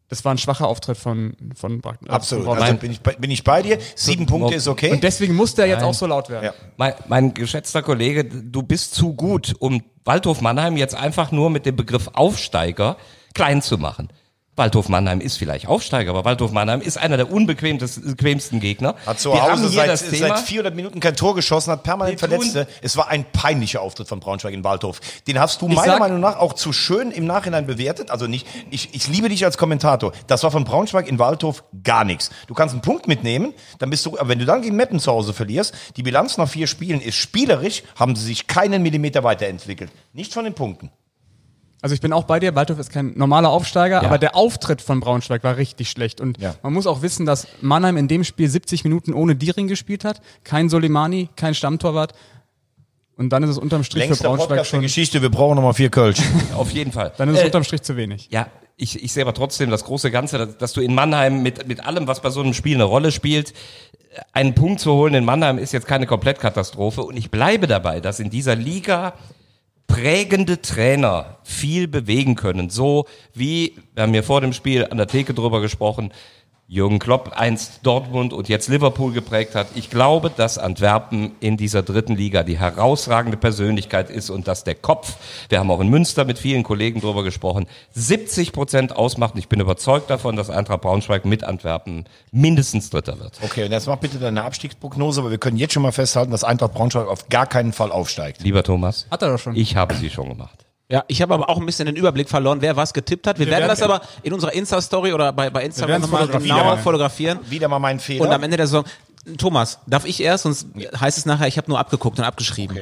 das 0.08 0.26
war 0.26 0.34
ein 0.34 0.36
schwacher 0.36 0.68
Auftritt 0.68 0.98
von, 0.98 1.34
von, 1.56 1.80
Bra- 1.80 1.94
äh, 2.06 2.10
Absolut. 2.10 2.44
von 2.44 2.58
Also 2.58 2.74
bin 2.74 2.90
ich, 2.90 3.00
bei, 3.00 3.14
bin 3.14 3.30
ich 3.30 3.44
bei 3.44 3.62
dir. 3.62 3.78
Sieben 3.96 4.26
Punkte 4.26 4.54
ist 4.54 4.68
okay. 4.68 4.90
Und 4.92 5.02
deswegen 5.02 5.34
musste 5.34 5.62
er 5.62 5.68
jetzt 5.68 5.82
auch 5.82 5.94
so 5.94 6.04
laut 6.06 6.28
werden. 6.28 6.44
Ja. 6.44 6.54
Mein, 6.76 6.92
mein 7.08 7.32
geschätzter 7.32 7.80
Kollege, 7.82 8.22
du 8.26 8.62
bist 8.62 8.94
zu 8.94 9.14
gut, 9.14 9.54
um 9.58 9.82
Waldhof 10.04 10.40
Mannheim 10.40 10.76
jetzt 10.76 10.94
einfach 10.94 11.32
nur 11.32 11.50
mit 11.50 11.66
dem 11.66 11.76
Begriff 11.76 12.08
Aufsteiger 12.12 12.96
klein 13.34 13.62
zu 13.62 13.78
machen. 13.78 14.08
Waldhof 14.54 14.90
Mannheim 14.90 15.22
ist 15.22 15.38
vielleicht 15.38 15.66
Aufsteiger, 15.66 16.10
aber 16.10 16.26
Waldhof 16.26 16.52
Mannheim 16.52 16.82
ist 16.82 16.98
einer 16.98 17.16
der 17.16 17.32
unbequemsten 17.32 18.60
Gegner. 18.60 18.96
Hat 19.06 19.18
zu 19.18 19.32
Wir 19.32 19.40
haben 19.42 19.52
Hause 19.52 19.70
hier 19.70 19.96
seit, 19.96 19.98
seit 19.98 20.38
400 20.40 20.74
Minuten 20.76 21.00
kein 21.00 21.16
Tor 21.16 21.34
geschossen, 21.34 21.70
hat 21.70 21.82
permanent 21.82 22.18
Verletzte. 22.18 22.66
Es 22.82 22.98
war 22.98 23.08
ein 23.08 23.24
peinlicher 23.32 23.80
Auftritt 23.80 24.08
von 24.08 24.20
Braunschweig 24.20 24.52
in 24.52 24.62
Waldhof. 24.62 25.00
Den 25.26 25.40
hast 25.40 25.62
du 25.62 25.68
Ich 25.68 25.74
meiner 25.74 25.92
sag- 25.92 26.00
Meinung 26.00 26.20
nach 26.20 26.36
auch 26.38 26.52
zu 26.52 26.74
schön 26.74 27.12
im 27.12 27.24
Nachhinein 27.24 27.66
bewertet. 27.66 28.10
Also 28.10 28.26
nicht, 28.26 28.46
ich, 28.70 28.94
ich 28.94 29.08
liebe 29.08 29.30
dich 29.30 29.42
als 29.46 29.56
Kommentator. 29.56 30.12
Das 30.26 30.42
war 30.42 30.50
von 30.50 30.64
Braunschweig 30.64 31.08
in 31.08 31.18
Waldhof 31.18 31.64
gar 31.82 32.04
nichts. 32.04 32.30
Du 32.46 32.52
kannst 32.52 32.74
einen 32.74 32.82
Punkt 32.82 33.08
mitnehmen, 33.08 33.54
dann 33.78 33.88
bist 33.88 34.04
du, 34.04 34.18
aber 34.18 34.28
wenn 34.28 34.38
du 34.38 34.44
dann 34.44 34.60
gegen 34.60 34.76
Meppen 34.76 35.00
zu 35.00 35.10
Hause 35.12 35.32
verlierst, 35.32 35.72
die 35.96 36.02
Bilanz 36.02 36.36
nach 36.36 36.48
vier 36.48 36.66
Spielen 36.66 37.00
ist 37.00 37.16
spielerisch, 37.16 37.84
haben 37.98 38.14
sie 38.16 38.26
sich 38.26 38.46
keinen 38.48 38.82
Millimeter 38.82 39.24
weiterentwickelt. 39.24 39.90
Nicht 40.12 40.34
von 40.34 40.44
den 40.44 40.52
Punkten. 40.52 40.90
Also 41.82 41.94
ich 41.94 42.00
bin 42.00 42.12
auch 42.12 42.24
bei 42.24 42.38
dir, 42.38 42.54
Waldhof 42.54 42.78
ist 42.78 42.90
kein 42.90 43.12
normaler 43.16 43.50
Aufsteiger, 43.50 44.00
Ja. 44.02 44.08
aber 44.08 44.16
der 44.18 44.36
Auftritt 44.36 44.80
von 44.80 45.00
Braunschweig 45.00 45.42
war 45.42 45.56
richtig 45.56 45.90
schlecht. 45.90 46.20
Und 46.20 46.38
Ja. 46.40 46.54
man 46.62 46.72
muss 46.72 46.86
auch 46.86 47.02
wissen, 47.02 47.26
dass 47.26 47.48
Mannheim 47.60 47.96
in 47.96 48.06
dem 48.08 48.22
Spiel 48.22 48.48
70 48.48 48.84
Minuten 48.84 49.12
ohne 49.12 49.34
Diering 49.34 49.66
gespielt 49.66 50.04
hat. 50.04 50.20
Kein 50.44 50.68
Soleimani, 50.68 51.28
kein 51.36 51.54
Stammtorwart. 51.54 52.12
Und 53.16 53.30
dann 53.30 53.42
ist 53.42 53.50
es 53.50 53.58
unterm 53.58 53.82
Strich 53.84 54.04
für 54.04 54.08
Längster 54.10 54.28
Braunschweig 54.28 54.48
Podcast 54.48 54.70
der 54.72 54.76
schon, 54.76 54.82
Geschichte, 54.82 55.22
wir 55.22 55.30
brauchen 55.30 55.56
nochmal 55.56 55.74
vier 55.74 55.90
Kölsch. 55.90 56.18
auf 56.56 56.70
jeden 56.70 56.92
Fall. 56.92 57.12
dann 57.18 57.28
ist 57.28 57.36
es 57.38 57.42
Äh, 57.42 57.46
unterm 57.46 57.64
Strich 57.64 57.82
zu 57.82 57.96
wenig. 57.96 58.28
Ja, 58.30 58.46
ich, 58.76 59.02
ich 59.02 59.12
sehe 59.12 59.22
aber 59.24 59.34
trotzdem 59.34 59.68
das 59.70 59.84
große 59.84 60.10
Ganze, 60.10 60.38
dass, 60.38 60.56
dass 60.58 60.72
du 60.72 60.80
in 60.80 60.94
Mannheim 60.94 61.42
mit, 61.42 61.66
mit 61.68 61.84
allem, 61.84 62.06
was 62.06 62.20
bei 62.22 62.30
so 62.30 62.40
einem 62.40 62.54
Spiel 62.54 62.76
eine 62.76 62.84
Rolle 62.84 63.12
spielt, 63.12 63.52
einen 64.32 64.54
Punkt 64.54 64.80
zu 64.80 64.92
holen 64.92 65.14
in 65.14 65.24
Mannheim 65.24 65.58
ist 65.58 65.72
jetzt 65.72 65.86
keine 65.86 66.06
Komplettkatastrophe. 66.06 67.02
Und 67.02 67.16
ich 67.16 67.30
bleibe 67.30 67.66
dabei, 67.66 68.00
dass 68.00 68.20
in 68.20 68.30
dieser 68.30 68.54
Liga 68.56 69.14
prägende 69.92 70.62
Trainer 70.62 71.36
viel 71.42 71.86
bewegen 71.86 72.34
können. 72.34 72.70
So 72.70 73.06
wie, 73.34 73.76
wir 73.94 74.04
haben 74.04 74.12
hier 74.12 74.22
vor 74.22 74.40
dem 74.40 74.54
Spiel 74.54 74.86
an 74.86 74.96
der 74.96 75.06
Theke 75.06 75.34
drüber 75.34 75.60
gesprochen, 75.60 76.12
Jürgen 76.72 76.98
Klopp 76.98 77.32
einst 77.36 77.80
Dortmund 77.82 78.32
und 78.32 78.48
jetzt 78.48 78.70
Liverpool 78.70 79.12
geprägt 79.12 79.54
hat. 79.54 79.66
Ich 79.74 79.90
glaube, 79.90 80.30
dass 80.34 80.56
Antwerpen 80.56 81.32
in 81.38 81.58
dieser 81.58 81.82
dritten 81.82 82.16
Liga 82.16 82.44
die 82.44 82.58
herausragende 82.58 83.36
Persönlichkeit 83.36 84.08
ist 84.08 84.30
und 84.30 84.48
dass 84.48 84.64
der 84.64 84.74
Kopf, 84.74 85.16
wir 85.50 85.58
haben 85.58 85.70
auch 85.70 85.80
in 85.80 85.88
Münster 85.88 86.24
mit 86.24 86.38
vielen 86.38 86.62
Kollegen 86.62 87.02
drüber 87.02 87.24
gesprochen, 87.24 87.66
70 87.90 88.52
Prozent 88.52 88.96
ausmacht. 88.96 89.34
Und 89.34 89.40
ich 89.40 89.50
bin 89.50 89.60
überzeugt 89.60 90.08
davon, 90.08 90.34
dass 90.34 90.48
Eintracht 90.48 90.80
Braunschweig 90.80 91.26
mit 91.26 91.44
Antwerpen 91.44 92.06
mindestens 92.30 92.88
Dritter 92.88 93.20
wird. 93.20 93.38
Okay, 93.42 93.64
und 93.66 93.72
jetzt 93.72 93.86
mach 93.86 93.98
bitte 93.98 94.18
deine 94.18 94.42
Abstiegsprognose, 94.42 95.20
aber 95.20 95.30
wir 95.30 95.36
können 95.36 95.58
jetzt 95.58 95.74
schon 95.74 95.82
mal 95.82 95.92
festhalten, 95.92 96.30
dass 96.30 96.42
Eintracht 96.42 96.72
Braunschweig 96.72 97.06
auf 97.06 97.28
gar 97.28 97.44
keinen 97.44 97.74
Fall 97.74 97.92
aufsteigt. 97.92 98.42
Lieber 98.42 98.62
Thomas, 98.62 99.06
Hat 99.10 99.20
er 99.20 99.32
doch 99.32 99.38
schon. 99.38 99.54
ich 99.56 99.76
habe 99.76 99.94
sie 99.94 100.08
schon 100.08 100.30
gemacht. 100.30 100.61
Ja, 100.92 101.04
ich 101.08 101.22
habe 101.22 101.32
aber 101.32 101.48
auch 101.48 101.58
ein 101.58 101.64
bisschen 101.64 101.86
den 101.86 101.96
Überblick 101.96 102.28
verloren, 102.28 102.58
wer 102.60 102.76
was 102.76 102.92
getippt 102.92 103.26
hat. 103.26 103.38
Wir, 103.38 103.46
werden 103.46 103.60
werden- 103.60 103.68
das 103.70 103.80
aber 103.80 104.02
in 104.22 104.34
unserer 104.34 104.52
Insta-Story 104.52 105.14
oder 105.14 105.32
bei, 105.32 105.48
bei 105.48 105.64
Instagram 105.64 106.02
nochmal 106.02 106.20
fotografieren. 106.26 106.56
genauer 106.58 106.72
Wieder. 106.74 106.82
fotografieren. 106.82 107.38
Wieder 107.48 107.68
mal 107.68 107.78
mein 107.78 107.98
Fehler. 107.98 108.26
Und 108.26 108.30
am 108.30 108.42
Ende 108.42 108.58
der 108.58 108.66
Saison, 108.66 108.84
Thomas, 109.38 109.78
darf 109.86 110.04
ich 110.04 110.22
erst? 110.22 110.42
Sonst 110.42 110.66
heißt 111.00 111.16
es 111.16 111.24
nachher, 111.24 111.48
ich 111.48 111.56
habe 111.56 111.70
nur 111.70 111.78
abgeguckt 111.78 112.18
und 112.18 112.26
abgeschrieben. 112.26 112.76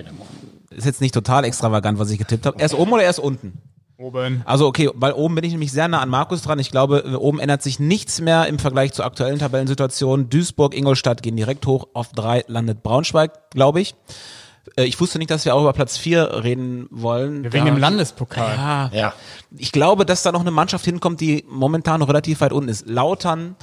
Ist 0.70 0.86
jetzt 0.86 1.00
nicht 1.00 1.14
total 1.14 1.44
extravagant, 1.44 2.00
was 2.00 2.10
ich 2.10 2.18
getippt 2.18 2.46
habe. 2.46 2.60
Erst 2.60 2.74
oben 2.74 2.92
oder 2.92 3.04
erst 3.04 3.20
unten? 3.20 3.52
Oben. 3.96 4.42
Also 4.44 4.66
okay, 4.66 4.90
weil 4.94 5.12
oben 5.12 5.36
bin 5.36 5.44
ich 5.44 5.52
nämlich 5.52 5.70
sehr 5.70 5.86
nah 5.86 6.00
an 6.00 6.08
Markus 6.08 6.42
dran. 6.42 6.58
Ich 6.58 6.72
glaube, 6.72 7.16
oben 7.20 7.38
ändert 7.38 7.62
sich 7.62 7.78
nichts 7.78 8.20
mehr 8.20 8.46
im 8.46 8.58
Vergleich 8.58 8.92
zur 8.92 9.04
aktuellen 9.04 9.38
Tabellensituation. 9.38 10.28
Duisburg, 10.28 10.74
Ingolstadt 10.74 11.22
gehen 11.22 11.36
direkt 11.36 11.64
hoch. 11.66 11.86
Auf 11.92 12.08
drei 12.12 12.42
landet 12.48 12.82
Braunschweig, 12.82 13.50
glaube 13.50 13.80
ich. 13.82 13.94
Äh, 14.76 14.84
Ich 14.84 15.00
wusste 15.00 15.18
nicht, 15.18 15.30
dass 15.30 15.44
wir 15.44 15.54
auch 15.54 15.60
über 15.62 15.72
Platz 15.72 15.96
vier 15.96 16.42
reden 16.44 16.86
wollen. 16.90 17.44
Wegen 17.44 17.64
Da- 17.66 17.70
dem 17.72 17.78
Landespokal. 17.78 18.56
Ja, 18.56 18.90
ja. 18.92 19.14
ich 19.56 19.72
glaube, 19.72 20.04
dass 20.06 20.22
da 20.22 20.32
noch 20.32 20.40
eine 20.40 20.50
Mannschaft 20.50 20.84
hinkommt, 20.84 21.20
die 21.20 21.44
momentan 21.48 22.00
noch 22.00 22.08
relativ 22.08 22.40
weit 22.40 22.52
unten 22.52 22.68
ist. 22.68 22.86
Lautern, 22.88 23.56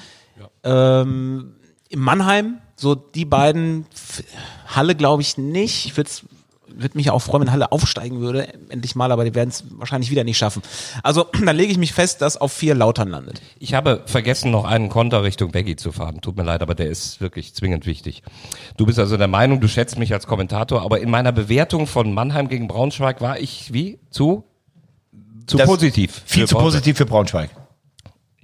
ähm, 0.63 1.55
in 1.89 1.99
Mannheim, 1.99 2.57
so 2.75 2.95
die 2.95 3.25
beiden, 3.25 3.85
Halle 4.67 4.95
glaube 4.95 5.21
ich 5.21 5.37
nicht. 5.37 5.85
Ich 5.85 5.97
würde 5.97 6.09
würd 6.69 6.95
mich 6.95 7.09
auch 7.09 7.19
freuen, 7.19 7.43
wenn 7.43 7.51
Halle 7.51 7.71
aufsteigen 7.71 8.19
würde, 8.19 8.53
endlich 8.69 8.95
mal, 8.95 9.11
aber 9.11 9.23
die 9.25 9.33
werden 9.35 9.49
es 9.49 9.63
wahrscheinlich 9.71 10.11
wieder 10.11 10.23
nicht 10.23 10.37
schaffen. 10.37 10.61
Also 11.03 11.25
da 11.45 11.51
lege 11.51 11.71
ich 11.71 11.77
mich 11.77 11.93
fest, 11.93 12.21
dass 12.21 12.37
auf 12.37 12.51
vier 12.53 12.75
Lautern 12.75 13.09
landet. 13.09 13.41
Ich 13.59 13.73
habe 13.73 14.03
vergessen, 14.05 14.51
noch 14.51 14.65
einen 14.65 14.89
Konter 14.89 15.23
Richtung 15.23 15.51
Becky 15.51 15.75
zu 15.75 15.91
fahren. 15.91 16.21
Tut 16.21 16.37
mir 16.37 16.43
leid, 16.43 16.61
aber 16.61 16.75
der 16.75 16.87
ist 16.87 17.21
wirklich 17.21 17.53
zwingend 17.55 17.85
wichtig. 17.85 18.23
Du 18.77 18.85
bist 18.85 18.99
also 18.99 19.17
der 19.17 19.27
Meinung, 19.27 19.59
du 19.61 19.67
schätzt 19.67 19.97
mich 19.97 20.13
als 20.13 20.27
Kommentator, 20.27 20.81
aber 20.81 20.99
in 20.99 21.09
meiner 21.09 21.31
Bewertung 21.31 21.87
von 21.87 22.13
Mannheim 22.13 22.47
gegen 22.47 22.67
Braunschweig 22.67 23.21
war 23.21 23.39
ich 23.39 23.73
wie? 23.73 23.99
Zu? 24.09 24.43
Zu 25.47 25.57
Das- 25.57 25.67
positiv. 25.67 26.21
Viel 26.25 26.47
zu 26.47 26.55
Braunschweig. 26.55 26.73
positiv 26.73 26.97
für 26.97 27.05
Braunschweig. 27.05 27.49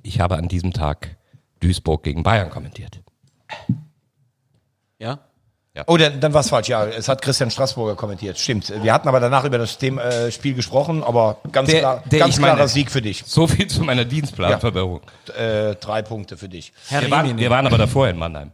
Ich 0.02 0.20
habe 0.20 0.36
an 0.38 0.48
diesem 0.48 0.74
Tag 0.74 1.18
Duisburg 1.60 2.04
gegen 2.04 2.24
Bayern 2.24 2.50
kommentiert. 2.50 3.02
Ja? 5.00 5.20
Oh, 5.88 5.98
dann, 5.98 6.20
dann 6.20 6.34
war 6.34 6.42
es 6.42 6.50
falsch. 6.50 6.68
Ja, 6.70 6.86
es 6.86 7.08
hat 7.10 7.22
Christian 7.24 7.50
Straßburger 7.50 7.96
kommentiert. 7.96 8.38
Stimmt. 8.38 8.72
Wir 8.84 8.94
hatten 8.94 9.08
aber 9.08 9.20
danach 9.20 9.44
über 9.44 9.58
das 9.58 9.78
Thema, 9.80 10.04
äh, 10.04 10.32
Spiel 10.32 10.54
gesprochen, 10.54 11.04
aber 11.04 11.38
ganz, 11.52 11.70
Der- 11.70 11.80
klar, 11.80 12.04
der 12.06 12.20
ganz 12.20 12.36
ich 12.36 12.40
meine- 12.42 12.54
klarer 12.54 12.68
Sieg 12.68 12.92
für 12.92 13.02
dich. 13.02 13.24
So 13.26 13.48
viel 13.48 13.66
zu 13.68 13.82
meiner 13.84 14.06
Dienstplanverwirrung. 14.06 15.02
Äh, 15.36 15.74
drei 15.76 16.04
Punkte 16.04 16.38
für 16.38 16.48
dich. 16.48 16.74
Herr 16.90 17.02
Wir 17.02 17.10
waren, 17.10 17.38
wir 17.38 17.50
waren 17.50 17.66
aber 17.66 17.80
davor 17.80 18.08
in 18.08 18.18
Mannheim. 18.18 18.52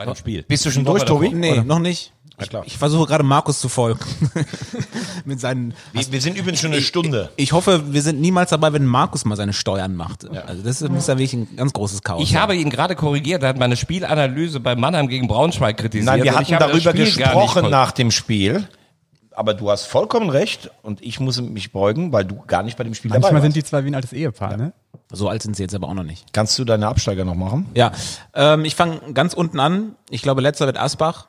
Bei 0.00 0.06
dem 0.06 0.14
Spiel. 0.14 0.42
Bist 0.48 0.64
du 0.64 0.70
schon 0.70 0.86
durch, 0.86 1.04
Tobi? 1.04 1.26
davor. 1.26 1.38
Nee, 1.38 1.62
noch 1.62 1.78
nicht. 1.78 2.12
Klar. 2.48 2.62
Ich 2.64 2.78
versuche 2.78 3.06
gerade 3.06 3.22
Markus 3.22 3.60
zu 3.60 3.68
folgen. 3.68 4.00
Mit 5.26 5.40
seinen. 5.40 5.74
Wir, 5.92 6.10
wir 6.10 6.20
sind 6.22 6.38
übrigens 6.38 6.60
schon 6.60 6.72
eine 6.72 6.80
Stunde. 6.80 7.28
Ich 7.36 7.52
hoffe, 7.52 7.92
wir 7.92 8.00
sind 8.00 8.18
niemals 8.18 8.48
dabei, 8.48 8.72
wenn 8.72 8.86
Markus 8.86 9.26
mal 9.26 9.36
seine 9.36 9.52
Steuern 9.52 9.94
macht. 9.94 10.26
Also 10.46 10.62
das 10.62 10.80
muss 10.88 11.06
ja 11.06 11.18
wirklich 11.18 11.34
ein 11.34 11.54
ganz 11.54 11.74
großes 11.74 12.02
Chaos 12.02 12.22
Ich 12.22 12.36
habe 12.36 12.56
ihn 12.56 12.70
gerade 12.70 12.96
korrigiert, 12.96 13.42
er 13.42 13.50
hat 13.50 13.58
meine 13.58 13.76
Spielanalyse 13.76 14.58
bei 14.58 14.74
Mannheim 14.74 15.08
gegen 15.08 15.28
Braunschweig 15.28 15.76
kritisiert. 15.76 16.06
Nein, 16.06 16.22
wir 16.22 16.32
hatten 16.34 16.50
ich 16.50 16.58
darüber 16.58 16.94
gesprochen 16.94 17.68
nach 17.68 17.92
dem 17.92 18.10
Spiel. 18.10 18.66
Aber 19.40 19.54
du 19.54 19.70
hast 19.70 19.86
vollkommen 19.86 20.28
recht 20.28 20.70
und 20.82 21.00
ich 21.00 21.18
muss 21.18 21.40
mich 21.40 21.72
beugen, 21.72 22.12
weil 22.12 22.26
du 22.26 22.42
gar 22.46 22.62
nicht 22.62 22.76
bei 22.76 22.84
dem 22.84 22.92
Spiel 22.92 23.08
dabei 23.08 23.20
Manchmal 23.20 23.40
warst. 23.40 23.54
sind 23.54 23.56
die 23.56 23.64
zwei 23.64 23.82
wie 23.84 23.88
ein 23.88 23.94
altes 23.94 24.12
Ehepaar, 24.12 24.58
ne? 24.58 24.74
So 25.10 25.30
alt 25.30 25.40
sind 25.42 25.56
sie 25.56 25.62
jetzt 25.62 25.74
aber 25.74 25.88
auch 25.88 25.94
noch 25.94 26.02
nicht. 26.02 26.34
Kannst 26.34 26.58
du 26.58 26.64
deine 26.66 26.88
Absteiger 26.88 27.24
noch 27.24 27.34
machen? 27.34 27.64
Ja, 27.74 27.90
ähm, 28.34 28.66
ich 28.66 28.74
fange 28.76 29.00
ganz 29.14 29.32
unten 29.32 29.58
an. 29.58 29.94
Ich 30.10 30.20
glaube, 30.20 30.42
letzter 30.42 30.66
wird 30.66 30.76
Asbach. 30.76 31.28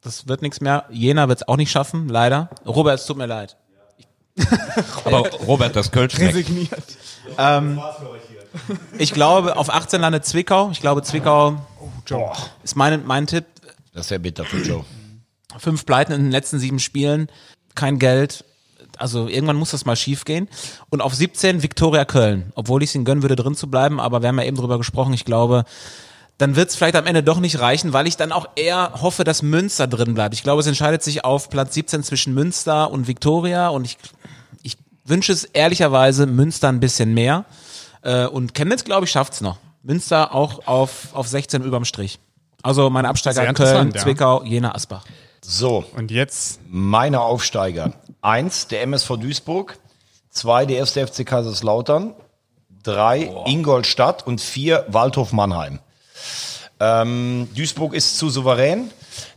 Das 0.00 0.26
wird 0.26 0.40
nichts 0.40 0.62
mehr. 0.62 0.86
Jena 0.88 1.28
wird 1.28 1.42
es 1.42 1.48
auch 1.48 1.58
nicht 1.58 1.70
schaffen, 1.70 2.08
leider. 2.08 2.48
Robert, 2.64 2.98
es 2.98 3.04
tut 3.04 3.18
mir 3.18 3.26
leid. 3.26 3.58
Aber 5.04 5.28
Robert, 5.46 5.76
das 5.76 5.92
Kölsch. 5.92 6.18
Resigniert. 6.18 6.96
Ich 8.96 9.12
glaube, 9.12 9.58
auf 9.58 9.68
18 9.68 10.00
landet 10.00 10.24
Zwickau. 10.24 10.70
Ich 10.70 10.80
glaube, 10.80 11.02
Zwickau 11.02 11.56
Boah, 12.08 12.36
ist 12.62 12.74
mein, 12.74 13.06
mein 13.06 13.26
Tipp. 13.26 13.44
das 13.92 14.06
ist 14.06 14.10
ja 14.12 14.16
bitter 14.16 14.46
für 14.46 14.62
Joe. 14.62 14.82
Fünf 15.58 15.86
Pleiten 15.86 16.12
in 16.12 16.22
den 16.22 16.30
letzten 16.30 16.58
sieben 16.58 16.78
Spielen. 16.78 17.28
Kein 17.74 17.98
Geld. 17.98 18.44
Also 18.98 19.28
irgendwann 19.28 19.56
muss 19.56 19.70
das 19.70 19.84
mal 19.84 19.96
schief 19.96 20.24
gehen. 20.24 20.48
Und 20.90 21.00
auf 21.00 21.14
17 21.14 21.62
Viktoria 21.62 22.04
Köln. 22.04 22.52
Obwohl 22.54 22.82
ich 22.82 22.90
es 22.90 22.94
ihnen 22.94 23.04
gönnen 23.04 23.22
würde, 23.22 23.36
drin 23.36 23.54
zu 23.54 23.70
bleiben. 23.70 24.00
Aber 24.00 24.22
wir 24.22 24.28
haben 24.28 24.38
ja 24.38 24.44
eben 24.44 24.56
drüber 24.56 24.78
gesprochen. 24.78 25.12
Ich 25.14 25.24
glaube, 25.24 25.64
dann 26.38 26.56
wird 26.56 26.70
es 26.70 26.76
vielleicht 26.76 26.96
am 26.96 27.06
Ende 27.06 27.22
doch 27.22 27.38
nicht 27.38 27.60
reichen, 27.60 27.92
weil 27.92 28.06
ich 28.06 28.16
dann 28.16 28.32
auch 28.32 28.48
eher 28.56 28.92
hoffe, 29.02 29.24
dass 29.24 29.42
Münster 29.42 29.86
drin 29.86 30.14
bleibt. 30.14 30.34
Ich 30.34 30.42
glaube, 30.42 30.60
es 30.60 30.66
entscheidet 30.66 31.02
sich 31.02 31.24
auf 31.24 31.50
Platz 31.50 31.74
17 31.74 32.02
zwischen 32.02 32.34
Münster 32.34 32.90
und 32.90 33.08
Viktoria. 33.08 33.68
Und 33.68 33.84
ich, 33.84 33.98
ich 34.62 34.76
wünsche 35.04 35.32
es 35.32 35.44
ehrlicherweise 35.44 36.26
Münster 36.26 36.68
ein 36.68 36.80
bisschen 36.80 37.12
mehr. 37.14 37.44
Äh, 38.02 38.26
und 38.26 38.54
Chemnitz, 38.54 38.84
glaube 38.84 39.04
ich, 39.04 39.10
schafft's 39.10 39.40
noch. 39.40 39.58
Münster 39.82 40.34
auch 40.34 40.66
auf, 40.66 41.08
auf 41.14 41.28
16 41.28 41.62
überm 41.62 41.84
Strich. 41.84 42.18
Also 42.62 42.90
meine 42.90 43.08
Absteiger 43.08 43.52
Köln, 43.54 43.92
ja. 43.94 44.00
Zwickau, 44.00 44.42
Jena, 44.42 44.74
Asbach. 44.74 45.04
So, 45.42 45.84
Und 45.96 46.10
jetzt 46.10 46.60
meine 46.68 47.20
Aufsteiger. 47.20 47.92
Eins, 48.20 48.68
der 48.68 48.82
MSV 48.82 49.16
Duisburg. 49.16 49.78
Zwei, 50.30 50.66
der 50.66 50.78
erste 50.78 51.06
FC 51.06 51.26
Kaiserslautern. 51.26 52.14
Drei, 52.82 53.30
Ingolstadt. 53.46 54.26
Und 54.26 54.40
vier, 54.40 54.84
Waldhof 54.88 55.32
Mannheim. 55.32 55.80
Ähm, 56.78 57.48
Duisburg 57.54 57.94
ist 57.94 58.18
zu 58.18 58.30
souverän. 58.30 58.90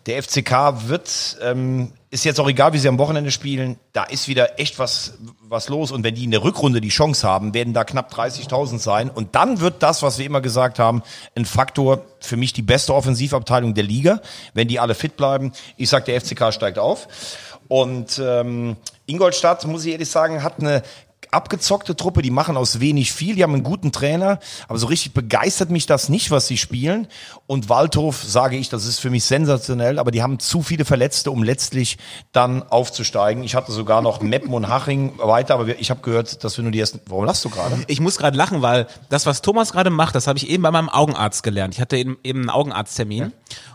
Der 0.06 0.22
FCK 0.22 0.88
wird, 0.88 1.38
ähm, 1.42 1.94
ist 2.10 2.26
jetzt 2.26 2.40
auch 2.40 2.48
egal, 2.48 2.74
wie 2.74 2.78
sie 2.78 2.88
am 2.88 3.00
Wochenende 3.00 3.32
spielen, 3.32 3.78
da 3.92 4.04
ist 4.04 4.28
wieder 4.28 4.60
echt 4.60 4.80
was, 4.80 5.14
was 5.42 5.70
los. 5.70 5.92
Und 5.92 6.04
wenn 6.04 6.16
die 6.16 6.24
in 6.24 6.32
der 6.32 6.44
Rückrunde 6.44 6.82
die 6.82 6.90
Chance 6.90 7.28
haben, 7.28 7.54
werden 7.54 7.74
da 7.74 7.84
knapp 7.84 8.14
30.000 8.14 8.80
sein. 8.80 9.10
Und 9.10 9.36
dann 9.36 9.60
wird 9.60 9.82
das, 9.82 10.04
was 10.04 10.20
wir 10.20 10.26
immer 10.26 10.42
gesagt 10.42 10.80
haben, 10.80 11.04
ein 11.36 11.46
Faktor 11.46 12.06
für 12.20 12.38
mich 12.38 12.54
die 12.54 12.62
beste 12.62 12.94
Offensivabteilung 12.94 13.74
der 13.74 13.84
Liga, 13.84 14.22
wenn 14.54 14.68
die 14.68 14.80
alle 14.80 14.96
fit 14.96 15.18
bleiben. 15.18 15.54
Ich 15.78 15.90
sag, 15.90 16.06
der 16.06 16.20
FCK 16.22 16.54
steigt 16.54 16.78
auf. 16.78 17.08
Und 17.68 18.22
ähm, 18.24 18.76
Ingolstadt, 19.06 19.66
muss 19.66 19.86
ich 19.86 19.94
ehrlich 19.94 20.10
sagen, 20.10 20.44
hat 20.44 20.60
eine 20.60 20.84
abgezockte 21.34 21.96
Truppe, 21.96 22.22
die 22.22 22.32
machen 22.32 22.58
aus 22.58 22.80
wenig 22.80 23.12
viel, 23.12 23.36
die 23.36 23.44
haben 23.44 23.54
einen 23.54 23.64
guten 23.64 23.92
Trainer, 23.92 24.40
aber 24.68 24.78
so 24.78 24.88
richtig 24.88 25.14
begeistert 25.14 25.70
mich 25.70 25.86
das 25.86 26.10
nicht, 26.10 26.32
was 26.32 26.48
sie 26.48 26.58
spielen. 26.58 27.08
Und 27.48 27.70
Waldhof, 27.70 28.24
sage 28.24 28.58
ich, 28.58 28.70
das 28.70 28.86
ist 28.86 29.00
für 29.00 29.10
mich 29.10 29.26
sensationell, 29.26 30.00
aber 30.00 30.12
die 30.12 30.22
haben 30.22 30.40
zu 30.40 30.62
viele 30.62 30.86
Verletzte, 30.86 31.32
um 31.32 31.44
letztlich 31.44 31.98
dann 32.32 32.64
aufzusteigen. 32.64 33.44
Ich 33.44 33.56
hatte 33.56 33.72
sogar 33.72 34.02
noch 34.02 34.22
Meppen 34.22 34.54
und 34.54 34.70
Haching 34.70 35.14
weiter, 35.18 35.56
aber 35.56 35.68
ich 35.68 35.90
habe 35.90 36.02
gehört, 36.02 36.44
dass 36.44 36.58
wir 36.58 36.64
nur 36.64 36.72
die 36.72 36.80
ersten. 36.80 37.00
Warum 37.08 37.26
lachst 37.26 37.44
du 37.46 37.50
gerade? 37.50 37.78
Ich 37.88 38.00
muss 38.00 38.18
gerade 38.18 38.38
lachen, 38.38 38.62
weil 38.62 38.88
das, 39.10 39.26
was 39.26 39.42
Thomas 39.42 39.72
gerade 39.72 39.90
macht, 39.90 40.16
das 40.16 40.28
habe 40.28 40.38
ich 40.38 40.50
eben 40.50 40.64
bei 40.64 40.72
meinem 40.72 40.90
Augenarzt 40.90 41.44
gelernt. 41.44 41.74
Ich 41.74 41.82
hatte 41.82 41.98
eben, 41.98 42.18
eben 42.24 42.42
einen 42.42 42.50
Augenarzttermin 42.50 43.34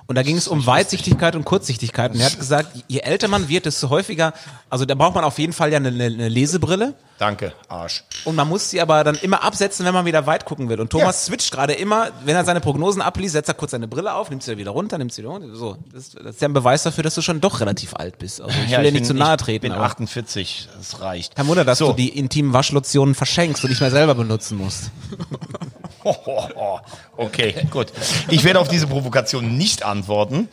und 0.08 0.14
da 0.14 0.22
ging 0.22 0.38
es 0.38 0.48
um 0.48 0.64
Weitsichtigkeit 0.64 1.36
und 1.36 1.44
Kurzsichtigkeit. 1.44 2.14
Und 2.14 2.20
er 2.20 2.26
hat 2.30 2.38
gesagt, 2.38 2.82
je 2.88 3.00
älter 3.00 3.28
man 3.28 3.50
wird, 3.50 3.66
desto 3.66 3.90
häufiger, 3.90 4.32
also 4.70 4.86
da 4.86 4.94
braucht 4.94 5.14
man 5.14 5.22
auf 5.22 5.38
jeden 5.38 5.52
Fall 5.52 5.70
ja 5.70 5.76
eine, 5.76 5.88
eine 5.88 6.30
Lesebrille. 6.30 6.94
Danke, 7.18 7.52
Arsch. 7.68 8.04
Und 8.24 8.34
man 8.34 8.48
muss 8.48 8.70
sie 8.70 8.80
aber 8.80 9.04
dann 9.04 9.16
immer 9.16 9.44
absetzen, 9.44 9.84
wenn 9.84 9.92
man 9.92 10.06
wieder 10.06 10.26
weit 10.26 10.46
gucken 10.46 10.70
will. 10.70 10.80
Und 10.80 10.88
Thomas 10.88 11.26
switcht 11.26 11.52
gerade 11.52 11.74
immer, 11.74 12.08
wenn 12.24 12.34
er 12.34 12.46
seine 12.46 12.60
Prognosen 12.60 13.02
abliest, 13.02 13.34
setzt 13.34 13.48
er 13.50 13.54
kurz 13.54 13.72
seine 13.72 13.86
Brille 13.86 14.14
auf, 14.14 14.30
nimmt 14.30 14.42
sie 14.42 14.56
wieder 14.56 14.70
runter, 14.70 14.96
nimmt 14.96 15.12
sie 15.12 15.20
wieder 15.20 15.32
runter. 15.32 15.54
So, 15.54 15.76
das, 15.92 16.12
das 16.12 16.36
ist 16.36 16.40
ja 16.40 16.48
ein 16.48 16.54
Beweis 16.54 16.84
dafür, 16.84 17.04
dass 17.04 17.14
du 17.14 17.20
schon 17.20 17.42
doch 17.42 17.60
relativ 17.60 17.94
alt 17.94 18.18
bist. 18.18 18.40
Also 18.40 18.56
ich 18.64 18.70
will 18.70 18.84
dir 18.84 18.92
nicht 18.92 19.04
zu 19.04 19.12
nahe 19.12 19.36
treten. 19.36 19.66
Ich 19.66 19.72
bin 19.72 19.72
aber 19.72 19.84
48, 19.84 20.70
das 20.78 21.02
reicht. 21.02 21.36
kein 21.36 21.46
Wunder, 21.48 21.66
dass 21.66 21.76
So. 21.76 21.88
du 21.88 21.92
die 21.92 22.08
intimen 22.18 22.54
Waschlotionen 22.54 23.14
verschenkst 23.14 23.62
und 23.62 23.68
nicht 23.68 23.80
mehr 23.82 23.90
selber 23.90 24.14
benutzen 24.14 24.56
musst. 24.56 24.90
Okay, 27.16 27.54
gut. 27.70 27.92
Ich 28.28 28.44
werde 28.44 28.60
auf 28.60 28.68
diese 28.68 28.86
Provokation 28.86 29.56
nicht 29.56 29.82
antworten 29.82 30.48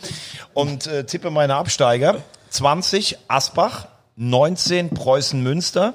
und 0.54 0.88
äh, 0.88 1.06
tippe 1.06 1.30
meine 1.30 1.56
Absteiger. 1.56 2.18
20 2.50 3.18
Asbach, 3.28 3.88
19 4.16 4.90
Preußen 4.90 5.42
Münster, 5.42 5.94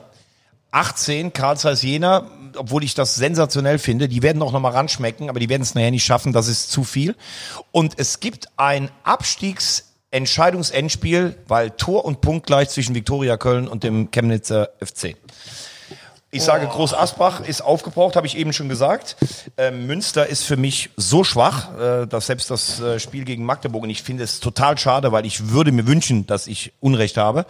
18 0.71 1.33
Karl 1.33 1.57
Zeiss 1.57 1.83
Jena, 1.83 2.31
obwohl 2.57 2.85
ich 2.85 2.95
das 2.95 3.17
sensationell 3.17 3.79
finde. 3.79 4.09
Die 4.09 4.23
werden 4.23 4.41
auch 4.43 4.53
nochmal 4.53 4.73
ranschmecken, 4.73 5.29
aber 5.29 5.41
die 5.41 5.49
werden 5.49 5.63
es 5.63 5.75
nachher 5.75 5.91
nicht 5.91 6.05
schaffen, 6.05 6.33
das 6.33 6.47
ist 6.49 6.71
zu 6.71 6.85
viel. 6.85 7.17
Und 7.73 7.99
es 7.99 8.21
gibt 8.21 8.49
ein 8.57 8.91
Abstiegsentscheidungsendspiel, 9.05 11.37
weil 11.49 11.71
Tor 11.73 12.05
und 12.05 12.21
Punkt 12.21 12.47
gleich 12.47 12.69
zwischen 12.69 12.95
Viktoria 12.95 13.37
Köln 13.37 13.67
und 13.67 13.83
dem 13.83 14.11
Chemnitzer 14.11 14.71
FC. 14.85 15.17
Ich 16.33 16.45
sage, 16.45 16.68
Groß 16.68 16.95
Asbach 16.95 17.41
ist 17.41 17.61
aufgebraucht, 17.61 18.14
habe 18.14 18.24
ich 18.24 18.37
eben 18.37 18.53
schon 18.53 18.68
gesagt. 18.68 19.16
Ähm, 19.57 19.89
Münster 19.89 20.28
ist 20.28 20.45
für 20.45 20.57
mich 20.57 20.91
so 20.97 21.24
schwach, 21.24 21.76
äh, 21.76 22.07
dass 22.07 22.26
selbst 22.26 22.53
das 22.53 22.78
äh, 22.81 23.01
Spiel 23.01 23.24
gegen 23.24 23.45
Magdeburg, 23.45 23.83
und 23.83 23.91
ich 23.91 24.05
finde 24.05 24.22
es 24.22 24.39
total 24.39 24.78
schade, 24.78 25.11
weil 25.11 25.26
ich 25.26 25.49
würde 25.49 25.72
mir 25.72 25.89
wünschen, 25.89 26.28
dass 26.28 26.47
ich 26.47 26.72
Unrecht 26.78 27.16
habe. 27.16 27.47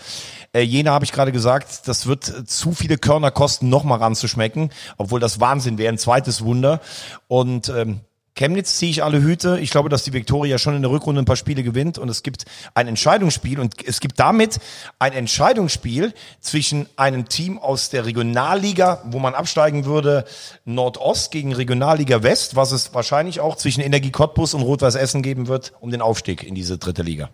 Äh, 0.55 0.63
Jena 0.63 0.93
habe 0.93 1.05
ich 1.05 1.13
gerade 1.13 1.31
gesagt, 1.31 1.89
das 1.89 2.07
wird 2.07 2.29
äh, 2.31 2.45
zu 2.47 2.73
viele 2.73 2.97
Körner 2.97 3.31
kosten, 3.31 3.69
nochmal 3.69 3.99
ranzuschmecken, 3.99 4.71
obwohl 4.97 5.21
das 5.21 5.41
Wahnsinn 5.41 5.77
wäre, 5.77 5.93
ein 5.93 5.99
zweites 5.99 6.43
Wunder. 6.43 6.81
Und 7.29 7.69
ähm, 7.69 8.01
Chemnitz 8.41 8.79
ziehe 8.79 8.91
ich 8.91 9.05
alle 9.05 9.21
Hüte. 9.21 9.59
Ich 9.61 9.71
glaube, 9.71 9.91
dass 9.91 10.03
die 10.03 10.15
Viktoria 10.15 10.57
schon 10.57 10.75
in 10.75 10.81
der 10.81 10.91
Rückrunde 10.91 11.21
ein 11.21 11.27
paar 11.27 11.37
Spiele 11.37 11.63
gewinnt 11.63 11.99
und 11.99 12.09
es 12.09 12.23
gibt 12.23 12.47
ein 12.73 12.89
Entscheidungsspiel 12.89 13.61
und 13.61 13.87
es 13.87 14.01
gibt 14.01 14.19
damit 14.19 14.61
ein 14.99 15.13
Entscheidungsspiel 15.13 16.15
zwischen 16.41 16.87
einem 16.97 17.29
Team 17.29 17.59
aus 17.59 17.91
der 17.91 18.07
Regionalliga, 18.07 19.03
wo 19.05 19.19
man 19.19 19.35
absteigen 19.35 19.85
würde, 19.85 20.25
Nordost 20.65 21.33
gegen 21.33 21.53
Regionalliga 21.53 22.23
West, 22.23 22.57
was 22.57 22.73
es 22.73 22.95
wahrscheinlich 22.95 23.41
auch 23.41 23.57
zwischen 23.57 23.83
Energie 23.83 24.11
Cottbus 24.11 24.55
und 24.55 24.63
Rot-Weiß 24.63 24.95
Essen 24.95 25.21
geben 25.21 25.47
wird, 25.47 25.75
um 25.81 25.91
den 25.91 26.01
Aufstieg 26.01 26.43
in 26.43 26.55
diese 26.55 26.79
dritte 26.79 27.03
Liga. 27.03 27.29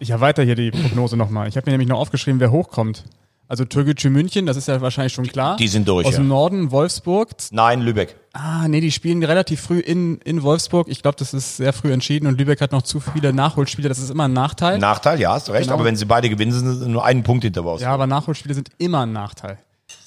Ich 0.00 0.10
erweitere 0.10 0.44
hier 0.44 0.54
die 0.54 0.70
Prognose 0.70 1.16
nochmal. 1.16 1.48
Ich 1.48 1.56
habe 1.56 1.64
mir 1.64 1.72
nämlich 1.72 1.88
noch 1.88 1.98
aufgeschrieben, 1.98 2.40
wer 2.40 2.50
hochkommt. 2.50 3.04
Also 3.46 3.64
Türkgücü 3.66 4.08
München, 4.10 4.46
das 4.46 4.56
ist 4.56 4.68
ja 4.68 4.80
wahrscheinlich 4.80 5.12
schon 5.12 5.26
klar. 5.26 5.56
die 5.56 5.68
sind 5.68 5.86
durch, 5.86 6.06
Aus 6.06 6.14
ja. 6.14 6.18
dem 6.20 6.28
Norden 6.28 6.70
Wolfsburg. 6.70 7.30
Nein, 7.50 7.82
Lübeck. 7.82 8.16
Ah, 8.32 8.66
nee, 8.68 8.80
die 8.80 8.90
spielen 8.90 9.22
relativ 9.22 9.60
früh 9.60 9.78
in, 9.80 10.18
in 10.24 10.42
Wolfsburg. 10.42 10.88
Ich 10.88 11.02
glaube, 11.02 11.16
das 11.18 11.34
ist 11.34 11.58
sehr 11.58 11.72
früh 11.72 11.92
entschieden 11.92 12.26
und 12.26 12.38
Lübeck 12.38 12.60
hat 12.60 12.72
noch 12.72 12.82
zu 12.82 13.00
viele 13.00 13.32
Nachholspiele. 13.32 13.88
Das 13.88 13.98
ist 13.98 14.10
immer 14.10 14.24
ein 14.24 14.32
Nachteil. 14.32 14.78
Nachteil, 14.78 15.20
ja, 15.20 15.34
hast 15.34 15.48
du 15.48 15.52
recht, 15.52 15.64
Genau. 15.64 15.74
aber 15.74 15.84
wenn 15.84 15.94
sie 15.96 16.06
beide 16.06 16.28
gewinnen, 16.30 16.52
sind 16.52 16.74
sie 16.80 16.88
nur 16.88 17.04
einen 17.04 17.22
Punkt 17.22 17.44
hinter 17.44 17.64
Wolfsburg. 17.64 17.86
ja, 17.88 17.94
aber 17.94 18.06
Nachholspiele 18.06 18.54
sind 18.54 18.70
immer 18.78 19.02
ein 19.06 19.12
Nachteil. 19.12 19.58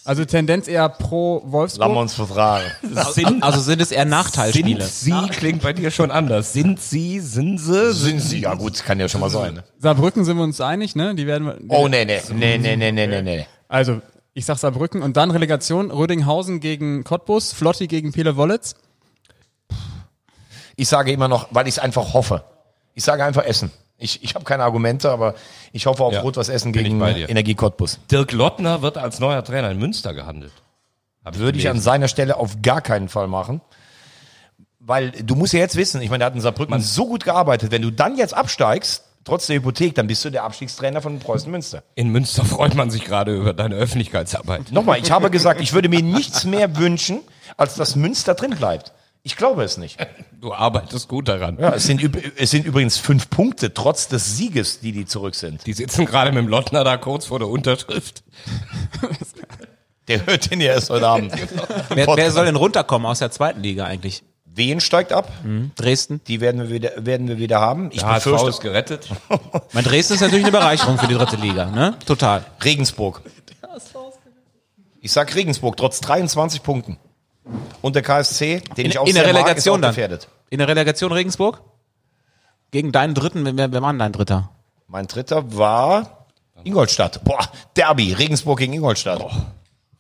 Also 0.07 0.23
Tendenz 0.23 0.69
eher 0.69 0.87
pro 0.87 1.41
Wolfsburg. 1.45 1.87
Lammons 1.87 2.13
Vertrag. 2.13 2.79
Sind, 3.11 3.43
also 3.43 3.59
sind 3.59 3.81
es 3.81 3.91
eher 3.91 4.05
Nachteilspiele. 4.05 4.85
Sind 4.85 5.23
sie 5.23 5.29
klingt 5.29 5.61
bei 5.61 5.73
dir 5.73 5.91
schon 5.91 6.11
anders. 6.11 6.53
Sind 6.53 6.79
sie, 6.79 7.19
sind 7.19 7.57
sie, 7.57 7.93
sind 7.93 8.21
sie. 8.21 8.39
Ja 8.39 8.53
gut, 8.53 8.81
kann 8.85 8.99
ja 9.01 9.09
schon 9.09 9.19
mal 9.19 9.29
sein. 9.29 9.55
Ne? 9.55 9.63
Saarbrücken 9.79 10.23
sind 10.23 10.37
wir 10.37 10.43
uns 10.43 10.61
einig, 10.61 10.95
ne? 10.95 11.13
Die 11.13 11.27
werden 11.27 11.47
wir. 11.47 11.57
oh 11.67 11.89
nee, 11.89 12.05
nee, 12.05 12.21
nee, 12.33 12.57
nee, 12.57 12.77
nee, 12.77 12.91
nee, 12.93 13.07
nee, 13.07 13.21
nee. 13.21 13.45
Also, 13.67 14.01
ich 14.33 14.45
sag 14.45 14.57
Saarbrücken 14.57 15.01
und 15.01 15.17
dann 15.17 15.29
Relegation 15.29 15.91
Rödinghausen 15.91 16.61
gegen 16.61 17.03
Cottbus, 17.03 17.51
Flotti 17.51 17.87
gegen 17.87 18.13
Pele 18.13 18.37
Wollitz. 18.37 18.75
Ich 20.77 20.87
sage 20.87 21.11
immer 21.11 21.27
noch, 21.27 21.49
weil 21.51 21.67
ich 21.67 21.73
es 21.75 21.79
einfach 21.79 22.13
hoffe. 22.13 22.43
Ich 22.93 23.03
sage 23.03 23.25
einfach 23.25 23.43
Essen. 23.43 23.71
Ich, 23.97 24.23
ich 24.23 24.35
habe 24.35 24.45
keine 24.45 24.63
Argumente, 24.63 25.09
aber 25.11 25.33
ich 25.71 25.87
hoffe 25.87 26.03
auf 26.03 26.13
Ja, 26.13 26.21
Rot-Weiß 26.21 26.49
Essen 26.49 26.71
bin 26.71 26.85
ich 26.85 26.91
gegen. 26.91 27.29
Energie 27.29 27.55
Cottbus. 27.55 27.99
Dirk 28.11 28.31
Lottner 28.31 28.81
wird 28.81 28.97
als 28.97 29.19
neuer 29.19 29.43
Trainer 29.43 29.71
in 29.71 29.79
Münster 29.79 30.13
gehandelt. 30.13 30.53
Hab 31.25 31.37
Würde 31.37 31.57
ich 31.57 31.67
an 31.67 31.73
gelesen. 31.73 31.83
seiner 31.83 32.07
Stelle 32.07 32.37
auf 32.37 32.61
gar 32.61 32.81
keinen 32.81 33.09
Fall 33.09 33.27
machen. 33.27 33.59
Weil 34.79 35.11
du 35.11 35.35
musst 35.35 35.51
ja 35.53 35.59
jetzt 35.59 35.75
wissen, 35.75 36.01
ich 36.01 36.09
meine, 36.09 36.19
der 36.19 36.27
hat 36.27 36.35
in 36.35 36.41
Saarbrücken 36.41 36.79
so 36.79 37.07
gut 37.07 37.25
gearbeitet. 37.25 37.71
Wenn 37.71 37.81
du 37.81 37.91
dann 37.91 38.15
jetzt 38.17 38.33
absteigst, 38.33 39.03
trotz 39.25 39.47
der 39.47 39.57
Hypothek, 39.57 39.95
dann 39.95 40.07
bist 40.07 40.23
du 40.23 40.29
der 40.29 40.43
Abstiegstrainer 40.43 41.01
von 41.01 41.19
Preußen 41.19 41.51
Münster. 41.51 41.83
In 41.95 42.09
Münster 42.09 42.45
freut 42.45 42.75
man 42.75 42.89
sich 42.89 43.03
gerade 43.03 43.35
über 43.35 43.53
deine 43.53 43.75
Öffentlichkeitsarbeit. 43.75 44.71
Nochmal, 44.71 44.99
ich 44.99 45.11
habe 45.11 45.29
gesagt, 45.29 45.59
ich 45.59 45.73
würde 45.73 45.89
mir 45.89 46.01
nichts 46.01 46.45
mehr 46.45 46.77
wünschen, 46.77 47.19
als 47.57 47.75
dass 47.75 47.95
Münster 47.97 48.35
drin 48.35 48.51
bleibt. 48.51 48.93
Ich 49.27 49.35
glaube 49.35 49.63
es 49.63 49.77
nicht. 49.77 49.97
Du 50.39 50.53
arbeitest 50.53 51.07
gut 51.07 51.27
daran. 51.27 51.57
Ja, 51.59 51.73
es, 51.73 51.85
sind, 51.85 51.99
es 52.37 52.51
sind 52.51 52.63
übrigens 52.63 52.99
fünf 52.99 53.27
Punkte, 53.31 53.73
trotz 53.73 54.07
des 54.07 54.37
Sieges, 54.37 54.81
die 54.81 54.91
die 54.91 55.07
zurück 55.07 55.33
sind. 55.33 55.65
Die 55.65 55.73
sitzen 55.73 56.05
gerade 56.05 56.31
mit 56.31 56.43
dem 56.43 56.47
Lottner 56.47 56.83
da 56.83 56.95
kurz 56.97 57.25
vor 57.25 57.39
der 57.39 57.47
Unterschrift. 57.47 58.23
Der 60.07 60.27
hört 60.27 60.51
den 60.51 60.61
ja 60.61 60.73
erst 60.73 60.91
heute 60.91 61.07
Abend. 61.07 61.33
Wer, 61.89 62.05
wer 62.05 62.31
soll 62.31 62.45
denn 62.45 62.55
runterkommen 62.55 63.07
aus 63.07 63.17
der 63.17 63.31
zweiten 63.31 63.61
Liga 63.61 63.85
eigentlich? 63.85 64.23
Wen 64.45 64.79
steigt 64.79 65.11
ab? 65.11 65.31
Dresden? 65.75 66.21
Die 66.27 66.39
werden 66.39 66.61
wir 66.61 66.69
wieder, 66.69 66.91
werden 66.97 67.27
wir 67.27 67.39
wieder 67.39 67.59
haben. 67.59 67.89
Ich 67.91 68.05
befürchte 68.05 68.49
ist 68.49 68.61
gerettet. 68.61 69.09
Mein 69.73 69.83
Dresden 69.83 70.13
ist 70.13 70.21
natürlich 70.21 70.45
eine 70.45 70.51
Bereicherung 70.51 70.99
für 70.99 71.07
die 71.07 71.15
dritte 71.15 71.37
Liga, 71.37 71.65
ne? 71.71 71.95
Total. 72.05 72.45
Regensburg. 72.63 73.23
Ich 74.99 75.13
sag 75.13 75.33
Regensburg, 75.35 75.77
trotz 75.77 76.01
23 76.01 76.63
Punkten. 76.63 76.97
Und 77.81 77.95
der 77.95 78.01
KSC, 78.01 78.61
den 78.75 78.85
In, 78.85 78.91
ich 78.91 78.99
auch 78.99 79.07
in 79.07 79.13
der 79.15 79.23
sehr 79.23 79.33
mag, 79.33 79.41
ist 79.41 79.45
Relegation 79.47 79.75
auch 79.75 79.81
dann. 79.81 79.91
gefährdet. 79.91 80.27
In 80.49 80.59
der 80.59 80.67
Relegation 80.67 81.11
Regensburg? 81.11 81.61
Gegen 82.71 82.91
deinen 82.91 83.13
dritten, 83.13 83.57
wer, 83.57 83.71
wer 83.71 83.81
war 83.81 83.91
denn 83.93 83.99
dein 83.99 84.11
dritter? 84.11 84.51
Mein 84.87 85.07
dritter 85.07 85.55
war 85.57 86.27
Ingolstadt. 86.63 87.23
Boah, 87.23 87.39
Derby, 87.75 88.13
Regensburg 88.13 88.59
gegen 88.59 88.73
Ingolstadt. 88.73 89.23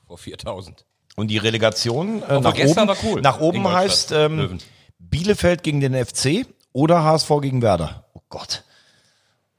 Vor 0.05 0.17
4000. 0.17 0.85
Und 1.15 1.29
die 1.29 1.37
Relegation 1.37 2.21
äh, 2.23 2.39
nach 2.39 2.53
gestern 2.53 2.89
oben, 2.89 2.97
war 2.97 3.11
cool. 3.11 3.21
nach 3.21 3.39
oben 3.39 3.67
heißt 3.67 4.11
ähm. 4.11 4.59
Bielefeld 4.99 5.63
gegen 5.63 5.79
den 5.79 5.93
FC 5.93 6.45
oder 6.73 7.03
HSV 7.03 7.31
gegen 7.41 7.61
Werder. 7.61 8.05
Oh 8.13 8.21
Gott. 8.29 8.63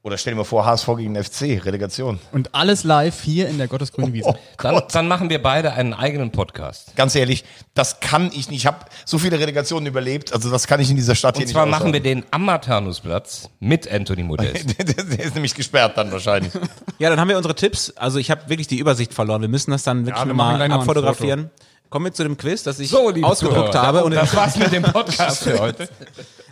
Oder 0.01 0.17
stell 0.17 0.31
dir 0.31 0.37
mal 0.37 0.45
vor, 0.45 0.65
HSV 0.65 0.87
gegen 0.95 1.13
den 1.13 1.21
FC, 1.21 1.65
Relegation. 1.65 2.19
Und 2.31 2.55
alles 2.55 2.85
live 2.85 3.21
hier 3.21 3.49
in 3.49 3.57
der 3.57 3.67
Gottesgrünen 3.67 4.13
Wiese. 4.13 4.29
Oh 4.29 4.35
Dann, 4.63 4.75
Gott. 4.75 4.95
dann 4.95 5.07
machen 5.09 5.29
wir 5.29 5.41
beide 5.41 5.73
einen 5.73 5.93
eigenen 5.93 6.31
Podcast. 6.31 6.95
Ganz 6.95 7.15
ehrlich, 7.15 7.43
das 7.73 7.99
kann 7.99 8.27
ich 8.27 8.49
nicht. 8.49 8.59
Ich 8.59 8.65
habe 8.65 8.85
so 9.05 9.17
viele 9.17 9.39
Relegationen 9.39 9.87
überlebt, 9.87 10.31
also 10.33 10.49
das 10.49 10.67
kann 10.67 10.79
ich 10.79 10.89
in 10.89 10.95
dieser 10.95 11.15
Stadt 11.15 11.35
Und 11.35 11.43
hier 11.43 11.51
zwar 11.51 11.65
nicht 11.65 11.71
machen 11.77 11.91
wir 11.91 11.99
den 11.99 12.23
Amatanusplatz 12.31 13.49
mit 13.59 13.91
Anthony 13.91 14.23
Modest. 14.23 14.77
der, 14.79 15.19
ist 15.19 15.35
nämlich 15.35 15.53
gesperrt 15.53 15.97
dann 15.97 16.11
wahrscheinlich. 16.11 16.53
Ja, 16.97 17.09
dann 17.09 17.19
haben 17.19 17.27
wir 17.29 17.37
unsere 17.37 17.55
Tipps. 17.55 17.91
Also 17.97 18.19
ich 18.19 18.31
habe 18.31 18.47
wirklich 18.47 18.67
die 18.67 18.79
Übersicht 18.79 19.13
verloren. 19.13 19.41
Wir 19.41 19.49
müssen 19.49 19.71
das 19.71 19.83
dann 19.83 20.05
wirklich 20.05 20.25
machen 20.25 20.35
mal 20.35 20.71
abfotografieren. 20.71 21.49
Kommen 21.89 22.05
wir 22.05 22.13
zu 22.13 22.23
dem 22.23 22.37
Quiz, 22.37 22.63
das 22.63 22.79
ich 22.79 22.89
So, 22.89 23.09
ausgedruckt 23.23 23.37
Zuhörer, 23.37 23.81
habe. 23.81 24.03
Und 24.03 24.13
das 24.13 24.35
war's 24.35 24.55
mit 24.57 24.71
dem 24.71 24.83
Podcast 24.93 25.43
für 25.43 25.59
heute. 25.59 25.89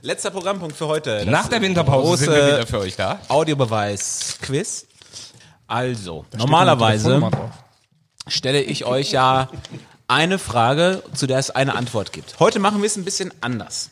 Letzter 0.01 0.31
Programmpunkt 0.31 0.75
für 0.75 0.87
heute. 0.87 1.17
Das 1.19 1.25
Nach 1.25 1.47
der 1.47 1.61
Winterpause 1.61 2.25
sind 2.25 2.33
wir 2.33 2.47
wieder 2.47 2.67
für 2.67 2.79
euch 2.79 2.95
da. 2.95 3.19
Audiobeweis-Quiz. 3.27 4.85
Also, 5.67 6.25
meine 6.31 6.43
normalerweise 6.43 7.29
stelle 8.27 8.61
ich 8.61 8.85
euch 8.85 9.11
ja 9.11 9.49
eine 10.07 10.39
Frage, 10.39 11.03
zu 11.13 11.27
der 11.27 11.39
es 11.39 11.49
eine 11.51 11.75
Antwort 11.75 12.13
gibt. 12.13 12.39
Heute 12.39 12.59
machen 12.59 12.81
wir 12.81 12.87
es 12.87 12.95
ein 12.95 13.03
bisschen 13.03 13.33
anders. 13.41 13.89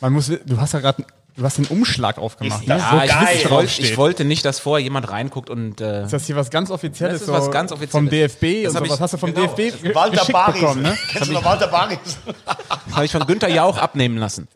Man 0.00 0.12
muss, 0.12 0.26
du 0.26 0.60
hast 0.60 0.72
ja 0.74 0.80
gerade, 0.80 1.04
du 1.36 1.44
hast 1.44 1.58
den 1.58 1.66
Umschlag 1.66 2.18
aufgemacht. 2.18 2.66
Ne? 2.66 2.74
das 2.76 2.90
So 2.90 2.96
ich, 2.96 3.08
geil 3.08 3.36
ich, 3.36 3.50
wollte, 3.50 3.82
ich 3.82 3.96
wollte 3.96 4.24
nicht, 4.24 4.44
dass 4.44 4.58
vorher 4.58 4.82
jemand 4.82 5.08
reinguckt 5.10 5.48
und 5.48 5.80
äh, 5.80 6.02
Ist 6.02 6.12
das 6.12 6.26
hier 6.26 6.34
was 6.34 6.50
ganz 6.50 6.72
Offizielles? 6.72 7.20
Das 7.20 7.28
ist 7.28 7.32
was 7.32 7.52
ganz 7.52 7.70
Offizielles. 7.70 7.92
Vom 7.92 8.08
DFB 8.10 8.64
Das 8.64 8.72
und 8.74 8.78
hab 8.80 8.84
so. 8.86 8.90
Was 8.90 8.96
ich- 8.96 9.00
hast 9.02 9.12
du 9.14 9.18
vom 9.18 9.32
genau. 9.34 9.46
DFB 9.54 9.94
Walter 9.94 10.10
geschickt 10.16 10.32
Baris. 10.32 10.60
bekommen, 10.60 10.82
ne? 10.82 10.98
Kennst 11.12 11.28
du 11.28 11.32
noch 11.34 11.44
Walter 11.44 11.68
Baris? 11.68 11.98
habe 12.92 13.04
ich 13.04 13.12
von 13.12 13.24
Günther 13.24 13.48
Jauch 13.48 13.78
abnehmen 13.78 14.16
lassen. 14.18 14.48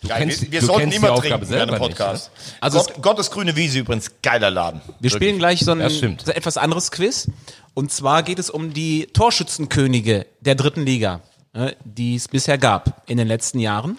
Du 0.00 0.08
Geil, 0.08 0.18
kennst, 0.20 0.42
wir 0.42 0.52
wir 0.52 0.60
du 0.60 0.66
sollten 0.66 0.82
kennst 0.82 0.96
immer 0.98 1.06
die 1.08 1.12
Aufgabe 1.12 1.46
trinken 1.46 1.46
selber 1.46 1.76
Podcast. 1.76 2.30
Nicht, 2.34 2.52
ne? 2.52 2.62
Also 2.62 2.78
Gott, 2.78 3.02
Gottes 3.02 3.30
grüne 3.30 3.56
Wiese 3.56 3.80
übrigens, 3.80 4.10
geiler 4.22 4.50
Laden. 4.50 4.80
Wir 5.00 5.10
spielen 5.10 5.38
gleich 5.38 5.60
so 5.60 5.72
ein 5.72 5.88
so 5.90 6.30
etwas 6.30 6.56
anderes 6.56 6.90
Quiz. 6.90 7.28
Und 7.74 7.92
zwar 7.92 8.22
geht 8.22 8.38
es 8.38 8.50
um 8.50 8.72
die 8.72 9.06
Torschützenkönige 9.12 10.26
der 10.40 10.54
dritten 10.54 10.82
Liga, 10.82 11.20
äh, 11.52 11.72
die 11.84 12.14
es 12.16 12.28
bisher 12.28 12.58
gab 12.58 13.02
in 13.06 13.18
den 13.18 13.28
letzten 13.28 13.58
Jahren. 13.58 13.98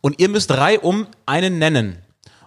Und 0.00 0.20
ihr 0.20 0.28
müsst 0.28 0.50
reihum 0.50 1.06
einen 1.26 1.58
nennen. 1.58 1.98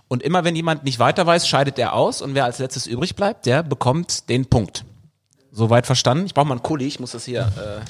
Und 0.08 0.24
immer 0.24 0.44
wenn 0.44 0.56
jemand 0.56 0.84
nicht 0.84 1.00
weiter 1.00 1.26
weiß, 1.26 1.48
scheidet 1.48 1.78
er 1.80 1.94
aus. 1.94 2.22
Und 2.22 2.36
wer 2.36 2.46
als 2.46 2.60
letztes 2.60 2.88
übrig 2.88 3.16
bleibt, 3.16 3.46
der 3.46 3.64
bekommt 3.64 4.30
den 4.30 4.46
Punkt. 4.46 4.86
Soweit 5.52 5.86
verstanden? 5.86 6.26
Ich 6.26 6.34
brauche 6.34 6.46
mal 6.46 6.54
einen 6.54 6.64
Kuli. 6.64 6.86
Ich 6.86 7.00
muss 7.00 7.12
das 7.12 7.26
hier 7.26 7.42
äh, 7.58 7.82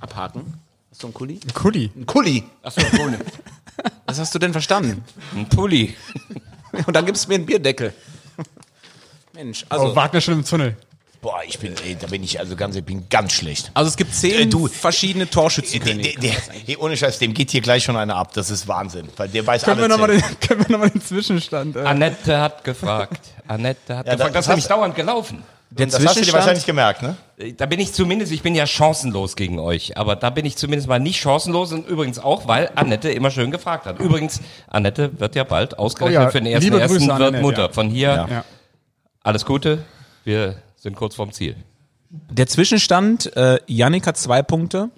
abhaken. 0.00 0.60
Hast 0.96 1.02
du 1.02 1.08
einen 1.08 1.14
Kuli? 1.14 1.40
Kuli. 1.52 1.90
Ein 1.94 2.06
Kuli. 2.06 2.42
Achso, 2.62 2.80
Pulli. 2.96 3.18
Was 4.06 4.18
hast 4.18 4.34
du 4.34 4.38
denn 4.38 4.52
verstanden? 4.52 5.04
Ein 5.34 5.46
Pulli. 5.46 5.94
Und 6.86 6.96
dann 6.96 7.04
gibst 7.04 7.26
du 7.26 7.28
mir 7.28 7.34
einen 7.34 7.44
Bierdeckel. 7.44 7.92
Mensch, 9.34 9.66
also. 9.68 9.88
Oh, 9.92 9.94
Wagner 9.94 10.22
schon 10.22 10.32
im 10.34 10.44
Tunnel. 10.46 10.74
Boah, 11.20 11.42
ich 11.46 11.58
bin, 11.58 11.74
ey, 11.84 11.96
da 12.00 12.06
bin 12.06 12.22
ich 12.24 12.40
also 12.40 12.56
ganz, 12.56 12.76
ich 12.76 12.84
bin 12.84 13.10
ganz 13.10 13.32
schlecht. 13.32 13.70
Also 13.74 13.90
es 13.90 13.96
gibt 13.98 14.14
zehn 14.14 14.40
Äh, 14.40 14.46
du- 14.46 14.68
verschiedene 14.68 15.26
Der, 15.26 15.32
Torschützenkönige. 15.32 16.18
der, 16.18 16.80
ohne 16.80 16.96
Scheiß, 16.96 17.18
dem 17.18 17.34
geht 17.34 17.50
hier 17.50 17.60
gleich 17.60 17.84
schon 17.84 17.98
einer 17.98 18.16
ab. 18.16 18.32
Das 18.32 18.48
ist 18.50 18.66
Wahnsinn. 18.66 19.06
Weil 19.18 19.28
der 19.28 19.46
weiß 19.46 19.64
Können 19.64 19.76
wir 19.76 19.84
alle 19.84 19.98
nochmal 19.98 20.18
zehn. 20.18 20.20
den, 20.30 20.40
können 20.48 20.60
wir 20.66 20.72
noch 20.72 20.78
mal 20.78 20.88
den 20.88 21.02
Zwischenstand? 21.02 21.76
Äh, 21.76 21.80
Annette 21.80 22.40
hat 22.40 22.64
gefragt. 22.64 23.20
Annette 23.46 23.98
hat 23.98 24.06
Ja, 24.06 24.14
gefragt. 24.14 24.34
das 24.34 24.34
Das 24.34 24.44
ist 24.44 24.48
nämlich 24.48 24.66
dauernd 24.68 24.94
gelaufen. 24.94 25.42
Der 25.70 25.86
Das 25.86 25.94
hast 25.96 26.00
du 26.00 26.00
dir 26.00 26.08
Zwischenstand- 26.08 26.32
wahrscheinlich 26.34 26.66
gemerkt, 26.66 27.02
ne? 27.02 27.16
Da 27.56 27.66
bin 27.66 27.80
ich 27.80 27.92
zumindest, 27.92 28.32
ich 28.32 28.42
bin 28.42 28.54
ja 28.54 28.66
chancenlos 28.66 29.34
gegen 29.36 29.58
euch, 29.58 29.96
aber 29.98 30.14
da 30.16 30.30
bin 30.30 30.46
ich 30.46 30.56
zumindest 30.56 30.88
mal 30.88 31.00
nicht 31.00 31.20
chancenlos 31.20 31.72
und 31.72 31.86
übrigens 31.88 32.18
auch, 32.18 32.46
weil 32.46 32.70
Annette 32.76 33.10
immer 33.10 33.30
schön 33.30 33.50
gefragt 33.50 33.84
hat. 33.86 33.98
Übrigens, 33.98 34.40
Annette 34.68 35.18
wird 35.20 35.34
ja 35.34 35.44
bald 35.44 35.78
ausgerechnet 35.78 36.18
Oh 36.20 36.22
ja, 36.24 36.30
für 36.30 36.40
den 36.40 36.46
ersten 36.52 36.72
ersten 36.72 37.00
wird 37.08 37.10
Annette, 37.10 37.42
Mutter. 37.42 37.66
ja. 37.66 37.72
Von 37.72 37.88
hier 37.90 38.26
ja. 38.30 38.44
alles 39.22 39.44
Gute. 39.44 39.84
Wir 40.24 40.56
sind 40.76 40.96
kurz 40.96 41.16
vorm 41.16 41.32
Ziel. 41.32 41.56
Der 42.10 42.46
Zwischenstand, 42.46 43.36
äh, 43.36 43.58
Yannick 43.66 44.06
hat 44.06 44.16
zwei 44.16 44.42
Punkte, 44.42 44.90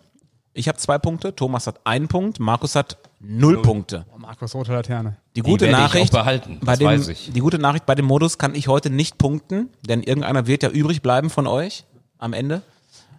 ich 0.53 0.69
habe 0.69 0.77
zwei 0.79 0.99
Punkte, 0.99 1.35
Thomas 1.35 1.67
hat 1.67 1.81
einen 1.85 2.09
Punkt, 2.09 2.39
Markus 2.41 2.75
hat 2.75 2.99
null, 3.21 3.63
Punkte. 3.63 4.07
Oh, 4.15 4.19
Markus 4.19 4.55
Rote 4.55 4.73
Laterne. 4.73 5.17
Die 5.37 5.43
gute 5.43 5.67
ich 5.67 5.73
Nachricht, 5.73 6.13
behalten, 6.13 6.59
bei 6.63 6.73
das 6.73 6.79
dem, 6.79 6.87
weiß 6.87 7.09
ich. 7.09 7.33
die 7.33 7.41
gute 7.41 7.59
Nachricht 7.59 7.87
bei 7.87 7.95
dem 7.95 8.07
Modus 8.07 8.39
kann 8.39 8.55
ich 8.55 8.69
heute 8.69 8.91
nicht 8.91 9.19
punkten, 9.19 9.71
denn 9.89 10.03
irgendeiner 10.03 10.47
wird 10.47 10.63
ja 10.63 10.69
übrig 10.71 11.03
bleiben 11.03 11.31
von 11.31 11.47
euch 11.47 11.85
am 12.19 12.33
Ende. 12.33 12.63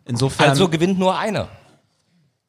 Insofern, 0.06 0.50
Also 0.50 0.68
gewinnt 0.70 0.98
nur 1.00 1.18
einer. 1.18 1.48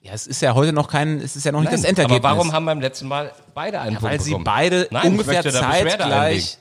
ja, 0.01 0.13
es 0.13 0.27
ist 0.27 0.41
ja 0.43 0.55
heute 0.55 0.73
noch 0.73 0.89
kein, 0.89 1.21
es 1.21 1.37
ist 1.37 1.45
ja 1.45 1.53
noch 1.53 1.61
nicht 1.61 1.73
das 1.73 1.81
aber 1.81 1.89
Endergebnis. 1.91 2.23
warum 2.23 2.53
haben 2.53 2.67
beim 2.67 2.81
letzten 2.81 3.07
Mal 3.09 3.33
beide 3.55 3.81
einen 3.81 3.97
Punkt 3.97 4.03
weil 4.11 4.21
sie 4.21 4.31
bekommen? 4.31 4.45
beide 4.45 4.89
Nein, 4.91 5.07
ungefähr 5.13 5.43
zeitgleich. 5.45 6.59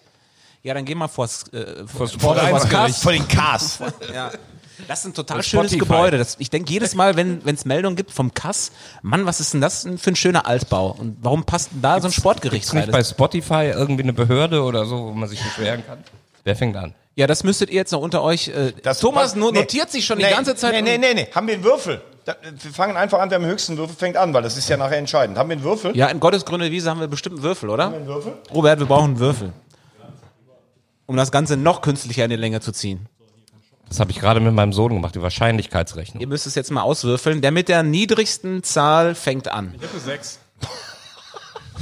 Ja, 0.61 0.73
dann 0.73 0.83
geh 0.83 0.93
mal 0.93 1.07
vors, 1.07 1.47
äh, 1.53 1.87
vors 1.87 2.11
Sport 2.13 2.37
vors 2.39 2.63
eins 2.63 2.69
Cast. 2.69 3.03
Vor 3.03 3.11
den 3.13 3.27
Cars. 3.27 3.79
Ja. 4.13 4.31
Das 4.87 4.99
ist 4.99 5.05
ein 5.05 5.13
total 5.13 5.43
schönes 5.43 5.71
Spotify. 5.71 5.79
Gebäude. 5.79 6.17
Das, 6.17 6.35
ich 6.39 6.49
denke 6.49 6.71
jedes 6.71 6.95
Mal, 6.95 7.15
wenn 7.15 7.41
es 7.45 7.65
Meldungen 7.65 7.95
gibt 7.95 8.11
vom 8.11 8.33
Kass, 8.33 8.71
Mann, 9.01 9.25
was 9.25 9.39
ist 9.39 9.53
denn 9.53 9.61
das 9.61 9.87
für 9.97 10.11
ein 10.11 10.15
schöner 10.15 10.45
Altbau? 10.47 10.95
Und 10.97 11.17
warum 11.21 11.43
passt 11.43 11.71
denn 11.71 11.81
da 11.81 11.99
so 12.01 12.07
ein 12.07 12.11
Sportgericht 12.13 12.71
rein? 12.73 12.81
nicht 12.81 12.91
bei 12.91 13.03
Spotify 13.03 13.71
irgendwie 13.73 14.03
eine 14.03 14.13
Behörde 14.13 14.63
oder 14.63 14.85
so, 14.85 15.07
wo 15.07 15.11
man 15.11 15.27
sich 15.29 15.41
beschweren 15.41 15.85
kann? 15.85 15.99
Wer 16.43 16.55
fängt 16.55 16.75
an? 16.77 16.93
Ja, 17.15 17.27
das 17.27 17.43
müsstet 17.43 17.69
ihr 17.69 17.75
jetzt 17.75 17.91
noch 17.91 18.01
unter 18.01 18.23
euch. 18.23 18.47
Äh, 18.47 18.71
Das- 18.81 18.99
Thomas 18.99 19.23
was- 19.31 19.35
no, 19.35 19.51
nee. 19.51 19.59
notiert 19.59 19.91
sich 19.91 20.05
schon 20.05 20.17
nee, 20.17 20.25
die 20.27 20.33
ganze 20.33 20.55
Zeit. 20.55 20.71
Nee, 20.73 20.81
nee, 20.81 20.97
nee, 20.97 21.13
nee. 21.13 21.27
Haben 21.35 21.47
wir 21.47 21.55
einen 21.55 21.63
Würfel? 21.63 22.01
Da, 22.25 22.35
wir 22.41 22.71
fangen 22.71 22.95
einfach 22.95 23.19
an, 23.19 23.29
wer 23.29 23.37
am 23.37 23.45
höchsten 23.45 23.75
Würfel 23.77 23.95
fängt 23.97 24.15
an, 24.15 24.33
weil 24.33 24.41
das 24.43 24.55
ist 24.55 24.69
ja 24.69 24.77
nachher 24.77 24.97
entscheidend. 24.97 25.37
Haben 25.37 25.49
wir 25.49 25.55
einen 25.57 25.63
Würfel? 25.63 25.95
Ja, 25.97 26.07
in 26.07 26.19
Gottes 26.19 26.45
grüne 26.45 26.71
Wiese 26.71 26.89
haben 26.89 26.99
wir 27.01 27.07
bestimmt 27.07 27.35
einen 27.35 27.43
Würfel, 27.43 27.69
oder? 27.69 27.87
Einen 27.93 28.05
Würfel? 28.07 28.33
Robert, 28.53 28.79
wir 28.79 28.85
brauchen 28.85 29.05
einen 29.11 29.19
Würfel. 29.19 29.51
Um 31.07 31.17
das 31.17 31.31
Ganze 31.31 31.57
noch 31.57 31.81
künstlicher 31.81 32.23
in 32.23 32.29
die 32.29 32.35
Länge 32.35 32.61
zu 32.61 32.71
ziehen. 32.71 33.07
Das 33.89 33.99
habe 33.99 34.11
ich 34.11 34.19
gerade 34.19 34.39
mit 34.39 34.53
meinem 34.53 34.71
Sohn 34.71 34.93
gemacht, 34.93 35.15
die 35.15 35.21
Wahrscheinlichkeitsrechnung. 35.21 36.21
Ihr 36.21 36.27
müsst 36.27 36.45
es 36.45 36.55
jetzt 36.55 36.71
mal 36.71 36.83
auswürfeln. 36.83 37.41
Der 37.41 37.51
mit 37.51 37.67
der 37.69 37.83
niedrigsten 37.83 38.63
Zahl 38.63 39.15
fängt 39.15 39.47
an. 39.47 39.75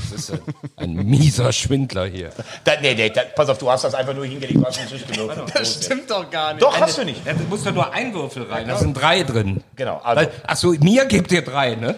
Das 0.10 0.30
ist 0.30 0.41
ein 0.78 0.93
mieser 0.93 1.51
Schwindler 1.51 2.05
hier. 2.05 2.32
Da, 2.64 2.74
nee, 2.82 2.93
nee, 2.95 3.10
da, 3.10 3.24
pass 3.36 3.49
auf, 3.49 3.58
du 3.58 3.70
hast 3.70 3.84
das 3.84 3.93
einfach 3.93 4.14
nur 4.14 4.26
hingelegt, 4.26 4.60
du 4.60 4.66
hast 4.66 4.80
nicht 4.80 4.91
durchgewürfelt. 4.91 5.53
Das 5.53 5.84
Stimmt 5.84 6.10
doch 6.10 6.30
gar 6.30 6.53
nicht. 6.53 6.64
Doch, 6.64 6.80
hast 6.80 6.97
du 6.97 7.03
nicht. 7.03 7.22
Da 7.26 7.34
muss 7.49 7.64
doch 7.64 7.74
nur 7.74 7.91
ein 7.91 8.14
Würfel 8.14 8.43
rein, 8.43 8.68
da 8.68 8.78
sind 8.78 8.93
drei 8.93 9.24
drin. 9.24 9.64
Genau, 9.76 9.97
also 9.97 10.30
Achso, 10.45 10.70
mir 10.80 11.05
gibt 11.05 11.32
ihr 11.32 11.41
drei, 11.41 11.76
ne? 11.76 11.95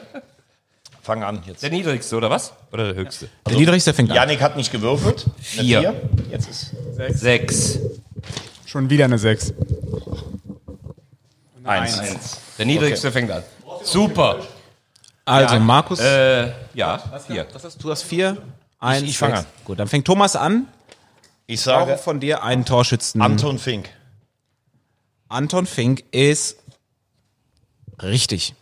fang 1.09 1.23
an 1.23 1.41
jetzt. 1.45 1.63
Der 1.63 1.71
niedrigste, 1.71 2.15
oder 2.15 2.29
was? 2.29 2.53
Oder 2.71 2.93
der 2.93 3.03
höchste? 3.03 3.29
Der 3.47 3.57
niedrigste 3.57 3.93
fängt 3.93 4.11
an. 4.11 4.15
Janik 4.15 4.41
hat 4.41 4.55
nicht 4.55 4.71
gewürfelt. 4.71 5.25
Eine 5.25 5.43
Vier. 5.43 5.79
Vier. 5.79 6.01
Jetzt 6.31 6.49
ist 6.49 6.75
Sechs. 7.19 7.79
Schon 8.69 8.87
wieder 8.91 9.05
eine 9.05 9.17
6. 9.17 9.51
eins. 11.63 12.37
Der 12.59 12.67
niedrigste 12.67 13.11
fängt 13.11 13.31
an. 13.31 13.41
Super. 13.83 14.45
Also, 15.25 15.59
Markus, 15.59 15.99
Äh, 15.99 16.51
ja, 16.75 17.01
hast 17.11 17.29
du? 17.29 17.33
Du 17.79 17.89
hast 17.89 18.03
vier. 18.03 18.37
Eins, 18.79 19.09
ich 19.09 19.17
fang 19.17 19.31
sechs. 19.31 19.41
an. 19.41 19.45
Gut, 19.65 19.79
dann 19.79 19.87
fängt 19.87 20.05
Thomas 20.05 20.35
an. 20.35 20.67
Ich 21.47 21.61
Ich 21.61 21.65
brauche 21.65 21.87
sage 21.87 21.97
von 21.97 22.19
dir 22.19 22.43
einen 22.43 22.63
Torschützen. 22.63 23.23
Anton 23.23 23.57
Fink. 23.57 23.89
Anton 25.29 25.65
Fink 25.65 26.03
ist 26.11 26.57
richtig. 28.03 28.53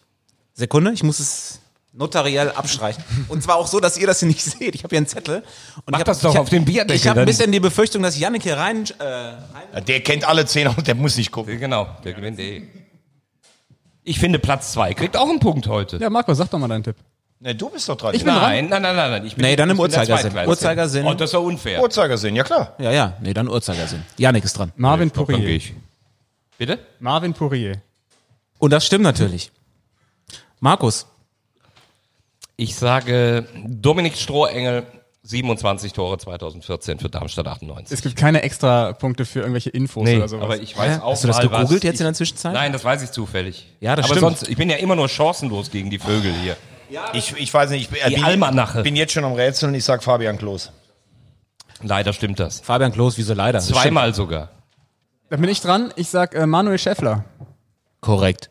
Sekunde, 0.53 0.93
ich 0.93 1.03
muss 1.03 1.19
es 1.19 1.59
notariell 1.97 2.51
abstreichen. 2.51 3.03
Und 3.27 3.43
zwar 3.43 3.55
auch 3.55 3.67
so, 3.67 3.79
dass 3.79 3.97
ihr 3.97 4.07
das 4.07 4.19
hier 4.19 4.27
nicht 4.27 4.43
seht. 4.43 4.75
Ich 4.75 4.83
habe 4.83 4.91
hier 4.91 4.99
einen 4.99 5.07
Zettel. 5.07 5.37
Und 5.37 5.91
Mach 5.91 5.97
ich 5.97 6.01
hab, 6.01 6.05
das 6.05 6.19
doch 6.19 6.29
ich 6.31 6.35
hab, 6.35 6.43
auf 6.43 6.49
den 6.49 6.63
Bierdeckel 6.65 6.95
Ich 6.95 7.07
habe 7.07 7.21
ein 7.21 7.25
bisschen 7.25 7.51
die 7.51 7.59
Befürchtung, 7.59 8.03
dass 8.03 8.17
Yannick 8.17 8.43
hier 8.43 8.57
rein... 8.57 8.85
Äh, 8.99 9.03
rein 9.03 9.85
Der 9.87 10.01
kennt 10.01 10.27
alle 10.27 10.45
zehn 10.45 10.67
und 10.67 10.87
der 10.87 10.95
muss 10.95 11.17
nicht 11.17 11.31
gucken. 11.31 11.59
Genau, 11.59 11.87
der 12.03 12.13
gewinnt 12.13 12.39
eh. 12.39 12.63
Ich 14.03 14.19
finde 14.19 14.39
Platz 14.39 14.71
zwei 14.71 14.93
kriegt 14.93 15.17
auch 15.17 15.29
einen 15.29 15.39
Punkt 15.39 15.67
heute. 15.67 15.97
Ja, 15.97 16.09
Markus, 16.09 16.37
sag 16.37 16.49
doch 16.49 16.59
mal 16.59 16.69
deinen 16.69 16.83
Tipp. 16.83 16.95
Ne, 17.39 17.53
du 17.53 17.69
bist 17.69 17.87
doch 17.89 17.97
dran. 17.97 18.15
Ich 18.15 18.23
bin 18.23 18.33
dran. 18.33 18.41
Nein, 18.41 18.67
nein, 18.69 18.81
nein, 18.81 18.95
nein, 18.95 19.11
nein. 19.11 19.25
Ich 19.25 19.35
bin, 19.35 19.43
Nee, 19.45 19.55
dann 19.55 19.69
im 19.69 19.79
Uhrzeigersinn. 19.79 20.33
Uhrzeigersinn. 20.47 21.05
Oh, 21.05 21.13
das 21.13 21.29
ist 21.29 21.33
ja 21.33 21.39
unfair. 21.39 21.81
Uhrzeigersinn, 21.81 22.35
ja 22.35 22.43
klar. 22.43 22.73
ja, 22.79 22.91
ja, 22.91 23.13
nee, 23.21 23.33
dann 23.33 23.47
Uhrzeigersinn. 23.47 24.03
Yannick 24.17 24.43
ist 24.45 24.57
dran. 24.57 24.71
Marvin 24.75 25.11
gehe 25.11 25.25
Poirier. 25.25 25.49
ich. 25.49 25.73
Bitte? 26.57 26.79
Marvin 26.99 27.33
Poirier. 27.33 27.81
Und 28.57 28.71
das 28.71 28.85
stimmt 28.85 29.03
natürlich. 29.03 29.51
Markus, 30.59 31.05
Ich 32.57 32.75
sage 32.75 33.45
Dominik 33.67 34.17
Strohengel, 34.17 34.83
27 35.21 35.93
Tore 35.93 36.17
2014 36.17 36.99
für 36.99 37.07
Darmstadt 37.09 37.47
98. 37.47 37.95
Es 37.95 38.01
gibt 38.01 38.15
keine 38.15 38.41
extra 38.41 38.93
Punkte 38.93 39.25
für 39.25 39.39
irgendwelche 39.39 39.69
Infos 39.69 40.09
oder 40.09 40.27
sowas. 40.27 40.43
aber 40.43 40.57
ich 40.59 40.75
weiß 40.75 41.01
auch 41.01 41.11
hast 41.11 41.23
du 41.23 41.27
das 41.27 41.37
mal 41.37 41.49
gegoogelt 41.49 41.83
jetzt 41.83 41.95
ich, 41.95 41.99
in 42.01 42.05
der 42.05 42.13
Zwischenzeit? 42.15 42.53
Nein, 42.53 42.73
das 42.73 42.83
weiß 42.83 43.03
ich 43.03 43.11
zufällig. 43.11 43.67
Ja, 43.79 43.95
das 43.95 44.05
aber 44.05 44.15
stimmt. 44.15 44.37
sonst, 44.37 44.49
ich 44.49 44.57
bin 44.57 44.69
ja 44.69 44.77
immer 44.77 44.95
nur 44.95 45.07
chancenlos 45.07 45.69
gegen 45.69 45.89
die 45.91 45.99
Vögel 45.99 46.33
hier. 46.33 46.57
Ich, 47.13 47.35
ich 47.37 47.53
weiß 47.53 47.69
nicht, 47.71 47.81
ich 47.83 47.89
bin, 47.89 47.99
äh, 48.01 48.09
Die 48.09 48.15
bin, 48.15 48.23
Almanache. 48.23 48.81
bin 48.81 48.95
jetzt 48.95 49.13
schon 49.13 49.25
am 49.25 49.33
Rätseln, 49.33 49.75
ich 49.75 49.83
sag 49.83 50.03
Fabian 50.03 50.37
Klos. 50.37 50.71
Leider 51.83 52.11
stimmt 52.13 52.39
das. 52.39 52.61
Fabian 52.61 52.91
Klos, 52.91 53.17
wieso 53.17 53.33
leider? 53.35 53.59
Zweimal 53.59 54.15
sogar. 54.15 54.49
da 55.29 55.37
bin 55.37 55.49
ich 55.49 55.61
dran. 55.61 55.93
Ich 55.95 56.07
sag 56.07 56.33
äh, 56.33 56.47
Manuel 56.47 56.79
Schäffler. 56.79 57.25
Korrekt. 58.01 58.49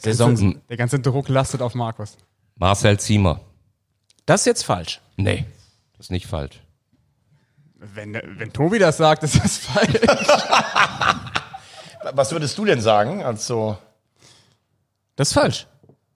Saison. 0.00 0.60
Der 0.68 0.76
ganze 0.76 0.98
Druck 0.98 1.28
lastet 1.28 1.62
auf 1.62 1.74
Markus. 1.74 2.16
Marcel 2.58 2.98
Ziemer. 2.98 3.40
Das 4.26 4.40
ist 4.42 4.46
jetzt 4.46 4.64
falsch. 4.64 5.00
Nee, 5.16 5.46
das 5.96 6.06
ist 6.06 6.10
nicht 6.10 6.26
falsch. 6.26 6.60
Wenn, 7.76 8.14
wenn 8.14 8.52
Tobi 8.52 8.78
das 8.80 8.96
sagt, 8.96 9.22
ist 9.22 9.42
das 9.42 9.58
falsch. 9.58 9.94
Was 12.12 12.32
würdest 12.32 12.58
du 12.58 12.64
denn 12.64 12.80
sagen? 12.80 13.22
Also, 13.22 13.78
Das 15.16 15.28
ist 15.28 15.34
falsch. 15.34 15.66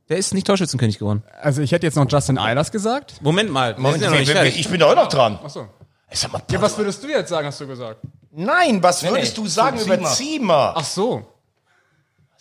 Der 0.08 0.18
ist 0.18 0.34
nicht 0.34 0.46
Torschützenkönig 0.46 0.98
geworden. 0.98 1.22
Also 1.40 1.62
ich 1.62 1.72
hätte 1.72 1.86
jetzt 1.86 1.94
noch 1.94 2.10
Justin 2.10 2.38
Eilers 2.38 2.72
gesagt. 2.72 3.22
Moment 3.22 3.50
mal, 3.50 3.78
wir 3.78 3.92
sind 3.92 4.02
ja 4.02 4.10
noch 4.10 4.18
nicht 4.18 4.28
ich, 4.28 4.34
fertig. 4.34 4.58
ich 4.58 4.68
bin 4.68 4.80
doch 4.80 4.94
noch 4.94 5.08
dran. 5.08 5.38
Achso. 5.42 5.68
Sag 6.10 6.32
mal, 6.32 6.42
Ja, 6.50 6.60
was 6.60 6.76
würdest 6.76 7.02
du 7.02 7.08
jetzt 7.08 7.30
sagen, 7.30 7.46
hast 7.46 7.60
du 7.60 7.66
gesagt? 7.66 8.00
Nein, 8.32 8.82
was 8.82 9.02
würdest 9.02 9.36
nee, 9.36 9.42
du 9.44 9.48
sagen 9.48 9.78
über. 9.78 10.02
Ziemer? 10.04 10.74
Ach 10.76 10.84
so. 10.84 11.31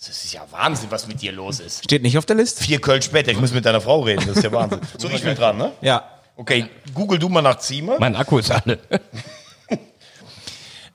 Das 0.05 0.23
ist 0.23 0.33
ja 0.33 0.41
Wahnsinn, 0.49 0.89
was 0.89 1.07
mit 1.07 1.21
dir 1.21 1.31
los 1.31 1.59
ist. 1.59 1.83
Steht 1.83 2.01
nicht 2.01 2.17
auf 2.17 2.25
der 2.25 2.35
Liste? 2.35 2.63
Vier 2.63 2.81
Köln 2.81 3.01
später, 3.03 3.31
ich 3.31 3.39
muss 3.39 3.51
mit 3.53 3.65
deiner 3.65 3.81
Frau 3.81 4.01
reden, 4.01 4.25
das 4.27 4.37
ist 4.37 4.43
ja 4.43 4.51
Wahnsinn. 4.51 4.81
So, 4.97 5.07
ich 5.09 5.23
bin 5.23 5.35
dran, 5.35 5.57
ne? 5.57 5.71
Ja. 5.81 6.09
Okay, 6.35 6.65
google 6.95 7.19
du 7.19 7.29
mal 7.29 7.41
nach 7.43 7.59
Ziemer. 7.59 7.97
Mein 7.99 8.15
Akku 8.15 8.39
ist 8.39 8.49
alle. 8.49 8.79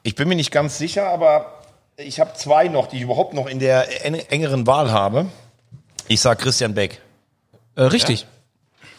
Ich 0.03 0.15
bin 0.15 0.29
mir 0.29 0.35
nicht 0.35 0.51
ganz 0.51 0.79
sicher, 0.79 1.09
aber 1.09 1.63
ich 1.97 2.21
habe 2.21 2.33
zwei 2.35 2.69
noch, 2.69 2.87
die 2.89 2.97
ich 2.97 3.03
überhaupt 3.03 3.35
noch 3.35 3.47
in 3.47 3.59
der 3.59 4.05
en- 4.05 4.15
engeren 4.15 4.67
Wahl 4.67 4.91
habe. 4.91 5.27
Ich 6.09 6.21
sag 6.21 6.39
Christian 6.41 6.75
Beck. 6.75 7.01
Äh, 7.77 7.83
richtig. 7.83 8.27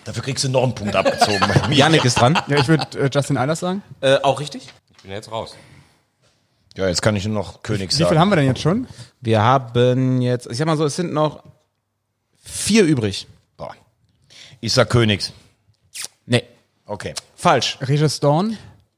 Dafür 0.06 0.24
kriegst 0.24 0.44
du 0.44 0.50
noch 0.50 0.64
einen 0.64 0.76
Punkt 0.76 0.96
abgezogen. 0.96 1.42
Yannick 1.72 2.06
ist 2.06 2.20
dran. 2.20 2.40
Ja, 2.48 2.58
ich 2.58 2.68
würde 2.68 2.86
äh, 2.98 3.10
Justin 3.14 3.38
Eilers 3.38 3.60
sagen. 3.60 3.84
Äh, 4.02 4.18
auch 4.24 4.40
richtig? 4.40 4.68
Ich 4.98 5.04
bin 5.04 5.12
jetzt 5.12 5.32
raus. 5.32 5.56
Ja, 6.78 6.88
jetzt 6.88 7.02
kann 7.02 7.16
ich 7.16 7.26
nur 7.26 7.34
noch 7.34 7.64
König 7.64 7.92
Wie 7.92 7.96
viel 7.96 8.06
sagen. 8.06 8.20
haben 8.20 8.30
wir 8.30 8.36
denn 8.36 8.46
jetzt 8.46 8.62
schon? 8.62 8.88
Wir 9.20 9.42
haben 9.42 10.22
jetzt, 10.22 10.46
ich 10.46 10.58
sag 10.58 10.68
mal 10.68 10.78
so, 10.78 10.86
es 10.86 10.96
sind 10.96 11.12
noch 11.12 11.44
vier 12.44 12.84
übrig. 12.84 13.28
Boah. 13.58 13.74
Ich 14.62 14.74
sag 14.74 14.88
Königs. 14.92 15.34
Nee. 16.28 16.44
Okay. 16.86 17.16
Falsch. 17.36 17.80
Regis 17.82 18.20
Dawn. 18.20 18.58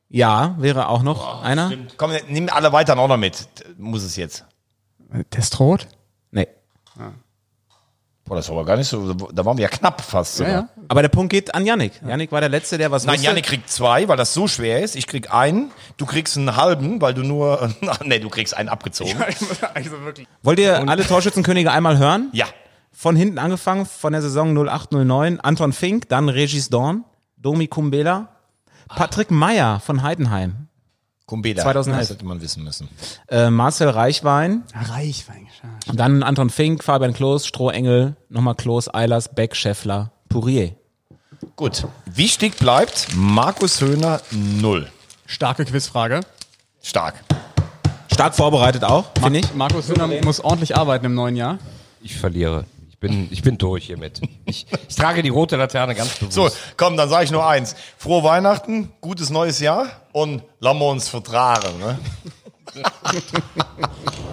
Ja, 0.09 0.55
wäre 0.59 0.89
auch 0.89 1.03
noch 1.03 1.41
einer. 1.41 1.71
Komm, 1.95 2.11
nimm 2.27 2.49
alle 2.49 2.73
weiteren 2.73 2.99
auch 2.99 3.07
noch 3.07 3.17
mit. 3.17 3.47
Muss 3.77 4.03
es 4.03 4.17
jetzt. 4.17 4.43
Testrot. 5.29 5.87
Nee. 6.31 6.47
Boah, 8.29 8.35
das 8.35 8.47
war 8.47 8.57
aber 8.57 8.65
gar 8.65 8.77
nicht 8.77 8.87
so. 8.87 9.11
Da 9.11 9.43
waren 9.43 9.57
wir 9.57 9.63
ja 9.63 9.69
knapp 9.69 10.01
fast. 10.01 10.39
Ja, 10.39 10.45
sogar. 10.45 10.61
ja. 10.61 10.69
Aber 10.87 11.01
der 11.01 11.09
Punkt 11.09 11.31
geht 11.31 11.55
an 11.55 11.65
Yannick. 11.65 11.99
Yannick 12.07 12.31
war 12.31 12.39
der 12.41 12.49
Letzte, 12.49 12.77
der 12.77 12.91
was 12.91 13.03
Nein, 13.03 13.15
wusste. 13.15 13.25
Janik 13.25 13.45
kriegt 13.45 13.67
zwei, 13.71 14.07
weil 14.07 14.17
das 14.17 14.35
so 14.35 14.47
schwer 14.47 14.83
ist. 14.83 14.95
Ich 14.95 15.07
krieg 15.07 15.33
einen. 15.33 15.71
Du 15.97 16.05
kriegst 16.05 16.37
einen 16.37 16.55
halben, 16.55 17.01
weil 17.01 17.15
du 17.15 17.23
nur. 17.23 17.73
nee, 18.03 18.19
du 18.19 18.29
kriegst 18.29 18.55
einen 18.55 18.69
abgezogen. 18.69 19.15
also 19.73 19.91
wirklich. 20.03 20.27
Wollt 20.43 20.59
ihr 20.59 20.87
alle 20.87 21.03
Torschützenkönige 21.07 21.71
einmal 21.71 21.97
hören? 21.97 22.29
Ja. 22.31 22.45
Von 22.91 23.15
hinten 23.15 23.39
angefangen, 23.39 23.87
von 23.87 24.13
der 24.13 24.21
Saison 24.21 24.55
0809. 24.55 25.39
Anton 25.39 25.73
Fink, 25.73 26.07
dann 26.09 26.29
Regis 26.29 26.69
Dorn, 26.69 27.05
Domi 27.37 27.67
Kumbela, 27.67 28.27
Patrick 28.89 29.31
Meyer 29.31 29.79
von 29.79 30.03
Heidenheim, 30.03 30.67
Kumbela. 31.29 31.61
2011. 31.61 31.99
Das 32.01 32.09
hätte 32.09 32.25
man 32.25 32.41
wissen 32.41 32.63
müssen. 32.63 32.89
äh, 33.27 33.51
Marcel 33.51 33.87
Reichwein, 33.89 34.63
Reich 34.73 35.27
war 35.27 35.35
eigentlich. 35.35 35.61
ja. 35.85 35.93
dann 35.93 36.23
Anton 36.23 36.49
Fink, 36.49 36.83
Fabian 36.83 37.13
Klos, 37.13 37.45
Strohengel, 37.45 38.15
nochmal 38.29 38.55
Klos, 38.55 38.91
Eilers, 38.91 39.29
Beck, 39.35 39.55
Scheffler, 39.55 40.11
Pourier. 40.27 40.71
Gut. 41.55 41.85
Wichtig 42.05 42.57
bleibt 42.57 43.07
Markus 43.15 43.79
Höhner 43.79 44.21
null. 44.31 44.87
Starke 45.27 45.65
Quizfrage. 45.65 46.21
Stark. 46.81 47.13
Stark 48.11 48.35
vorbereitet 48.35 48.83
auch, 48.83 49.05
finde 49.21 49.39
ich. 49.39 49.53
Markus 49.53 49.87
Hühner 49.89 50.07
muss 50.23 50.39
ordentlich 50.39 50.75
arbeiten 50.75 51.05
im 51.05 51.13
neuen 51.13 51.35
Jahr. 51.35 51.59
Ich 52.01 52.17
verliere. 52.17 52.65
Ich 53.01 53.07
bin, 53.09 53.27
ich 53.31 53.41
bin 53.43 53.57
durch 53.57 53.85
hiermit. 53.85 54.19
Ich, 54.43 54.67
ich 54.89 54.95
trage 54.97 55.23
die 55.23 55.29
rote 55.29 55.55
Laterne 55.55 55.95
ganz 55.95 56.17
bewusst. 56.17 56.33
So, 56.33 56.49
komm, 56.75 56.97
dann 56.97 57.07
sage 57.07 57.23
ich 57.23 57.31
nur 57.31 57.47
eins. 57.47 57.73
Frohe 57.97 58.25
Weihnachten, 58.25 58.91
gutes 58.99 59.29
neues 59.29 59.61
Jahr 59.61 59.85
und 60.11 60.43
lassen 60.59 60.79
wir 60.79 60.89
uns 60.89 61.07
vertragen. 61.07 61.79
Ne? 61.79 61.97